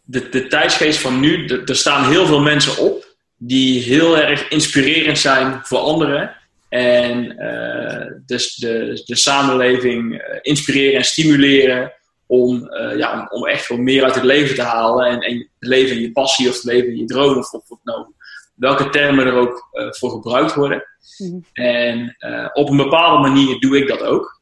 de, 0.04 0.28
de 0.28 0.46
tijdsgeest 0.46 0.98
van 0.98 1.20
nu, 1.20 1.46
er 1.46 1.76
staan 1.76 2.08
heel 2.08 2.26
veel 2.26 2.40
mensen 2.40 2.78
op 2.78 3.16
die 3.36 3.82
heel 3.82 4.18
erg 4.18 4.48
inspirerend 4.48 5.18
zijn 5.18 5.60
voor 5.62 5.78
anderen. 5.78 6.36
En 6.68 7.38
eh, 7.38 8.06
dus 8.26 8.54
de, 8.54 9.02
de 9.04 9.16
samenleving 9.16 10.18
eh, 10.18 10.38
inspireren 10.42 10.98
en 10.98 11.04
stimuleren 11.04 11.92
om, 12.28 12.68
eh, 12.68 12.96
ja, 12.96 13.12
om, 13.12 13.26
om 13.28 13.46
echt 13.46 13.68
wel 13.68 13.78
meer 13.78 14.04
uit 14.04 14.14
het 14.14 14.24
leven 14.24 14.54
te 14.54 14.62
halen. 14.62 15.06
En, 15.06 15.20
en 15.20 15.36
het 15.58 15.68
leven 15.68 15.96
in 15.96 16.02
je 16.02 16.12
passie 16.12 16.48
of 16.48 16.54
het 16.54 16.64
leven 16.64 16.90
in 16.90 16.96
je 16.96 17.04
droom 17.04 17.36
of, 17.36 17.52
of, 17.52 17.70
of 17.70 17.78
nou, 17.82 18.06
welke 18.54 18.88
termen 18.88 19.26
er 19.26 19.34
ook 19.34 19.68
eh, 19.72 19.86
voor 19.90 20.10
gebruikt 20.10 20.54
worden. 20.54 20.84
Mhm. 21.18 21.38
En 21.52 22.14
eh, 22.18 22.48
op 22.52 22.70
een 22.70 22.76
bepaalde 22.76 23.28
manier 23.28 23.58
doe 23.58 23.78
ik 23.78 23.88
dat 23.88 24.02
ook. 24.02 24.40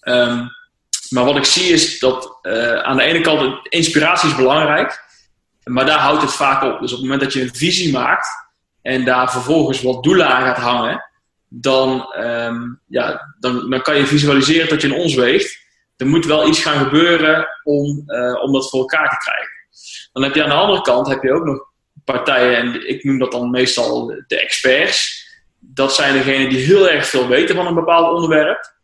Ehm, 0.00 0.44
maar 1.08 1.24
wat 1.24 1.36
ik 1.36 1.44
zie 1.44 1.72
is 1.72 1.98
dat 1.98 2.38
aan 2.82 2.96
de 2.96 3.02
ene 3.02 3.20
kant 3.20 3.68
inspiratie 3.68 4.28
is 4.28 4.36
belangrijk, 4.36 5.04
maar 5.64 5.86
daar 5.86 5.98
houdt 5.98 6.22
het 6.22 6.32
vaak 6.32 6.62
op. 6.62 6.80
Dus 6.80 6.90
op 6.90 6.98
het 6.98 7.06
moment 7.08 7.20
dat 7.20 7.32
je 7.32 7.42
een 7.42 7.54
visie 7.54 7.92
maakt 7.92 8.28
en 8.82 9.04
daar 9.04 9.30
vervolgens 9.30 9.82
wat 9.82 10.02
doelen 10.02 10.28
aan 10.28 10.42
gaat 10.42 10.56
hangen, 10.56 11.04
dan, 11.48 12.12
ehm, 12.12 12.62
ja, 12.86 13.34
dan, 13.40 13.70
dan 13.70 13.82
kan 13.82 13.96
je 13.96 14.06
visualiseren 14.06 14.68
dat 14.68 14.82
je 14.82 14.88
een 14.88 15.00
ons 15.00 15.14
weegt. 15.14 15.65
Er 15.96 16.06
moet 16.06 16.26
wel 16.26 16.48
iets 16.48 16.62
gaan 16.62 16.84
gebeuren 16.84 17.48
om, 17.62 18.02
eh, 18.06 18.42
om 18.42 18.52
dat 18.52 18.70
voor 18.70 18.80
elkaar 18.80 19.08
te 19.08 19.16
krijgen. 19.16 19.54
Dan 20.12 20.22
heb 20.22 20.34
je 20.34 20.42
aan 20.42 20.48
de 20.48 20.54
andere 20.54 20.80
kant 20.80 21.08
heb 21.08 21.22
je 21.22 21.32
ook 21.32 21.44
nog 21.44 21.74
partijen, 22.04 22.56
en 22.56 22.88
ik 22.88 23.04
noem 23.04 23.18
dat 23.18 23.32
dan 23.32 23.50
meestal 23.50 24.06
de 24.06 24.40
experts. 24.40 25.24
Dat 25.58 25.94
zijn 25.94 26.12
degenen 26.12 26.48
die 26.48 26.64
heel 26.64 26.90
erg 26.90 27.06
veel 27.06 27.28
weten 27.28 27.56
van 27.56 27.66
een 27.66 27.74
bepaald 27.74 28.14
onderwerp. 28.14 28.74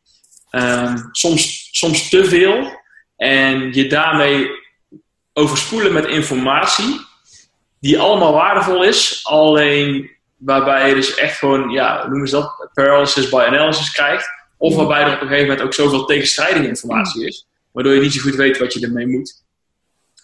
Ehm, 0.50 0.96
soms, 1.10 1.68
soms 1.70 2.08
te 2.08 2.24
veel. 2.24 2.80
En 3.16 3.72
je 3.72 3.86
daarmee 3.86 4.50
overspoelen 5.32 5.92
met 5.92 6.06
informatie 6.06 7.00
die 7.80 7.98
allemaal 7.98 8.32
waardevol 8.32 8.84
is, 8.84 9.20
alleen 9.22 10.10
waarbij 10.36 10.88
je 10.88 10.94
dus 10.94 11.14
echt 11.14 11.38
gewoon, 11.38 11.70
ja, 11.70 12.06
noemen 12.08 12.28
ze 12.28 12.34
dat, 12.34 12.70
paralysis 12.74 13.28
by 13.28 13.44
analysis 13.46 13.90
krijgt. 13.90 14.28
Of 14.62 14.74
waarbij 14.74 15.02
er 15.02 15.14
op 15.14 15.20
een 15.20 15.28
gegeven 15.28 15.48
moment 15.48 15.62
ook 15.62 15.74
zoveel 15.74 16.04
tegenstrijdige 16.04 16.68
informatie 16.68 17.26
is, 17.26 17.46
waardoor 17.72 17.94
je 17.94 18.00
niet 18.00 18.12
zo 18.12 18.20
goed 18.20 18.34
weet 18.34 18.58
wat 18.58 18.72
je 18.72 18.80
ermee 18.80 19.06
moet. 19.06 19.44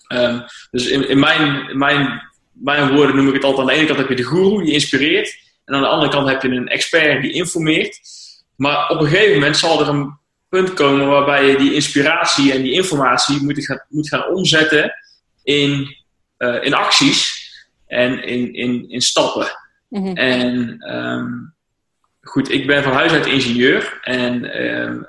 Ehm, 0.06 0.40
dus 0.70 0.86
in, 0.86 1.08
in, 1.08 1.18
mijn, 1.18 1.68
in 1.68 1.78
mijn, 1.78 2.22
mijn 2.52 2.94
woorden 2.94 3.16
noem 3.16 3.28
ik 3.28 3.34
het 3.34 3.44
altijd, 3.44 3.68
aan 3.68 3.74
de 3.74 3.78
ene 3.78 3.86
kant 3.86 3.98
heb 3.98 4.08
je 4.08 4.14
de 4.14 4.26
guru 4.26 4.64
die 4.64 4.72
inspireert, 4.72 5.38
en 5.64 5.74
aan 5.74 5.80
de 5.80 5.88
andere 5.88 6.10
kant 6.10 6.28
heb 6.28 6.42
je 6.42 6.48
een 6.48 6.68
expert 6.68 7.22
die 7.22 7.32
informeert. 7.32 8.00
Maar 8.56 8.88
op 8.88 9.00
een 9.00 9.06
gegeven 9.06 9.34
moment 9.34 9.56
zal 9.56 9.80
er 9.80 9.88
een 9.88 10.18
punt 10.48 10.72
komen 10.72 11.06
waarbij 11.06 11.46
je 11.46 11.56
die 11.56 11.74
inspiratie 11.74 12.52
en 12.52 12.62
die 12.62 12.72
informatie 12.72 13.42
moet 13.42 13.64
gaan, 13.64 13.84
moet 13.88 14.08
gaan 14.08 14.28
omzetten 14.28 14.92
in, 15.42 15.96
eh, 16.36 16.64
in 16.64 16.74
acties 16.74 17.50
en 17.86 18.24
in, 18.24 18.54
in, 18.54 18.90
in 18.90 19.00
stappen. 19.00 19.46
Mhm. 19.88 20.16
En 20.16 20.76
ehm, 20.78 21.28
goed, 22.28 22.50
ik 22.50 22.66
ben 22.66 22.82
van 22.82 22.92
huis 22.92 23.12
uit 23.12 23.26
ingenieur 23.26 23.98
en 24.02 24.44
ehm, 24.44 25.02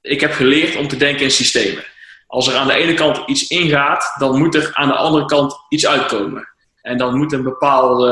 ik 0.00 0.20
heb 0.20 0.32
geleerd 0.32 0.76
om 0.76 0.88
te 0.88 0.96
denken 0.96 1.24
in 1.24 1.30
systemen. 1.30 1.84
Als 2.26 2.48
er 2.48 2.54
aan 2.56 2.66
de 2.66 2.72
ene 2.72 2.94
kant 2.94 3.22
iets 3.26 3.48
ingaat, 3.48 4.14
dan 4.18 4.38
moet 4.38 4.54
er 4.54 4.70
aan 4.72 4.88
de 4.88 4.94
andere 4.94 5.24
kant 5.24 5.54
iets 5.68 5.86
uitkomen. 5.86 6.48
En 6.82 6.98
dan 6.98 7.16
moet 7.16 7.32
een 7.32 7.42
bepaalde, 7.42 8.10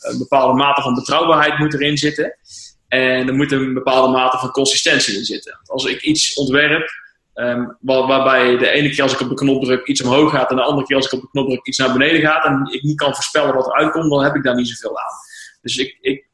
een 0.00 0.18
bepaalde 0.18 0.54
mate 0.54 0.82
van 0.82 0.94
betrouwbaarheid 0.94 1.58
moet 1.58 1.74
erin 1.74 1.96
zitten. 1.98 2.36
En 2.88 3.28
er 3.28 3.34
moet 3.34 3.52
een 3.52 3.74
bepaalde 3.74 4.12
mate 4.12 4.38
van 4.38 4.50
consistentie 4.50 5.16
in 5.16 5.24
zitten. 5.24 5.60
Als 5.64 5.84
ik 5.84 6.02
iets 6.02 6.34
ontwerp, 6.34 6.90
ehm, 7.34 7.64
waar- 7.80 8.06
waarbij 8.06 8.56
de 8.56 8.70
ene 8.70 8.90
keer 8.90 9.02
als 9.02 9.12
ik 9.12 9.20
op 9.20 9.28
de 9.28 9.34
knop 9.34 9.64
druk 9.64 9.86
iets 9.86 10.02
omhoog 10.02 10.30
gaat 10.30 10.50
en 10.50 10.56
de 10.56 10.62
andere 10.62 10.86
keer 10.86 10.96
als 10.96 11.06
ik 11.06 11.12
op 11.12 11.20
de 11.20 11.28
knop 11.30 11.48
druk 11.48 11.66
iets 11.66 11.78
naar 11.78 11.92
beneden 11.92 12.20
gaat 12.20 12.44
en 12.44 12.68
ik 12.72 12.82
niet 12.82 12.98
kan 12.98 13.14
voorspellen 13.14 13.54
wat 13.54 13.66
er 13.66 13.74
uitkomt, 13.74 14.10
dan 14.10 14.22
heb 14.22 14.34
ik 14.34 14.42
daar 14.42 14.54
niet 14.54 14.68
zoveel 14.68 14.98
aan. 14.98 15.14
Dus 15.62 15.76
ik, 15.76 15.98
ik, 16.00 16.29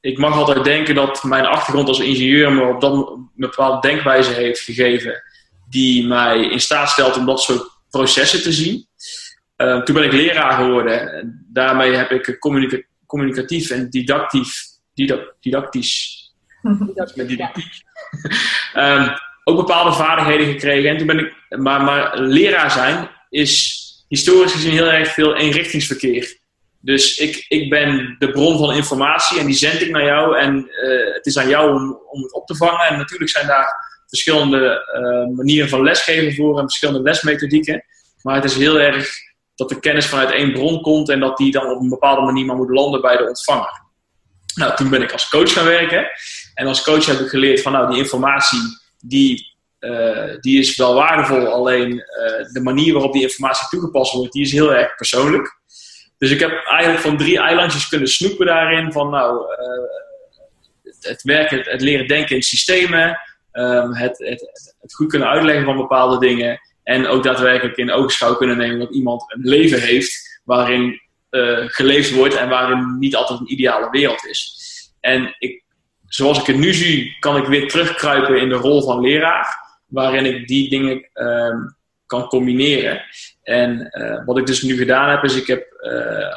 ik 0.00 0.18
mag 0.18 0.34
altijd 0.34 0.64
denken 0.64 0.94
dat 0.94 1.22
mijn 1.24 1.46
achtergrond 1.46 1.88
als 1.88 2.00
ingenieur 2.00 2.52
me 2.52 2.62
op 2.62 2.80
dat 2.80 2.92
een 2.92 3.30
bepaalde 3.34 3.88
denkwijze 3.88 4.32
heeft 4.32 4.60
gegeven 4.60 5.22
die 5.68 6.06
mij 6.06 6.40
in 6.40 6.60
staat 6.60 6.88
stelt 6.90 7.16
om 7.16 7.26
dat 7.26 7.42
soort 7.42 7.70
processen 7.90 8.42
te 8.42 8.52
zien. 8.52 8.86
Eh, 9.56 9.82
toen 9.82 9.94
ben 9.94 10.04
ik 10.04 10.12
leraar 10.12 10.52
geworden. 10.52 11.12
En 11.12 11.46
daarmee 11.52 11.92
heb 11.92 12.10
ik 12.10 12.36
communica- 12.38 12.82
communicatief 13.06 13.70
en 13.70 13.90
didactief, 13.90 14.62
didac- 14.94 15.34
didactisch 15.40 16.18
met 17.14 17.28
didactiek. 17.28 17.72
Ehm, 18.72 19.08
ook 19.44 19.56
bepaalde 19.56 19.92
vaardigheden 19.92 20.46
gekregen. 20.46 20.90
En 20.90 20.96
toen 20.96 21.06
ben 21.06 21.18
ik, 21.18 21.34
maar, 21.48 21.82
maar 21.82 22.18
leraar 22.18 22.70
zijn 22.70 23.10
is 23.30 23.78
historisch 24.08 24.52
gezien 24.52 24.72
heel 24.72 24.90
erg 24.90 25.08
veel 25.08 25.36
eenrichtingsverkeer. 25.36 26.39
Dus 26.82 27.16
ik, 27.16 27.44
ik 27.48 27.70
ben 27.70 28.16
de 28.18 28.30
bron 28.30 28.58
van 28.58 28.74
informatie 28.74 29.38
en 29.38 29.46
die 29.46 29.54
zend 29.54 29.80
ik 29.80 29.90
naar 29.90 30.04
jou. 30.04 30.38
En 30.38 30.70
eh, 30.70 31.14
het 31.14 31.26
is 31.26 31.38
aan 31.38 31.48
jou 31.48 31.74
om, 31.74 32.00
om 32.10 32.22
het 32.22 32.32
op 32.32 32.46
te 32.46 32.56
vangen. 32.56 32.86
En 32.86 32.98
natuurlijk 32.98 33.30
zijn 33.30 33.46
daar 33.46 34.00
verschillende 34.06 34.90
eh, 34.92 35.36
manieren 35.36 35.68
van 35.68 35.82
lesgeven 35.82 36.34
voor 36.34 36.58
en 36.58 36.62
verschillende 36.62 37.02
lesmethodieken. 37.02 37.84
Maar 38.22 38.34
het 38.34 38.44
is 38.44 38.56
heel 38.56 38.80
erg 38.80 39.08
dat 39.54 39.68
de 39.68 39.80
kennis 39.80 40.06
vanuit 40.06 40.30
één 40.30 40.52
bron 40.52 40.80
komt 40.82 41.08
en 41.08 41.20
dat 41.20 41.36
die 41.36 41.52
dan 41.52 41.70
op 41.70 41.80
een 41.80 41.88
bepaalde 41.88 42.22
manier 42.22 42.44
maar 42.44 42.56
moet 42.56 42.70
landen 42.70 43.00
bij 43.00 43.16
de 43.16 43.28
ontvanger. 43.28 43.88
Nou, 44.54 44.76
toen 44.76 44.90
ben 44.90 45.02
ik 45.02 45.12
als 45.12 45.28
coach 45.28 45.52
gaan 45.52 45.64
werken. 45.64 46.10
En 46.54 46.66
als 46.66 46.82
coach 46.82 47.06
heb 47.06 47.18
ik 47.18 47.28
geleerd 47.28 47.62
van 47.62 47.72
nou, 47.72 47.90
die 47.90 48.02
informatie 48.02 48.60
die, 48.98 49.56
eh, 49.78 50.36
die 50.40 50.58
is 50.58 50.76
wel 50.76 50.94
waardevol. 50.94 51.46
Alleen 51.46 51.96
de 52.52 52.60
manier 52.62 52.92
waarop 52.92 53.12
die 53.12 53.22
informatie 53.22 53.68
toegepast 53.68 54.12
wordt, 54.12 54.32
die 54.32 54.42
is 54.42 54.52
heel 54.52 54.74
erg 54.74 54.94
persoonlijk. 54.94 55.59
Dus 56.20 56.30
ik 56.30 56.40
heb 56.40 56.64
eigenlijk 56.64 57.00
van 57.00 57.16
drie 57.16 57.38
eilandjes 57.38 57.88
kunnen 57.88 58.08
snoepen 58.08 58.46
daarin. 58.46 58.92
Van 58.92 59.10
nou, 59.10 59.54
eh, 59.54 61.00
het 61.00 61.22
werken, 61.22 61.60
het, 61.60 61.80
leren 61.80 62.06
denken 62.06 62.36
in 62.36 62.42
systemen. 62.42 63.18
ehm, 63.52 63.92
het, 63.92 64.18
het, 64.18 64.74
het 64.80 64.94
goed 64.94 65.08
kunnen 65.08 65.28
uitleggen 65.28 65.64
van 65.64 65.76
bepaalde 65.76 66.18
dingen. 66.18 66.60
En 66.82 67.06
ook 67.06 67.22
daadwerkelijk 67.22 67.76
in 67.76 67.92
oogschouw 67.92 68.34
kunnen 68.34 68.56
nemen 68.56 68.78
dat 68.78 68.94
iemand 68.94 69.24
een 69.26 69.40
leven 69.42 69.80
heeft 69.80 70.40
waarin 70.44 71.00
eh, 71.30 71.64
geleefd 71.66 72.14
wordt 72.14 72.34
en 72.34 72.48
waarin 72.48 72.96
niet 72.98 73.16
altijd 73.16 73.40
een 73.40 73.52
ideale 73.52 73.90
wereld 73.90 74.24
is. 74.24 74.54
En 75.00 75.34
ik, 75.38 75.64
zoals 76.06 76.38
ik 76.38 76.46
het 76.46 76.56
nu 76.56 76.72
zie, 76.72 77.16
kan 77.18 77.36
ik 77.36 77.44
weer 77.44 77.68
terugkruipen 77.68 78.40
in 78.40 78.48
de 78.48 78.54
rol 78.54 78.82
van 78.82 79.00
leraar, 79.00 79.56
waarin 79.86 80.26
ik 80.26 80.48
die 80.48 80.70
dingen 80.70 81.08
ehm, 81.12 81.58
kan 82.06 82.26
combineren. 82.26 83.02
En 83.50 83.90
wat 84.26 84.38
ik 84.38 84.46
dus 84.46 84.62
nu 84.62 84.76
gedaan 84.76 85.10
heb, 85.10 85.24
is 85.24 85.34
ik 85.34 85.46
heb, 85.46 85.66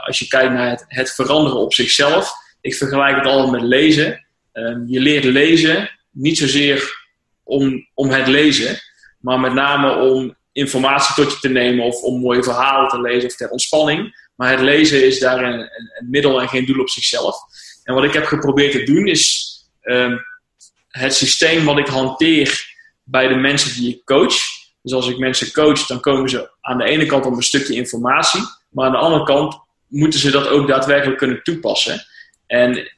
als 0.05 0.20
je 0.20 0.28
kijkt 0.28 0.53
naar 0.53 0.84
het, 0.88 1.11
veranderen 1.11 1.59
op 1.59 1.74
zichzelf, 1.74 2.32
ik 2.61 2.76
vergelijk 2.76 3.16
het 3.16 3.26
altijd 3.26 3.51
met 3.51 3.61
lezen. 3.61 4.26
Ehm, 4.51 4.84
je 4.88 4.99
leert 4.99 5.24
lezen 5.24 5.89
niet 6.11 6.38
zozeer 6.38 7.07
om, 7.43 7.88
om 7.93 8.09
het 8.09 8.28
lezen, 8.28 8.80
maar 9.20 9.39
met 9.39 9.53
name 9.53 9.95
om 9.95 10.36
informatie 10.51 11.16
tot 11.16 11.34
je 11.34 11.39
te 11.39 11.49
nemen 11.49 11.86
of 11.86 12.01
om 12.01 12.22
mooie 12.22 12.43
verhalen 12.43 12.89
te 12.89 13.01
lezen 13.01 13.30
of 13.30 13.36
ter 13.36 13.49
ontspanning. 13.49 14.22
Maar 14.36 14.51
het 14.51 14.61
lezen 14.61 15.05
is 15.05 15.20
daar 15.20 15.43
een, 15.43 15.59
een, 15.59 16.09
middel 16.09 16.41
en 16.41 16.49
geen 16.49 16.66
doel 16.66 16.82
op 16.82 16.89
zichzelf. 16.89 17.36
En 17.84 17.93
wat 17.93 18.03
ik 18.03 18.14
heb 18.14 18.26
geprobeerd 18.26 18.72
te 18.72 18.84
doen 18.84 19.07
is 19.07 19.53
um, 19.82 20.20
het 20.88 21.14
systeem 21.14 21.66
wat 21.66 21.78
ik 21.78 21.88
hanteer 21.88 22.76
bij 23.03 23.28
de 23.28 23.36
mensen 23.36 23.82
die 23.82 23.95
ik 23.95 24.05
coach. 24.05 24.36
Dus 24.84 24.93
als 24.93 25.07
ik 25.07 25.17
mensen 25.17 25.51
coach, 25.51 25.86
dan 25.86 25.99
komen 25.99 26.29
ze 26.29 26.49
aan 26.61 26.77
de 26.77 26.84
ene 26.84 27.05
kant 27.05 27.25
op 27.25 27.36
een 27.36 27.41
stukje 27.41 27.75
informatie, 27.75 28.41
maar 28.69 28.86
aan 28.86 28.91
de 28.91 28.97
andere 28.97 29.23
kant 29.23 29.59
moeten 29.88 30.19
ze 30.19 30.31
dat 30.31 30.47
ook 30.47 30.67
daadwerkelijk 30.67 31.17
kunnen 31.17 31.43
toepassen. 31.43 32.05
En 32.47 32.91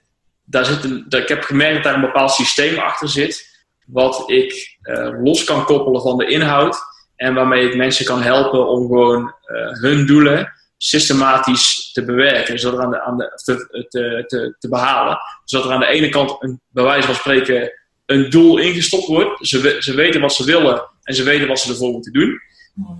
daar 0.43 0.65
zit 0.65 0.83
een, 0.83 1.05
ik 1.09 1.27
heb 1.27 1.43
gemerkt 1.43 1.73
dat 1.73 1.83
daar 1.83 1.93
een 1.93 2.01
bepaald 2.01 2.31
systeem 2.31 2.77
achter 2.79 3.09
zit, 3.09 3.63
wat 3.85 4.23
ik 4.29 4.77
uh, 4.83 5.23
los 5.23 5.43
kan 5.43 5.65
koppelen 5.65 6.01
van 6.01 6.17
de 6.17 6.27
inhoud 6.27 6.77
en 7.15 7.33
waarmee 7.33 7.67
ik 7.67 7.75
mensen 7.75 8.05
kan 8.05 8.21
helpen 8.21 8.67
om 8.67 8.87
gewoon 8.87 9.33
uh, 9.45 9.81
hun 9.81 10.05
doelen 10.05 10.53
systematisch 10.77 11.91
te 11.91 12.05
bewerken, 12.05 12.59
zodat 12.59 12.79
aan 12.79 12.91
de, 12.91 13.01
aan 13.01 13.17
de, 13.17 13.41
te, 13.43 14.25
te, 14.27 14.55
te 14.59 14.69
behalen. 14.69 15.17
Zodat 15.43 15.65
er 15.65 15.71
aan 15.71 15.79
de 15.79 15.85
ene 15.85 16.09
kant, 16.09 16.35
een, 16.39 16.61
bij 16.69 16.83
wijze 16.83 17.07
van 17.07 17.15
spreken, 17.15 17.71
een 18.05 18.29
doel 18.29 18.57
ingestopt 18.57 19.07
wordt. 19.07 19.47
Ze, 19.47 19.77
ze 19.79 19.95
weten 19.95 20.21
wat 20.21 20.33
ze 20.33 20.45
willen 20.45 20.89
en 21.05 21.15
ze 21.15 21.23
weten 21.23 21.47
wat 21.47 21.59
ze 21.59 21.69
ervoor 21.69 21.91
moeten 21.91 22.13
doen. 22.13 22.41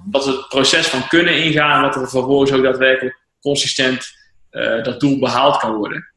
Dat 0.06 0.24
ze 0.24 0.30
het 0.30 0.48
proces 0.48 0.88
van 0.88 1.08
kunnen 1.08 1.44
ingaan 1.44 1.76
en 1.76 1.92
dat 1.92 2.02
er 2.02 2.10
vervolgens 2.10 2.52
ook 2.52 2.64
daadwerkelijk 2.64 3.18
consistent 3.42 4.14
uh, 4.52 4.84
dat 4.84 5.00
doel 5.00 5.20
behaald 5.20 5.58
kan 5.58 5.76
worden. 5.76 6.08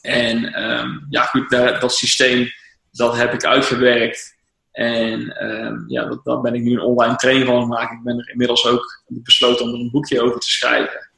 En 0.00 0.62
um, 0.62 1.06
ja, 1.10 1.22
goed, 1.22 1.50
dat, 1.50 1.94
systeem 1.94 2.48
dat 2.90 3.16
heb 3.16 3.32
ik 3.32 3.44
uitgewerkt. 3.44 4.36
En 4.72 5.44
um, 5.50 5.84
ja, 5.88 6.04
dat, 6.04 6.24
daar 6.24 6.40
ben 6.40 6.54
ik 6.54 6.62
nu 6.62 6.72
een 6.72 6.80
online 6.80 7.16
training 7.16 7.46
van 7.46 7.68
maken. 7.68 7.96
Ik 7.96 8.02
ben 8.04 8.18
er 8.18 8.30
inmiddels 8.30 8.66
ook 8.66 9.02
besloten 9.06 9.64
om 9.64 9.74
er 9.74 9.80
een 9.80 9.90
boekje 9.90 10.22
over 10.22 10.40
te 10.40 10.50
schrijven. 10.50 11.10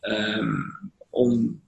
Um, 0.00 0.92
om 1.10 1.60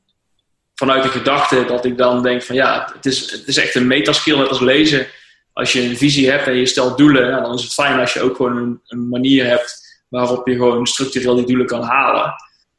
vanuit 0.75 1.03
de 1.03 1.09
gedachte 1.09 1.65
dat 1.65 1.85
ik 1.85 1.99
dan 1.99 2.23
denk 2.23 2.43
van 2.43 2.55
ja, 2.55 2.91
het 2.95 3.07
is, 3.07 3.31
het 3.31 3.47
is 3.47 3.57
echt 3.57 3.75
een 3.75 3.87
metaskill 3.87 4.37
net 4.37 4.49
als 4.49 4.61
lezen. 4.61 5.07
Als 5.55 5.73
je 5.73 5.83
een 5.83 5.97
visie 5.97 6.31
hebt 6.31 6.47
en 6.47 6.55
je 6.55 6.67
stelt 6.67 6.99
doelen, 6.99 7.29
ja, 7.29 7.41
dan 7.41 7.55
is 7.55 7.63
het 7.63 7.75
fijn 7.75 8.01
als 8.01 8.13
je 8.13 8.21
ook 8.21 8.37
gewoon 8.37 8.57
een, 8.57 8.81
een, 8.87 9.09
manier 9.09 9.47
hebt 9.47 10.03
waarop 10.09 10.49
je 10.49 10.55
gewoon 10.55 10.87
structureel 10.87 11.35
die 11.35 11.47
doelen 11.47 11.67
kan 11.67 11.83
halen. 11.83 12.35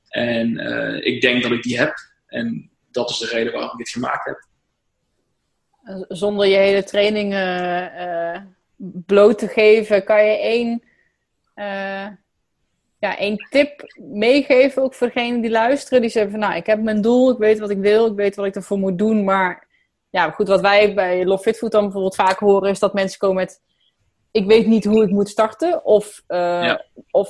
En 0.10 0.50
uh, 0.50 1.06
ik 1.06 1.22
denk 1.22 1.44
dat 1.44 1.52
ik 1.52 1.64
die 1.64 1.80
heb. 1.80 1.94
En 2.28 2.72
dat 2.92 3.10
is 3.10 3.18
de 3.18 3.28
reden 3.28 3.54
waarom 3.54 3.72
ik 3.72 3.78
dit 3.78 3.90
gemaakt 3.90 4.26
heb 4.26 4.46
zonder 6.08 6.48
je 6.48 6.56
hele 6.56 6.84
training 6.84 7.34
uh, 7.34 8.38
bloot 9.06 9.38
te 9.38 9.48
geven, 9.48 10.04
kan 10.04 10.26
je 10.26 10.38
één, 10.38 10.84
ja, 13.00 13.18
één 13.18 13.38
tip 13.50 13.94
meegeven, 13.96 14.82
ook 14.82 14.94
voor 14.94 15.08
degenen 15.08 15.42
die 15.42 15.52
luisteren. 15.52 16.02
Die 16.02 16.10
zeggen 16.10 16.32
van, 16.32 16.40
nou, 16.40 16.56
ik 16.56 16.66
heb 16.66 16.82
mijn 16.82 17.02
doel, 17.02 17.32
ik 17.32 17.38
weet 17.38 17.60
wat 17.60 17.70
ik 17.70 17.78
wil, 17.78 18.06
ik 18.06 18.16
weet 18.16 18.36
wat 18.36 18.46
ik 18.46 18.56
ervoor 18.56 18.78
moet 18.78 18.98
doen. 18.98 19.24
Maar 19.24 19.65
ja, 20.16 20.32
goed, 20.32 20.48
wat 20.48 20.62
wij 20.62 20.94
bij 20.94 21.26
Love 21.26 21.44
Fit 21.44 21.58
Food 21.58 21.72
dan 21.72 21.84
bijvoorbeeld 21.84 22.16
vaak 22.16 22.40
horen, 22.40 22.70
is 22.70 22.80
dat 22.80 22.94
mensen 22.94 23.20
komen 23.20 23.36
met, 23.36 23.62
ik 24.32 24.46
weet 24.46 24.68
niet 24.68 24.86
hoe 24.86 25.04
ik 25.04 25.10
moet 25.10 25.30
starten. 25.30 25.86
Of, 25.86 26.22
ja. 26.28 26.86
of 27.12 27.30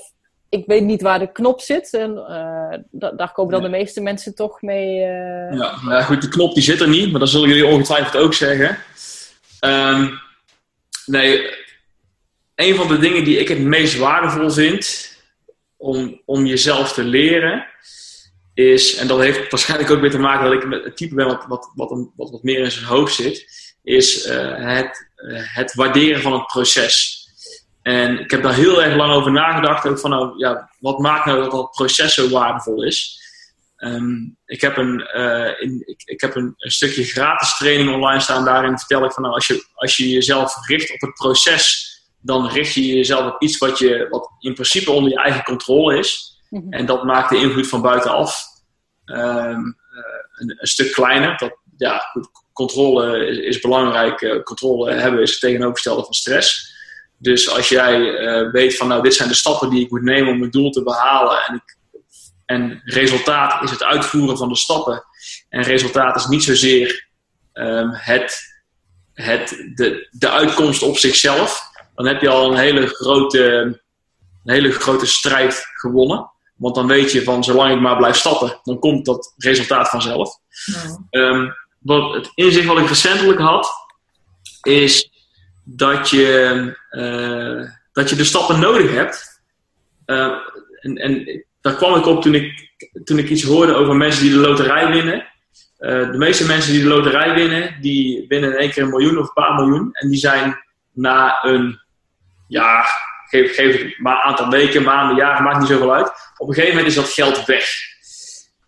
ik 0.50 0.66
weet 0.66 0.84
niet 0.84 1.02
waar 1.02 1.20
de 1.20 1.32
knop 1.32 1.62
zit. 1.62 1.94
En 1.94 2.12
uh, 2.12 3.10
daar 3.18 3.32
komen 3.32 3.52
dan 3.52 3.62
de 3.62 3.70
meeste 3.70 4.02
mensen 4.02 4.36
toch 4.36 4.62
mee. 4.62 5.00
Uh... 5.00 5.58
Ja, 5.58 5.82
nou 5.84 6.04
goed, 6.04 6.22
de 6.22 6.30
knop 6.30 6.54
die 6.54 6.64
zit 6.64 6.82
er 6.82 6.90
niet, 6.90 7.12
maar 7.12 7.20
dat 7.20 7.30
zullen 7.30 7.50
jullie 7.50 7.66
ongetwijfeld 7.66 8.24
ook 8.24 8.34
zeggen. 8.34 8.78
Um, 9.60 10.20
nee, 11.06 11.50
een 12.56 12.76
van 12.76 12.88
de 12.88 12.98
dingen 12.98 13.24
die 13.24 13.38
ik 13.38 13.48
het 13.48 13.60
meest 13.60 13.98
waardevol 13.98 14.50
vind 14.50 15.14
om, 15.78 16.22
om 16.26 16.46
jezelf 16.46 16.94
te 16.94 17.04
leren, 17.04 17.68
is, 18.56 18.96
en 18.96 19.08
dat 19.08 19.20
heeft 19.20 19.52
waarschijnlijk 19.52 19.92
ook 19.92 20.02
weer 20.02 20.12
te 20.12 20.20
maken 20.20 20.44
dat 20.44 20.54
ik 20.54 20.68
met 20.68 20.84
het 20.84 20.98
type 20.98 21.16
ben 21.16 21.28
wat, 21.28 21.46
wat, 21.48 21.72
wat, 21.76 21.90
wat, 22.16 22.30
wat 22.30 22.44
meer 22.44 22.60
in 22.60 22.72
zijn 22.72 22.86
hoofd 22.86 23.14
zit, 23.14 23.46
is 23.84 24.28
uh, 24.28 24.56
het, 24.56 25.12
het 25.54 25.74
waarderen 25.74 26.22
van 26.22 26.34
het 26.34 26.46
proces. 26.46 27.24
En 27.82 28.20
ik 28.20 28.32
heb 28.32 28.44
daar 28.44 28.54
heel 28.54 28.84
erg 28.84 28.96
lang 28.96 29.14
over 29.14 29.32
nagedacht. 29.32 29.88
Ook 29.88 30.00
van, 30.00 30.10
nou, 30.10 30.38
ja, 30.38 30.70
wat 30.80 31.00
maakt 31.00 31.26
nou 31.26 31.42
dat 31.42 31.52
dat 31.52 31.72
proces 31.72 32.14
zo 32.14 32.30
waardevol 32.30 32.84
is? 32.84 33.24
Um, 33.78 34.38
ik 34.46 34.62
heb, 34.62 34.78
een, 34.78 35.10
uh, 35.16 35.62
in, 35.62 35.84
ik, 35.86 36.02
ik, 36.06 36.22
heb 36.22 36.36
een, 36.36 36.54
een, 36.58 36.72
stukje 36.72 37.04
gratis 37.04 37.58
training 37.58 37.94
online 37.94 38.20
staan. 38.20 38.46
Daarin 38.46 38.78
vertel 38.78 39.06
ik 39.06 39.12
van, 39.12 39.24
nou, 39.24 39.36
als 39.36 39.48
je, 39.48 39.66
als 39.74 39.98
je 39.98 40.10
jezelf 40.10 40.68
richt 40.68 40.94
op 40.94 41.02
het 41.02 41.14
proces, 41.14 41.94
dan 42.22 42.48
richt 42.48 42.74
je 42.74 42.86
jezelf 42.86 43.34
op 43.34 43.42
iets 43.42 43.58
wat, 43.58 43.80
je, 43.80 44.08
wat 44.10 44.30
in 44.40 44.54
principe 44.54 44.92
onder 44.92 45.12
je 45.12 45.22
eigen 45.22 45.44
controle 45.44 45.98
is. 45.98 46.35
En 46.70 46.86
dat 46.86 47.04
maakt 47.04 47.30
de 47.30 47.38
invloed 47.38 47.68
van 47.68 47.82
buitenaf 47.82 48.46
um, 49.06 49.18
uh, 49.18 50.04
een, 50.36 50.56
een, 50.58 50.68
stuk 50.68 50.92
kleiner. 50.92 51.38
Dat, 51.38 51.58
ja, 51.78 51.98
goed, 51.98 52.28
controle 52.54 53.28
is, 53.46 53.60
belangrijk. 53.60 54.22
Uh, 54.22 54.44
controle 54.44 54.94
hebben 54.94 55.22
is 55.22 55.32
het 55.32 55.40
tegenovergestelde 55.40 56.04
van 56.04 56.14
stress. 56.14 56.74
Dus 57.18 57.50
als 57.50 57.70
jij 57.70 58.00
uh, 58.00 58.52
weet 58.52 58.78
van 58.78 58.88
nou, 58.88 59.02
dit 59.02 59.14
zijn 59.14 59.30
de 59.30 59.36
stappen 59.36 59.70
die 59.70 59.84
ik 59.84 59.92
moet 59.92 60.02
nemen 60.02 60.32
om 60.32 60.40
mijn 60.40 60.52
doel 60.52 60.70
te 60.70 60.84
behalen. 60.84 61.38
En, 61.48 61.56
ik, 61.56 61.78
en 62.46 62.82
resultaat 62.84 63.64
is 63.64 63.72
het 63.72 63.84
uitvoeren 63.84 64.38
van 64.38 64.50
de 64.50 64.56
stappen. 64.56 65.04
En 65.50 65.64
resultaat 65.64 66.16
is 66.16 66.26
niet 66.26 66.44
zozeer 66.44 67.08
um, 67.54 67.90
het, 67.92 68.42
het, 69.14 69.50
de, 69.76 70.08
de 70.12 70.30
uitkomst 70.30 70.82
op 70.82 70.98
zichzelf. 70.98 71.62
Dan 71.96 72.06
heb 72.06 72.22
je 72.22 72.30
al 72.30 72.52
een 72.52 72.58
hele 72.58 72.88
grote, 72.88 73.44
een 74.44 74.54
hele 74.54 74.72
grote 74.72 75.06
strijd 75.06 75.66
gewonnen. 75.74 76.34
Want 76.56 76.76
dan 76.76 76.88
weet 76.88 77.12
je 77.12 77.24
van 77.24 77.44
zolang 77.44 77.74
ik 77.74 77.82
maar 77.82 77.98
blijf 77.98 78.16
stappen, 78.16 78.60
dan 78.64 78.80
komt 78.80 79.06
dat 79.06 79.34
resultaat 79.38 79.90
vanzelf. 79.90 80.38
Ja. 81.10 81.22
Um, 81.22 81.54
wat 81.80 82.14
het 82.14 82.32
inzicht 82.36 82.66
wat 82.66 82.78
ik 82.78 82.88
recentelijk 82.88 83.40
had, 83.40 83.68
is 84.62 85.10
dat 85.64 86.10
je, 86.10 86.78
uh, 86.92 87.70
dat 87.92 88.10
je 88.10 88.16
de 88.16 88.24
stappen 88.24 88.60
nodig 88.60 88.92
hebt. 88.92 89.42
Uh, 90.06 90.34
en, 90.82 90.98
en 90.98 91.46
daar 91.62 91.76
kwam 91.76 91.96
ik 91.96 92.06
op 92.06 92.22
toen 92.22 92.36
ik, 92.36 92.70
toen 93.04 93.18
ik 93.18 93.30
iets 93.30 93.44
hoorde 93.44 93.74
over 93.74 93.96
mensen 93.96 94.22
die 94.22 94.32
de 94.32 94.38
loterij 94.38 94.92
winnen. 94.92 95.28
Uh, 95.80 96.12
de 96.12 96.18
meeste 96.18 96.46
mensen 96.46 96.72
die 96.72 96.82
de 96.82 96.88
loterij 96.88 97.34
winnen, 97.34 97.82
die 97.82 98.26
winnen 98.28 98.52
in 98.52 98.58
één 98.58 98.72
keer 98.72 98.84
een 98.84 98.90
miljoen 98.90 99.18
of 99.18 99.28
een 99.28 99.34
paar 99.34 99.56
miljoen. 99.56 99.90
En 99.92 100.10
die 100.10 100.20
zijn 100.20 100.64
na 100.92 101.44
een, 101.44 101.80
ja, 102.48 102.86
geef, 103.28 103.98
maar 103.98 104.16
een 104.16 104.22
aantal 104.22 104.50
weken, 104.50 104.84
maanden, 104.84 105.16
jaren, 105.16 105.44
maakt 105.44 105.60
niet 105.60 105.68
zoveel 105.68 105.94
uit. 105.94 106.12
Op 106.38 106.48
een 106.48 106.54
gegeven 106.54 106.76
moment 106.76 106.96
is 106.96 107.02
dat 107.02 107.14
geld 107.14 107.46
weg. 107.46 107.70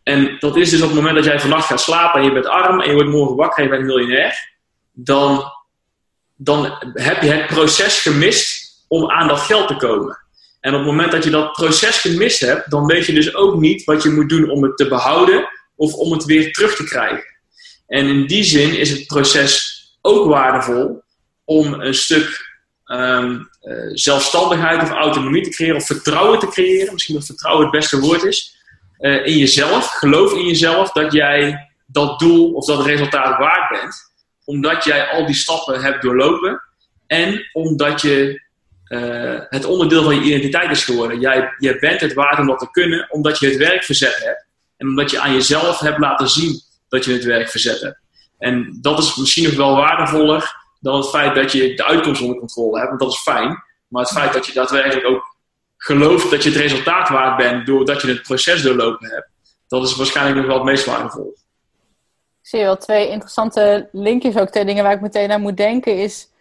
En 0.03 0.35
dat 0.39 0.55
is 0.55 0.69
dus 0.69 0.81
op 0.81 0.87
het 0.87 0.95
moment 0.95 1.15
dat 1.15 1.25
jij 1.25 1.39
vannacht 1.39 1.65
gaat 1.65 1.81
slapen 1.81 2.19
en 2.19 2.25
je 2.25 2.33
bent 2.33 2.47
arm 2.47 2.81
en 2.81 2.87
je 2.87 2.93
wordt 2.93 3.09
morgen 3.09 3.35
wakker 3.35 3.57
en 3.57 3.63
je 3.63 3.69
bent 3.69 3.85
miljonair. 3.85 4.55
Dan 4.91 5.51
dan 6.37 6.77
heb 6.93 7.21
je 7.21 7.29
het 7.29 7.47
proces 7.47 8.01
gemist 8.01 8.67
om 8.87 9.11
aan 9.11 9.27
dat 9.27 9.39
geld 9.39 9.67
te 9.67 9.75
komen. 9.75 10.25
En 10.59 10.71
op 10.73 10.79
het 10.79 10.87
moment 10.87 11.11
dat 11.11 11.23
je 11.23 11.29
dat 11.29 11.51
proces 11.51 11.99
gemist 11.99 12.39
hebt, 12.39 12.71
dan 12.71 12.85
weet 12.85 13.05
je 13.05 13.13
dus 13.13 13.35
ook 13.35 13.59
niet 13.59 13.83
wat 13.83 14.03
je 14.03 14.09
moet 14.09 14.29
doen 14.29 14.49
om 14.49 14.63
het 14.63 14.77
te 14.77 14.87
behouden 14.87 15.49
of 15.75 15.93
om 15.93 16.11
het 16.11 16.25
weer 16.25 16.51
terug 16.51 16.75
te 16.75 16.83
krijgen. 16.83 17.35
En 17.87 18.07
in 18.07 18.27
die 18.27 18.43
zin 18.43 18.77
is 18.77 18.89
het 18.89 19.07
proces 19.07 19.81
ook 20.01 20.27
waardevol 20.27 21.03
om 21.45 21.73
een 21.73 21.93
stuk 21.93 22.55
um, 22.85 23.49
uh, 23.67 23.89
zelfstandigheid 23.93 24.81
of 24.81 24.89
autonomie 24.89 25.43
te 25.43 25.49
creëren 25.49 25.75
of 25.75 25.85
vertrouwen 25.85 26.39
te 26.39 26.47
creëren. 26.47 26.93
Misschien 26.93 27.15
dat 27.15 27.25
vertrouwen 27.25 27.63
het 27.63 27.71
beste 27.71 27.99
woord 27.99 28.23
is. 28.23 28.55
Uh, 28.99 29.25
in 29.25 29.37
jezelf, 29.37 29.85
geloof 29.85 30.33
in 30.33 30.45
jezelf 30.45 30.91
dat 30.91 31.11
jij 31.13 31.69
dat 31.85 32.19
doel 32.19 32.53
of 32.53 32.65
dat 32.65 32.85
resultaat 32.85 33.37
waard 33.37 33.69
bent 33.69 34.07
omdat 34.47 34.83
jij 34.83 35.09
al 35.09 35.25
die 35.25 35.35
stappen 35.35 35.81
hebt 35.81 36.01
doorlopen 36.01 36.61
en 37.07 37.49
omdat 37.53 38.01
je 38.01 38.41
uh, 38.87 39.39
het 39.49 39.65
onderdeel 39.65 40.03
van 40.03 40.15
je 40.15 40.21
identiteit 40.21 40.71
is 40.71 40.83
geworden. 40.83 41.19
Jij, 41.19 41.53
je 41.57 41.79
bent 41.79 42.01
het 42.01 42.13
waard 42.13 42.39
om 42.39 42.47
dat 42.47 42.59
te 42.59 42.71
kunnen, 42.71 43.11
omdat 43.11 43.39
je 43.39 43.47
het 43.47 43.57
werk 43.57 43.83
verzet 43.83 44.15
hebt. 44.23 44.45
En 44.77 44.87
omdat 44.87 45.11
je 45.11 45.19
aan 45.19 45.33
jezelf 45.33 45.79
hebt 45.79 45.97
laten 45.97 46.29
zien 46.29 46.61
dat 46.89 47.05
je 47.05 47.13
het 47.13 47.23
werk 47.23 47.49
verzet 47.49 47.81
hebt. 47.81 47.99
En 48.37 48.77
dat 48.81 48.99
is 48.99 49.15
misschien 49.15 49.43
nog 49.43 49.53
wel 49.53 49.75
waardevoller 49.75 50.56
dan 50.79 50.95
het 50.95 51.09
feit 51.09 51.35
dat 51.35 51.51
je 51.51 51.73
de 51.73 51.85
uitkomst 51.85 52.21
onder 52.21 52.37
controle 52.37 52.77
hebt, 52.77 52.89
want 52.89 53.01
dat 53.01 53.11
is 53.11 53.19
fijn. 53.19 53.63
Maar 53.87 54.01
het 54.01 54.11
feit 54.11 54.33
dat 54.33 54.45
je 54.45 54.53
daadwerkelijk 54.53 55.07
ook 55.07 55.35
gelooft 55.77 56.31
dat 56.31 56.43
je 56.43 56.49
het 56.49 56.59
resultaat 56.59 57.09
waard 57.09 57.37
bent 57.37 57.65
doordat 57.65 58.01
je 58.01 58.07
het 58.07 58.21
proces 58.21 58.61
doorlopen 58.61 59.09
hebt, 59.09 59.29
dat 59.67 59.83
is 59.83 59.95
waarschijnlijk 59.95 60.37
nog 60.37 60.45
wel 60.45 60.55
het 60.55 60.65
meest 60.65 60.85
waardevol 60.85 61.35
zie 62.47 62.59
je 62.59 62.65
wel 62.65 62.77
twee 62.77 63.09
interessante 63.09 63.89
linkjes 63.91 64.37
ook. 64.37 64.49
Twee 64.49 64.65
dingen 64.65 64.83
waar 64.83 64.93
ik 64.93 65.01
meteen 65.01 65.31
aan 65.31 65.41
moet 65.41 65.57
denken 65.57 65.97
is... 65.97 66.31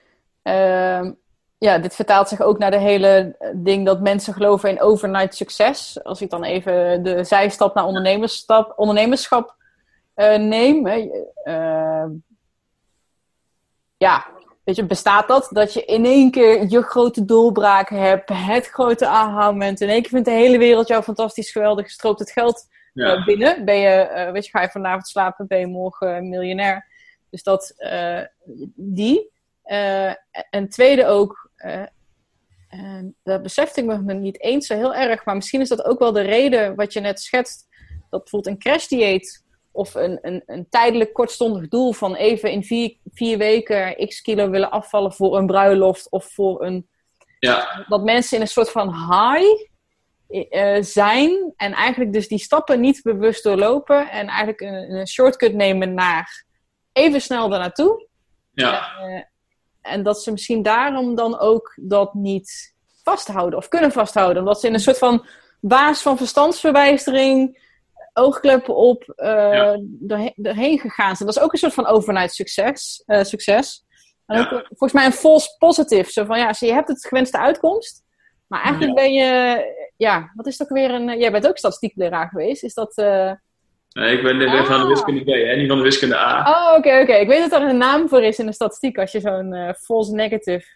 Uh, 0.42 1.10
ja, 1.58 1.78
dit 1.78 1.94
vertaalt 1.94 2.28
zich 2.28 2.40
ook 2.40 2.58
naar 2.58 2.70
de 2.70 2.78
hele 2.78 3.36
ding 3.54 3.86
dat 3.86 4.00
mensen 4.00 4.34
geloven 4.34 4.68
in 4.68 4.80
overnight 4.80 5.34
succes. 5.34 6.04
Als 6.04 6.20
ik 6.20 6.30
dan 6.30 6.44
even 6.44 7.02
de 7.02 7.24
zijstap 7.24 7.74
naar 7.74 7.84
ondernemerschap, 7.84 8.72
ondernemerschap 8.76 9.54
uh, 10.16 10.36
neem. 10.36 10.86
Uh, 10.86 12.04
ja, 13.96 14.26
weet 14.64 14.76
je, 14.76 14.86
bestaat 14.86 15.28
dat? 15.28 15.48
Dat 15.52 15.72
je 15.72 15.84
in 15.84 16.04
één 16.04 16.30
keer 16.30 16.68
je 16.68 16.82
grote 16.82 17.24
doorbraak 17.24 17.88
hebt, 17.88 18.28
het 18.32 18.66
grote 18.66 19.06
aha-moment. 19.06 19.80
In 19.80 19.88
één 19.88 20.02
keer 20.02 20.10
vindt 20.10 20.24
de 20.24 20.32
hele 20.32 20.58
wereld 20.58 20.88
jou 20.88 21.02
fantastisch 21.02 21.50
geweldig, 21.50 21.90
stroopt 21.90 22.18
het 22.18 22.30
geld 22.30 22.68
ja. 22.92 23.24
binnen. 23.24 23.64
Ben 23.64 23.78
je, 23.78 24.28
weet 24.32 24.44
je, 24.44 24.50
ga 24.50 24.62
je 24.62 24.68
vanavond 24.68 25.08
slapen, 25.08 25.46
ben 25.46 25.58
je 25.58 25.66
morgen 25.66 26.28
miljonair. 26.28 26.86
Dus 27.30 27.42
dat, 27.42 27.74
die. 28.74 29.30
en 30.50 30.68
tweede 30.68 31.06
ook, 31.06 31.50
dat 33.22 33.42
besefte 33.42 33.80
ik 33.80 33.86
me 33.86 34.14
niet 34.14 34.40
eens 34.42 34.66
zo 34.66 34.74
heel 34.74 34.94
erg. 34.94 35.24
Maar 35.24 35.34
misschien 35.34 35.60
is 35.60 35.68
dat 35.68 35.84
ook 35.84 35.98
wel 35.98 36.12
de 36.12 36.20
reden 36.20 36.74
wat 36.74 36.92
je 36.92 37.00
net 37.00 37.20
schetst. 37.20 37.66
Dat 38.10 38.20
bijvoorbeeld 38.20 38.54
een 38.54 38.60
crashdieet 38.60 39.44
of 39.76 39.94
een, 39.94 40.18
een, 40.22 40.42
een 40.46 40.66
tijdelijk 40.70 41.12
kortstondig 41.12 41.68
doel 41.68 41.92
van 41.92 42.14
even 42.14 42.50
in 42.50 42.64
vier, 42.64 42.96
vier 43.12 43.38
weken 43.38 44.06
x 44.06 44.20
kilo 44.20 44.50
willen 44.50 44.70
afvallen 44.70 45.12
voor 45.12 45.36
een 45.36 45.46
bruiloft 45.46 46.10
of 46.10 46.32
voor 46.32 46.64
een. 46.64 46.88
Ja. 47.38 47.84
Dat 47.88 48.04
mensen 48.04 48.36
in 48.36 48.42
een 48.42 48.48
soort 48.48 48.70
van 48.70 48.94
high 48.94 49.64
uh, 50.28 50.82
zijn 50.82 51.52
en 51.56 51.72
eigenlijk 51.72 52.12
dus 52.12 52.28
die 52.28 52.38
stappen 52.38 52.80
niet 52.80 53.02
bewust 53.02 53.42
doorlopen 53.42 54.10
en 54.10 54.26
eigenlijk 54.26 54.60
een, 54.60 54.92
een 54.92 55.08
shortcut 55.08 55.54
nemen 55.54 55.94
naar 55.94 56.44
even 56.92 57.20
snel 57.20 57.48
daarnaartoe. 57.48 58.08
Ja. 58.52 58.92
Uh, 59.00 59.22
en 59.80 60.02
dat 60.02 60.22
ze 60.22 60.30
misschien 60.30 60.62
daarom 60.62 61.14
dan 61.14 61.38
ook 61.38 61.78
dat 61.80 62.14
niet 62.14 62.74
vasthouden 63.02 63.58
of 63.58 63.68
kunnen 63.68 63.92
vasthouden. 63.92 64.42
Omdat 64.42 64.60
ze 64.60 64.66
in 64.66 64.74
een 64.74 64.80
soort 64.80 64.98
van 64.98 65.26
baas 65.60 66.02
van 66.02 66.16
verstandsverwijzering, 66.16 67.65
oogkleppen 68.16 68.76
op, 68.76 69.12
uh, 69.16 69.76
erheen 70.42 70.78
gegaan 70.78 71.16
zijn. 71.16 71.28
Dat 71.28 71.36
is 71.36 71.42
ook 71.42 71.52
een 71.52 71.58
soort 71.58 71.74
van 71.74 71.86
overnight 71.86 72.34
succes. 72.34 73.02
Uh, 73.06 73.22
succes. 73.22 73.84
En 74.26 74.40
ook, 74.40 74.48
volgens 74.48 74.92
mij 74.92 75.04
een 75.04 75.12
false 75.12 75.56
positive. 75.58 76.10
Zo 76.10 76.24
van 76.24 76.38
ja, 76.38 76.54
je 76.58 76.72
hebt 76.72 76.88
het 76.88 77.06
gewenste 77.06 77.38
uitkomst. 77.38 78.04
Maar 78.46 78.62
eigenlijk 78.62 78.94
ben 78.94 79.12
je, 79.12 79.62
ja, 79.96 80.32
wat 80.34 80.46
is 80.46 80.56
dat 80.56 80.68
weer 80.68 80.90
een. 80.90 81.18
Jij 81.18 81.32
bent 81.32 81.48
ook 81.48 81.58
statistiekleraar 81.58 82.28
geweest. 82.28 82.62
Is 82.62 82.74
dat. 82.74 82.98
Uh, 82.98 83.32
Nee, 83.96 84.16
ik 84.16 84.22
ben 84.22 84.48
ah. 84.48 84.64
van 84.64 84.80
de 84.80 84.86
wiskunde 84.86 85.22
B, 85.22 85.26
hè? 85.26 85.56
niet 85.56 85.68
van 85.68 85.76
de 85.76 85.82
wiskunde 85.82 86.16
A. 86.16 86.50
Oh, 86.50 86.78
oké, 86.78 87.00
oké. 87.00 87.12
Ik 87.12 87.28
weet 87.28 87.50
dat 87.50 87.60
er 87.60 87.68
een 87.68 87.76
naam 87.76 88.08
voor 88.08 88.22
is 88.22 88.38
in 88.38 88.46
de 88.46 88.52
statistiek 88.52 88.98
als 88.98 89.12
je 89.12 89.20
zo'n 89.20 89.54
uh, 89.54 89.72
false 89.72 90.12
negative. 90.12 90.66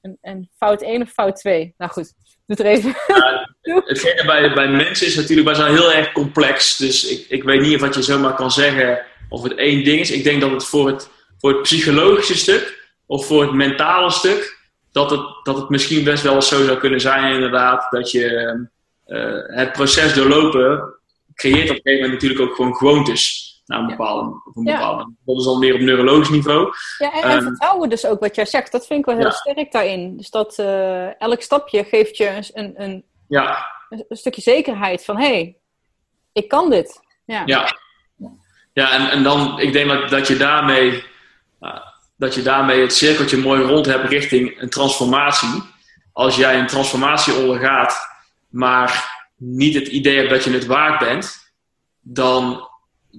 En, 0.00 0.18
en, 0.20 0.50
fout 0.56 0.82
1 0.82 1.02
of 1.02 1.10
fout 1.10 1.36
2. 1.36 1.74
Nou 1.76 1.90
goed, 1.90 2.12
doe 2.46 2.56
er 2.56 2.66
even. 2.66 2.94
Bij, 4.26 4.54
bij 4.54 4.68
mensen 4.68 5.06
is 5.06 5.14
natuurlijk, 5.16 5.46
wij 5.46 5.56
zijn 5.56 5.74
heel 5.74 5.92
erg 5.92 6.12
complex. 6.12 6.76
Dus 6.76 7.06
ik, 7.06 7.26
ik 7.28 7.42
weet 7.42 7.60
niet 7.60 7.74
of 7.74 7.80
wat 7.80 7.94
je 7.94 8.02
zomaar 8.02 8.34
kan 8.34 8.50
zeggen 8.50 9.06
of 9.28 9.42
het 9.42 9.54
één 9.54 9.84
ding 9.84 10.00
is. 10.00 10.10
Ik 10.10 10.24
denk 10.24 10.40
dat 10.40 10.50
het 10.50 10.64
voor 10.64 10.86
het, 10.86 11.10
voor 11.38 11.50
het 11.50 11.62
psychologische 11.62 12.36
stuk 12.36 12.84
of 13.06 13.26
voor 13.26 13.42
het 13.42 13.52
mentale 13.52 14.10
stuk, 14.10 14.58
dat 14.92 15.10
het, 15.10 15.20
dat 15.42 15.56
het 15.56 15.68
misschien 15.68 16.04
best 16.04 16.22
wel 16.22 16.42
zo 16.42 16.64
zou 16.64 16.78
kunnen 16.78 17.00
zijn 17.00 17.34
inderdaad. 17.34 17.86
Dat 17.90 18.10
je 18.10 18.56
uh, 19.06 19.56
het 19.56 19.72
proces 19.72 20.14
doorlopen 20.14 20.94
creëert 21.34 21.70
op 21.70 21.76
een 21.76 21.82
gegeven 21.82 22.02
moment 22.02 22.12
natuurlijk 22.12 22.40
ook 22.40 22.54
gewoon 22.54 22.76
gewoontes. 22.76 23.45
Naar 23.66 23.78
een 23.78 23.86
bepaalde, 23.86 24.42
op 24.44 24.56
een 24.56 24.64
bepaalde. 24.64 25.12
Dat 25.24 25.36
is 25.36 25.44
dan 25.44 25.58
meer 25.58 25.74
op 25.74 25.80
neurologisch 25.80 26.28
niveau. 26.28 26.72
Ja, 26.98 27.12
en, 27.12 27.22
en 27.22 27.36
um, 27.36 27.42
vertrouwen 27.42 27.88
dus 27.88 28.06
ook 28.06 28.20
wat 28.20 28.34
jij 28.34 28.46
zegt. 28.46 28.72
Dat 28.72 28.86
vind 28.86 29.00
ik 29.00 29.06
wel 29.06 29.16
heel 29.16 29.32
sterk 29.32 29.72
daarin. 29.72 30.16
Dus 30.16 30.30
dat 30.30 30.58
uh, 30.58 31.20
elk 31.20 31.40
stapje 31.40 31.84
geeft 31.84 32.16
je 32.16 32.50
een, 32.52 32.82
een, 32.82 33.04
ja. 33.28 33.66
een, 33.88 34.04
een 34.08 34.16
stukje 34.16 34.42
zekerheid 34.42 35.04
van 35.04 35.16
hé, 35.16 35.26
hey, 35.26 35.56
ik 36.32 36.48
kan 36.48 36.70
dit. 36.70 37.00
Ja, 37.24 37.42
ja. 37.44 37.76
ja 38.72 38.92
en, 38.92 39.10
en 39.10 39.22
dan, 39.22 39.58
ik 39.58 39.72
denk 39.72 39.88
dat, 39.88 40.08
dat 40.08 40.28
je 40.28 40.36
daarmee. 40.36 41.04
Uh, 41.60 41.80
dat 42.18 42.34
je 42.34 42.42
daarmee 42.42 42.80
het 42.80 42.92
cirkeltje 42.92 43.36
mooi 43.36 43.62
rond 43.62 43.86
hebt 43.86 44.08
richting 44.08 44.60
een 44.60 44.70
transformatie. 44.70 45.62
Als 46.12 46.36
jij 46.36 46.58
een 46.58 46.66
transformatie 46.66 47.34
ondergaat, 47.34 47.98
maar 48.48 49.14
niet 49.36 49.74
het 49.74 49.88
idee 49.88 50.16
hebt 50.16 50.30
dat 50.30 50.44
je 50.44 50.50
het 50.50 50.66
waard 50.66 50.98
bent, 50.98 51.52
dan, 52.00 52.68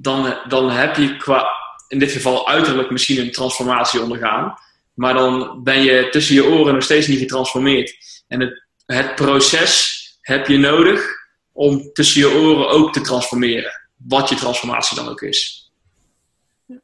dan, 0.02 0.38
dan 0.48 0.69
heb 0.69 0.95
je 0.95 1.18
qua, 1.18 1.48
in 1.88 1.99
dit 1.99 2.11
geval 2.11 2.49
uiterlijk 2.49 2.90
misschien 2.90 3.19
een 3.19 3.32
transformatie 3.32 4.02
ondergaan. 4.02 4.53
Maar 4.94 5.14
dan 5.14 5.64
ben 5.64 5.82
je 5.82 6.10
tussen 6.10 6.36
je 6.36 6.45
oren 6.45 6.74
nog 6.74 6.84
steeds 6.84 7.07
niet 7.07 7.19
getransformeerd. 7.19 7.95
En 8.28 8.40
het, 8.40 8.64
het 8.86 9.15
proces 9.15 9.95
heb 10.22 10.48
je 10.48 10.57
nodig 10.57 11.15
om 11.52 11.90
tussen 11.94 12.22
je 12.22 12.36
oren 12.36 12.69
ook 12.69 12.94
te 12.94 13.02
transformeren. 13.02 13.72
Wat 13.98 14.30
je 14.30 14.36
transformatie 14.36 14.95
dan 14.95 15.10
ook 15.10 15.22
is. 15.22 15.72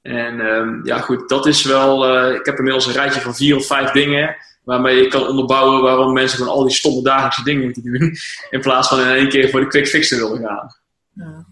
En 0.02 0.40
um, 0.40 0.86
ja, 0.86 1.00
goed, 1.00 1.30
dat 1.30 1.46
is 1.46 1.64
wel. 1.64 2.10
Uh, 2.10 2.36
ik 2.36 2.46
heb 2.46 2.58
inmiddels 2.58 2.86
een 2.86 2.94
rijtje 2.94 3.22
van 3.22 3.36
vier 3.36 3.56
of 3.56 3.66
vijf 3.66 3.92
dingen 3.92 4.36
waarmee 4.64 4.96
je 4.96 5.08
kan 5.08 5.28
onderbouwen 5.28 5.82
waarom 5.82 6.14
mensen 6.14 6.38
van 6.38 6.48
al 6.48 6.64
die 6.64 6.76
stomme 6.76 7.02
dagelijkse 7.02 7.44
dingen 7.44 7.64
moeten 7.64 7.84
doen. 7.84 8.16
In 8.50 8.62
plaats 8.62 8.88
van 8.88 9.00
in 9.00 9.08
één 9.08 9.30
keer 9.30 9.50
voor 9.50 9.60
de 9.60 9.68
quick 9.68 9.88
fix 9.88 10.08
te 10.08 10.16
willen 10.16 10.46
gaan. 10.46 10.76
Ja. 11.14 11.46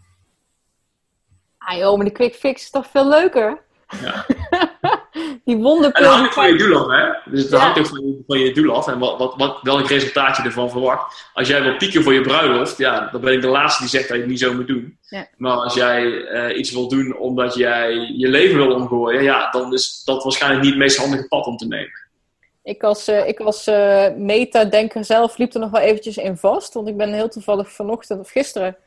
Ah 1.72 1.78
joh, 1.78 1.96
maar 1.96 2.06
die 2.06 2.14
quick 2.14 2.36
fix 2.36 2.62
is 2.62 2.70
toch 2.70 2.88
veel 2.92 3.08
leuker? 3.08 3.62
Ja. 4.02 4.26
die 5.46 5.58
wonderpil. 5.58 6.04
dat 6.04 6.14
hangt 6.14 6.34
van 6.34 6.48
je 6.48 6.58
doel 6.58 6.78
af, 6.78 6.88
hè? 6.88 7.32
Dus 7.32 7.50
dat 7.50 7.60
hangt 7.60 7.80
ook 7.80 7.88
van 7.88 8.00
je, 8.00 8.24
van 8.28 8.40
je 8.40 8.54
doel 8.54 8.76
af 8.76 8.88
en 8.88 9.00
wat, 9.00 9.18
wat, 9.18 9.34
wat, 9.38 9.60
welk 9.62 9.88
resultaat 9.88 10.38
je 10.38 10.44
ervan 10.44 10.70
verwacht. 10.70 11.30
Als 11.34 11.48
jij 11.48 11.64
wil 11.64 11.78
pieken 11.78 12.04
voor 12.04 12.14
je 12.14 12.22
bruiloft, 12.22 12.78
ja, 12.78 13.10
dan 13.12 13.22
ben 13.22 13.34
ik 13.34 13.42
de 13.42 13.48
laatste 13.48 13.82
die 13.82 13.90
zegt 13.90 14.08
dat 14.08 14.16
je 14.16 14.22
het 14.22 14.32
niet 14.32 14.40
zo 14.40 14.54
moet 14.54 14.68
doen. 14.68 14.98
Ja. 15.02 15.28
Maar 15.38 15.56
als 15.56 15.74
jij 15.74 16.04
uh, 16.04 16.58
iets 16.58 16.72
wil 16.72 16.88
doen 16.88 17.18
omdat 17.18 17.56
jij 17.56 17.94
je 18.16 18.28
leven 18.28 18.58
wil 18.58 18.76
omgooien, 18.76 19.24
ja, 19.24 19.50
dan 19.50 19.74
is 19.74 20.02
dat 20.06 20.24
waarschijnlijk 20.24 20.62
niet 20.62 20.72
het 20.72 20.80
meest 20.80 20.98
handige 20.98 21.28
pad 21.28 21.46
om 21.46 21.58
te 21.58 21.68
nemen. 21.68 22.10
Ik 22.64 22.84
als, 22.84 23.10
uh, 23.10 23.28
ik 23.28 23.40
als 23.40 23.68
uh, 23.68 24.08
meta-denker 24.16 25.06
zelf 25.06 25.38
liep 25.38 25.54
er 25.54 25.60
nog 25.60 25.72
wel 25.72 25.82
eventjes 25.82 26.18
in 26.18 26.38
vast. 26.38 26.74
Want 26.74 26.88
ik 26.88 26.98
ben 26.98 27.14
heel 27.14 27.30
toevallig 27.30 27.72
vanochtend 27.72 28.20
of 28.20 28.30
gisteren 28.30 28.78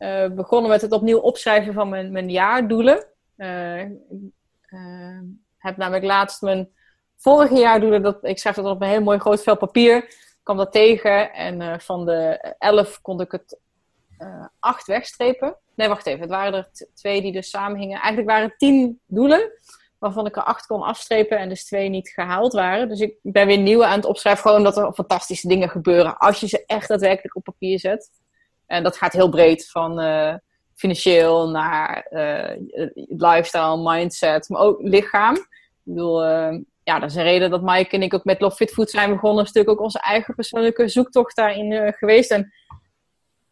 uh, 0.00 0.26
begonnen 0.28 0.70
met 0.70 0.80
het 0.80 0.92
opnieuw 0.92 1.18
opschrijven 1.18 1.72
van 1.72 1.88
mijn, 1.88 2.12
mijn 2.12 2.30
jaardoelen. 2.30 3.06
heb 5.58 5.76
namelijk 5.76 6.04
laatst 6.04 6.42
mijn 6.42 6.68
vorige 7.16 7.54
jaardoelen, 7.54 8.02
dat, 8.02 8.18
ik 8.22 8.38
schrijf 8.38 8.56
dat 8.56 8.64
op 8.64 8.82
een 8.82 8.88
heel 8.88 9.02
mooi 9.02 9.18
groot 9.18 9.42
vel 9.42 9.56
papier, 9.56 10.14
kwam 10.42 10.56
dat 10.56 10.72
tegen. 10.72 11.32
En 11.32 11.80
van 11.80 12.04
de 12.06 12.54
elf 12.58 13.00
kon 13.00 13.20
ik 13.20 13.32
het 13.32 13.58
acht 14.58 14.86
wegstrepen. 14.86 15.56
Nee, 15.74 15.88
wacht 15.88 16.06
even. 16.06 16.20
Het 16.20 16.30
waren 16.30 16.54
er 16.54 16.70
twee 16.94 17.22
die 17.22 17.32
dus 17.32 17.50
samenhingen. 17.50 17.98
Eigenlijk 17.98 18.28
waren 18.28 18.48
het 18.48 18.58
tien 18.58 19.00
doelen 19.06 19.52
waarvan 20.00 20.26
ik 20.26 20.36
er 20.36 20.42
acht 20.42 20.66
kon 20.66 20.82
afstrepen 20.82 21.38
en 21.38 21.48
dus 21.48 21.64
twee 21.64 21.88
niet 21.88 22.08
gehaald 22.08 22.52
waren. 22.52 22.88
Dus 22.88 23.00
ik 23.00 23.14
ben 23.22 23.46
weer 23.46 23.58
nieuw 23.58 23.84
aan 23.84 23.96
het 23.96 24.04
opschrijven, 24.04 24.42
gewoon 24.42 24.62
dat 24.62 24.76
er 24.76 24.92
fantastische 24.92 25.48
dingen 25.48 25.68
gebeuren 25.68 26.18
als 26.18 26.40
je 26.40 26.48
ze 26.48 26.64
echt 26.66 26.88
daadwerkelijk 26.88 27.36
op 27.36 27.44
papier 27.44 27.78
zet. 27.78 28.10
En 28.70 28.82
dat 28.82 28.96
gaat 28.96 29.12
heel 29.12 29.28
breed, 29.28 29.70
van 29.70 30.00
uh, 30.00 30.34
financieel 30.74 31.48
naar 31.48 32.06
uh, 32.10 32.50
lifestyle, 33.08 33.82
mindset, 33.82 34.48
maar 34.48 34.60
ook 34.60 34.80
lichaam. 34.82 35.34
Ik 35.34 35.46
bedoel, 35.82 36.24
uh, 36.24 36.58
ja, 36.82 36.98
dat 36.98 37.10
is 37.10 37.16
een 37.16 37.22
reden 37.22 37.50
dat 37.50 37.62
Mike 37.62 37.90
en 37.90 38.02
ik 38.02 38.14
ook 38.14 38.24
met 38.24 38.40
Love 38.40 38.56
Fit 38.56 38.70
Food 38.70 38.90
zijn 38.90 39.10
begonnen. 39.10 39.40
Een 39.40 39.46
stuk 39.46 39.70
ook 39.70 39.80
onze 39.80 40.00
eigen 40.00 40.34
persoonlijke 40.34 40.88
zoektocht 40.88 41.36
daarin 41.36 41.94
geweest. 41.96 42.30
En 42.30 42.52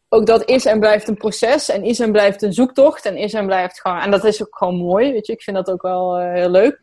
ook 0.08 0.26
dat 0.26 0.48
is 0.48 0.66
en 0.66 0.80
blijft 0.80 1.08
een 1.08 1.16
proces 1.16 1.68
en 1.68 1.82
is 1.82 2.00
en 2.00 2.12
blijft 2.12 2.42
een 2.42 2.52
zoektocht 2.52 3.04
en 3.04 3.16
is 3.16 3.34
en 3.34 3.46
blijft 3.46 3.80
gewoon, 3.80 3.98
en 3.98 4.10
dat 4.10 4.24
is 4.24 4.42
ook 4.42 4.56
gewoon 4.56 4.76
mooi, 4.76 5.12
weet 5.12 5.26
je, 5.26 5.32
ik 5.32 5.42
vind 5.42 5.56
dat 5.56 5.70
ook 5.70 5.82
wel 5.82 6.18
heel 6.18 6.50
leuk. 6.50 6.82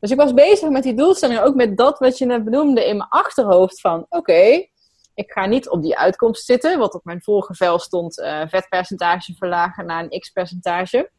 Dus 0.00 0.10
ik 0.10 0.16
was 0.16 0.34
bezig 0.34 0.68
met 0.68 0.82
die 0.82 0.94
doelstelling, 0.94 1.40
ook 1.40 1.54
met 1.54 1.76
dat 1.76 1.98
wat 1.98 2.18
je 2.18 2.26
net 2.26 2.44
benoemde 2.44 2.86
in 2.86 2.96
mijn 2.96 3.08
achterhoofd 3.08 3.80
van, 3.80 4.06
oké, 4.08 4.66
ik 5.14 5.32
ga 5.32 5.46
niet 5.46 5.68
op 5.68 5.82
die 5.82 5.98
uitkomst 5.98 6.44
zitten, 6.44 6.78
wat 6.78 6.94
op 6.94 7.04
mijn 7.04 7.22
vorige 7.22 7.54
vel 7.54 7.78
stond, 7.78 8.18
uh, 8.18 8.42
vetpercentage 8.46 9.34
verlagen 9.34 9.86
naar 9.86 10.02
een 10.02 10.20
x-percentage. 10.20 11.10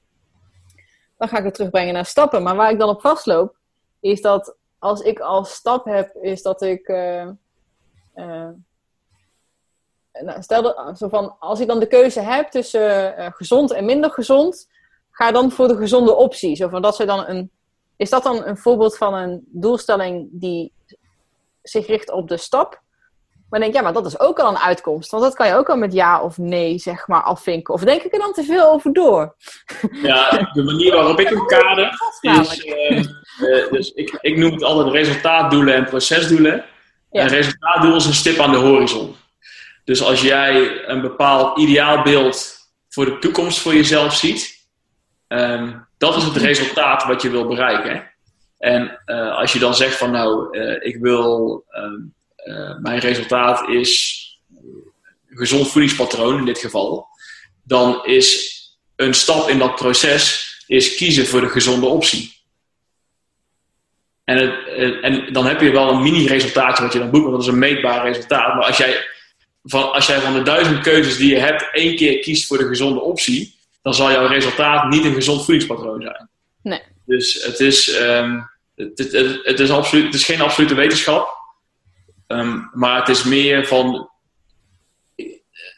Dan 1.18 1.28
ga 1.28 1.38
ik 1.38 1.44
het 1.44 1.54
terugbrengen 1.54 1.94
naar 1.94 2.06
stappen. 2.06 2.44
Maar 2.44 2.56
waar 2.56 2.72
ik 2.72 2.80
dan 2.80 2.90
op 2.90 3.02
vastloop, 3.02 3.56
is 4.00 4.22
dat 4.22 4.56
als 4.80 5.02
ik 5.02 5.20
als 5.20 5.54
stap 5.54 5.86
heb, 5.86 6.16
is 6.16 6.42
dat 6.42 6.62
ik 6.62 6.88
uh, 6.88 7.30
nou, 10.22 10.42
stel 10.42 10.96
zo 10.96 11.08
van, 11.08 11.36
als 11.40 11.60
ik 11.60 11.68
dan 11.68 11.80
de 11.80 11.88
keuze 11.88 12.22
heb 12.22 12.50
tussen 12.50 13.14
gezond 13.34 13.72
en 13.72 13.86
minder 13.86 14.12
gezond, 14.12 14.68
ga 15.12 15.32
dan 15.32 15.52
voor 15.52 15.68
de 15.68 15.78
gezonde 15.78 16.16
optie. 16.16 16.56
Zo 16.56 16.70
van, 16.70 16.82
dat 16.82 16.98
dan 16.98 17.28
een, 17.28 17.52
is 17.96 18.10
dat 18.10 18.24
dan 18.24 18.46
een 18.46 18.58
voorbeeld 18.58 18.98
van 18.98 19.14
een 19.14 19.48
doelstelling 19.48 20.28
die 20.32 20.74
zich 21.62 21.88
richt 21.88 22.12
op 22.12 22.28
de 22.28 22.38
stap? 22.38 22.84
Maar 23.56 23.64
denk 23.64 23.76
ja, 23.76 23.82
maar 23.82 23.94
dat 23.94 24.06
is 24.06 24.20
ook 24.20 24.40
al 24.40 24.50
een 24.50 24.58
uitkomst. 24.58 25.12
Want 25.12 25.24
dat 25.24 25.36
kan 25.36 25.48
je 25.48 25.54
ook 25.54 25.70
al 25.70 25.78
met 25.78 25.94
ja 25.94 26.22
of 26.22 26.38
nee, 26.38 26.78
zeg 26.78 27.08
maar, 27.08 27.22
afvinken. 27.22 27.74
Of 27.74 27.82
denk 27.82 28.02
ik 28.02 28.14
er 28.14 28.20
dan 28.20 28.34
te 28.34 28.44
veel 28.44 28.72
over 28.72 28.94
door? 28.94 29.36
Ja, 30.02 30.50
de 30.54 30.64
manier 30.64 30.94
waarop 30.94 31.20
ik 31.20 31.30
hem 31.30 31.46
kader 31.58 31.98
is... 32.22 32.66
Uh, 32.66 32.98
uh, 33.40 33.72
dus 33.72 33.92
ik, 33.92 34.18
ik 34.22 34.38
noem 34.38 34.52
het 34.52 34.64
altijd 34.64 34.94
resultaatdoelen 34.94 35.74
en 35.74 35.86
procesdoelen. 35.86 36.66
Een 37.12 37.28
resultaatdoel 37.28 37.96
is 37.96 38.06
een 38.06 38.14
stip 38.14 38.40
aan 38.40 38.52
de 38.52 38.58
horizon. 38.58 39.16
Dus 39.84 40.04
als 40.04 40.22
jij 40.22 40.84
een 40.88 41.02
bepaald 41.02 41.58
ideaalbeeld 41.58 42.56
voor 42.90 43.06
de 43.06 43.20
toekomst 43.20 43.60
voor 43.60 43.74
jezelf 43.74 44.14
ziet, 44.14 44.68
um, 45.28 45.88
dat 45.98 46.16
is 46.16 46.24
het 46.24 46.36
resultaat 46.36 47.06
wat 47.06 47.22
je 47.22 47.30
wil 47.30 47.48
bereiken. 47.48 48.12
En 48.58 49.00
uh, 49.06 49.38
als 49.38 49.54
je 49.54 49.60
dan 49.60 49.76
zegt 49.76 49.96
van 49.96 50.12
nou, 50.12 50.58
uh, 50.58 50.86
ik 50.86 50.98
wil, 50.98 51.64
uh, 52.46 52.78
mijn 52.78 53.00
resultaat 53.00 53.70
is 53.70 54.24
een 55.30 55.38
gezond 55.38 55.72
voedingspatroon 55.72 56.38
in 56.38 56.46
dit 56.46 56.58
geval, 56.58 57.08
dan 57.64 58.06
is 58.06 58.54
een 58.96 59.14
stap 59.14 59.50
in 59.50 59.58
dat 59.58 59.76
proces 59.76 60.54
is 60.68 60.96
kiezen 60.96 61.26
voor 61.26 61.42
de 61.42 61.50
gezonde 61.50 61.86
optie. 61.86 62.34
En, 64.24 64.38
het, 64.38 65.02
en 65.02 65.34
dan 65.34 65.46
heb 65.46 65.62
je 65.62 65.72
wel 65.72 65.90
een 65.90 66.02
mini-resultaatje 66.02 66.84
wat 66.84 66.94
je 66.94 67.00
dan 67.00 67.10
boekt, 67.10 67.24
want 67.24 67.36
dat 67.36 67.46
is 67.46 67.52
een 67.52 67.60
meetbaar 67.60 68.06
resultaat. 68.06 68.56
Maar 68.56 68.66
als 68.66 68.78
jij 68.78 69.08
van, 69.64 69.92
als 69.92 70.08
jij 70.08 70.20
van 70.20 70.34
de 70.34 70.42
duizend 70.42 70.82
keuzes 70.82 71.18
die 71.18 71.30
je 71.30 71.40
hebt 71.40 71.70
één 71.72 71.96
keer 71.96 72.20
kiest 72.20 72.48
voor 72.48 72.58
de 72.58 72.68
gezonde 72.68 73.00
optie, 73.00 73.56
dan 73.82 73.94
zal 73.94 74.12
jouw 74.12 74.28
resultaat 74.28 74.90
niet 74.90 75.06
een 75.06 75.14
gezond 75.14 75.44
voedingspatroon 75.46 76.02
zijn. 76.02 76.30
Nee. 76.62 76.82
Dus 77.06 77.44
het 77.44 77.60
is, 77.60 78.00
um, 78.00 78.50
het, 78.76 78.98
het, 78.98 79.40
het, 79.44 79.60
is 79.60 79.70
absoluut, 79.70 80.06
het 80.06 80.14
is 80.14 80.26
geen 80.26 80.42
absolute 80.42 80.76
wetenschap, 80.76 81.35
um, 82.28 82.70
maar 82.74 83.00
het 83.00 83.10
is 83.10 83.24
meer 83.24 83.66
van. 83.66 84.10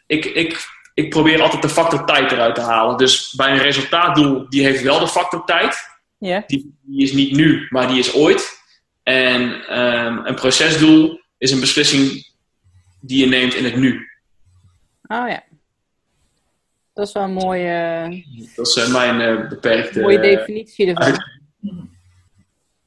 Ik, 0.07 0.25
ik, 0.25 0.67
ik 0.93 1.09
probeer 1.09 1.41
altijd 1.41 1.61
de 1.61 1.69
factor 1.69 2.05
tijd 2.05 2.31
eruit 2.31 2.55
te 2.55 2.61
halen. 2.61 2.97
Dus 2.97 3.33
bij 3.33 3.51
een 3.51 3.61
resultaatdoel, 3.61 4.49
die 4.49 4.63
heeft 4.63 4.83
wel 4.83 4.99
de 4.99 5.07
factor 5.07 5.45
tijd. 5.45 5.77
Yeah. 6.17 6.43
Die, 6.47 6.77
die, 6.81 7.03
is 7.03 7.13
niet 7.13 7.31
nu, 7.31 7.67
maar 7.69 7.87
die 7.87 7.99
is 7.99 8.13
ooit. 8.13 8.61
En 9.03 9.41
um, 9.79 10.25
een 10.25 10.35
procesdoel 10.35 11.21
is 11.37 11.51
een 11.51 11.59
beslissing 11.59 12.33
die 13.01 13.19
je 13.19 13.25
neemt 13.25 13.53
in 13.53 13.63
het 13.63 13.75
nu. 13.75 14.09
Oh 15.07 15.29
ja. 15.29 15.43
Dat 16.93 17.07
is 17.07 17.13
wel 17.13 17.23
een 17.23 17.33
mooie... 17.33 18.23
Dat 18.55 18.67
is 18.67 18.75
uh, 18.75 18.91
mijn 18.93 19.19
uh, 19.19 19.49
beperkte... 19.49 20.01
Mooie 20.01 20.19
definitie 20.19 20.93
ervan. 20.93 21.23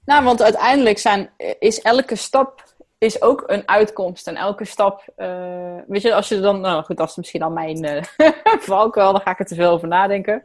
nou, 0.04 0.24
want 0.24 0.42
uiteindelijk 0.42 0.98
zijn, 0.98 1.30
is 1.58 1.80
elke 1.80 2.16
stap 2.16 2.69
is 3.00 3.22
ook 3.22 3.42
een 3.46 3.68
uitkomst. 3.68 4.26
En 4.26 4.36
elke 4.36 4.64
stap... 4.64 5.04
Uh, 5.16 5.76
weet 5.86 6.02
je, 6.02 6.14
als 6.14 6.28
je 6.28 6.40
dan... 6.40 6.60
Nou 6.60 6.84
goed, 6.84 6.96
dat 6.96 7.08
is 7.08 7.16
misschien 7.16 7.42
al 7.42 7.50
mijn 7.50 7.84
uh, 7.84 8.02
valkuil. 8.70 9.12
Dan 9.12 9.20
ga 9.20 9.30
ik 9.30 9.38
er 9.38 9.46
te 9.46 9.54
veel 9.54 9.70
over 9.70 9.88
nadenken. 9.88 10.44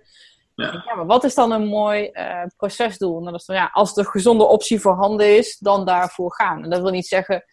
Ja. 0.56 0.84
ja 0.86 0.96
maar 0.96 1.06
wat 1.06 1.24
is 1.24 1.36
dan 1.36 1.52
een 1.52 1.66
mooi 1.66 2.12
procesdoel? 2.58 3.20
Nou, 3.20 3.32
dat 3.32 3.40
is 3.40 3.46
dan, 3.46 3.56
ja, 3.56 3.70
als 3.74 3.94
de 3.94 4.06
gezonde 4.06 4.44
optie 4.44 4.80
voorhanden 4.80 5.38
is, 5.38 5.58
dan 5.58 5.86
daarvoor 5.86 6.34
gaan. 6.34 6.64
En 6.64 6.70
dat 6.70 6.82
wil 6.82 6.92
niet 6.92 7.08
zeggen 7.08 7.46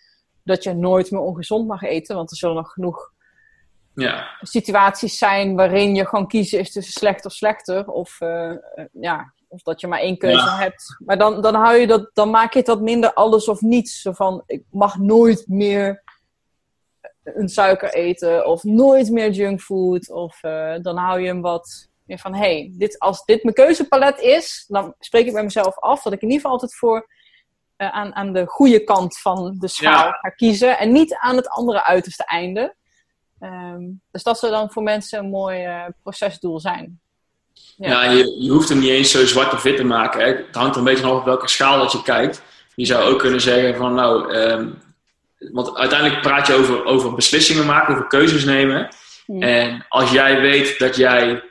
dat 0.45 0.63
je 0.63 0.75
nooit 0.75 1.11
meer 1.11 1.21
ongezond 1.21 1.67
mag 1.67 1.83
eten. 1.83 2.17
Want 2.17 2.31
er 2.31 2.37
zullen 2.37 2.57
nog 2.57 2.73
genoeg 2.73 3.13
ja. 3.95 4.37
situaties 4.41 5.19
zijn 5.19 5.57
waarin 5.57 5.95
je 5.95 6.07
gewoon 6.07 6.29
kiezen 6.29 6.59
is 6.59 6.73
tussen 6.73 6.93
slecht 6.93 7.25
of 7.25 7.33
slechter. 7.33 7.89
Of, 7.89 8.21
uh, 8.21 8.53
ja, 8.93 9.33
of 9.53 9.63
dat 9.63 9.81
je 9.81 9.87
maar 9.87 9.99
één 10.01 10.19
keuze 10.19 10.45
Ja. 10.45 10.57
hebt. 10.57 10.97
Maar 11.05 11.19
dan, 11.19 11.41
dan, 11.41 11.55
hou 11.55 11.77
je 11.77 11.87
dat, 11.87 12.11
dan 12.13 12.31
maak 12.31 12.53
je 12.53 12.59
het 12.59 12.69
wat 12.69 12.81
minder 12.81 13.13
alles 13.13 13.49
of 13.49 13.61
niets. 13.61 14.01
Zo 14.01 14.13
van, 14.13 14.43
ik 14.47 14.65
mag 14.71 14.99
nooit 14.99 15.45
meer 15.49 16.03
een 17.23 17.49
suiker 17.49 17.95
eten. 17.95 18.47
Of 18.47 18.63
nooit 18.63 19.11
meer 19.11 19.31
junkfood. 19.31 20.11
Of 20.11 20.43
uh, 20.43 20.75
dan 20.83 20.97
hou 20.97 21.21
je 21.21 21.27
hem 21.27 21.41
wat 21.41 21.89
meer 22.05 22.19
van, 22.19 22.35
hey, 22.35 22.73
dit, 22.75 22.99
als 22.99 23.25
dit 23.25 23.43
mijn 23.43 23.55
keuzepalet 23.55 24.19
is, 24.21 24.65
dan 24.69 24.95
spreek 24.99 25.27
ik 25.27 25.33
bij 25.33 25.43
mezelf 25.43 25.79
af 25.79 26.03
dat 26.03 26.13
ik 26.13 26.21
in 26.21 26.27
ieder 26.29 26.41
geval 26.41 26.53
altijd 26.53 26.75
voor 26.75 27.09
uh, 27.79 27.89
aan, 27.89 28.15
aan 28.15 28.33
de 28.33 28.47
goede 28.47 28.85
kant 28.85 29.19
van 29.19 29.57
de 29.59 29.69
schaal 29.69 30.07
Ja. 30.07 30.11
ga 30.21 30.29
kiezen. 30.29 30.79
En 30.79 30.93
niet 30.93 31.15
aan 31.15 31.37
het 31.37 31.49
andere 31.49 31.85
uiterste 31.85 32.25
einde. 32.25 32.75
Um, 33.41 34.01
dus 34.11 34.23
dat 34.23 34.39
zou 34.39 34.53
dan 34.53 34.71
voor 34.73 34.83
mensen 34.83 35.19
een 35.19 35.31
mooi 35.31 35.67
uh, 35.67 35.85
procesdoel 36.03 36.61
zijn. 36.61 37.01
Ja, 37.77 38.11
je, 38.11 38.37
je 38.39 38.51
hoeft 38.51 38.69
hem 38.69 38.79
niet 38.79 38.91
eens 38.91 39.11
zo 39.11 39.27
zwart 39.27 39.53
of 39.53 39.63
wit 39.63 39.77
te 39.77 39.85
maken. 39.85 40.21
Hè. 40.21 40.27
Het 40.27 40.47
hangt 40.53 40.73
er 40.73 40.79
een 40.79 40.85
beetje 40.85 41.03
vanaf 41.03 41.19
op 41.19 41.25
welke 41.25 41.49
schaal 41.49 41.79
dat 41.79 41.93
je 41.93 42.03
kijkt. 42.03 42.43
Je 42.75 42.87
zou 42.87 43.13
ook 43.13 43.19
kunnen 43.19 43.41
zeggen 43.41 43.77
van 43.77 43.95
nou, 43.95 44.35
um, 44.35 44.83
want 45.39 45.77
uiteindelijk 45.77 46.21
praat 46.21 46.47
je 46.47 46.55
over, 46.55 46.85
over 46.85 47.15
beslissingen 47.15 47.67
maken, 47.67 47.95
over 47.95 48.07
keuzes 48.07 48.45
nemen. 48.45 48.89
En 49.39 49.87
als 49.89 50.11
jij 50.11 50.41
weet 50.41 50.79
dat 50.79 50.97
jij 50.97 51.43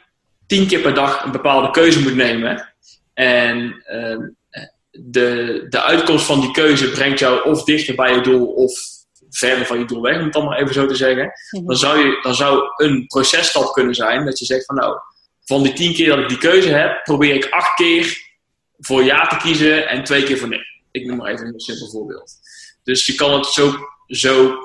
tien 0.48 0.68
keer 0.68 0.80
per 0.80 0.94
dag 0.94 1.24
een 1.24 1.32
bepaalde 1.32 1.72
keuze 1.72 2.02
moet 2.02 2.16
nemen 2.16 2.74
en 3.14 3.84
um, 3.94 4.36
de, 4.92 5.66
de 5.70 5.82
uitkomst 5.82 6.26
van 6.26 6.40
die 6.40 6.52
keuze 6.52 6.92
brengt 6.92 7.20
jou 7.20 7.44
of 7.44 7.64
dichter 7.64 7.96
bij 7.96 8.14
je 8.14 8.22
doel 8.22 8.48
of 8.48 8.74
verder 9.30 9.66
van 9.66 9.80
je 9.80 9.86
doel 9.86 10.02
weg, 10.02 10.18
om 10.18 10.24
het 10.24 10.34
dan 10.34 10.46
maar 10.46 10.58
even 10.58 10.74
zo 10.74 10.86
te 10.86 10.96
zeggen, 10.96 11.32
dan 11.66 11.78
zou, 11.78 12.00
je, 12.00 12.20
dan 12.22 12.36
zou 12.36 12.64
een 12.76 13.08
processtap 13.08 13.74
kunnen 13.74 13.96
zijn 13.96 14.26
dat 14.26 14.40
je 14.40 14.46
zegt 14.46 14.66
van 14.66 14.76
nou, 14.76 14.98
van 15.46 15.64
die 15.64 15.74
tien 15.74 15.94
keer 15.94 16.10
dat 16.10 16.20
ik 16.20 16.30
die 16.30 16.38
keuze 16.38 16.70
heb, 16.70 17.04
probeer 17.04 17.36
ik 17.36 17.50
acht 17.50 17.74
keer 17.76 18.18
voor 18.80 19.04
ja 19.04 19.28
te 19.28 19.38
kiezen 19.38 19.88
en 19.88 20.04
twee 20.04 20.24
keer 20.24 20.38
voor 20.38 20.48
nee. 20.48 20.70
Ik 20.92 21.06
noem 21.06 21.18
maar 21.18 21.32
even 21.32 21.46
een 21.46 21.52
heel 21.52 21.60
simpel 21.60 21.90
voorbeeld. 21.90 22.34
Dus 22.84 23.06
je 23.06 23.16
kan 23.16 23.34
het 23.34 23.46
zo, 23.46 23.74
zo 24.08 24.58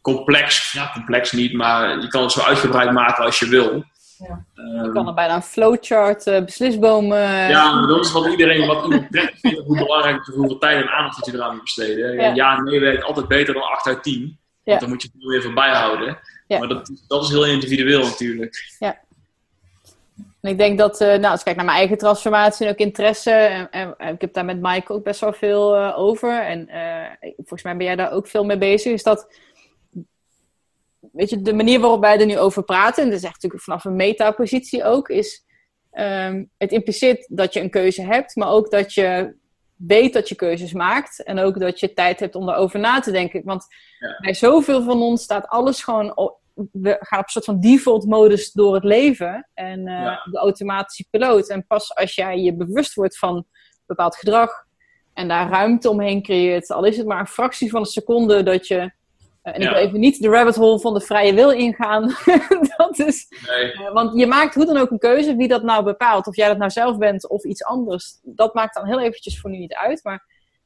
complex, 0.00 0.72
ja 0.72 0.90
complex 0.92 1.32
niet, 1.32 1.52
maar 1.52 2.00
je 2.00 2.08
kan 2.08 2.22
het 2.22 2.32
zo 2.32 2.40
uitgebreid 2.40 2.92
maken 2.92 3.24
als 3.24 3.38
je 3.38 3.48
wil. 3.48 3.84
Ja. 4.18 4.46
Um, 4.54 4.84
Je 4.84 4.92
kan 4.92 5.08
er 5.08 5.14
bijna 5.14 5.34
een 5.34 5.42
flowchart, 5.42 6.26
uh, 6.26 6.44
beslisboom. 6.44 7.12
Uh, 7.12 7.48
ja, 7.50 7.74
maar 7.74 7.86
dat 7.88 8.04
is 8.04 8.12
wat 8.12 8.26
iedereen, 8.26 8.66
wat 8.66 8.88
prettig 9.10 9.40
vindt, 9.40 9.66
hoe 9.66 9.78
belangrijk 9.78 10.26
hoeveel 10.26 10.58
tijd 10.58 10.82
en 10.82 10.90
aandacht 10.90 11.16
dat 11.16 11.26
je 11.26 11.34
eraan 11.34 11.54
moet 11.54 11.62
besteden. 11.62 12.14
Ja. 12.14 12.22
Ja, 12.22 12.34
ja 12.34 12.60
nee 12.60 12.80
werkt 12.80 13.04
altijd 13.04 13.28
beter 13.28 13.54
dan 13.54 13.62
8 13.62 13.86
uit 13.86 14.02
10. 14.02 14.20
Want 14.20 14.38
Ja. 14.62 14.78
dan 14.78 14.88
moet 14.88 15.02
je 15.02 15.08
het 15.12 15.22
er 15.22 15.28
weer 15.28 15.42
voor 15.42 15.52
bijhouden. 15.52 16.18
Ja. 16.46 16.58
Maar 16.58 16.68
dat, 16.68 16.90
dat 17.06 17.22
is 17.22 17.28
heel 17.28 17.46
individueel 17.46 18.02
natuurlijk. 18.02 18.76
En 20.46 20.52
ik 20.52 20.58
denk 20.58 20.78
dat, 20.78 21.00
uh, 21.00 21.08
nou, 21.08 21.24
als 21.24 21.38
ik 21.38 21.44
kijk 21.44 21.56
naar 21.56 21.64
mijn 21.64 21.78
eigen 21.78 21.98
transformatie 21.98 22.66
en 22.66 22.72
ook 22.72 22.78
interesse, 22.78 23.30
en, 23.30 23.70
en, 23.70 23.94
en 23.98 24.14
ik 24.14 24.20
heb 24.20 24.32
daar 24.32 24.44
met 24.44 24.60
Mike 24.60 24.92
ook 24.92 25.04
best 25.04 25.20
wel 25.20 25.32
veel 25.32 25.76
uh, 25.76 25.98
over. 25.98 26.42
En 26.42 26.68
uh, 26.68 27.30
volgens 27.36 27.62
mij 27.62 27.76
ben 27.76 27.86
jij 27.86 27.96
daar 27.96 28.12
ook 28.12 28.26
veel 28.26 28.44
mee 28.44 28.58
bezig. 28.58 28.92
Is 28.92 29.02
dat, 29.02 29.32
weet 31.12 31.30
je, 31.30 31.42
de 31.42 31.54
manier 31.54 31.80
waarop 31.80 32.00
wij 32.00 32.20
er 32.20 32.26
nu 32.26 32.38
over 32.38 32.62
praten, 32.62 33.02
en 33.02 33.08
dat 33.08 33.18
is 33.18 33.24
echt 33.24 33.34
natuurlijk 33.34 33.62
vanaf 33.62 33.84
een 33.84 33.96
metapositie 33.96 34.84
ook, 34.84 35.08
is 35.08 35.44
um, 35.92 36.50
het 36.58 36.72
impliceert 36.72 37.26
dat 37.28 37.52
je 37.52 37.60
een 37.60 37.70
keuze 37.70 38.02
hebt, 38.02 38.36
maar 38.36 38.48
ook 38.48 38.70
dat 38.70 38.94
je 38.94 39.34
weet 39.76 40.12
dat 40.12 40.28
je 40.28 40.34
keuzes 40.34 40.72
maakt. 40.72 41.22
En 41.22 41.38
ook 41.38 41.60
dat 41.60 41.80
je 41.80 41.92
tijd 41.92 42.20
hebt 42.20 42.34
om 42.34 42.46
daarover 42.46 42.80
na 42.80 43.00
te 43.00 43.10
denken. 43.10 43.42
Want 43.44 43.66
Ja. 43.98 44.18
bij 44.20 44.34
zoveel 44.34 44.82
van 44.82 45.02
ons 45.02 45.22
staat 45.22 45.48
alles 45.48 45.82
gewoon 45.84 46.16
op, 46.16 46.38
we 46.72 46.96
gaan 47.00 47.18
op 47.18 47.24
een 47.24 47.30
soort 47.30 47.44
van 47.44 47.60
default 47.60 48.06
modus 48.06 48.52
door 48.52 48.74
het 48.74 48.84
leven. 48.84 49.48
En 49.54 49.78
uh, 49.86 49.92
Ja. 50.02 50.20
de 50.30 50.38
automatische 50.38 51.06
piloot. 51.10 51.48
En 51.48 51.66
pas 51.66 51.94
als 51.94 52.14
jij 52.14 52.38
je 52.38 52.54
bewust 52.56 52.94
wordt 52.94 53.18
van 53.18 53.46
bepaald 53.86 54.16
gedrag. 54.16 54.64
En 55.14 55.28
daar 55.28 55.48
ruimte 55.50 55.90
omheen 55.90 56.22
creëert. 56.22 56.70
Al 56.70 56.84
is 56.84 56.96
het 56.96 57.06
maar 57.06 57.20
een 57.20 57.26
fractie 57.26 57.70
van 57.70 57.80
een 57.80 57.86
seconde 57.86 58.42
dat 58.42 58.66
je... 58.66 58.74
uh, 58.76 58.88
en 59.42 59.60
Ja. 59.60 59.68
ik 59.68 59.74
wil 59.74 59.82
even 59.86 60.00
niet 60.00 60.22
de 60.22 60.28
rabbit 60.28 60.56
hole 60.56 60.80
van 60.80 60.94
de 60.94 61.00
vrije 61.00 61.34
wil 61.34 61.50
ingaan. 61.50 62.02
dat 62.76 62.98
is, 62.98 63.26
Nee. 63.46 63.72
uh, 63.72 63.92
want 63.92 64.18
je 64.18 64.26
maakt 64.26 64.54
hoe 64.54 64.64
dan 64.66 64.76
ook 64.76 64.90
een 64.90 64.98
keuze. 64.98 65.36
Wie 65.36 65.48
dat 65.48 65.62
nou 65.62 65.84
bepaalt. 65.84 66.26
Of 66.26 66.36
jij 66.36 66.48
dat 66.48 66.58
nou 66.58 66.70
zelf 66.70 66.98
bent 66.98 67.28
of 67.28 67.44
iets 67.44 67.64
anders. 67.64 68.18
Dat 68.22 68.54
maakt 68.54 68.74
dan 68.74 68.86
heel 68.86 69.00
eventjes 69.00 69.40
voor 69.40 69.50
nu 69.50 69.58
niet 69.58 69.74
uit. 69.74 70.04
Maar 70.04 70.24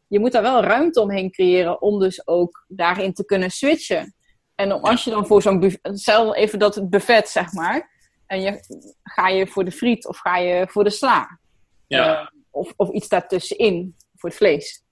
je 0.09 0.21
moet 0.21 0.33
daar 0.33 0.43
wel 0.43 0.62
ruimte 0.62 1.01
omheen 1.01 1.31
creëren. 1.31 1.83
Om 1.83 1.99
dus 1.99 2.27
ook 2.27 2.65
daarin 2.69 3.12
te 3.12 3.25
kunnen 3.25 3.51
switchen. 3.51 4.15
En 4.61 4.82
als 4.82 5.05
je 5.05 5.11
dan 5.11 5.27
voor 5.27 5.43
zo'n 5.43 5.61
buffet, 5.61 6.01
stel 6.01 6.35
even 6.35 6.59
dat 6.59 6.91
buffet 6.91 7.28
zeg 7.28 7.53
maar, 7.53 7.91
en 8.27 8.41
je, 8.41 8.61
ga 9.03 9.28
je 9.28 9.47
voor 9.47 9.65
de 9.65 9.73
friet 9.73 10.07
of 10.07 10.19
ga 10.19 10.37
je 10.37 10.66
voor 10.69 10.85
de 10.85 10.91
sla? 10.91 11.39
Ja. 11.87 12.20
Uh, 12.20 12.28
of, 12.51 12.73
of 12.77 12.91
iets 12.91 13.09
daartussenin, 13.09 13.97
voor 14.16 14.28
het 14.28 14.39
vlees. 14.39 14.85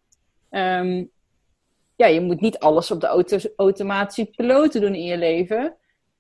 Um, 0.51 1.11
ja, 1.97 2.07
je 2.07 2.21
moet 2.21 2.41
niet 2.41 2.59
alles 2.59 2.91
op 2.91 3.01
de 3.01 3.07
auto, 3.07 3.39
automatische 3.57 4.27
piloten 4.27 4.81
doen 4.81 4.95
in 4.95 5.05
je 5.05 5.19
leven. 5.19 5.77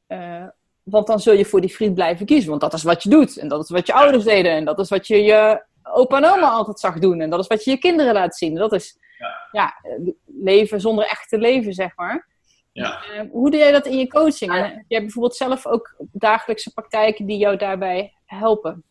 Uh, 0.09 0.47
want 0.83 1.07
dan 1.07 1.20
zul 1.20 1.35
je 1.35 1.45
voor 1.45 1.61
die 1.61 1.70
friet 1.70 1.95
blijven 1.95 2.27
kiezen. 2.27 2.49
Want 2.49 2.61
dat 2.61 2.73
is 2.73 2.83
wat 2.83 3.03
je 3.03 3.09
doet. 3.09 3.37
En 3.37 3.49
dat 3.49 3.62
is 3.62 3.70
wat 3.70 3.87
je 3.87 3.93
ouders 3.93 4.25
deden. 4.25 4.53
En 4.53 4.65
dat 4.65 4.79
is 4.79 4.89
wat 4.89 5.07
je 5.07 5.23
je 5.23 5.65
opa 5.83 6.16
en 6.16 6.25
oma 6.25 6.49
altijd 6.49 6.81
zag 6.81 6.99
doen. 6.99 7.20
En 7.20 7.31
dat 7.31 7.41
is 7.41 7.47
wat 7.47 7.65
je 7.65 7.70
je 7.70 7.79
kinderen 7.79 8.15
laat 8.15 8.37
zien. 8.37 8.55
Dat 8.55 8.73
is 8.73 8.99
ja. 9.19 9.49
ja 9.53 9.75
leven 10.27 10.81
zonder 10.81 11.05
echte 11.05 11.39
leven, 11.39 11.73
zeg 11.73 11.97
maar. 11.97 12.27
Ja. 12.79 13.03
Uh, 13.15 13.21
hoe 13.31 13.51
doe 13.51 13.61
jij 13.61 13.73
dat 13.73 13.87
in 13.87 13.99
je 13.99 14.09
coaching? 14.09 14.53
En 14.53 14.63
heb 14.63 14.85
jij 14.89 15.01
bijvoorbeeld 15.01 15.37
zelf 15.37 15.67
ook 15.67 15.95
dagelijkse 16.13 16.73
praktijken 16.73 17.27
die 17.27 17.39
jou 17.39 17.57
daarbij 17.57 18.13
helpen? 18.27 18.83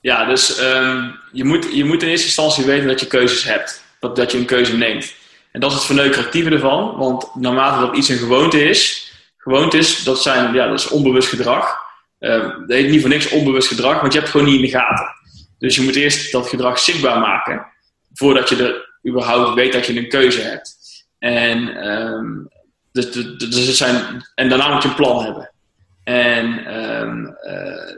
Ja, 0.00 0.24
dus 0.24 0.60
um, 0.60 1.18
je, 1.32 1.44
moet, 1.44 1.74
je 1.74 1.84
moet 1.84 2.02
in 2.02 2.08
eerste 2.08 2.26
instantie 2.26 2.64
weten 2.64 2.88
dat 2.88 3.00
je 3.00 3.06
keuzes 3.06 3.44
hebt. 3.44 3.84
Dat, 4.00 4.16
dat 4.16 4.32
je 4.32 4.38
een 4.38 4.44
keuze 4.44 4.76
neemt. 4.76 5.14
En 5.52 5.60
dat 5.60 5.70
is 5.70 5.76
het 5.76 5.86
verneukeratieve 5.86 6.50
ervan. 6.50 6.96
Want 6.96 7.34
naarmate 7.34 7.86
dat 7.86 7.96
iets 7.96 8.08
een 8.08 8.18
gewoonte 8.18 8.64
is... 8.64 9.12
Gewoontes, 9.36 10.04
dat, 10.04 10.22
zijn, 10.22 10.54
ja, 10.54 10.68
dat 10.68 10.78
is 10.78 10.88
onbewust 10.88 11.28
gedrag. 11.28 11.78
Uh, 12.20 12.40
dat 12.40 12.68
heet 12.68 12.90
niet 12.90 13.00
voor 13.00 13.10
niks 13.10 13.28
onbewust 13.28 13.68
gedrag, 13.68 14.00
want 14.00 14.12
je 14.12 14.18
hebt 14.18 14.32
het 14.32 14.40
gewoon 14.40 14.46
niet 14.46 14.64
in 14.64 14.70
de 14.70 14.78
gaten. 14.78 15.06
Dus 15.58 15.76
je 15.76 15.82
moet 15.82 15.96
eerst 15.96 16.32
dat 16.32 16.48
gedrag 16.48 16.78
zichtbaar 16.78 17.18
maken... 17.18 17.66
voordat 18.14 18.48
je 18.48 18.56
er 18.56 18.88
überhaupt 19.08 19.54
weet 19.54 19.72
dat 19.72 19.86
je 19.86 19.96
een 19.96 20.08
keuze 20.08 20.40
hebt. 20.40 20.76
En, 21.18 21.76
ehm, 21.76 22.26
dus, 22.92 23.10
dus, 23.10 23.36
dus 23.36 23.66
het 23.66 23.76
zijn, 23.76 24.24
en 24.34 24.48
daarna 24.48 24.72
moet 24.72 24.82
je 24.82 24.88
een 24.88 24.94
plan 24.94 25.24
hebben. 25.24 25.52
En 26.04 26.66
ehm, 26.66 27.26
eh, 27.26 27.96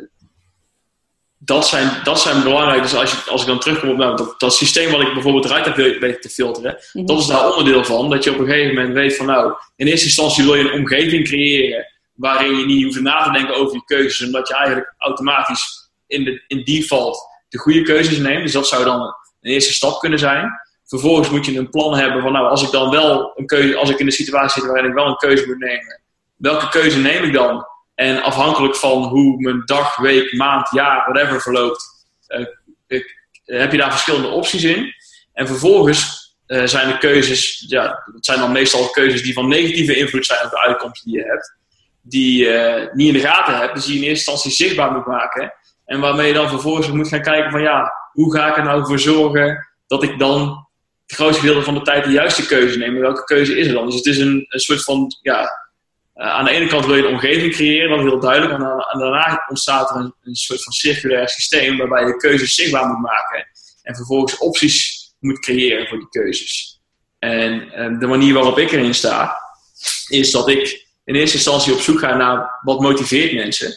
dat, 1.39 1.67
zijn, 1.67 1.91
dat 2.05 2.21
zijn 2.21 2.43
belangrijk. 2.43 2.83
Dus 2.83 2.95
als, 2.95 3.11
je, 3.11 3.31
als 3.31 3.41
ik 3.41 3.47
dan 3.47 3.59
terugkom 3.59 3.91
op 3.91 3.97
nou, 3.97 4.17
dat, 4.17 4.35
dat 4.41 4.55
systeem 4.55 4.91
wat 4.91 5.01
ik 5.01 5.13
bijvoorbeeld 5.13 5.45
eruit 5.45 5.65
heb 5.65 5.77
weten 5.77 6.21
te 6.21 6.29
filteren, 6.29 6.79
Mhm. 6.93 7.07
dat 7.07 7.21
is 7.21 7.27
daar 7.27 7.49
onderdeel 7.51 7.85
van. 7.85 8.11
Dat 8.11 8.25
je 8.25 8.31
op 8.31 8.39
een 8.39 8.47
gegeven 8.47 8.75
moment 8.75 8.95
weet 8.95 9.17
van 9.17 9.27
nou, 9.27 9.53
in 9.77 9.87
eerste 9.87 10.07
instantie 10.07 10.45
wil 10.45 10.55
je 10.55 10.65
een 10.65 10.79
omgeving 10.79 11.25
creëren 11.25 11.87
waarin 12.15 12.59
je 12.59 12.67
niet 12.67 12.85
hoeft 12.85 13.01
na 13.01 13.23
te 13.23 13.31
denken 13.31 13.55
over 13.55 13.75
je 13.75 13.85
keuzes, 13.85 14.27
omdat 14.27 14.49
je 14.49 14.55
eigenlijk 14.55 14.95
automatisch 14.99 15.91
in, 16.07 16.25
de, 16.25 16.45
in 16.47 16.65
default 16.65 17.29
de 17.49 17.59
goede 17.59 17.83
keuzes 17.83 18.19
neemt. 18.19 18.43
Dus 18.43 18.53
dat 18.53 18.69
zou 18.69 18.85
dan 18.85 19.01
een 19.01 19.53
eerste 19.53 19.73
stap 19.73 20.01
kunnen 20.01 20.19
zijn. 20.19 20.51
Vervolgens 20.85 21.31
moet 21.31 21.47
je 21.47 21.59
een 21.59 21.71
plan 21.71 21.95
hebben 21.95 22.23
van 22.23 22.33
nou, 22.33 22.49
als 22.49 22.63
ik 22.63 22.71
dan 22.71 22.91
wel 22.91 23.33
als 23.77 23.91
ik 23.91 23.99
in 23.99 24.07
de 24.07 24.13
situatie 24.13 24.61
zit 24.63 24.71
waarin 24.71 24.91
ik 24.91 24.97
wel 24.97 25.07
een 25.07 25.17
keuze 25.17 25.47
moet 25.47 25.59
nemen, 25.59 26.01
welke 26.37 26.69
keuze 26.69 26.99
neem 26.99 27.23
ik 27.25 27.33
dan? 27.33 27.67
En 27.95 28.23
afhankelijk 28.23 28.77
van 28.77 29.03
hoe 29.03 29.37
mijn 29.41 29.63
dag, 29.65 29.97
week, 29.97 30.33
maand, 30.33 30.71
jaar, 30.71 31.11
whatever 31.13 31.41
verloopt, 31.41 31.85
eh, 32.27 32.47
ik- 32.87 33.19
heb 33.45 33.73
je 33.73 33.79
daar 33.79 33.91
verschillende 33.91 34.29
opties 34.29 34.65
in. 34.65 34.95
En 35.33 35.47
vervolgens 35.47 36.19
eh, 36.47 36.67
zijn 36.67 36.89
de 36.89 36.99
keuzes, 36.99 37.65
ja, 37.69 37.83
dat 38.13 38.25
zijn 38.25 38.39
dan 38.39 38.53
meestal 38.53 38.89
keuzes 38.91 39.23
die 39.23 39.33
van 39.33 39.49
negatieve 39.49 39.97
invloed 39.97 40.27
zijn 40.27 40.45
op 40.45 40.51
de 40.51 40.61
uitkomst 40.61 41.05
die 41.05 41.17
je 41.17 41.25
hebt. 41.25 41.57
Die 42.03 42.45
je 42.45 42.91
niet 42.93 43.07
in 43.07 43.13
de 43.21 43.29
gaten 43.29 43.59
hebt, 43.59 43.75
dus 43.75 43.85
die 43.85 43.95
je 43.95 44.01
in 44.01 44.09
eerste 44.09 44.31
instantie 44.31 44.67
zichtbaar 44.67 44.93
moet 44.93 45.07
maken. 45.07 45.53
En 45.85 46.01
waarmee 46.01 46.27
je 46.27 46.33
dan 46.35 46.49
vervolgens 46.49 46.89
moet 46.89 47.09
gaan 47.09 47.23
kijken 47.23 47.51
van 47.51 47.63
ja, 47.63 47.93
hoe 48.13 48.33
ga 48.35 48.49
ik 48.51 48.57
er 48.57 48.63
nou 48.65 48.87
voor 48.87 48.99
zorgen 48.99 49.69
dat 49.87 50.03
ik 50.03 50.19
dan 50.19 50.69
het 51.11 51.19
grootste 51.19 51.41
gedeelte 51.41 51.65
van 51.65 51.75
de 51.75 51.83
tijd 51.83 52.05
de 52.05 52.11
juiste 52.11 52.47
keuze 52.47 52.79
neem. 52.79 52.95
En 52.95 53.01
welke 53.01 53.25
keuze 53.25 53.59
is 53.59 53.67
er 53.67 53.73
dan? 53.73 53.87
Dus 53.87 53.95
het 53.95 54.07
is 54.07 54.19
een, 54.19 54.47
een 54.49 54.61
soort 54.61 54.83
van, 54.83 55.17
ja, 55.23 55.51
eh, 56.15 56.29
aan 56.29 56.45
de 56.45 56.51
ene 56.51 56.67
kant 56.67 56.87
wil 56.87 56.95
je 56.95 57.03
een 57.03 57.13
omgeving 57.13 57.53
creëren, 57.53 57.89
dat 57.91 57.99
is 57.99 58.05
heel 58.05 58.21
duidelijk. 58.21 58.53
En, 58.53 58.99
daarna 58.99 59.45
ontstaat 59.49 59.91
er 59.91 59.97
een, 59.97 60.35
soort 60.35 60.63
van 60.63 60.73
circulair 60.73 61.29
systeem 61.29 61.77
waarbij 61.77 62.07
je 62.07 62.17
keuzes 62.17 62.55
zichtbaar 62.55 62.87
moet 62.87 63.01
maken. 63.01 63.47
En 63.83 63.97
vervolgens 63.97 64.39
opties 64.39 65.09
moet 65.19 65.39
creëren 65.39 65.87
voor 65.87 65.99
die 65.99 66.09
keuzes. 66.09 66.81
En 67.19 67.73
eh, 67.73 67.99
de 67.99 68.07
manier 68.07 68.35
waarop 68.35 68.59
ik 68.59 68.71
erin 68.71 68.95
sta, 68.95 69.41
is 70.09 70.31
dat 70.31 70.49
ik 70.49 70.87
in 71.05 71.15
eerste 71.15 71.37
instantie 71.37 71.73
op 71.73 71.81
zoek 71.81 71.99
ga 71.99 72.17
naar 72.17 72.61
wat 72.63 72.81
motiveert 72.81 73.35
mensen. 73.35 73.73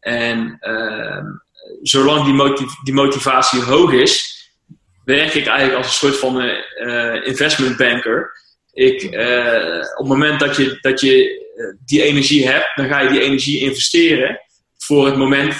En 0.00 0.56
ehm, 0.60 1.26
zolang 1.82 2.24
die, 2.24 2.66
die 2.82 2.94
motivatie 2.94 3.62
hoog 3.62 3.92
is, 3.92 4.33
werk 5.04 5.34
ik 5.34 5.46
eigenlijk 5.46 5.76
als 5.76 5.86
een 5.86 6.08
soort 6.08 6.18
van 6.18 6.40
eh, 6.40 7.26
investment 7.26 7.76
banker. 7.76 8.42
Ik, 8.72 9.02
eh, 9.02 9.76
op 9.76 9.98
het 9.98 10.06
moment 10.06 10.40
dat 10.40 10.56
je, 10.56 10.78
dat 10.80 11.00
je 11.00 11.42
eh, 11.56 11.64
die 11.84 12.02
energie 12.02 12.48
hebt, 12.48 12.72
dan 12.74 12.88
ga 12.88 13.00
je 13.00 13.08
die 13.08 13.20
energie 13.20 13.60
investeren 13.60 14.40
voor 14.78 15.06
het 15.06 15.16
moment, 15.16 15.54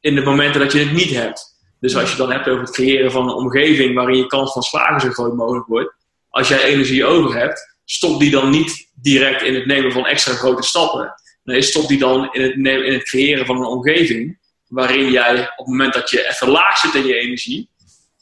in 0.00 0.14
de 0.14 0.22
momenten 0.22 0.60
dat 0.60 0.72
je 0.72 0.78
het 0.78 0.92
niet 0.92 1.10
hebt. 1.10 1.56
Dus 1.80 1.96
als 1.96 2.10
je 2.10 2.16
dan 2.16 2.32
hebt 2.32 2.48
over 2.48 2.60
het 2.60 2.70
creëren 2.70 3.12
van 3.12 3.28
een 3.28 3.34
omgeving 3.34 3.94
waarin 3.94 4.16
je 4.16 4.26
kans 4.26 4.52
van 4.52 4.62
slagen 4.62 5.00
zo 5.00 5.10
groot 5.10 5.34
mogelijk 5.34 5.66
wordt, 5.66 5.94
als 6.28 6.48
jij 6.48 6.62
energie 6.62 7.04
over 7.04 7.34
hebt, 7.34 7.76
stop 7.84 8.20
die 8.20 8.30
dan 8.30 8.50
niet 8.50 8.90
direct 8.94 9.42
in 9.42 9.54
het 9.54 9.66
nemen 9.66 9.92
van 9.92 10.06
extra 10.06 10.32
grote 10.32 10.62
stappen. 10.62 11.14
Nee, 11.44 11.62
stop 11.62 11.88
die 11.88 11.98
dan 11.98 12.32
in 12.32 12.42
het, 12.42 12.56
nemen, 12.56 12.86
in 12.86 12.92
het 12.92 13.02
creëren 13.02 13.46
van 13.46 13.56
een 13.56 13.64
omgeving 13.64 14.38
waarin 14.66 15.10
jij 15.10 15.40
op 15.40 15.56
het 15.56 15.66
moment 15.66 15.94
dat 15.94 16.10
je 16.10 16.28
even 16.28 16.48
laag 16.48 16.78
zit 16.78 16.94
in 16.94 17.06
je 17.06 17.14
energie, 17.14 17.70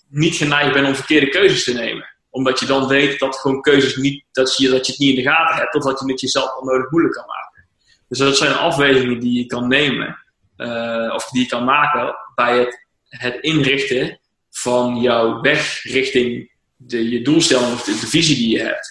niet 0.08 0.36
geneigd 0.36 0.72
bent 0.72 0.86
om 0.86 0.94
verkeerde 0.94 1.28
keuzes 1.28 1.64
te 1.64 1.72
nemen. 1.72 2.14
Omdat 2.30 2.60
je 2.60 2.66
dan 2.66 2.88
weet 2.88 3.18
dat 3.18 3.36
gewoon 3.36 3.60
keuzes 3.60 3.96
niet, 3.96 4.24
dat 4.32 4.56
je, 4.56 4.68
dat 4.68 4.86
je 4.86 4.92
het 4.92 5.00
niet 5.00 5.16
in 5.16 5.24
de 5.24 5.30
gaten 5.30 5.56
hebt 5.56 5.74
of 5.74 5.84
dat 5.84 6.00
je 6.00 6.10
het 6.10 6.20
jezelf 6.20 6.56
onnodig 6.56 6.90
moeilijk 6.90 7.14
kan 7.14 7.26
maken. 7.26 7.68
Dus 8.08 8.18
dat 8.18 8.36
zijn 8.36 8.54
afwegingen 8.54 9.20
die 9.20 9.38
je 9.38 9.46
kan 9.46 9.68
nemen, 9.68 10.18
eh, 10.56 11.12
of 11.14 11.28
die 11.28 11.42
je 11.42 11.48
kan 11.48 11.64
maken 11.64 12.16
bij 12.34 12.58
het, 12.58 12.86
het 13.08 13.40
inrichten 13.40 14.20
van 14.50 15.00
jouw 15.00 15.40
weg 15.40 15.82
richting 15.82 16.52
de, 16.76 17.10
je 17.10 17.22
doelstelling 17.22 17.72
of 17.72 17.84
de, 17.84 17.92
visie 17.92 18.36
die 18.36 18.56
je 18.56 18.62
hebt. 18.62 18.90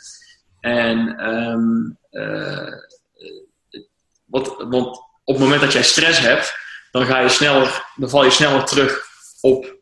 En 0.60 1.18
ehm, 1.18 1.92
eh, 2.22 2.74
wat, 4.26 4.56
want 4.58 4.98
op 5.24 5.36
het 5.36 5.44
moment 5.44 5.62
dat 5.62 5.74
jij 5.74 5.84
stress 5.84 6.20
hebt, 6.20 6.54
dan, 6.92 7.06
ga 7.06 7.20
je 7.20 7.30
sneller, 7.30 7.86
dan 7.96 8.10
val 8.10 8.24
je 8.24 8.30
sneller 8.30 8.66
terug 8.66 9.06
op, 9.42 9.75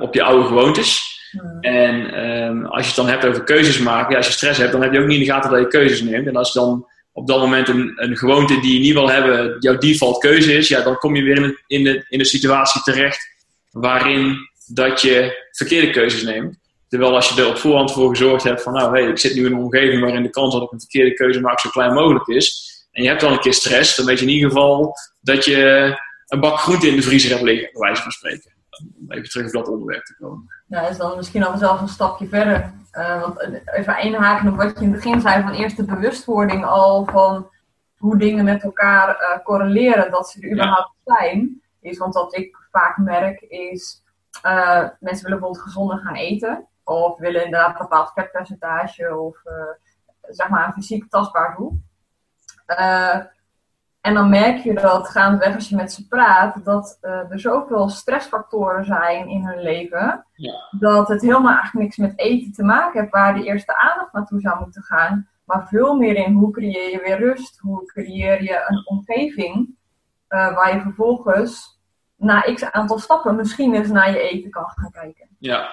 op 0.00 0.14
je 0.14 0.22
oude 0.22 0.46
gewoontes. 0.46 1.18
Hmm. 1.30 1.60
En 1.60 2.14
ehm, 2.14 2.64
als 2.64 2.80
je 2.80 2.86
het 2.86 2.96
dan 2.96 3.08
hebt 3.08 3.26
over 3.26 3.44
keuzes 3.44 3.78
maken, 3.78 4.10
ja, 4.10 4.16
als 4.16 4.26
je 4.26 4.32
stress 4.32 4.58
hebt, 4.58 4.72
dan 4.72 4.82
heb 4.82 4.92
je 4.92 5.00
ook 5.00 5.06
niet 5.06 5.20
in 5.20 5.24
de 5.26 5.30
gaten 5.32 5.50
dat 5.50 5.60
je 5.60 5.66
keuzes 5.68 6.00
neemt. 6.02 6.26
En 6.26 6.36
als 6.36 6.52
dan 6.52 6.86
op 7.12 7.26
dat 7.26 7.38
moment 7.38 7.68
een, 7.68 7.92
een 7.96 8.16
gewoonte 8.16 8.60
die 8.60 8.72
je 8.74 8.80
niet 8.80 8.92
wil 8.92 9.10
hebben, 9.10 9.56
jouw 9.58 9.78
default 9.78 10.18
keuze 10.18 10.52
is, 10.56 10.68
ja, 10.68 10.82
dan 10.82 10.96
kom 10.96 11.16
je 11.16 11.22
weer 11.22 11.36
in, 11.36 11.42
een- 11.42 11.58
in, 11.66 11.84
de, 11.84 12.04
in 12.08 12.18
de 12.18 12.24
situatie 12.24 12.82
terecht 12.82 13.28
waarin 13.70 14.36
dat 14.66 15.00
je 15.02 15.46
verkeerde 15.52 15.90
keuzes 15.90 16.22
neemt. 16.22 16.58
Terwijl 16.88 17.14
als 17.14 17.28
je 17.28 17.40
er 17.40 17.48
op 17.48 17.56
voorhand 17.56 17.92
voor 17.92 18.08
gezorgd 18.10 18.44
hebt 18.44 18.62
van, 18.62 18.72
nou, 18.72 18.98
hey, 18.98 19.08
ik 19.08 19.18
zit 19.18 19.34
nu 19.34 19.46
in 19.46 19.52
een 19.52 19.58
omgeving 19.58 20.00
waarin 20.02 20.22
de 20.22 20.30
kans 20.30 20.52
dat 20.54 20.62
ik 20.62 20.72
een 20.72 20.80
verkeerde 20.80 21.14
keuze 21.14 21.40
maak 21.40 21.60
zo 21.60 21.70
klein 21.70 21.92
mogelijk 21.92 22.26
is. 22.26 22.68
En 22.92 23.02
je 23.02 23.08
hebt 23.08 23.20
dan 23.20 23.32
een 23.32 23.40
keer 23.40 23.54
stress, 23.54 23.96
dan 23.96 24.06
weet 24.06 24.18
je 24.18 24.24
in 24.24 24.30
ieder 24.32 24.48
geval 24.50 24.94
dat 25.20 25.44
je 25.44 25.94
een 26.26 26.40
bak 26.40 26.58
groente 26.58 26.88
in 26.88 26.96
de 26.96 27.02
vriezer 27.02 27.30
hebt 27.30 27.42
liggen, 27.42 27.68
bij 27.72 27.80
wijze 27.82 28.02
van 28.02 28.10
spreken. 28.10 28.52
Om 28.98 29.12
even 29.12 29.28
terug 29.28 29.46
op 29.46 29.52
dat 29.52 29.68
onderwerp 29.68 30.04
te 30.04 30.16
komen. 30.16 30.48
Dat 30.66 30.90
is 30.90 30.96
dan 30.96 31.16
misschien 31.16 31.44
al 31.44 31.58
zelfs 31.58 31.80
een 31.80 31.88
stapje 31.88 32.28
verder. 32.28 32.72
Eh, 32.90 33.20
want 33.20 33.40
even 33.64 33.98
inhaken 33.98 34.48
op 34.48 34.56
wat 34.56 34.78
je 34.78 34.84
in 34.84 34.92
het 34.92 35.02
begin 35.02 35.20
zei 35.20 35.42
van 35.42 35.52
eerst 35.52 35.76
de 35.76 35.84
bewustwording 35.84 36.64
al 36.64 37.04
van 37.04 37.50
hoe 37.96 38.18
dingen 38.18 38.44
met 38.44 38.62
elkaar 38.62 39.16
eh, 39.16 39.44
correleren, 39.44 40.10
dat 40.10 40.30
ze 40.30 40.40
er 40.40 40.52
überhaupt 40.52 40.94
zijn. 41.04 41.62
Is, 41.80 41.98
want 41.98 42.14
wat 42.14 42.36
ik 42.36 42.56
vaak 42.70 42.96
merk 42.96 43.40
is, 43.40 44.02
eh, 44.42 44.88
mensen 45.00 45.24
willen 45.24 45.38
bijvoorbeeld 45.38 45.60
gezonder 45.60 45.98
gaan 45.98 46.14
eten. 46.14 46.66
Of 46.84 47.18
willen 47.18 47.44
inderdaad 47.44 47.70
een 47.70 47.88
bepaald 47.88 48.12
vetpercentage 48.12 49.18
of 49.18 49.42
zeg 50.20 50.48
maar 50.48 50.66
een 50.66 50.72
fysiek 50.72 51.08
tastbaar 51.08 51.56
doel. 51.56 51.80
En 54.00 54.14
dan 54.14 54.28
merk 54.30 54.58
je 54.62 54.74
dat 54.74 55.08
gaandeweg 55.08 55.54
als 55.54 55.68
je 55.68 55.76
met 55.76 55.92
ze 55.92 56.06
praat, 56.08 56.64
dat 56.64 56.98
eh, 57.00 57.30
er 57.30 57.40
zoveel 57.40 57.88
stressfactoren 57.88 58.84
zijn 58.84 59.28
in 59.28 59.46
hun 59.46 59.62
leven, 59.62 60.26
Ja. 60.34 60.52
dat 60.78 61.08
het 61.08 61.22
helemaal 61.22 61.52
eigenlijk 61.54 61.84
niks 61.84 61.96
met 61.96 62.18
eten 62.18 62.52
te 62.52 62.62
maken 62.62 63.00
heeft 63.00 63.12
waar 63.12 63.34
de 63.34 63.44
eerste 63.44 63.76
aandacht 63.76 64.12
naartoe 64.12 64.40
zou 64.40 64.60
moeten 64.60 64.82
gaan, 64.82 65.28
maar 65.44 65.66
veel 65.68 65.94
meer 65.94 66.16
in 66.16 66.32
hoe 66.32 66.52
creëer 66.52 66.90
je 66.90 67.00
weer 67.04 67.18
rust, 67.18 67.58
hoe 67.58 67.84
creëer 67.86 68.42
je 68.42 68.64
een 68.68 68.82
omgeving 68.86 69.68
eh, 70.28 70.54
waar 70.54 70.74
je 70.74 70.80
vervolgens 70.80 71.78
na 72.16 72.40
x 72.40 72.64
aantal 72.70 72.98
stappen 72.98 73.36
misschien 73.36 73.74
eens 73.74 73.88
naar 73.88 74.10
je 74.10 74.20
eten 74.30 74.50
kan 74.50 74.68
gaan 74.74 74.90
kijken. 74.90 75.28
Ja. 75.38 75.68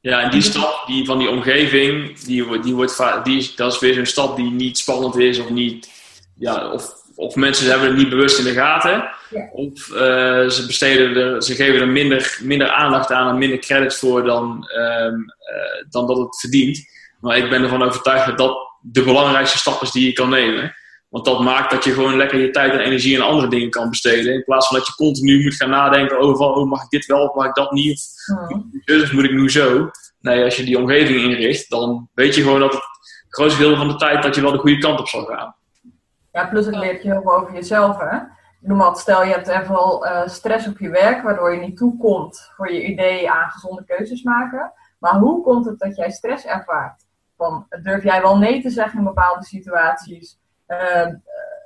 Ja, 0.00 0.20
en 0.20 0.30
die 0.30 0.40
stap 0.42 0.82
die, 0.86 1.06
van 1.06 1.18
die 1.18 1.30
omgeving, 1.30 2.18
die, 2.18 2.46
wordt- 2.46 2.62
die 2.64 2.74
wordt 2.74 3.24
die, 3.24 3.52
dat 3.56 3.72
is 3.72 3.78
weer 3.78 3.94
zo'n 3.94 4.06
stap 4.06 4.36
die 4.36 4.50
niet 4.50 4.78
spannend 4.78 5.16
is 5.16 5.38
of 5.40 5.50
niet. 5.50 5.94
Ja, 6.38 6.72
of, 6.72 6.94
of 7.14 7.34
mensen 7.34 7.70
hebben 7.70 7.88
het 7.88 7.96
niet 7.96 8.08
bewust 8.08 8.38
in 8.38 8.44
de 8.44 8.52
gaten. 8.52 9.08
Ja. 9.30 9.48
Of 9.52 9.90
eh, 9.90 10.48
ze, 10.48 10.64
besteden 10.66 11.16
er, 11.16 11.42
ze 11.42 11.54
geven 11.54 11.80
er 11.80 11.88
minder, 11.88 12.38
minder 12.42 12.68
aandacht 12.68 13.12
aan 13.12 13.28
en 13.28 13.38
minder 13.38 13.58
credits 13.58 13.98
voor 13.98 14.24
dan, 14.24 14.68
ehm, 14.68 15.14
eh, 15.14 15.84
dan 15.90 16.06
dat 16.06 16.16
het 16.16 16.40
verdient. 16.40 16.78
Maar 17.20 17.36
ik 17.36 17.50
ben 17.50 17.62
ervan 17.62 17.82
overtuigd 17.82 18.26
dat 18.26 18.38
dat 18.38 18.56
de 18.80 19.02
belangrijkste 19.02 19.58
stap 19.58 19.82
is 19.82 19.90
die 19.90 20.06
je 20.06 20.12
kan 20.12 20.28
nemen. 20.28 20.74
Want 21.08 21.24
dat 21.24 21.40
maakt 21.40 21.70
dat 21.70 21.84
je 21.84 21.92
gewoon 21.92 22.16
lekker 22.16 22.38
je 22.38 22.50
tijd 22.50 22.72
en 22.72 22.78
energie 22.78 23.22
aan 23.22 23.28
andere 23.28 23.48
dingen 23.48 23.70
kan 23.70 23.90
besteden. 23.90 24.34
In 24.34 24.44
plaats 24.44 24.68
van 24.68 24.76
dat 24.76 24.86
je 24.86 24.94
continu 24.94 25.42
moet 25.42 25.54
gaan 25.54 25.70
nadenken 25.70 26.18
over 26.18 26.46
oh, 26.46 26.70
mag 26.70 26.82
ik 26.82 26.88
dit 26.88 27.06
wel 27.06 27.28
of 27.28 27.34
mag 27.34 27.46
ik 27.46 27.54
dat 27.54 27.72
niet? 27.72 27.92
Of 28.48 28.84
dus 28.84 29.10
moet 29.10 29.24
ik 29.24 29.32
nu 29.32 29.50
zo. 29.50 29.90
Nee, 30.20 30.44
als 30.44 30.56
je 30.56 30.64
die 30.64 30.78
omgeving 30.78 31.20
inricht, 31.20 31.70
dan 31.70 32.08
weet 32.14 32.34
je 32.34 32.42
gewoon 32.42 32.60
dat 32.60 32.72
het 32.72 32.82
grootste 33.28 33.62
deel 33.62 33.76
van 33.76 33.88
de 33.88 33.96
tijd 33.96 34.22
dat 34.22 34.34
je 34.34 34.40
wel 34.40 34.52
de 34.52 34.58
goede 34.58 34.78
kant 34.78 35.00
op 35.00 35.08
zal 35.08 35.24
gaan. 35.24 35.54
Ja, 36.36 36.46
plus 36.46 36.66
het 36.66 36.76
leert 36.76 37.02
je 37.02 37.10
heel 37.10 37.22
veel 37.22 37.34
over 37.34 37.54
jezelf. 37.54 37.98
Hè? 37.98 38.18
Noem 38.60 38.78
wat, 38.78 38.98
stel 38.98 39.24
je 39.24 39.32
hebt 39.32 39.48
even 39.48 39.72
wel 39.72 40.06
eh, 40.06 40.28
stress 40.28 40.68
op 40.68 40.78
je 40.78 40.88
werk, 40.88 41.22
waardoor 41.22 41.54
je 41.54 41.60
niet 41.60 41.76
toekomt 41.76 42.52
voor 42.56 42.72
je 42.72 42.84
idee 42.84 43.30
aan 43.30 43.50
gezonde 43.50 43.84
keuzes 43.84 44.22
maken. 44.22 44.72
Maar 44.98 45.14
hoe 45.14 45.42
komt 45.42 45.66
het 45.66 45.78
dat 45.78 45.96
jij 45.96 46.10
stress 46.10 46.44
ervaart? 46.44 47.06
Van, 47.36 47.66
durf 47.82 48.02
jij 48.02 48.22
wel 48.22 48.38
nee 48.38 48.62
te 48.62 48.70
zeggen 48.70 48.98
in 48.98 49.04
bepaalde 49.04 49.44
situaties? 49.44 50.38
Eh, 50.66 51.02
eh, 51.02 51.14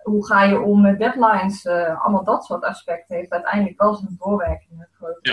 hoe 0.02 0.26
ga 0.26 0.42
je 0.44 0.60
om 0.60 0.80
met 0.80 0.98
deadlines? 0.98 1.64
Eh, 1.64 2.02
allemaal 2.02 2.24
dat 2.24 2.44
soort 2.44 2.64
aspecten 2.64 3.16
heeft 3.16 3.30
uiteindelijk 3.30 3.80
wel 3.80 3.94
zijn 3.94 4.16
doorwerking. 4.18 4.86
Ja. 5.22 5.32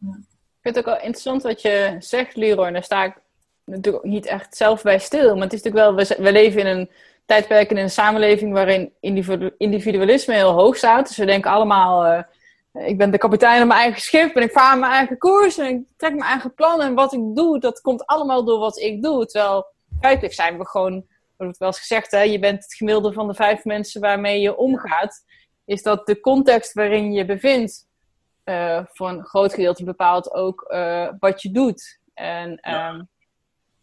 Ik 0.00 0.74
vind 0.74 0.76
het 0.76 0.78
ook 0.78 0.94
wel 0.94 1.04
interessant 1.04 1.42
wat 1.42 1.62
je 1.62 1.96
zegt, 1.98 2.36
Leroy. 2.36 2.66
En 2.66 2.72
daar 2.72 2.82
sta 2.82 3.04
ik 3.04 3.20
natuurlijk 3.64 4.04
niet 4.04 4.26
echt 4.26 4.56
zelf 4.56 4.82
bij 4.82 4.98
stil. 4.98 5.34
Maar 5.34 5.44
het 5.44 5.52
is 5.52 5.62
natuurlijk 5.62 5.96
wel, 5.96 6.16
we 6.24 6.32
leven 6.32 6.60
in 6.60 6.66
een 6.66 6.90
tijdperk 7.28 7.70
in 7.70 7.76
een 7.76 7.90
samenleving 7.90 8.52
waarin 8.52 8.92
individu- 9.00 9.54
individualisme 9.58 10.34
heel 10.34 10.52
hoog 10.52 10.76
staat. 10.76 11.08
Dus 11.08 11.16
we 11.16 11.24
denken 11.24 11.50
allemaal, 11.50 12.04
eh, 12.04 12.88
ik 12.88 12.98
ben 12.98 13.10
de 13.10 13.18
kapitein 13.18 13.62
op 13.62 13.68
mijn 13.68 13.80
eigen 13.80 14.00
schip 14.00 14.36
en 14.36 14.42
ik 14.42 14.52
vaar 14.52 14.78
mijn 14.78 14.92
eigen 14.92 15.18
koers 15.18 15.58
en 15.58 15.66
ik 15.66 15.82
trek 15.96 16.14
mijn 16.14 16.30
eigen 16.30 16.54
plan. 16.54 16.80
En 16.80 16.94
wat 16.94 17.12
ik 17.12 17.20
doe, 17.34 17.58
dat 17.58 17.80
komt 17.80 18.06
allemaal 18.06 18.44
door 18.44 18.58
wat 18.58 18.78
ik 18.78 19.02
doe. 19.02 19.26
Terwijl 19.26 19.66
feitelijk 20.00 20.34
zijn 20.34 20.58
we 20.58 20.66
gewoon, 20.66 21.06
wordt 21.36 21.58
wel 21.58 21.68
eens 21.68 21.78
gezegd, 21.78 22.10
hè, 22.10 22.20
je 22.20 22.38
bent 22.38 22.62
het 22.62 22.74
gemiddelde 22.74 23.12
van 23.12 23.28
de 23.28 23.34
vijf 23.34 23.64
mensen 23.64 24.00
waarmee 24.00 24.40
je 24.40 24.56
omgaat. 24.56 25.24
Is 25.64 25.82
dat 25.82 26.06
de 26.06 26.20
context 26.20 26.72
waarin 26.72 27.12
je 27.12 27.24
bevindt 27.24 27.86
uh, 28.44 28.80
voor 28.92 29.08
een 29.08 29.24
groot 29.24 29.54
gedeelte 29.54 29.84
bepaalt 29.84 30.34
ook 30.34 30.66
uh, 30.68 31.08
wat 31.18 31.42
je 31.42 31.50
doet. 31.50 32.00
En 32.14 32.58
ja. 32.62 33.06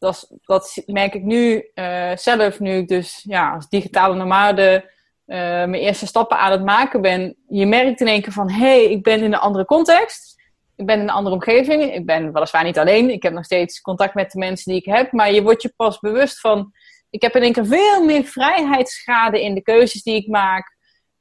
Dat, 0.05 0.31
dat, 0.41 0.83
merk 0.85 1.13
ik 1.13 1.23
nu 1.23 1.69
uh, 1.75 2.11
zelf, 2.15 2.59
nu 2.59 2.77
ik 2.77 2.87
dus 2.87 3.23
ja, 3.27 3.53
als 3.53 3.69
digitale 3.69 4.15
nomade 4.15 4.93
mijn 5.25 5.73
eerste 5.73 6.05
stappen 6.05 6.37
aan 6.37 6.51
het 6.51 6.63
maken 6.63 7.01
ben. 7.01 7.35
Je 7.47 7.65
merkt 7.65 8.01
in 8.01 8.07
één 8.07 8.21
keer 8.21 8.31
van, 8.33 8.49
hé, 8.49 8.57
hey, 8.57 8.83
ik 8.83 9.03
ben 9.03 9.19
in 9.19 9.33
een 9.33 9.39
andere 9.39 9.65
context. 9.65 10.35
Ik 10.75 10.85
ben 10.85 10.95
in 10.95 11.01
een 11.01 11.09
andere 11.09 11.35
omgeving. 11.35 11.93
Ik 11.93 12.05
ben 12.05 12.33
weliswaar 12.33 12.63
niet 12.63 12.79
alleen. 12.79 13.09
Ik 13.09 13.23
heb 13.23 13.33
nog 13.33 13.45
steeds 13.45 13.81
contact 13.81 14.13
met 14.13 14.31
de 14.31 14.39
mensen 14.39 14.71
die 14.71 14.81
ik 14.81 14.93
heb. 14.93 15.11
Maar 15.11 15.31
je 15.31 15.43
wordt 15.43 15.61
je 15.61 15.73
pas 15.75 15.99
bewust 15.99 16.39
van, 16.39 16.71
ik 17.09 17.21
heb 17.21 17.35
in 17.35 17.41
één 17.41 17.53
keer 17.53 17.65
veel 17.65 18.05
meer 18.05 18.23
vrijheidsgraden 18.23 19.41
in 19.41 19.53
de 19.53 19.61
keuzes 19.61 20.03
die 20.03 20.15
ik 20.15 20.27
maak. 20.27 20.75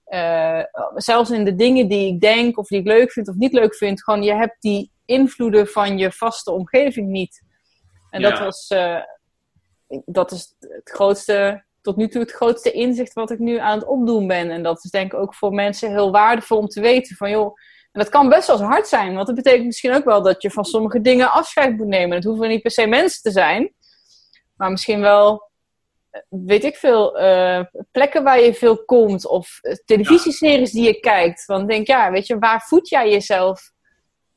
Uh, 0.08 0.62
zelfs 0.94 1.30
in 1.30 1.44
de 1.44 1.54
dingen 1.54 1.88
die 1.88 2.12
ik 2.12 2.20
denk 2.20 2.58
of 2.58 2.66
die 2.66 2.78
ik 2.78 2.86
leuk 2.86 3.12
vind 3.12 3.28
of 3.28 3.34
niet 3.34 3.52
leuk 3.52 3.74
vind, 3.74 4.02
gewoon 4.02 4.22
je 4.22 4.34
hebt 4.34 4.56
die 4.60 4.90
invloeden 5.04 5.66
van 5.66 5.98
je 5.98 6.12
vaste 6.12 6.50
omgeving 6.50 7.08
niet. 7.08 7.42
En 8.14 8.20
ja. 8.20 8.30
dat 8.30 8.38
was, 8.38 8.70
uh, 8.70 9.00
dat 10.04 10.30
is 10.30 10.54
het 10.58 10.90
grootste, 10.90 11.64
tot 11.80 11.96
nu 11.96 12.08
toe 12.08 12.20
het 12.20 12.32
grootste 12.32 12.70
inzicht 12.70 13.12
wat 13.12 13.30
ik 13.30 13.38
nu 13.38 13.58
aan 13.58 13.78
het 13.78 13.88
opdoen 13.88 14.26
ben. 14.26 14.50
En 14.50 14.62
dat 14.62 14.84
is 14.84 14.90
denk 14.90 15.12
ik 15.12 15.18
ook 15.18 15.34
voor 15.34 15.52
mensen 15.52 15.90
heel 15.90 16.10
waardevol 16.10 16.58
om 16.58 16.68
te 16.68 16.80
weten 16.80 17.16
van 17.16 17.30
joh, 17.30 17.54
en 17.92 18.00
dat 18.00 18.08
kan 18.08 18.28
best 18.28 18.46
wel 18.46 18.56
eens 18.56 18.66
hard 18.66 18.88
zijn, 18.88 19.14
want 19.14 19.26
dat 19.26 19.36
betekent 19.36 19.64
misschien 19.64 19.94
ook 19.94 20.04
wel 20.04 20.22
dat 20.22 20.42
je 20.42 20.50
van 20.50 20.64
sommige 20.64 21.00
dingen 21.00 21.32
afscheid 21.32 21.76
moet 21.76 21.86
nemen. 21.86 22.16
Het 22.16 22.24
hoeven 22.24 22.48
niet 22.48 22.62
per 22.62 22.70
se 22.70 22.86
mensen 22.86 23.22
te 23.22 23.30
zijn, 23.30 23.74
maar 24.56 24.70
misschien 24.70 25.00
wel 25.00 25.50
weet 26.28 26.64
ik 26.64 26.76
veel, 26.76 27.20
uh, 27.20 27.60
plekken 27.90 28.22
waar 28.22 28.40
je 28.40 28.54
veel 28.54 28.84
komt 28.84 29.26
of 29.26 29.60
televisieseries 29.84 30.72
die 30.72 30.84
je 30.84 31.00
kijkt. 31.00 31.44
Want 31.44 31.68
denk, 31.68 31.86
ja, 31.86 32.10
weet 32.10 32.26
je, 32.26 32.38
waar 32.38 32.60
voed 32.60 32.88
jij 32.88 33.10
jezelf 33.10 33.72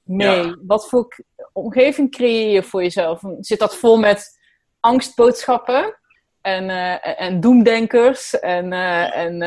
mee? 0.08 0.46
Ja. 0.46 0.58
Wat 0.62 0.90
voor 0.90 1.08
omgeving 1.54 2.12
creëer 2.12 2.52
je 2.52 2.64
voor 2.64 2.82
jezelf? 2.82 3.22
Zit 3.40 3.60
dat 3.60 3.76
vol 3.76 3.98
met 3.98 4.40
angstboodschappen 4.80 6.00
en, 6.42 6.64
uh, 6.64 7.22
en 7.22 7.40
doemdenkers 7.40 8.40
en, 8.40 8.72
uh, 8.72 9.18
en 9.18 9.44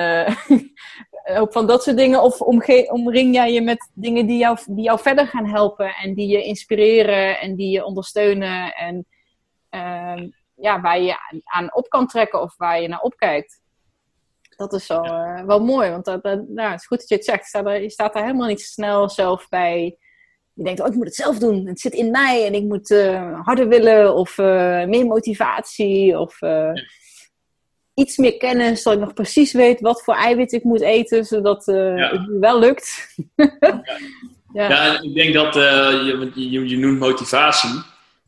ook 1.40 1.52
van 1.52 1.66
dat 1.66 1.82
soort 1.82 1.96
dingen? 1.96 2.22
Of 2.22 2.40
omring 2.90 3.34
jij 3.34 3.52
je 3.52 3.62
met 3.62 3.90
dingen 3.94 4.26
die 4.26 4.38
jou, 4.38 4.58
die 4.66 4.84
jou 4.84 5.00
verder 5.00 5.26
gaan 5.26 5.46
helpen 5.46 5.94
en 5.94 6.14
die 6.14 6.28
je 6.28 6.42
inspireren 6.42 7.40
en 7.40 7.56
die 7.56 7.70
je 7.70 7.84
ondersteunen 7.84 8.74
en 8.74 9.06
ehm, 9.68 10.28
ja, 10.54 10.80
waar 10.80 11.00
je 11.00 11.14
aan 11.44 11.74
op 11.74 11.88
kan 11.88 12.06
trekken 12.06 12.40
of 12.40 12.56
waar 12.56 12.80
je 12.80 12.88
naar 12.88 13.00
opkijkt. 13.00 13.60
Dat 14.56 14.72
is 14.72 14.86
wel, 14.86 15.02
wel 15.46 15.64
mooi, 15.64 15.90
want 15.90 16.04
dat, 16.04 16.22
dat, 16.22 16.48
nou, 16.48 16.70
het 16.70 16.80
is 16.80 16.86
goed 16.86 16.98
dat 16.98 17.08
je 17.08 17.14
het 17.14 17.24
zegt. 17.24 17.46
Staat 17.46 17.66
er, 17.66 17.82
je 17.82 17.90
staat 17.90 18.12
daar 18.12 18.22
helemaal 18.22 18.48
niet 18.48 18.60
snel 18.60 19.08
zelf 19.08 19.48
bij. 19.48 19.98
Je 20.60 20.66
denkt, 20.66 20.80
oh, 20.80 20.86
ik 20.86 20.94
moet 20.94 21.06
het 21.06 21.14
zelf 21.14 21.38
doen. 21.38 21.66
Het 21.66 21.80
zit 21.80 21.92
in 21.92 22.10
mij 22.10 22.46
en 22.46 22.54
ik 22.54 22.62
moet 22.62 22.90
uh, 22.90 23.40
harder 23.44 23.68
willen 23.68 24.14
of 24.14 24.38
uh, 24.38 24.84
meer 24.84 25.06
motivatie 25.06 26.18
of 26.18 26.38
iets 27.94 28.16
meer 28.16 28.36
kennis, 28.36 28.82
zodat 28.82 28.98
ik 28.98 29.04
nog 29.04 29.14
precies 29.14 29.52
weet 29.52 29.80
wat 29.80 30.02
voor 30.02 30.14
eiwit 30.14 30.52
ik 30.52 30.64
moet 30.64 30.80
eten, 30.80 31.24
zodat 31.24 31.62
ja. 31.66 31.94
het 31.96 32.26
wel 32.40 32.58
lukt. 32.58 33.14
ja. 33.36 33.82
ja. 34.52 34.68
ja. 34.68 35.00
ik 35.00 35.14
denk 35.14 35.34
dat 35.34 35.54
je, 35.54 36.30
je, 36.34 36.68
je 36.68 36.76
noemt 36.76 36.98
motivatie. 36.98 37.82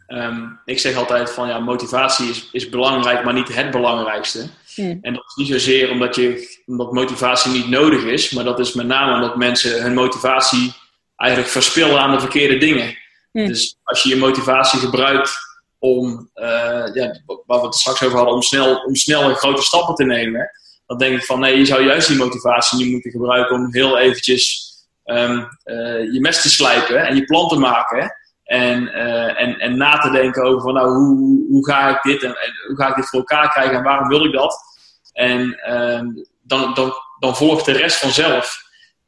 Um, 0.08 0.60
ik 0.64 0.78
zeg 0.78 0.96
altijd 0.96 1.30
van 1.30 1.48
ja, 1.48 1.58
motivatie 1.58 2.28
is, 2.28 2.48
is 2.52 2.68
belangrijk, 2.68 3.24
maar 3.24 3.34
niet 3.34 3.54
het 3.54 3.70
belangrijkste. 3.70 4.46
Mm. 4.76 4.98
En 5.02 5.14
dat 5.14 5.24
is 5.26 5.34
niet 5.34 5.48
zozeer 5.48 5.90
omdat, 5.90 6.16
je, 6.16 6.60
omdat 6.66 6.92
motivatie 6.92 7.52
niet 7.52 7.68
nodig 7.68 8.04
is, 8.04 8.30
maar 8.30 8.44
dat 8.44 8.58
is 8.58 8.72
met 8.72 8.86
name 8.86 9.14
omdat 9.14 9.36
mensen 9.36 9.82
hun 9.82 9.94
motivatie 9.94 10.72
eigenlijk 11.22 11.52
verspillen 11.52 12.00
aan 12.00 12.12
de 12.12 12.20
verkeerde 12.20 12.58
dingen. 12.58 12.98
Mm. 13.32 13.46
Dus 13.46 13.76
als 13.82 14.02
je 14.02 14.08
je 14.08 14.16
motivatie 14.16 14.78
gebruikt 14.78 15.36
om, 15.78 16.30
uh, 16.34 16.94
ja, 16.94 17.20
waar 17.46 17.60
we 17.60 17.66
het 17.66 17.74
straks 17.74 18.02
over 18.02 18.16
hadden, 18.16 18.34
om 18.34 18.42
snel, 18.42 18.76
om 18.76 18.94
snel 18.94 19.22
en 19.22 19.34
grote 19.34 19.62
stappen 19.62 19.94
te 19.94 20.04
nemen, 20.04 20.50
dan 20.86 20.98
denk 20.98 21.16
ik 21.16 21.24
van 21.24 21.40
nee, 21.40 21.58
je 21.58 21.64
zou 21.64 21.84
juist 21.84 22.08
die 22.08 22.16
motivatie 22.16 22.78
niet 22.78 22.92
moeten 22.92 23.10
gebruiken 23.10 23.56
om 23.56 23.72
heel 23.72 23.98
eventjes 23.98 24.70
um, 25.04 25.48
uh, 25.64 26.12
je 26.12 26.18
mes 26.20 26.42
te 26.42 26.50
slijpen 26.50 27.06
en 27.06 27.16
je 27.16 27.24
plan 27.24 27.48
te 27.48 27.58
maken. 27.58 28.16
En, 28.44 28.82
uh, 28.82 29.40
en, 29.40 29.58
en 29.58 29.76
na 29.76 29.98
te 29.98 30.10
denken 30.10 30.42
over 30.42 30.60
van, 30.60 30.74
nou, 30.74 30.88
hoe, 30.88 31.46
hoe 31.48 31.66
ga 31.66 31.88
ik 31.88 32.02
dit 32.02 32.22
en, 32.22 32.30
en, 32.30 32.52
hoe 32.66 32.76
ga 32.76 32.88
ik 32.88 32.94
dit 32.94 33.08
voor 33.08 33.18
elkaar 33.18 33.48
krijgen 33.50 33.76
en 33.76 33.82
waarom 33.82 34.08
wil 34.08 34.24
ik 34.24 34.32
dat? 34.32 34.56
En 35.12 35.60
uh, 35.68 36.24
dan, 36.42 36.74
dan, 36.74 36.92
dan 37.18 37.36
volgt 37.36 37.64
de 37.64 37.72
rest 37.72 37.98
vanzelf. 37.98 38.61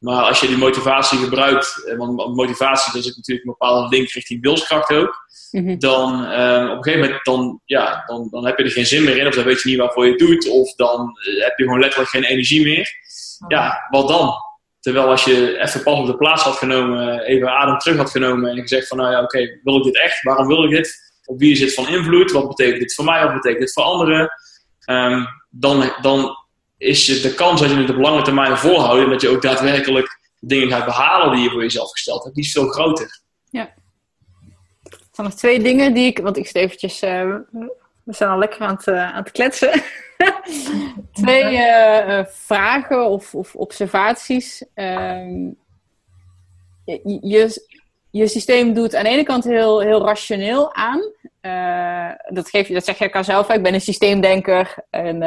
Maar 0.05 0.23
als 0.23 0.39
je 0.39 0.47
die 0.47 0.57
motivatie 0.57 1.17
gebruikt, 1.17 1.85
eh, 1.85 1.97
want 1.97 2.35
motivatie 2.35 2.93
dat 2.93 3.01
is 3.01 3.15
natuurlijk 3.15 3.47
een 3.47 3.55
bepaalde 3.57 3.95
link 3.95 4.09
richting 4.09 4.41
wilskracht 4.41 4.91
ook, 4.93 5.25
mm-hmm. 5.51 5.79
dan 5.79 6.23
uh, 6.23 6.69
op 6.71 6.77
een 6.77 6.83
gegeven 6.83 6.99
moment 6.99 7.25
dan, 7.25 7.61
ja, 7.65 8.03
dan, 8.05 8.27
dan 8.31 8.45
heb 8.45 8.57
je 8.57 8.63
er 8.63 8.71
geen 8.71 8.85
zin 8.85 9.03
meer 9.03 9.17
in, 9.17 9.27
of 9.27 9.35
dan 9.35 9.43
weet 9.43 9.61
je 9.61 9.69
niet 9.69 9.77
waarvoor 9.77 10.05
je 10.05 10.09
het 10.09 10.19
doet, 10.19 10.49
of 10.49 10.75
dan 10.75 11.11
heb 11.43 11.57
je 11.57 11.63
gewoon 11.63 11.79
letterlijk 11.79 12.09
geen 12.09 12.23
energie 12.23 12.63
meer. 12.63 12.89
Ja, 13.47 13.87
wat 13.89 14.07
dan? 14.07 14.33
Terwijl 14.79 15.09
als 15.09 15.23
je 15.23 15.59
even 15.61 15.83
pas 15.83 15.99
op 15.99 16.05
de 16.05 16.17
plaats 16.17 16.43
had 16.43 16.55
genomen, 16.55 17.19
even 17.19 17.49
adem 17.49 17.77
terug 17.77 17.97
had 17.97 18.11
genomen 18.11 18.49
en 18.49 18.61
gezegd 18.61 18.87
van 18.87 18.97
nou 18.97 19.11
ja, 19.11 19.21
oké, 19.21 19.37
okay, 19.37 19.59
wil 19.63 19.77
ik 19.77 19.83
dit 19.83 20.01
echt? 20.01 20.23
Waarom 20.23 20.47
wil 20.47 20.63
ik 20.63 20.69
dit? 20.69 21.13
Op 21.25 21.39
wie 21.39 21.51
is 21.51 21.59
dit 21.59 21.73
van 21.73 21.87
invloed? 21.87 22.31
Wat 22.31 22.47
betekent 22.47 22.79
dit 22.79 22.93
voor 22.93 23.05
mij? 23.05 23.23
Wat 23.23 23.33
betekent 23.33 23.59
dit 23.59 23.73
voor 23.73 23.83
anderen? 23.83 24.31
Um, 24.89 25.27
dan, 25.49 25.93
dan 26.01 26.44
is 26.77 27.05
je 27.05 27.19
de 27.19 27.33
kans 27.33 27.61
dat 27.61 27.69
je 27.69 27.75
het 27.75 27.89
op 27.89 27.97
lange 27.97 28.21
termijn 28.21 28.57
volhoudt 28.57 29.09
dat 29.09 29.21
je 29.21 29.29
ook 29.29 29.41
daadwerkelijk 29.41 30.19
dingen 30.39 30.69
gaat 30.69 30.85
behalen 30.85 31.35
die 31.35 31.43
je 31.43 31.49
voor 31.49 31.61
jezelf 31.61 31.91
gesteld 31.91 32.23
hebt, 32.23 32.35
die 32.35 32.43
is 32.43 32.51
veel 32.51 32.67
groter. 32.67 33.21
Ja. 33.49 33.73
Zijn 35.11 35.27
nog 35.27 35.33
twee 35.33 35.59
dingen 35.61 35.93
die 35.93 36.05
ik, 36.05 36.17
want 36.17 36.37
ik 36.37 36.45
zit 36.45 36.55
eventjes, 36.55 37.03
uh, 37.03 37.35
we 38.03 38.13
zijn 38.13 38.29
al 38.29 38.37
lekker 38.37 38.61
aan 38.61 38.75
het, 38.75 38.87
uh, 38.87 39.13
aan 39.13 39.23
het 39.23 39.31
kletsen. 39.31 39.81
Twee 41.13 41.53
uh, 41.53 42.25
vragen 42.25 43.05
of, 43.05 43.35
of 43.35 43.55
observaties. 43.55 44.63
Um, 44.75 45.57
je, 47.03 47.67
je 48.11 48.27
systeem 48.27 48.73
doet 48.73 48.95
aan 48.95 49.03
de 49.03 49.09
ene 49.09 49.23
kant 49.23 49.43
heel, 49.43 49.79
heel 49.79 50.05
rationeel 50.05 50.73
aan. 50.73 51.01
Dat, 52.29 52.49
geef 52.49 52.67
je, 52.67 52.73
dat 52.73 52.85
zeg 52.85 52.97
je 52.97 53.03
elkaar 53.03 53.23
zelf. 53.23 53.49
Ik 53.49 53.63
ben 53.63 53.73
een 53.73 53.81
systeemdenker. 53.81 54.75
En, 54.89 55.21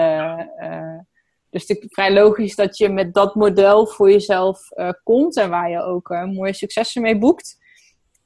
dus 1.51 1.69
het 1.69 1.79
is 1.79 1.87
vrij 1.89 2.13
logisch 2.13 2.55
dat 2.55 2.79
je 2.79 2.89
met 2.89 3.15
dat 3.15 3.35
model 3.35 3.87
voor 3.87 4.11
jezelf 4.11 4.61
komt. 5.03 5.37
En 5.37 5.51
waar 5.51 5.71
je 5.71 5.83
ook 5.83 6.09
mooie 6.09 6.53
successen 6.53 7.03
mee 7.03 7.19
boekt. 7.19 7.59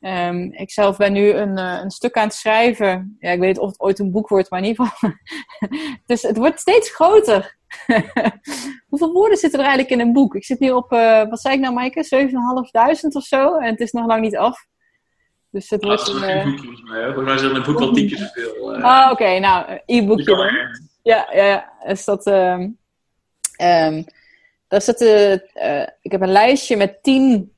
Um, 0.03 0.53
ik 0.53 0.71
zelf 0.71 0.97
ben 0.97 1.13
nu 1.13 1.31
een, 1.31 1.59
uh, 1.59 1.79
een 1.83 1.91
stuk 1.91 2.17
aan 2.17 2.25
het 2.25 2.35
schrijven. 2.35 3.17
Ja, 3.21 3.31
ik 3.31 3.39
weet 3.39 3.49
niet 3.49 3.59
of 3.59 3.69
het 3.69 3.81
ooit 3.81 3.99
een 3.99 4.11
boek 4.11 4.29
wordt, 4.29 4.51
maar 4.51 4.61
in 4.61 4.67
ieder 4.67 4.87
geval. 4.87 5.11
dus 6.07 6.23
het 6.23 6.37
wordt 6.37 6.61
steeds 6.61 6.91
groter. 6.91 7.57
Hoeveel 8.89 9.13
woorden 9.13 9.39
zitten 9.39 9.61
er 9.61 9.67
eigenlijk 9.67 9.95
in 9.95 10.07
een 10.07 10.13
boek? 10.13 10.35
Ik 10.35 10.45
zit 10.45 10.59
nu 10.59 10.71
op, 10.71 10.91
wat 11.29 11.41
zei 11.41 11.55
ik 11.55 11.61
nou, 11.61 11.75
Maaike? 11.75 12.29
7.500 13.03 13.09
of 13.09 13.25
zo. 13.25 13.57
En 13.57 13.71
het 13.71 13.81
is 13.81 13.93
nog 13.93 14.07
lang 14.07 14.21
niet 14.21 14.37
af. 14.37 14.67
Dus 15.51 15.71
het 15.71 15.85
wordt 15.85 16.09
een. 16.09 16.15
Uh... 16.15 16.45
boek 16.45 16.59
volgens 16.59 16.83
mij. 16.83 17.05
Volgens 17.05 17.25
mij 17.25 17.39
zijn 17.39 17.55
een 17.55 17.63
boek 17.63 17.81
al 17.81 17.93
tien 17.93 18.09
keer 18.09 18.19
zoveel. 18.19 18.75
Ah, 18.75 19.11
oké. 19.11 19.23
Okay, 19.23 19.39
nou, 19.39 19.81
e-boekje. 19.87 20.81
Ja, 21.03 21.29
ja, 21.33 21.45
ja. 21.45 21.73
Is 21.85 22.05
dat. 22.05 22.27
Um, 22.27 22.79
um, 23.63 24.05
daar 24.69 24.83
zit, 24.83 25.01
uh, 25.01 25.33
ik 26.01 26.13
heb 26.13 26.21
een 26.21 26.33
lijstje 26.33 26.77
met 26.77 27.03
tien 27.03 27.53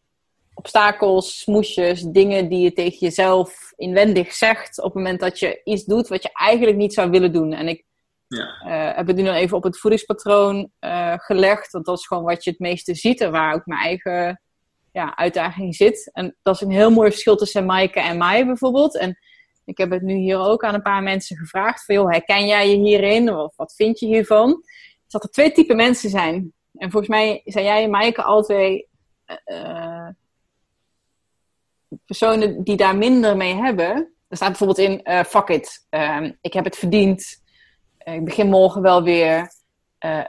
obstakels, 0.55 1.39
smoesjes, 1.39 2.03
dingen 2.03 2.49
die 2.49 2.61
je 2.61 2.73
tegen 2.73 2.99
jezelf 2.99 3.73
inwendig 3.77 4.33
zegt 4.33 4.79
op 4.79 4.85
het 4.85 4.95
moment 4.95 5.21
dat 5.21 5.39
je 5.39 5.61
iets 5.65 5.85
doet 5.85 6.09
wat 6.09 6.23
je 6.23 6.31
eigenlijk 6.33 6.77
niet 6.77 6.95
zou 6.95 7.11
willen 7.11 7.33
doen. 7.33 7.53
En 7.53 7.69
ik 7.69 7.85
ja. 8.27 8.61
uh, 8.67 8.97
heb 8.97 9.07
het 9.07 9.17
nu 9.17 9.23
dan 9.23 9.35
even 9.35 9.57
op 9.57 9.63
het 9.63 9.79
voedingspatroon 9.79 10.71
uh, 10.81 11.15
gelegd, 11.17 11.73
want 11.73 11.85
dat 11.85 11.99
is 11.99 12.07
gewoon 12.07 12.25
wat 12.25 12.45
je 12.45 12.51
het 12.51 12.59
meeste 12.59 12.95
ziet 12.95 13.21
en 13.21 13.31
waar 13.31 13.55
ook 13.55 13.67
mijn 13.67 13.81
eigen 13.81 14.41
ja, 14.93 15.17
uitdaging 15.17 15.75
zit. 15.75 16.11
En 16.13 16.37
dat 16.43 16.55
is 16.55 16.61
een 16.61 16.71
heel 16.71 16.91
mooi 16.91 17.11
verschil 17.11 17.37
tussen 17.37 17.67
Maaike 17.67 18.01
en 18.01 18.19
mij 18.19 18.47
bijvoorbeeld. 18.47 18.99
En 18.99 19.19
ik 19.65 19.79
heb 19.79 19.91
het 19.91 20.03
nu 20.03 20.15
hier 20.15 20.39
ook 20.39 20.65
aan 20.65 20.75
een 20.75 20.83
paar 20.83 21.03
mensen 21.03 21.37
gevraagd: 21.37 21.85
van, 21.85 21.95
joh, 21.95 22.11
herken 22.11 22.47
jij 22.47 22.71
je 22.71 22.77
hierin? 22.77 23.35
Of 23.35 23.57
wat 23.57 23.75
vind 23.75 23.99
je 23.99 24.07
hiervan? 24.07 24.63
Dat 25.15 25.25
er 25.25 25.31
twee 25.31 25.53
typen 25.53 25.77
mensen 25.77 26.11
zijn. 26.11 26.53
En 26.77 26.91
volgens 26.91 27.11
mij 27.11 27.43
zijn 27.45 27.65
jij 27.65 27.85
en 27.85 27.91
Maaike 27.91 28.23
al 28.23 28.43
twee 28.43 28.89
uh, 29.47 30.09
personen 32.07 32.65
die 32.65 32.77
daar 32.77 32.97
minder 32.97 33.37
mee 33.37 33.55
hebben. 33.55 34.13
Er 34.29 34.37
staat 34.37 34.49
bijvoorbeeld 34.49 34.79
in, 34.79 35.01
uh, 35.05 35.23
fuck 35.23 35.49
it, 35.49 35.87
uh, 35.91 36.31
ik 36.41 36.53
heb 36.53 36.65
het 36.65 36.77
verdiend. 36.77 37.43
Ik 38.05 38.25
begin 38.25 38.49
morgen 38.49 38.83
wel 38.83 39.03
weer. 39.03 39.53
Eh, 39.99 40.25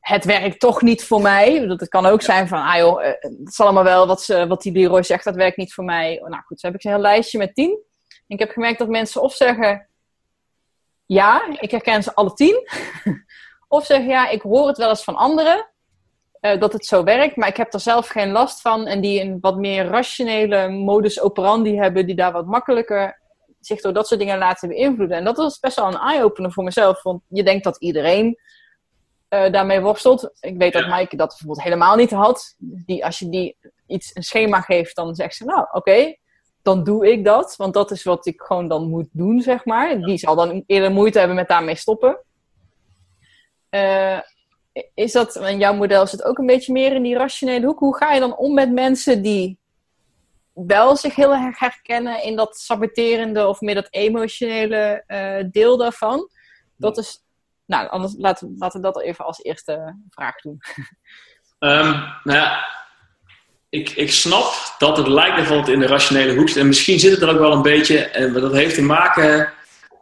het 0.00 0.24
werkt 0.24 0.60
toch 0.60 0.82
niet 0.82 1.04
voor 1.04 1.22
mij. 1.22 1.66
Dat 1.66 1.80
het 1.80 1.88
kan 1.88 2.06
ook 2.06 2.22
zijn 2.22 2.48
van, 2.48 2.62
ah 2.62 2.76
joh, 2.76 3.04
eh, 3.04 3.12
het 3.20 3.48
is 3.48 3.60
allemaal 3.60 3.84
wel 3.84 4.06
wat, 4.06 4.22
ze, 4.22 4.46
wat 4.46 4.62
die 4.62 4.72
Leroy 4.72 5.02
zegt, 5.02 5.24
dat 5.24 5.34
werkt 5.34 5.56
niet 5.56 5.74
voor 5.74 5.84
mij. 5.84 6.20
Nou 6.28 6.42
goed, 6.42 6.60
zo 6.60 6.66
heb 6.66 6.76
ik 6.76 6.84
een 6.84 6.90
heel 6.90 7.00
lijstje 7.00 7.38
met 7.38 7.54
tien. 7.54 7.70
En 8.08 8.36
ik 8.36 8.38
heb 8.38 8.50
gemerkt 8.50 8.78
dat 8.78 8.88
mensen 8.88 9.22
of 9.22 9.34
zeggen, 9.34 9.88
ja, 11.06 11.56
ik 11.60 11.70
herken 11.70 12.02
ze 12.02 12.14
alle 12.14 12.32
tien. 12.32 12.68
of 13.70 13.84
zeggen, 13.84 14.08
ja, 14.08 14.28
ik 14.28 14.42
hoor 14.42 14.66
het 14.66 14.76
wel 14.76 14.88
eens 14.88 15.04
van 15.04 15.16
anderen. 15.16 15.68
Uh, 16.40 16.60
dat 16.60 16.72
het 16.72 16.86
zo 16.86 17.04
werkt, 17.04 17.36
maar 17.36 17.48
ik 17.48 17.56
heb 17.56 17.72
er 17.72 17.80
zelf 17.80 18.08
geen 18.08 18.30
last 18.30 18.60
van. 18.60 18.86
En 18.86 19.00
die 19.00 19.20
een 19.20 19.38
wat 19.40 19.56
meer 19.56 19.84
rationele 19.84 20.68
modus 20.68 21.20
operandi 21.20 21.76
hebben, 21.76 22.06
die 22.06 22.14
daar 22.14 22.32
wat 22.32 22.46
makkelijker 22.46 23.20
zich 23.60 23.80
door 23.80 23.92
dat 23.92 24.08
soort 24.08 24.20
dingen 24.20 24.38
laten 24.38 24.68
beïnvloeden. 24.68 25.16
En 25.16 25.24
dat 25.24 25.36
was 25.36 25.58
best 25.58 25.76
wel 25.76 25.86
een 25.86 25.98
eye-opener 25.98 26.52
voor 26.52 26.64
mezelf, 26.64 27.02
want 27.02 27.22
je 27.28 27.42
denkt 27.42 27.64
dat 27.64 27.76
iedereen 27.76 28.38
uh, 29.28 29.52
daarmee 29.52 29.80
worstelt. 29.80 30.30
Ik 30.40 30.56
weet 30.56 30.72
dat 30.72 30.86
Mike 30.86 31.16
dat 31.16 31.28
bijvoorbeeld 31.28 31.62
helemaal 31.62 31.96
niet 31.96 32.10
had. 32.10 32.54
Die, 32.58 33.04
als 33.04 33.18
je 33.18 33.28
die 33.28 33.56
iets 33.86 34.10
een 34.14 34.22
schema 34.22 34.60
geeft, 34.60 34.96
dan 34.96 35.14
zegt 35.14 35.34
ze, 35.34 35.44
nou 35.44 35.66
oké, 35.72 36.16
dan 36.62 36.84
doe 36.84 37.10
ik 37.12 37.24
dat. 37.24 37.56
Want 37.56 37.74
dat 37.74 37.90
is 37.90 38.02
wat 38.02 38.26
ik 38.26 38.40
gewoon 38.40 38.68
dan 38.68 38.88
moet 38.88 39.08
doen, 39.12 39.40
zeg 39.40 39.64
maar. 39.64 40.00
Die 40.00 40.18
zal 40.18 40.34
dan 40.34 40.62
eerder 40.66 40.90
moeite 40.90 41.18
hebben 41.18 41.36
met 41.36 41.48
daarmee 41.48 41.76
stoppen. 41.76 42.18
Uh, 43.70 44.18
is 44.94 45.12
dat, 45.12 45.36
in 45.36 45.58
jouw 45.58 45.74
model 45.74 46.06
zit 46.06 46.24
ook 46.24 46.38
een 46.38 46.46
beetje 46.46 46.72
meer 46.72 46.92
in 46.92 47.02
die 47.02 47.16
rationele 47.16 47.66
hoek. 47.66 47.78
Hoe 47.78 47.96
ga 47.96 48.12
je 48.12 48.20
dan 48.20 48.36
om 48.36 48.54
met 48.54 48.72
mensen 48.72 49.22
die 49.22 49.58
wel 50.52 50.96
zich 50.96 51.14
heel 51.14 51.34
erg 51.34 51.58
herkennen 51.58 52.22
in 52.22 52.36
dat 52.36 52.56
saboterende 52.56 53.46
of 53.46 53.60
meer 53.60 53.74
dat 53.74 53.88
emotionele 53.90 55.04
uh, 55.06 55.50
deel 55.50 55.76
daarvan? 55.76 56.28
Dat 56.76 56.98
is 56.98 57.24
nou, 57.66 57.88
anders 57.88 58.14
laten, 58.18 58.54
laten 58.58 58.80
we 58.80 58.86
dat 58.86 59.02
even 59.02 59.24
als 59.24 59.42
eerste 59.42 59.96
vraag 60.10 60.40
doen. 60.40 60.60
Um, 61.58 61.90
nou 62.24 62.38
ja, 62.38 62.66
ik, 63.68 63.90
ik 63.90 64.12
snap 64.12 64.74
dat 64.78 64.96
het 64.96 65.08
lijkt 65.08 65.48
het 65.48 65.68
in 65.68 65.80
de 65.80 65.86
rationele 65.86 66.34
hoek 66.34 66.48
zit. 66.48 66.56
En 66.56 66.66
misschien 66.66 66.98
zit 66.98 67.12
het 67.12 67.22
er 67.22 67.28
ook 67.28 67.38
wel 67.38 67.52
een 67.52 67.62
beetje. 67.62 67.98
En 67.98 68.32
dat 68.32 68.52
heeft 68.52 68.74
te 68.74 68.82
maken 68.82 69.52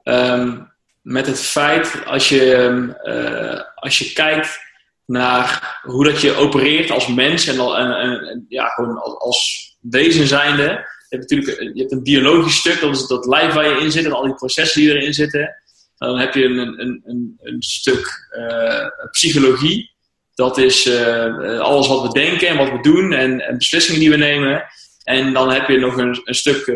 um, 0.04 0.67
met 1.08 1.26
het 1.26 1.40
feit, 1.40 2.02
als 2.06 2.28
je, 2.28 2.78
uh, 3.04 3.60
als 3.74 3.98
je 3.98 4.12
kijkt 4.12 4.60
naar 5.06 5.78
hoe 5.82 6.04
dat 6.04 6.20
je 6.20 6.34
opereert 6.34 6.90
als 6.90 7.06
mens 7.06 7.46
en, 7.46 7.58
en, 7.58 7.92
en 7.92 8.46
ja, 8.48 8.68
gewoon 8.68 8.98
als, 8.98 9.66
wezen 9.80 10.26
zijnde. 10.26 10.62
Je 11.08 11.16
hebt 11.16 11.30
natuurlijk 11.30 11.60
je 11.74 11.80
hebt 11.80 11.92
een 11.92 12.02
biologisch 12.02 12.56
stuk, 12.56 12.80
dat 12.80 12.96
is 12.96 13.06
dat 13.06 13.26
lijf 13.26 13.52
waar 13.52 13.68
je 13.68 13.80
in 13.80 13.92
zit 13.92 14.04
en 14.04 14.12
al 14.12 14.22
die 14.22 14.34
processen 14.34 14.80
die 14.80 14.90
erin 14.90 15.14
zitten. 15.14 15.54
Dan 15.96 16.18
heb 16.18 16.34
je 16.34 16.44
een, 16.44 16.58
een, 16.58 17.02
een, 17.04 17.38
een 17.42 17.62
stuk 17.62 18.28
uh, 18.38 18.86
psychologie. 19.10 19.90
Dat 20.34 20.58
is 20.58 20.86
uh, 20.86 21.60
alles 21.60 21.88
wat 21.88 22.02
we 22.02 22.12
denken 22.12 22.48
en 22.48 22.56
wat 22.56 22.70
we 22.70 22.80
doen 22.80 23.12
en, 23.12 23.40
en, 23.40 23.58
beslissingen 23.58 24.00
die 24.00 24.10
we 24.10 24.16
nemen. 24.16 24.64
En 25.04 25.32
dan 25.32 25.52
heb 25.52 25.68
je 25.68 25.78
nog 25.78 25.96
een, 25.96 26.20
stuk 26.24 26.66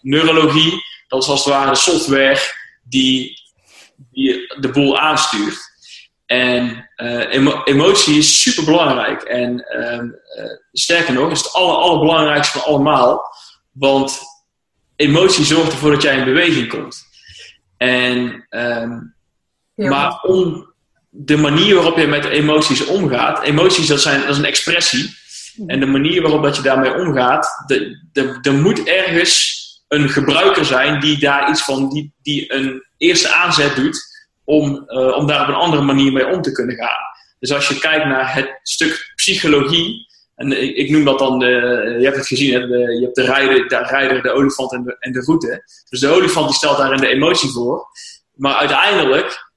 neurologie. 0.00 0.72
Dat 1.08 1.22
is 1.22 1.28
als 1.28 1.44
het 1.44 1.54
ware 1.54 1.74
software 1.74 2.38
die, 2.88 3.42
die 4.12 4.54
de 4.60 4.68
boel 4.68 4.98
aanstuurt. 4.98 5.74
En 6.26 6.90
emo 7.30 7.62
emotie 7.64 8.18
is 8.18 8.42
super 8.42 8.64
belangrijk. 8.64 9.22
En 9.22 9.60
ehm, 9.60 10.08
sterker 10.72 11.14
nog, 11.14 11.30
is 11.30 11.38
het 11.38 11.52
aller, 11.52 11.76
allerbelangrijkste 11.76 12.58
van 12.58 12.68
allemaal. 12.68 13.22
Want 13.72 14.18
emotie 14.96 15.44
zorgt 15.44 15.72
ervoor 15.72 15.90
dat 15.90 16.02
jij 16.02 16.16
in 16.16 16.24
beweging 16.24 16.68
komt. 16.68 17.04
En, 17.76 18.46
um, 18.50 19.14
Maar 19.74 20.20
om 20.22 20.74
de 21.08 21.36
manier 21.36 21.74
waarop 21.74 21.98
je 21.98 22.06
met 22.06 22.24
emoties 22.24 22.86
omgaat, 22.86 23.42
emoties 23.42 23.86
dat, 23.86 24.00
zijn, 24.00 24.20
dat 24.20 24.30
is 24.30 24.38
een 24.38 24.44
expressie. 24.44 25.16
Mhm. 25.56 25.70
En 25.70 25.80
de 25.80 25.86
manier 25.86 26.22
waarop 26.22 26.42
dat 26.42 26.56
je 26.56 26.62
daarmee 26.62 26.94
omgaat, 26.94 27.72
er 28.42 28.54
moet 28.54 28.84
ergens 28.84 29.64
een 29.88 30.08
gebruiker 30.08 30.64
zijn 30.64 31.00
die 31.00 31.18
daar 31.18 31.50
iets 31.50 31.64
van, 31.64 31.88
die, 31.88 32.12
die 32.22 32.52
een 32.52 32.84
eerste 32.96 33.32
aanzet 33.32 33.76
doet 33.76 33.98
om, 34.44 34.84
uh, 34.88 35.16
om 35.16 35.26
daar 35.26 35.42
op 35.42 35.48
een 35.48 35.54
andere 35.54 35.82
manier 35.82 36.12
mee 36.12 36.26
om 36.26 36.42
te 36.42 36.52
kunnen 36.52 36.76
gaan. 36.76 37.04
Dus 37.38 37.52
als 37.52 37.68
je 37.68 37.78
kijkt 37.78 38.04
naar 38.04 38.34
het 38.34 38.58
stuk 38.62 39.12
psychologie, 39.14 40.06
en 40.34 40.76
ik, 40.78 40.90
noem 40.90 41.04
dat 41.04 41.18
dan, 41.18 41.38
de, 41.38 41.46
je 41.98 42.04
hebt 42.04 42.16
het 42.16 42.26
gezien, 42.26 42.68
je 42.68 43.00
hebt 43.02 43.14
de 43.14 43.24
rijder, 43.24 43.68
de 43.68 43.76
rijder, 43.76 44.22
de 44.22 44.32
olifant 44.32 44.72
en 44.72 44.82
de, 44.82 44.96
en 44.98 45.12
de 45.12 45.20
route. 45.20 45.62
Dus 45.88 46.00
de 46.00 46.08
olifant 46.08 46.46
die 46.46 46.56
stelt 46.56 46.76
daarin 46.76 47.00
de 47.00 47.08
emotie 47.08 47.50
voor. 47.50 47.86
Maar 48.34 48.54
uiteindelijk, 48.54 49.50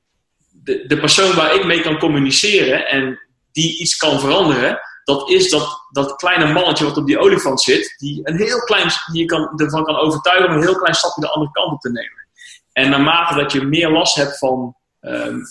de, 0.51 0.84
de 0.88 0.97
persoon 0.97 1.35
waar 1.35 1.56
ik 1.56 1.65
mee 1.65 1.81
kan 1.81 1.99
communiceren 1.99 2.88
en 2.88 3.19
die 3.51 3.80
iets 3.80 3.97
kan 3.97 4.19
veranderen, 4.19 4.80
dat 5.10 5.30
is 5.30 5.49
dat, 5.49 5.88
dat 5.90 6.15
kleine 6.15 6.53
mannetje 6.53 6.86
wat 6.86 6.98
op 6.98 7.06
die 7.06 7.19
olifant 7.19 7.61
zit, 7.61 7.95
die, 7.98 8.19
een 8.23 8.38
heel 8.38 8.60
klein, 8.60 8.90
die 9.11 9.22
je 9.22 9.26
kan, 9.26 9.52
ervan 9.56 9.84
kan 9.84 9.95
overtuigen 9.95 10.49
om 10.49 10.56
een 10.56 10.61
heel 10.61 10.76
klein 10.76 10.95
stapje 10.95 11.22
de 11.22 11.30
andere 11.30 11.52
kant 11.52 11.72
op 11.72 11.80
te 11.80 11.91
nemen. 11.91 12.27
En 12.72 12.90
naarmate 12.90 13.36
dat 13.36 13.52
je 13.52 13.61
meer 13.61 13.90
last 13.90 14.15
hebt 14.15 14.38
van 14.38 14.76
um, 15.02 15.36
uh, 15.36 15.44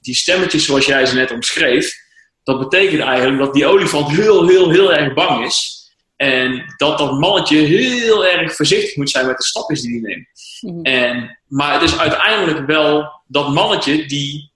die 0.00 0.14
stemmetjes 0.14 0.64
zoals 0.64 0.86
jij 0.86 1.06
ze 1.06 1.14
net 1.14 1.30
omschreef, 1.30 1.94
dat 2.42 2.58
betekent 2.58 3.02
eigenlijk 3.02 3.38
dat 3.38 3.54
die 3.54 3.66
olifant 3.66 4.08
heel, 4.08 4.48
heel, 4.48 4.70
heel 4.70 4.92
erg 4.92 5.14
bang 5.14 5.44
is. 5.44 5.78
En 6.16 6.74
dat 6.76 6.98
dat 6.98 7.18
mannetje 7.18 7.56
heel 7.56 8.26
erg 8.26 8.56
voorzichtig 8.56 8.96
moet 8.96 9.10
zijn 9.10 9.26
met 9.26 9.36
de 9.36 9.44
stapjes 9.44 9.80
die 9.80 10.00
hij 10.00 10.00
neemt. 10.00 10.28
Mhm. 10.60 10.82
En, 10.82 11.38
maar 11.46 11.72
het 11.72 11.82
is 11.82 11.98
uiteindelijk 11.98 12.66
wel 12.66 13.22
dat 13.26 13.52
mannetje 13.52 14.06
die, 14.06 14.52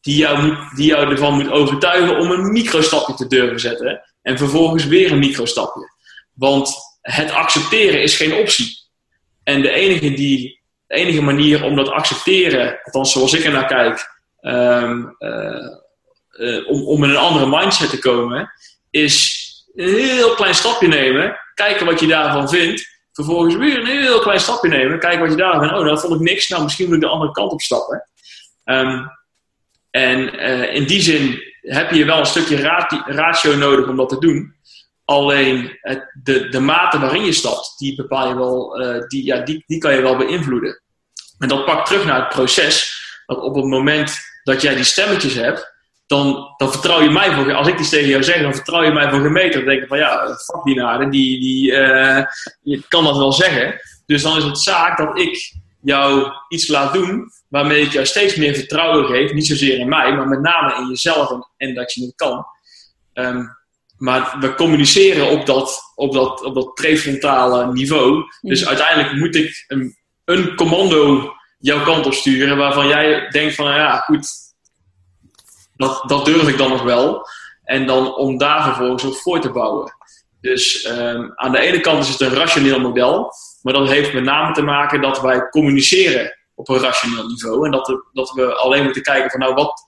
die, 0.00 0.16
jou 0.16 0.56
die 0.74 0.86
jou 0.86 1.10
ervan 1.10 1.34
moet 1.34 1.50
overtuigen 1.50 2.18
om 2.18 2.30
een 2.30 2.52
microstapje 2.52 3.14
te 3.14 3.26
durven 3.26 3.60
zetten. 3.60 4.02
En 4.22 4.38
vervolgens 4.38 4.86
weer 4.86 5.12
een 5.12 5.18
microstapje. 5.18 5.90
Want 6.34 6.74
het 7.00 7.30
accepteren 7.30 8.02
is 8.02 8.16
geen 8.16 8.32
optie. 8.32 8.78
En 9.44 9.62
de 9.62 9.70
enige, 9.70 10.14
die, 10.14 10.60
de 10.86 10.94
enige 10.94 11.22
manier 11.22 11.64
om 11.64 11.76
dat 11.76 11.88
accepteren, 11.88 12.80
althans 12.82 13.12
zoals 13.12 13.32
ik 13.32 13.44
er 13.44 13.52
naar 13.52 13.66
kijk, 13.66 14.18
um, 14.40 15.16
uh, 15.18 15.66
uh, 16.30 16.68
om, 16.68 16.82
om 16.82 17.04
in 17.04 17.10
een 17.10 17.16
andere 17.16 17.46
mindset 17.46 17.90
te 17.90 17.98
komen, 17.98 18.52
is 18.90 19.38
een 19.74 19.94
heel 19.94 20.34
klein 20.34 20.54
stapje 20.54 20.88
nemen, 20.88 21.38
kijken 21.54 21.86
wat 21.86 22.00
je 22.00 22.06
daarvan 22.06 22.48
vindt. 22.48 22.88
Vervolgens 23.12 23.56
weer 23.56 23.78
een 23.78 23.86
heel 23.86 24.20
klein 24.20 24.40
stapje 24.40 24.68
nemen, 24.68 24.98
kijken 24.98 25.20
wat 25.20 25.30
je 25.30 25.36
daarvan 25.36 25.60
vindt. 25.60 25.78
Oh, 25.78 25.84
dat 25.84 26.00
vond 26.00 26.14
ik 26.14 26.20
niks, 26.20 26.48
nou 26.48 26.62
misschien 26.62 26.86
moet 26.86 26.94
ik 26.94 27.00
de 27.00 27.08
andere 27.08 27.32
kant 27.32 27.52
op 27.52 27.60
stappen. 27.60 28.08
Um, 28.64 29.10
en 29.90 30.34
uh, 30.34 30.74
in 30.74 30.84
die 30.84 31.00
zin 31.00 31.42
heb 31.60 31.90
je 31.90 32.04
wel 32.04 32.18
een 32.18 32.26
stukje 32.26 32.56
ratio 33.06 33.56
nodig 33.56 33.88
om 33.88 33.96
dat 33.96 34.08
te 34.08 34.18
doen. 34.18 34.54
Alleen 35.04 35.78
de, 36.22 36.48
de 36.48 36.60
mate 36.60 36.98
waarin 36.98 37.24
je 37.24 37.32
stapt, 37.32 37.78
die 37.78 37.94
bepaal 37.94 38.28
je 38.28 38.34
wel, 38.34 38.80
uh, 38.80 39.06
die, 39.06 39.24
ja, 39.24 39.40
die, 39.40 39.64
die 39.66 39.78
kan 39.78 39.94
je 39.94 40.02
wel 40.02 40.16
beïnvloeden. 40.16 40.82
En 41.38 41.48
dat 41.48 41.64
pakt 41.64 41.86
terug 41.86 42.04
naar 42.04 42.20
het 42.20 42.28
proces. 42.28 42.98
Dat 43.26 43.40
op 43.40 43.54
het 43.54 43.64
moment 43.64 44.16
dat 44.42 44.62
jij 44.62 44.74
die 44.74 44.84
stemmetjes 44.84 45.34
hebt, 45.34 45.72
dan, 46.06 46.54
dan 46.56 46.70
vertrouw 46.70 47.02
je 47.02 47.10
mij 47.10 47.34
voor, 47.34 47.54
als 47.54 47.68
ik 47.68 47.76
die 47.76 47.88
tegen 47.88 48.08
jou 48.08 48.22
zeg, 48.22 48.42
dan 48.42 48.54
vertrouw 48.54 48.82
je 48.82 48.92
mij 48.92 49.10
voor 49.10 49.20
gemeten. 49.20 49.60
Dan 49.60 49.68
denk 49.68 49.82
ik 49.82 49.88
van 49.88 49.98
ja, 49.98 50.26
fuck 50.26 50.64
die 50.64 51.08
die, 51.10 51.40
die, 51.40 51.70
uh, 51.70 52.24
je 52.62 52.82
kan 52.88 53.04
dat 53.04 53.16
wel 53.16 53.32
zeggen. 53.32 53.80
Dus 54.06 54.22
dan 54.22 54.36
is 54.36 54.44
het 54.44 54.58
zaak 54.58 54.98
dat 54.98 55.18
ik 55.18 55.54
jou 55.80 56.32
iets 56.48 56.68
laat 56.68 56.92
doen 56.92 57.30
waarmee 57.50 57.82
ik 57.82 57.92
jou 57.92 58.06
steeds 58.06 58.34
meer 58.34 58.54
vertrouwen 58.54 59.04
geef. 59.04 59.32
Niet 59.32 59.46
zozeer 59.46 59.78
in 59.78 59.88
mij, 59.88 60.12
maar 60.16 60.28
met 60.28 60.40
name 60.40 60.76
in 60.76 60.88
jezelf 60.88 61.30
en, 61.30 61.48
en 61.56 61.74
dat 61.74 61.92
je 61.92 62.02
het 62.02 62.14
kan. 62.14 62.44
Um, 63.14 63.58
maar 63.96 64.36
we 64.40 64.54
communiceren 64.54 65.30
op 65.30 65.46
dat, 65.46 65.92
op 65.94 66.12
dat, 66.12 66.44
op 66.44 66.54
dat 66.54 66.74
prefrontale 66.74 67.72
niveau. 67.72 68.24
Dus 68.40 68.66
uiteindelijk 68.66 69.12
moet 69.12 69.36
ik 69.36 69.64
een, 69.68 69.96
een 70.24 70.54
commando 70.54 71.32
jouw 71.58 71.84
kant 71.84 72.06
op 72.06 72.12
sturen 72.12 72.56
waarvan 72.56 72.88
jij 72.88 73.28
denkt 73.28 73.54
van, 73.54 73.66
ja, 73.66 73.96
goed, 73.96 74.28
dat, 75.76 76.02
dat 76.06 76.24
durf 76.24 76.48
ik 76.48 76.58
dan 76.58 76.70
nog 76.70 76.82
wel. 76.82 77.26
En 77.64 77.86
dan 77.86 78.14
om 78.14 78.38
daar 78.38 78.64
vervolgens 78.64 79.04
op 79.04 79.16
voor 79.16 79.40
te 79.40 79.50
bouwen. 79.50 79.94
Dus 80.40 80.88
um, 80.88 81.32
aan 81.34 81.52
de 81.52 81.60
ene 81.60 81.80
kant 81.80 82.04
is 82.04 82.08
het 82.08 82.20
een 82.20 82.34
rationeel 82.34 82.80
model, 82.80 83.32
maar 83.62 83.72
dat 83.72 83.88
heeft 83.88 84.12
met 84.12 84.24
name 84.24 84.54
te 84.54 84.62
maken 84.62 85.00
dat 85.00 85.20
wij 85.20 85.48
communiceren 85.48 86.38
op 86.60 86.68
een 86.68 86.78
rationeel 86.78 87.26
niveau. 87.26 87.64
En 87.64 87.70
dat, 87.70 87.86
we, 87.86 88.04
dat 88.12 88.30
we 88.30 88.54
alleen 88.54 88.84
moeten 88.84 89.02
kijken 89.02 89.30
van 89.30 89.40
nou, 89.40 89.54
wat, 89.54 89.80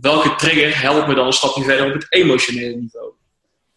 welke 0.00 0.34
trigger 0.34 0.80
helpt 0.80 1.06
me 1.06 1.14
dan 1.14 1.26
een 1.26 1.32
stapje 1.32 1.62
verder 1.62 1.86
op 1.86 1.92
het 1.92 2.06
emotionele 2.08 2.76
niveau. 2.76 3.12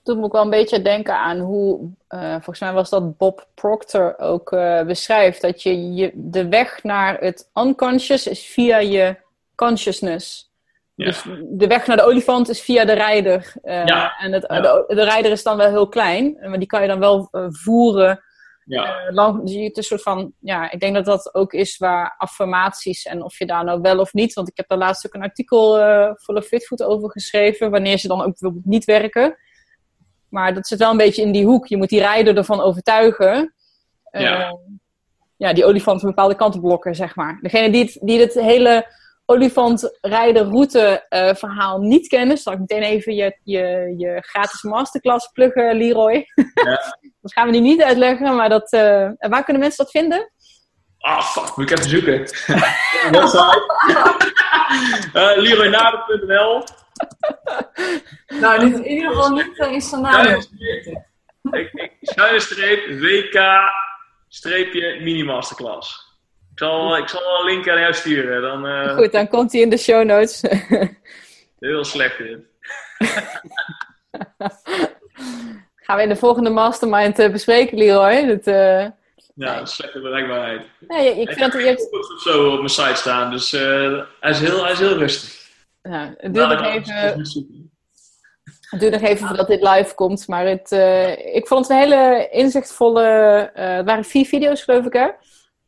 Toen 0.04 0.18
moet 0.18 0.26
ik 0.26 0.32
wel 0.32 0.44
een 0.44 0.50
beetje 0.50 0.82
denken 0.82 1.16
aan 1.16 1.40
hoe, 1.40 1.80
uh, 2.10 2.32
volgens 2.32 2.60
mij 2.60 2.74
was 2.74 2.90
dat 2.90 3.18
Bob 3.18 3.48
Proctor 3.56 4.20
ook 4.20 4.52
uh, 4.52 4.82
beschrijft, 4.82 5.42
dat 5.42 5.64
je, 5.64 5.94
je 5.94 6.12
de 6.14 6.48
weg 6.48 6.84
naar 6.84 7.18
het 7.20 7.50
unconscious 7.54 8.28
is 8.28 8.46
via 8.46 8.78
je 8.78 9.16
consciousness. 9.56 10.48
Dus 10.96 11.24
de 11.50 11.68
weg 11.68 11.88
naar 11.88 11.98
de 11.98 12.04
olifant 12.04 12.50
is 12.50 12.62
via 12.62 12.86
de 12.86 12.94
rijder. 12.94 13.54
Uh, 13.64 14.22
En 14.24 14.32
het, 14.32 14.42
de, 14.42 14.84
de, 14.88 15.04
rijder 15.04 15.32
is 15.32 15.44
dan 15.44 15.58
wel 15.58 15.70
heel 15.70 15.88
klein, 15.88 16.38
maar 16.42 16.60
die 16.60 16.68
kan 16.68 16.82
je 16.82 16.88
dan 16.88 17.00
wel 17.00 17.30
voeren 17.50 18.24
Ja. 18.70 19.08
Uh, 19.08 19.14
lang, 19.14 19.46
dus 19.46 19.56
het 19.56 19.78
een 19.78 19.84
soort 19.84 20.02
van, 20.02 20.34
ja, 20.40 20.72
ik 20.72 20.80
denk 20.80 20.96
dat 20.96 21.06
dat 21.06 21.36
ook 21.36 21.54
is 21.54 21.78
waar 21.78 22.16
affirmaties 22.18 23.06
en 23.06 23.24
of 23.24 23.40
je 23.40 23.46
daar 23.46 23.64
nou 23.64 23.82
wel 23.82 24.00
of 24.00 24.14
niet, 24.14 24.34
want 24.34 24.48
ik 24.50 24.58
heb 24.58 24.68
daar 24.68 24.78
laatst 24.78 25.06
ook 25.06 25.14
een 25.14 25.22
artikel 25.22 25.80
uh, 25.80 26.12
voor 26.16 26.42
Fitfood 26.42 26.84
over 26.84 27.12
geschreven, 27.12 27.72
wanneer 27.72 27.98
ze 27.98 28.08
dan 28.08 28.20
ook 28.20 28.26
bijvoorbeeld 28.26 28.66
niet 28.66 28.86
werken. 28.86 29.38
Maar 30.30 30.54
dat 30.54 30.68
zit 30.68 30.80
wel 30.80 30.92
een 30.92 30.98
beetje 30.98 31.22
in 31.22 31.32
die 31.32 31.46
hoek. 31.46 31.68
Je 31.68 31.78
moet 31.78 31.90
die 31.90 32.00
rijder 32.00 32.38
ervan 32.38 32.62
overtuigen. 32.62 33.54
Uh, 34.12 34.22
Ja. 34.22 34.58
ja, 35.38 35.54
die 35.54 35.66
olifant 35.66 36.02
een 36.02 36.10
bepaalde 36.10 36.36
kant 36.36 36.56
op 36.56 36.62
blokken, 36.62 36.96
zeg 36.96 37.16
maar. 37.16 37.40
Degene 37.42 37.72
die 37.72 37.84
het, 37.84 38.00
die 38.02 38.20
het 38.20 38.34
hele 38.34 38.86
olifantrijden-route 39.30 41.06
uh, 41.10 41.36
verhaal 41.36 41.80
niet 41.80 42.08
kennen, 42.08 42.38
zal 42.38 42.54
ik 42.54 42.60
meteen 42.60 42.82
even 42.82 43.16
je, 43.16 43.38
je, 43.44 43.94
je 43.98 44.18
gratis 44.22 44.62
masterclass 44.62 45.28
pluggen, 45.28 45.78
Leroy. 45.78 46.26
Ja. 46.54 46.96
dat 47.22 47.34
gaan 47.34 47.46
we 47.46 47.52
nu 47.52 47.60
niet 47.60 47.82
uitleggen, 47.82 48.36
maar 48.36 48.50
dat, 48.50 48.74
uh, 48.74 49.10
waar 49.18 49.44
kunnen 49.44 49.62
mensen 49.62 49.84
dat 49.84 49.92
vinden? 49.92 50.32
Ah, 50.98 51.22
fuck, 51.22 51.56
moet 51.56 51.72
ik 51.72 51.78
even 51.78 51.90
zoeken. 51.90 52.20
Website. 53.12 53.64
uh, 55.14 55.32
LeroyNader.nl 55.36 56.64
Nou, 58.28 58.60
dit 58.60 58.74
is 58.74 58.80
in 58.80 58.88
ieder 58.88 59.12
geval 59.12 59.30
niet 59.30 59.58
uh, 59.58 59.72
in 59.72 59.82
scenario. 59.82 60.40
Schuine 62.02 62.40
streep 62.40 63.00
WK 63.00 63.42
streepje 64.28 65.00
mini 65.02 65.24
masterclass. 65.24 66.09
Ik 66.60 66.66
zal, 66.66 66.98
ik 66.98 67.10
zal 67.10 67.22
wel 67.22 67.40
een 67.40 67.46
link 67.46 67.70
aan 67.70 67.80
jou 67.80 67.94
sturen. 67.94 68.42
Dan, 68.42 68.66
uh... 68.66 68.96
Goed, 68.96 69.12
dan 69.12 69.28
komt 69.28 69.52
hij 69.52 69.62
in 69.62 69.70
de 69.70 69.78
show 69.78 70.06
notes. 70.06 70.42
Heel 71.60 71.84
slecht 71.84 72.18
dit. 72.18 72.40
Gaan 75.76 75.98
we 75.98 76.04
in 76.04 76.10
de 76.10 76.16
volgende 76.16 76.50
mastermind 76.50 77.20
uh, 77.20 77.32
bespreken, 77.32 77.78
Leroy. 77.78 78.26
Dat, 78.26 78.48
uh... 78.48 78.86
Ja, 79.36 79.66
slechte 79.66 80.00
bereikbaarheid. 80.00 80.62
Nee, 80.80 81.22
ik 81.22 81.32
vind 81.32 81.52
dat 81.52 81.62
je 81.62 81.68
hebt... 81.68 81.92
of 81.92 82.22
zo 82.22 82.52
op 82.52 82.58
mijn 82.58 82.70
site 82.70 82.96
staan, 82.96 83.32
dus 83.32 83.52
hij, 83.52 84.06
is 84.20 84.40
heel, 84.40 84.64
hij 84.64 84.72
is 84.72 84.80
heel 84.80 84.98
rustig. 84.98 85.48
Ja, 85.82 86.16
doe 86.22 86.48
nog 86.48 86.66
even... 86.66 87.24
Doe 88.80 88.90
nog 88.90 89.02
even 89.02 89.28
voordat 89.28 89.48
dit 89.48 89.62
live 89.62 89.96
komt. 89.96 90.28
Maar 90.28 90.46
het, 90.46 90.72
uh, 90.72 91.36
ik 91.36 91.48
vond 91.48 91.68
het 91.68 91.78
een 91.78 91.84
hele 91.84 92.30
inzichtvolle. 92.32 93.04
Het 93.54 93.86
waren 93.86 94.04
vier 94.04 94.26
video's, 94.26 94.64
geloof 94.64 94.86
ik, 94.86 94.94
hè? 94.94 95.08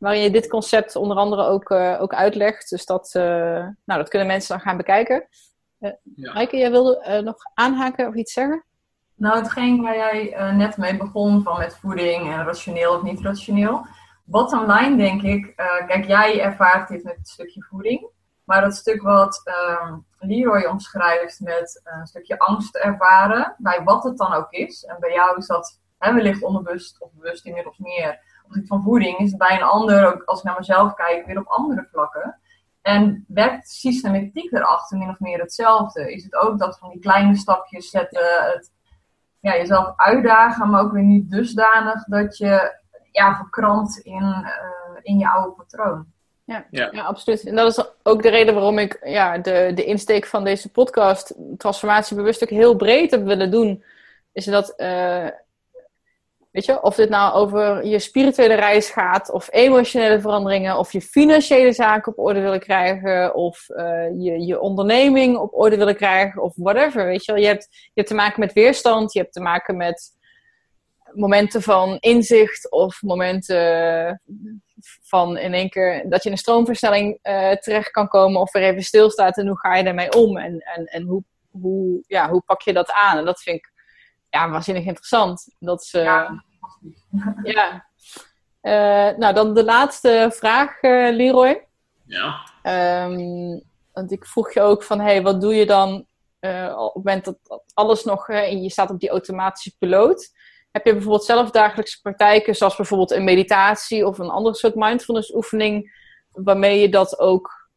Waarin 0.02 0.22
je 0.22 0.30
dit 0.30 0.48
concept 0.48 0.96
onder 0.96 1.16
andere 1.16 1.42
ook, 1.42 1.70
uh, 1.70 2.00
ook 2.00 2.14
uitlegt. 2.14 2.70
Dus 2.70 2.86
dat, 2.86 3.10
nou, 3.14 3.74
dat 3.84 4.08
kunnen 4.08 4.28
mensen 4.28 4.56
dan 4.56 4.66
gaan 4.66 4.76
bekijken. 4.76 5.26
Uh, 5.80 5.90
ja. 6.14 6.32
Maaike, 6.32 6.56
jij 6.56 6.70
wilde 6.70 7.20
nog 7.24 7.36
aanhaken 7.54 8.08
of 8.08 8.14
iets 8.14 8.32
zeggen? 8.32 8.64
Nou, 9.14 9.38
hetgeen 9.38 9.82
waar 9.82 9.96
jij 9.96 10.52
net 10.52 10.76
mee 10.76 10.96
begon, 10.96 11.42
van 11.42 11.58
met 11.58 11.76
voeding 11.76 12.32
en 12.32 12.44
rationeel 12.44 12.94
of 12.94 13.02
niet 13.02 13.20
rationeel. 13.20 13.86
Bottom 14.24 14.70
line, 14.72 14.96
denk 14.96 15.22
ik, 15.22 15.56
kijk, 15.86 16.04
jij 16.04 16.40
ervaart 16.40 16.88
dit 16.88 17.04
met 17.04 17.16
het 17.16 17.28
stukje 17.28 17.62
voeding. 17.62 18.10
Maar 18.44 18.60
dat 18.60 18.74
stuk 18.74 19.02
wat 19.02 19.42
um, 19.82 20.06
Leroy 20.18 20.64
omschrijft 20.64 21.40
met 21.40 21.80
een 21.84 22.06
stukje 22.06 22.38
angst 22.38 22.76
ervaren, 22.76 23.54
bij 23.58 23.82
wat 23.84 24.04
het 24.04 24.18
dan 24.18 24.32
ook 24.32 24.50
is. 24.50 24.84
En 24.84 24.96
bij 25.00 25.12
jou 25.12 25.36
is 25.36 25.46
dat 25.46 25.80
hè, 25.98 26.14
wellicht 26.14 26.42
onderbewust 26.42 27.00
of 27.00 27.10
bewust 27.12 27.44
inmiddels 27.44 27.78
meer. 27.78 28.30
Van 28.66 28.82
voeding 28.82 29.18
is 29.18 29.28
het 29.28 29.38
bij 29.38 29.56
een 29.56 29.62
ander, 29.62 30.06
ook 30.06 30.22
als 30.24 30.38
ik 30.38 30.44
naar 30.44 30.58
mezelf 30.58 30.94
kijk, 30.94 31.26
weer 31.26 31.38
op 31.38 31.46
andere 31.46 31.86
vlakken. 31.90 32.38
En 32.82 33.24
werkt 33.28 33.70
systematiek 33.70 34.52
erachter 34.52 34.98
min 34.98 35.08
of 35.08 35.20
meer 35.20 35.38
hetzelfde? 35.40 36.12
Is 36.12 36.24
het 36.24 36.34
ook 36.34 36.58
dat 36.58 36.78
van 36.78 36.90
die 36.90 37.00
kleine 37.00 37.36
stapjes 37.36 37.90
zetten, 37.90 38.52
het 38.52 38.70
ja, 39.40 39.56
jezelf 39.56 39.92
uitdagen, 39.96 40.70
maar 40.70 40.80
ook 40.80 40.92
weer 40.92 41.02
niet 41.02 41.30
dusdanig 41.30 42.04
dat 42.04 42.36
je 42.36 42.80
ja, 43.12 43.36
verkrampt 43.36 43.98
in, 43.98 44.22
uh, 44.22 44.98
in 45.02 45.18
je 45.18 45.30
oude 45.30 45.50
patroon? 45.50 46.06
Ja, 46.44 46.66
ja. 46.70 46.88
ja, 46.92 47.02
absoluut. 47.02 47.46
En 47.46 47.54
dat 47.54 47.78
is 47.78 47.84
ook 48.02 48.22
de 48.22 48.28
reden 48.28 48.54
waarom 48.54 48.78
ik 48.78 49.00
ja, 49.04 49.38
de, 49.38 49.72
de 49.74 49.84
insteek 49.84 50.26
van 50.26 50.44
deze 50.44 50.70
podcast, 50.70 51.34
transformatie 51.58 52.16
bewust 52.16 52.42
ook 52.42 52.48
heel 52.48 52.76
breed 52.76 53.10
heb 53.10 53.24
willen 53.24 53.50
doen. 53.50 53.84
Is 54.32 54.44
dat, 54.44 54.74
uh, 54.76 55.28
weet 56.52 56.64
je, 56.64 56.82
of 56.82 56.94
dit 56.94 57.08
nou 57.08 57.34
over 57.34 57.86
je 57.86 57.98
spirituele 57.98 58.54
reis 58.54 58.90
gaat, 58.90 59.30
of 59.30 59.48
emotionele 59.52 60.20
veranderingen, 60.20 60.78
of 60.78 60.92
je 60.92 61.00
financiële 61.00 61.72
zaken 61.72 62.12
op 62.12 62.24
orde 62.24 62.40
willen 62.40 62.60
krijgen, 62.60 63.34
of 63.34 63.68
uh, 63.68 63.84
je, 64.18 64.46
je 64.46 64.60
onderneming 64.60 65.36
op 65.36 65.54
orde 65.54 65.76
willen 65.76 65.96
krijgen, 65.96 66.42
of 66.42 66.52
whatever. 66.56 67.06
Weet 67.06 67.24
je, 67.24 67.32
wel. 67.32 67.40
je, 67.40 67.46
hebt, 67.46 67.90
je 67.92 68.02
te 68.02 68.14
maken 68.14 68.40
met 68.40 68.52
weerstand, 68.52 69.12
je 69.12 69.18
hebt 69.18 69.32
te 69.32 69.40
maken 69.40 69.76
met 69.76 70.20
momenten 71.12 71.62
van 71.62 71.96
inzicht 72.00 72.70
of 72.70 73.02
momenten 73.02 74.22
van 75.02 75.38
in 75.38 75.54
één 75.54 75.68
keer 75.68 76.08
dat 76.08 76.22
je 76.22 76.28
in 76.28 76.34
een 76.34 76.40
stroomversnelling 76.40 77.18
uh, 77.22 77.50
terecht 77.50 77.90
kan 77.90 78.08
komen 78.08 78.40
of 78.40 78.54
er 78.54 78.62
even 78.62 78.82
stilstaat 78.82 79.38
en 79.38 79.46
hoe 79.46 79.58
ga 79.58 79.76
je 79.76 79.84
daarmee 79.84 80.12
om 80.12 80.36
en, 80.36 80.58
en, 80.58 80.84
en 80.84 81.02
hoe, 81.02 81.22
hoe, 81.50 82.02
ja, 82.06 82.30
hoe 82.30 82.42
pak 82.46 82.62
je 82.62 82.72
dat 82.72 82.92
aan? 82.92 83.18
En 83.18 83.24
dat 83.24 83.42
vind 83.42 83.56
ik 83.56 83.71
ja, 84.32 84.50
waanzinnig 84.50 84.84
interessant. 84.84 85.54
Dat 85.58 85.82
is, 85.82 85.94
uh, 85.94 86.02
ja. 86.02 86.44
ja. 87.42 87.86
Uh, 88.62 89.18
nou, 89.18 89.34
dan 89.34 89.54
de 89.54 89.64
laatste 89.64 90.30
vraag, 90.34 90.82
Leroy. 90.82 91.66
Ja. 92.06 92.50
Um, 93.04 93.62
want 93.92 94.12
ik 94.12 94.26
vroeg 94.26 94.52
je 94.52 94.60
ook 94.60 94.82
van, 94.82 95.00
hey, 95.00 95.22
wat 95.22 95.40
doe 95.40 95.54
je 95.54 95.66
dan 95.66 96.06
op 96.74 96.94
het 96.94 96.94
moment 96.94 97.24
dat, 97.24 97.36
dat 97.42 97.62
alles 97.74 98.04
nog, 98.04 98.28
en 98.28 98.62
je 98.62 98.70
staat 98.70 98.90
op 98.90 99.00
die 99.00 99.10
automatische 99.10 99.76
piloot. 99.78 100.30
Heb 100.70 100.84
je 100.84 100.92
bijvoorbeeld 100.92 101.24
zelf 101.24 101.50
dagelijkse 101.50 102.00
praktijken, 102.00 102.56
zoals 102.56 102.76
bijvoorbeeld 102.76 103.10
een 103.10 103.24
meditatie 103.24 104.06
of 104.06 104.18
een 104.18 104.30
andere 104.30 104.54
soort 104.54 104.74
mindfulness 104.74 105.34
oefening, 105.34 106.00
waarmee 106.30 106.80
je 106.80 106.88
dat 106.88 107.18
ook 107.18 107.70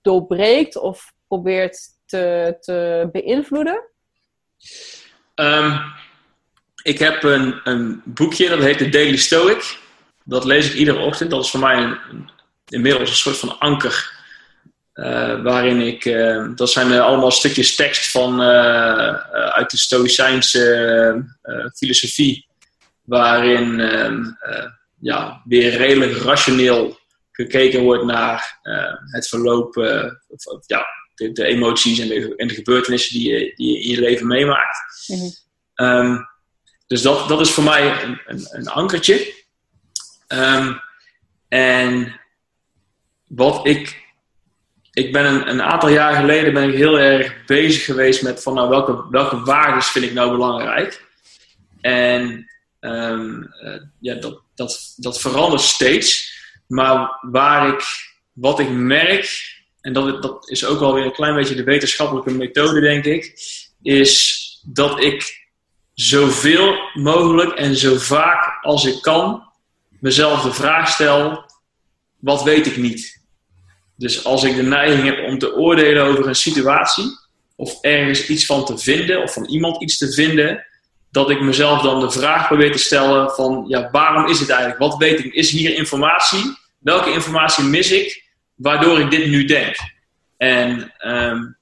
doorbreekt 0.00 0.76
of 0.76 1.12
probeert 1.26 1.78
te, 2.04 2.56
te 2.60 3.08
beïnvloeden? 3.12 3.90
Um, 5.40 5.80
ik 6.82 6.98
heb 6.98 7.22
een, 7.22 7.60
een 7.64 8.02
boekje, 8.04 8.48
dat 8.48 8.58
heet 8.58 8.78
The 8.78 8.88
Daily 8.88 9.16
Stoic. 9.16 9.78
Dat 10.24 10.44
lees 10.44 10.66
ik 10.66 10.74
iedere 10.74 10.98
ochtend. 10.98 11.30
Dat 11.30 11.44
is 11.44 11.50
voor 11.50 11.60
mij 11.60 11.76
een, 11.76 11.98
een, 12.10 12.30
inmiddels 12.68 13.10
een 13.10 13.16
soort 13.16 13.38
van 13.38 13.58
anker. 13.58 14.14
Uh, 14.94 15.42
waarin 15.42 15.80
ik, 15.80 16.04
uh, 16.04 16.48
dat 16.54 16.70
zijn 16.70 16.90
uh, 16.90 17.00
allemaal 17.00 17.30
stukjes 17.30 17.74
tekst 17.74 18.10
van, 18.10 18.40
uit 18.40 19.70
de 19.70 19.76
Stoïcijnse 19.76 21.24
filosofie, 21.74 22.46
waarin 23.02 23.80
ehm, 23.80 24.24
ja, 25.00 25.42
weer 25.44 25.76
redelijk 25.76 26.16
rationeel 26.16 26.98
gekeken 27.32 27.82
wordt 27.82 28.04
naar 28.04 28.58
het 29.10 29.28
verloop, 29.28 29.76
of, 30.26 30.66
ja, 30.66 30.86
de, 31.16 31.32
de, 31.32 31.44
emoties 31.44 31.98
en 31.98 32.08
de, 32.08 32.36
en 32.36 32.48
de 32.48 32.54
gebeurtenissen 32.54 33.18
die 33.18 33.32
je, 33.32 33.52
die 33.54 33.72
je 33.72 33.82
in 33.82 33.90
je 33.90 34.00
leven 34.00 34.26
meemaakt. 34.26 35.06
Mhm. 35.06 35.28
Um, 35.88 36.28
dus 36.86 37.02
dat, 37.02 37.28
dat 37.28 37.40
is 37.40 37.50
voor 37.50 37.64
mij 37.64 38.02
een, 38.02 38.20
een, 38.26 38.46
een 38.50 38.68
ankertje. 38.68 39.34
Um, 40.28 40.80
en 41.48 42.20
wat 43.26 43.66
ik 43.66 44.04
ik 44.96 45.12
ben 45.12 45.24
een, 45.24 45.48
een, 45.48 45.62
aantal 45.62 45.88
jaar 45.88 46.14
geleden 46.14 46.52
ben 46.52 46.68
ik 46.68 46.74
heel 46.74 46.98
erg 46.98 47.44
bezig 47.44 47.84
geweest 47.84 48.22
met 48.22 48.42
van 48.42 48.54
nou 48.54 48.68
welke, 48.68 49.06
welke 49.10 49.40
waarden 49.40 49.82
vind 49.82 50.04
ik 50.04 50.12
nou 50.12 50.30
belangrijk. 50.30 51.04
En 51.80 52.50
um, 52.80 53.52
uh, 53.62 53.80
ja, 54.00 54.14
dat, 54.14 54.40
dat, 54.54 54.94
dat 54.96 55.20
verandert 55.20 55.62
steeds. 55.62 56.34
Maar 56.66 57.18
waar 57.20 57.68
ik, 57.68 57.82
wat 58.32 58.58
ik 58.58 58.70
merk, 58.70 59.55
en 59.86 59.92
dat, 59.92 60.22
dat 60.22 60.50
is 60.50 60.64
ook 60.64 60.78
wel 60.78 60.94
weer 60.94 61.04
een 61.04 61.12
klein 61.12 61.34
beetje 61.34 61.54
de 61.54 61.64
wetenschappelijke 61.64 62.30
methode 62.30 62.80
denk 62.80 63.04
ik, 63.04 63.34
is 63.82 64.44
dat 64.62 65.02
ik 65.02 65.46
zoveel 65.94 66.78
mogelijk 66.94 67.52
en 67.52 67.76
zo 67.76 67.96
vaak 67.96 68.64
als 68.64 68.84
ik 68.84 69.02
kan 69.02 69.42
mezelf 70.00 70.42
de 70.42 70.52
vraag 70.52 70.88
stel, 70.88 71.44
wat 72.18 72.42
weet 72.42 72.66
ik 72.66 72.76
niet? 72.76 73.22
Dus 73.96 74.24
als 74.24 74.44
ik 74.44 74.56
de 74.56 74.62
neiging 74.62 75.04
heb 75.04 75.28
om 75.28 75.38
te 75.38 75.54
oordelen 75.54 76.04
over 76.04 76.28
een 76.28 76.34
situatie, 76.34 77.04
of 77.56 77.80
ergens 77.80 78.28
iets 78.28 78.46
van 78.46 78.64
te 78.64 78.78
vinden, 78.78 79.22
of 79.22 79.32
van 79.32 79.44
iemand 79.44 79.82
iets 79.82 79.98
te 79.98 80.12
vinden, 80.12 80.66
dat 81.10 81.30
ik 81.30 81.40
mezelf 81.40 81.82
dan 81.82 82.00
de 82.00 82.10
vraag 82.10 82.46
probeer 82.46 82.72
te 82.72 82.78
stellen 82.78 83.30
van, 83.30 83.64
ja, 83.68 83.88
waarom 83.90 84.26
is 84.26 84.40
het 84.40 84.48
eigenlijk? 84.48 84.80
Wat 84.80 84.96
weet 84.96 85.24
ik? 85.24 85.34
Is 85.34 85.50
hier 85.50 85.74
informatie? 85.74 86.56
Welke 86.78 87.12
informatie 87.12 87.64
mis 87.64 87.90
ik, 87.90 88.25
waardoor 88.56 89.00
ik 89.00 89.10
dit 89.10 89.26
nu 89.26 89.44
denk? 89.44 89.76
En 90.36 90.92
um, 91.06 91.56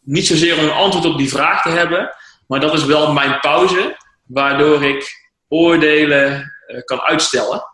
niet 0.00 0.26
zozeer 0.26 0.58
om 0.58 0.64
een 0.64 0.70
antwoord 0.70 1.04
op 1.04 1.18
die 1.18 1.28
vraag 1.28 1.62
te 1.62 1.68
hebben, 1.68 2.14
maar 2.46 2.60
dat 2.60 2.74
is 2.74 2.84
wel 2.84 3.12
mijn 3.12 3.40
pauze, 3.40 3.96
waardoor 4.24 4.84
ik 4.84 5.28
oordelen 5.48 6.52
uh, 6.66 6.80
kan 6.84 7.00
uitstellen. 7.00 7.64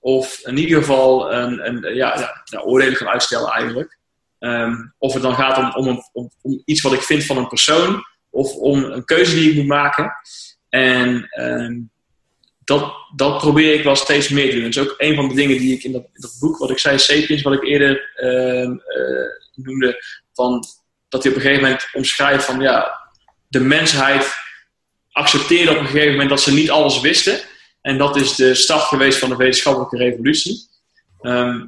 Of 0.00 0.40
in 0.42 0.56
ieder 0.56 0.78
geval 0.78 1.32
een, 1.32 1.66
een, 1.66 1.94
ja, 1.94 2.34
oordelen 2.64 2.96
kan 2.96 3.08
uitstellen 3.08 3.50
eigenlijk. 3.50 3.98
Um, 4.38 4.94
of 4.98 5.12
het 5.12 5.22
dan 5.22 5.34
gaat 5.34 5.74
om, 5.74 5.86
om, 5.86 6.30
om, 6.42 6.62
iets 6.64 6.80
wat 6.80 6.92
ik 6.92 7.02
vind 7.02 7.24
van 7.24 7.36
een 7.36 7.48
persoon. 7.48 8.04
Of 8.30 8.54
om 8.54 8.84
een 8.84 9.04
keuze 9.04 9.34
die 9.34 9.50
ik 9.50 9.56
moet 9.56 9.66
maken. 9.66 10.12
En 10.68 11.28
um, 11.40 11.90
dat, 12.66 12.94
dat 13.16 13.38
probeer 13.38 13.74
ik 13.74 13.84
wel 13.84 13.96
steeds 13.96 14.28
meer 14.28 14.50
te 14.50 14.54
doen. 14.54 14.70
Dat 14.70 14.84
is 14.84 14.90
ook 14.90 14.94
een 14.98 15.14
van 15.14 15.28
de 15.28 15.34
dingen 15.34 15.58
die 15.58 15.74
ik 15.74 15.84
in 15.84 15.92
dat, 15.92 16.06
dat 16.12 16.36
boek, 16.40 16.58
wat 16.58 16.70
ik 16.70 16.78
zei, 16.78 16.98
Sapiens, 16.98 17.42
wat 17.42 17.52
ik 17.52 17.62
eerder 17.62 18.10
ehm, 18.14 18.70
eh, 18.70 19.28
noemde, 19.54 20.04
van, 20.34 20.64
dat 21.08 21.22
hij 21.22 21.32
op 21.32 21.38
een 21.38 21.42
gegeven 21.42 21.64
moment 21.64 21.88
omschrijft 21.92 22.44
van 22.44 22.60
ja, 22.60 23.00
de 23.48 23.60
mensheid 23.60 24.34
accepteerde 25.12 25.70
op 25.70 25.78
een 25.78 25.86
gegeven 25.86 26.10
moment 26.10 26.28
dat 26.28 26.40
ze 26.40 26.52
niet 26.52 26.70
alles 26.70 27.00
wisten. 27.00 27.40
En 27.80 27.98
dat 27.98 28.16
is 28.16 28.34
de 28.34 28.54
start 28.54 28.82
geweest 28.82 29.18
van 29.18 29.28
de 29.28 29.36
wetenschappelijke 29.36 29.96
revolutie. 29.96 30.68
Ehm, 31.20 31.64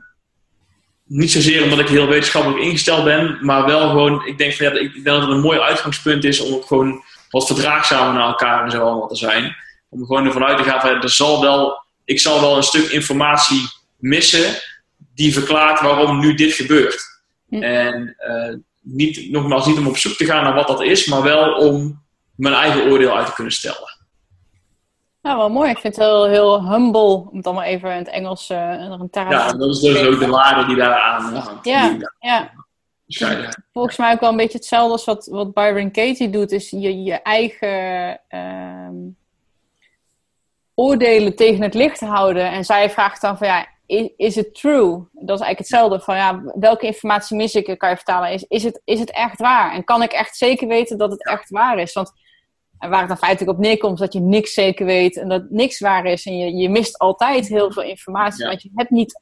niet 1.05 1.33
zozeer 1.33 1.62
omdat 1.62 1.79
ik 1.79 1.89
heel 1.89 2.07
wetenschappelijk 2.07 2.62
ingesteld 2.62 3.05
ben, 3.05 3.39
maar 3.41 3.65
wel 3.65 3.89
gewoon, 3.89 4.27
ik 4.27 4.39
denk 4.39 4.53
van 4.53 4.66
ja, 4.66 4.73
ik 4.73 4.93
denk 4.93 5.05
dat 5.05 5.20
het 5.20 5.31
een 5.31 5.41
mooi 5.41 5.59
uitgangspunt 5.59 6.25
is 6.25 6.41
om 6.41 6.55
ook 6.55 6.66
gewoon 6.66 7.05
wat 7.31 7.47
verdraagzamer 7.47 8.15
naar 8.15 8.29
elkaar 8.29 8.65
en 8.65 8.70
zo 8.70 8.81
allemaal 8.83 9.09
te 9.09 9.16
zijn. 9.16 9.57
Om 9.89 10.06
gewoon 10.06 10.27
ervan 10.27 10.44
uit 10.44 10.56
te 10.56 10.65
gaan 10.65 10.81
van 10.81 10.90
er 10.90 11.10
zal 11.10 11.40
wel, 11.40 11.82
ik 12.05 12.20
zal 12.20 12.40
wel 12.40 12.56
een 12.56 12.62
stuk 12.62 12.90
informatie 12.90 13.62
missen 13.97 14.55
die 15.15 15.32
verklaart 15.32 15.81
waarom 15.81 16.19
nu 16.19 16.35
dit 16.35 16.52
gebeurt. 16.52 17.20
En 17.51 18.16
uh, 18.28 18.55
niet, 18.81 19.31
nogmaals, 19.31 19.66
niet 19.66 19.78
om 19.78 19.86
op 19.86 19.97
zoek 19.97 20.12
te 20.12 20.24
gaan 20.24 20.44
naar 20.44 20.55
wat 20.55 20.66
dat 20.66 20.82
is, 20.82 21.06
maar 21.06 21.23
wel 21.23 21.55
om 21.55 22.02
mijn 22.35 22.55
eigen 22.55 22.90
oordeel 22.90 23.16
uit 23.16 23.27
te 23.27 23.35
kunnen 23.35 23.52
stellen. 23.52 23.97
Ja, 25.23 25.36
wel 25.36 25.51
mooi. 25.51 25.70
Ik 25.70 25.78
vind 25.78 25.97
het 25.97 26.05
heel, 26.05 26.27
heel 26.27 26.70
humble, 26.70 27.28
om 27.31 27.36
het 27.36 27.47
allemaal 27.47 27.65
even 27.65 27.90
in 27.90 27.97
het 27.97 28.09
Engels 28.09 28.51
uh, 28.51 28.59
een 28.59 29.10
taal 29.10 29.31
Ja, 29.31 29.52
dat 29.52 29.70
is 29.70 29.81
dus 29.81 30.06
ook 30.06 30.19
de 30.19 30.27
waarde 30.27 30.66
die 30.66 30.77
daar 30.77 31.01
aan 31.01 31.35
hangt. 31.35 31.65
Ja, 31.65 31.97
ja. 32.20 32.52
Volgens 33.73 33.97
mij 33.97 34.12
ook 34.12 34.20
wel 34.20 34.31
een 34.31 34.36
beetje 34.36 34.59
hetzelfde 34.59 34.93
als 34.93 35.05
wat, 35.05 35.27
wat 35.27 35.55
Byron 35.55 35.90
Katie 35.90 36.31
doet, 36.31 36.52
is 36.52 36.70
je, 36.70 37.02
je 37.02 37.15
eigen 37.15 38.20
uh, 38.31 39.12
oordelen 40.79 41.37
tegen 41.37 41.63
het 41.63 41.75
licht 41.75 42.01
houden. 42.01 42.51
En 42.51 42.65
zij 42.65 42.91
vraagt 42.91 43.21
dan 43.21 43.39
van 43.39 43.47
ja, 43.47 43.67
is, 44.17 44.37
it 44.37 44.55
true? 44.55 44.91
Dat 45.13 45.39
is 45.39 45.45
eigenlijk 45.45 45.59
hetzelfde 45.59 46.01
van 46.01 46.17
ja, 46.17 46.43
welke 46.55 46.87
informatie 46.87 47.37
mis 47.37 47.55
ik, 47.55 47.79
kan 47.79 47.89
je 47.89 47.97
vertalen. 47.97 48.33
Is, 48.33 48.45
is, 48.49 48.63
het, 48.63 48.81
is 48.85 49.01
het 49.01 49.11
echt 49.11 49.41
waar? 49.41 49.73
En 49.73 49.85
kan 49.85 50.03
ik 50.03 50.13
echt 50.13 50.37
zeker 50.37 50.69
weten 50.69 50.99
dat 50.99 51.11
het 51.11 51.27
echt 51.27 51.51
waar 51.51 51.79
is? 51.79 51.93
Want 51.93 52.13
waar 52.79 52.99
het 52.99 53.09
dan 53.09 53.19
feitelijk 53.19 53.57
op 53.57 53.65
neerkomt, 53.65 53.99
dat 53.99 54.13
je 54.13 54.21
niks 54.21 54.53
zeker 54.53 54.87
weet 54.87 55.17
en 55.17 55.29
dat 55.29 55.51
niks 55.51 55.81
waar 55.81 56.05
is. 56.05 56.27
En 56.27 56.39
je, 56.39 56.55
je 56.55 56.69
mist 56.69 56.99
altijd 56.99 57.49
heel 57.49 57.73
veel 57.73 57.83
informatie, 57.83 58.47
want 58.47 58.63
je 58.63 58.71
hebt 58.75 58.91
niet 58.91 59.21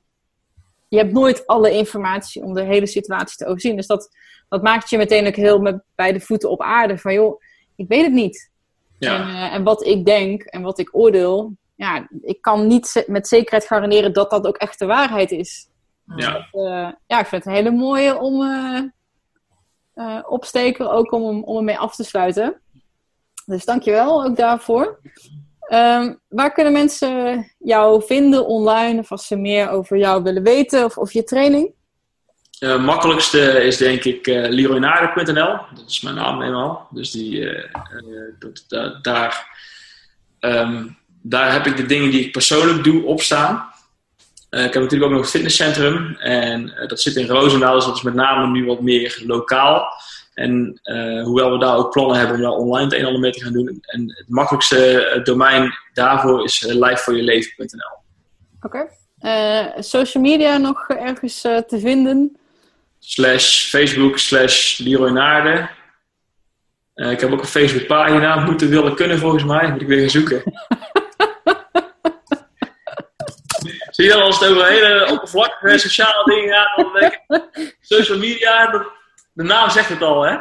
je 0.89 0.97
hebt 0.97 1.13
nooit 1.13 1.47
alle 1.47 1.71
informatie 1.71 2.43
om 2.43 2.55
de 2.55 2.63
hele 2.63 2.87
situatie 2.87 3.37
te 3.37 3.47
overzien. 3.47 3.77
Dus 3.77 3.87
dat, 3.87 4.09
dat 4.49 4.63
maakt 4.63 4.91
je 4.91 4.97
meteen 4.97 5.27
ook 5.27 5.37
heel 5.37 5.59
met 5.59 5.83
beide 5.95 6.21
voeten 6.21 6.51
op 6.51 6.63
aarde. 6.63 6.99
Van 6.99 7.13
joh, 7.13 7.41
ik 7.77 7.89
weet 7.89 8.05
het 8.05 8.13
niet. 8.13 8.51
Ja. 8.99 9.21
En, 9.21 9.29
uh, 9.29 9.55
en, 9.55 9.63
wat 9.63 9.85
ik 9.85 10.05
denk 10.05 10.43
en 10.43 10.63
wat 10.63 10.79
ik 10.79 10.97
oordeel, 10.97 11.53
ja, 11.75 12.09
ik 12.23 12.43
kan 12.43 12.67
niet 12.67 13.05
met 13.07 13.29
zekerheid 13.29 13.67
garanderen 13.67 14.13
dat 14.13 14.31
dat 14.31 14.47
ook 14.47 14.57
echt 14.57 14.79
de 14.79 14.87
waarheid 14.87 15.31
is. 15.31 15.69
Ja, 16.17 16.33
dat, 16.33 16.65
uh, 16.65 16.89
ja 17.07 17.21
ik 17.21 17.27
vind 17.27 17.45
het 17.45 17.47
een 17.47 17.65
hele 17.65 17.71
mooie 17.71 18.19
om 18.19 18.43
uh, 18.43 20.23
opsteken, 20.29 20.91
ook 20.91 21.13
om, 21.13 21.43
om 21.45 21.57
ermee 21.57 21.79
af 21.79 21.95
te 21.95 22.05
sluiten. 22.05 22.61
Dus 23.47 23.65
dankjewel 23.65 24.25
ook 24.25 24.37
daarvoor. 24.37 25.01
Um, 25.73 26.21
waar 26.29 26.53
kunnen 26.53 26.73
mensen 26.73 27.45
jou 27.59 28.03
vinden 28.03 28.47
online? 28.47 28.99
Of 28.99 29.11
als 29.11 29.27
ze 29.27 29.37
meer 29.37 29.71
over 29.71 29.99
jou 29.99 30.23
willen 30.23 30.43
weten 30.43 30.85
of, 30.85 30.99
of 30.99 31.13
je 31.13 31.25
training? 31.25 31.75
Uh, 32.61 32.85
makkelijkste 32.85 33.65
is 33.65 33.77
denk 33.77 34.05
ik 34.05 34.27
uh. 34.27 35.67
Dat 35.75 35.89
is 35.89 36.01
mijn 36.01 36.15
naam 36.15 36.43
eenmaal. 36.43 36.89
Dus 36.91 37.11
die, 37.11 37.39
uh, 37.39 37.65
dat, 38.69 38.99
daar, 39.03 39.59
um, 40.41 40.99
daar 41.23 41.53
heb 41.53 41.67
ik 41.67 41.77
de 41.77 41.87
dingen 41.87 42.11
die 42.11 42.25
ik 42.25 42.33
persoonlijk 42.33 42.85
doe 42.85 43.05
opstaan. 43.05 43.71
ik 44.51 44.59
heb 44.61 44.75
natuurlijk 44.75 45.05
ook 45.05 45.11
nog 45.11 45.21
een 45.21 45.27
fitnesscentrum. 45.27 46.17
En 46.19 46.75
dat 46.87 47.01
zit 47.01 47.17
in 47.17 47.27
Roosendaal. 47.27 47.75
Dus 47.75 47.85
dat 47.85 47.97
is 47.97 48.03
met 48.03 48.15
name 48.15 48.47
nu 48.47 48.67
wat 48.67 48.81
meer 48.81 49.23
lokaal. 49.27 49.89
En 50.35 50.81
hoewel 51.25 51.53
we 51.53 51.59
daar 51.59 51.77
ook 51.77 51.91
plannen 51.91 52.19
hebben 52.19 52.37
om 52.37 52.43
daar 52.43 52.51
online 52.51 52.85
het 52.85 52.93
een 52.93 52.99
en 52.99 53.07
ander 53.07 53.21
mee 53.21 53.33
te 53.33 53.45
gaan 53.45 53.53
doen. 53.53 53.79
En 53.81 54.15
het 54.17 54.29
makkelijkste 54.29 55.21
domein 55.25 55.75
daarvoor 55.93 56.45
is 56.45 56.61
livevoorjeleven.nl. 56.61 57.97
Oké. 58.63 58.87
Okay. 59.21 59.83
social 59.83 60.23
media 60.23 60.57
nog 60.57 60.89
ergens 60.89 61.41
te 61.41 61.79
vinden? 61.79 62.37
Slash 62.99 63.69
Facebook, 63.69 64.19
slash 64.19 64.79
Leroy 64.79 65.11
Naarden. 65.11 65.71
ik 66.95 67.21
heb 67.21 67.33
ook 67.33 67.41
een 67.41 67.47
Facebook 67.47 67.87
pagina, 67.87 68.37
moeten 68.45 68.69
willen 68.69 68.95
kunnen 68.95 69.19
volgens 69.19 69.45
mij. 69.45 69.71
Moet 69.71 69.81
ik 69.81 69.87
weer 69.87 70.01
gaan 70.01 70.11
zoeken. 70.11 70.43
Zie 73.97 74.05
je 74.05 74.11
dan 74.11 74.23
als 74.23 74.39
het 74.39 74.49
over 74.49 74.67
hele 74.67 75.09
oppervlakkige 75.11 75.79
sociale 75.79 76.25
dingen 76.25 76.55
gaat, 76.55 76.77
dan 76.77 76.93
denk 77.01 77.13
ik, 77.13 77.77
social 77.81 78.19
media, 78.19 78.87
de 79.33 79.43
naam 79.43 79.71
zegt 79.71 79.89
het 79.89 80.03
al, 80.03 80.23
hè? 80.23 80.33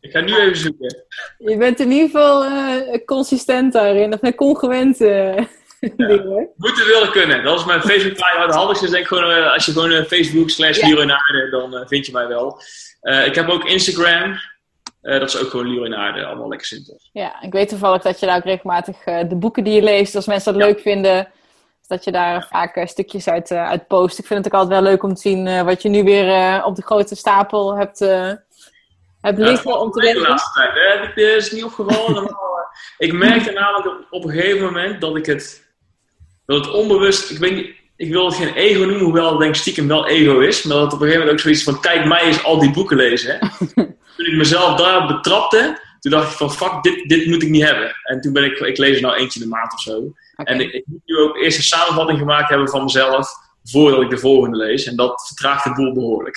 ik 0.00 0.10
ga 0.10 0.20
nu 0.20 0.36
even 0.36 0.56
zoeken. 0.56 1.04
Je 1.38 1.56
bent 1.56 1.80
in 1.80 1.90
ieder 1.90 2.06
geval 2.06 2.44
uh, 2.44 3.04
consistent 3.04 3.72
daarin, 3.72 4.12
of 4.20 4.34
congruent. 4.34 5.00
Uh, 5.00 5.38
Moeten 6.56 6.86
willen 6.86 7.10
kunnen. 7.10 7.44
Dat 7.44 7.58
is 7.58 7.64
mijn 7.64 7.80
Facebook-pagina. 7.80 8.46
De 8.46 8.52
handigste 8.52 8.84
is 8.84 8.90
denk 8.90 9.02
ik 9.02 9.08
gewoon, 9.08 9.30
uh, 9.30 9.52
als 9.52 9.66
je 9.66 9.72
gewoon 9.72 10.04
Facebook 10.04 10.50
slash 10.50 10.78
ja. 10.78 11.50
dan 11.50 11.84
vind 11.86 12.06
je 12.06 12.12
mij 12.12 12.26
wel. 12.26 12.60
ik 13.24 13.34
heb 13.34 13.48
ook 13.48 13.64
Instagram. 13.64 14.38
dat 15.00 15.28
is 15.28 15.40
ook 15.40 15.50
gewoon 15.50 15.68
Leroy 15.68 16.24
allemaal 16.24 16.48
lekker 16.48 16.66
simpel. 16.66 17.00
Ja, 17.12 17.42
ik 17.42 17.52
weet 17.52 17.68
toevallig 17.68 18.02
dat 18.02 18.20
je 18.20 18.26
daar 18.26 18.36
ook 18.36 18.44
regelmatig 18.44 19.04
de 19.04 19.36
boeken 19.36 19.64
die 19.64 19.74
je 19.74 19.82
leest, 19.82 20.14
als 20.14 20.26
mensen 20.26 20.52
dat 20.52 20.62
leuk 20.62 20.80
vinden, 20.80 21.28
dat 21.86 22.04
je 22.04 22.12
daar 22.12 22.46
vaak 22.50 22.76
uh, 22.76 22.86
stukjes 22.86 23.28
uit, 23.28 23.52
uit 23.52 23.86
post. 23.86 24.18
Ik 24.18 24.26
vind 24.26 24.44
het 24.44 24.54
ook 24.54 24.60
altijd 24.60 24.80
wel 24.80 24.90
leuk 24.90 25.02
om 25.02 25.14
te 25.14 25.20
zien 25.20 25.64
wat 25.64 25.82
je 25.82 25.88
nu 25.88 26.04
weer 26.04 26.64
op 26.64 26.76
de 26.76 26.82
grote 26.82 27.14
stapel 27.14 27.76
hebt, 27.76 27.98
hebt 29.20 29.38
liggen 29.38 29.70
ja, 29.70 29.76
om 29.76 29.90
te 29.90 30.00
lezen. 30.00 30.22
De 30.22 30.28
laatste 30.28 30.60
tijd, 30.60 30.74
hè? 30.74 31.00
Dat 31.06 31.36
is 31.36 31.52
niet 31.52 31.64
opgevallen. 31.64 32.36
ik 32.98 33.12
merkte 33.12 33.52
namelijk 33.52 33.86
op, 33.86 34.06
op, 34.10 34.24
een 34.24 34.30
gegeven 34.30 34.64
moment 34.64 35.00
dat 35.00 35.16
ik 35.16 35.26
het, 35.26 35.67
dat 36.54 36.64
het 36.64 36.74
onbewust, 36.74 37.30
ik 37.30 37.38
weet 37.38 37.54
niet, 37.54 37.70
ik 37.96 38.12
wil 38.12 38.26
het 38.26 38.34
geen 38.34 38.54
ego 38.54 38.80
noemen, 38.80 39.04
hoewel 39.04 39.30
het 39.30 39.38
denk 39.38 39.54
stiekem 39.54 39.88
wel 39.88 40.06
ego 40.06 40.38
is, 40.38 40.62
maar 40.62 40.76
dat 40.76 40.84
het 40.84 40.94
op 40.94 41.00
een 41.00 41.06
gegeven 41.06 41.26
moment 41.26 41.38
ook 41.38 41.44
zoiets 41.44 41.62
van, 41.62 41.80
kijk 41.80 42.06
mij 42.06 42.22
eens 42.22 42.44
al 42.44 42.58
die 42.58 42.70
boeken 42.70 42.96
lezen. 42.96 43.38
Hè? 43.38 43.48
toen 44.16 44.26
ik 44.26 44.36
mezelf 44.36 44.78
daarop 44.78 45.08
betrapte, 45.08 45.80
toen 46.00 46.12
dacht 46.12 46.30
ik 46.30 46.36
van, 46.36 46.52
fuck, 46.52 46.82
dit, 46.82 47.08
dit 47.08 47.26
moet 47.26 47.42
ik 47.42 47.48
niet 47.48 47.64
hebben. 47.64 47.92
En 48.02 48.20
toen 48.20 48.32
ben 48.32 48.44
ik, 48.44 48.58
ik 48.58 48.78
lees 48.78 48.96
er 48.96 49.02
nou 49.02 49.16
eentje 49.16 49.40
de 49.40 49.46
maand 49.46 49.72
of 49.72 49.80
zo. 49.80 50.12
En 50.36 50.60
ik, 50.60 50.72
ik, 50.72 50.84
moet 50.86 51.00
nu 51.04 51.16
ook 51.16 51.36
eerst 51.36 51.56
een 51.56 51.62
samenvatting 51.62 52.18
gemaakt 52.18 52.48
hebben 52.48 52.68
van 52.68 52.84
mezelf 52.84 53.30
voordat 53.64 54.02
ik 54.02 54.10
de 54.10 54.18
volgende 54.18 54.56
lees. 54.56 54.84
En 54.84 54.96
dat 54.96 55.26
vertraagt 55.26 55.64
de 55.64 55.72
boel 55.72 55.92
behoorlijk. 55.92 56.36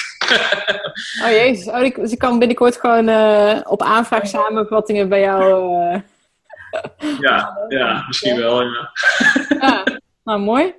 oh 1.25 1.29
jezus, 1.29 1.67
oh, 1.67 1.83
ik, 1.83 1.95
dus 1.95 2.11
ik 2.11 2.19
kan 2.19 2.39
binnenkort 2.39 2.77
gewoon 2.77 3.09
uh, 3.09 3.59
op 3.63 3.81
aanvraag 3.81 4.27
samenvattingen 4.27 5.09
bij 5.09 5.21
jou... 5.21 5.73
Uh... 5.93 5.99
ja, 7.27 7.65
ja, 7.67 8.03
misschien 8.07 8.35
wel, 8.35 8.63
ja. 8.63 8.91
ja. 9.59 9.83
Nou, 10.23 10.39
mooi. 10.39 10.73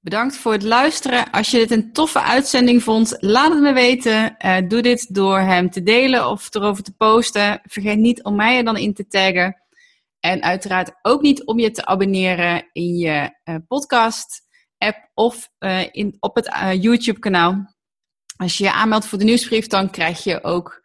Bedankt 0.00 0.36
voor 0.36 0.52
het 0.52 0.62
luisteren. 0.62 1.30
Als 1.30 1.50
je 1.50 1.58
dit 1.58 1.70
een 1.70 1.92
toffe 1.92 2.20
uitzending 2.20 2.82
vond, 2.82 3.16
laat 3.18 3.52
het 3.52 3.60
me 3.60 3.72
weten. 3.72 4.36
Uh, 4.44 4.56
doe 4.68 4.82
dit 4.82 5.14
door 5.14 5.38
hem 5.38 5.70
te 5.70 5.82
delen 5.82 6.28
of 6.28 6.54
erover 6.54 6.82
te 6.82 6.92
posten. 6.96 7.60
Vergeet 7.64 7.98
niet 7.98 8.22
om 8.22 8.36
mij 8.36 8.56
er 8.56 8.64
dan 8.64 8.76
in 8.76 8.94
te 8.94 9.06
taggen. 9.06 9.62
En 10.20 10.42
uiteraard 10.42 10.92
ook 11.02 11.22
niet 11.22 11.44
om 11.44 11.58
je 11.58 11.70
te 11.70 11.86
abonneren 11.86 12.68
in 12.72 12.96
je 12.96 13.30
uh, 13.44 13.54
podcast-app 13.68 15.10
of 15.14 15.48
uh, 15.58 15.82
in, 15.90 16.16
op 16.20 16.34
het 16.34 16.50
YouTube-kanaal. 16.82 17.74
Als 18.36 18.58
je 18.58 18.64
je 18.64 18.72
aanmeldt 18.72 19.06
voor 19.06 19.18
de 19.18 19.24
nieuwsbrief, 19.24 19.66
dan 19.66 19.90
krijg 19.90 20.24
je 20.24 20.44
ook 20.44 20.82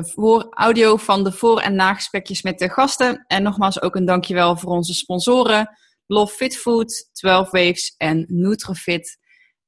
voor 0.00 0.46
audio 0.50 0.96
van 0.96 1.24
de 1.24 1.32
voor- 1.32 1.60
en 1.60 1.74
nagesprekjes 1.74 2.42
met 2.42 2.58
de 2.58 2.68
gasten. 2.68 3.24
En 3.26 3.42
nogmaals 3.42 3.82
ook 3.82 3.96
een 3.96 4.04
dankjewel 4.04 4.56
voor 4.56 4.70
onze 4.70 4.94
sponsoren 4.94 5.78
Love 6.06 6.34
Fit 6.34 6.56
Food, 6.56 7.08
12 7.12 7.50
Waves 7.50 7.94
en 7.96 8.24
Nutrifit. 8.28 9.18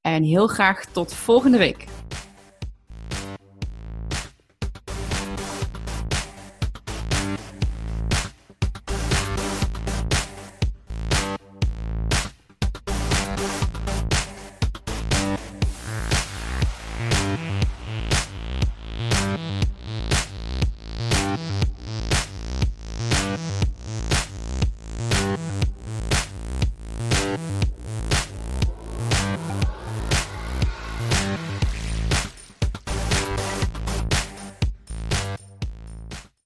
En 0.00 0.22
heel 0.22 0.46
graag 0.46 0.84
tot 0.84 1.14
volgende 1.14 1.58
week. 1.58 1.84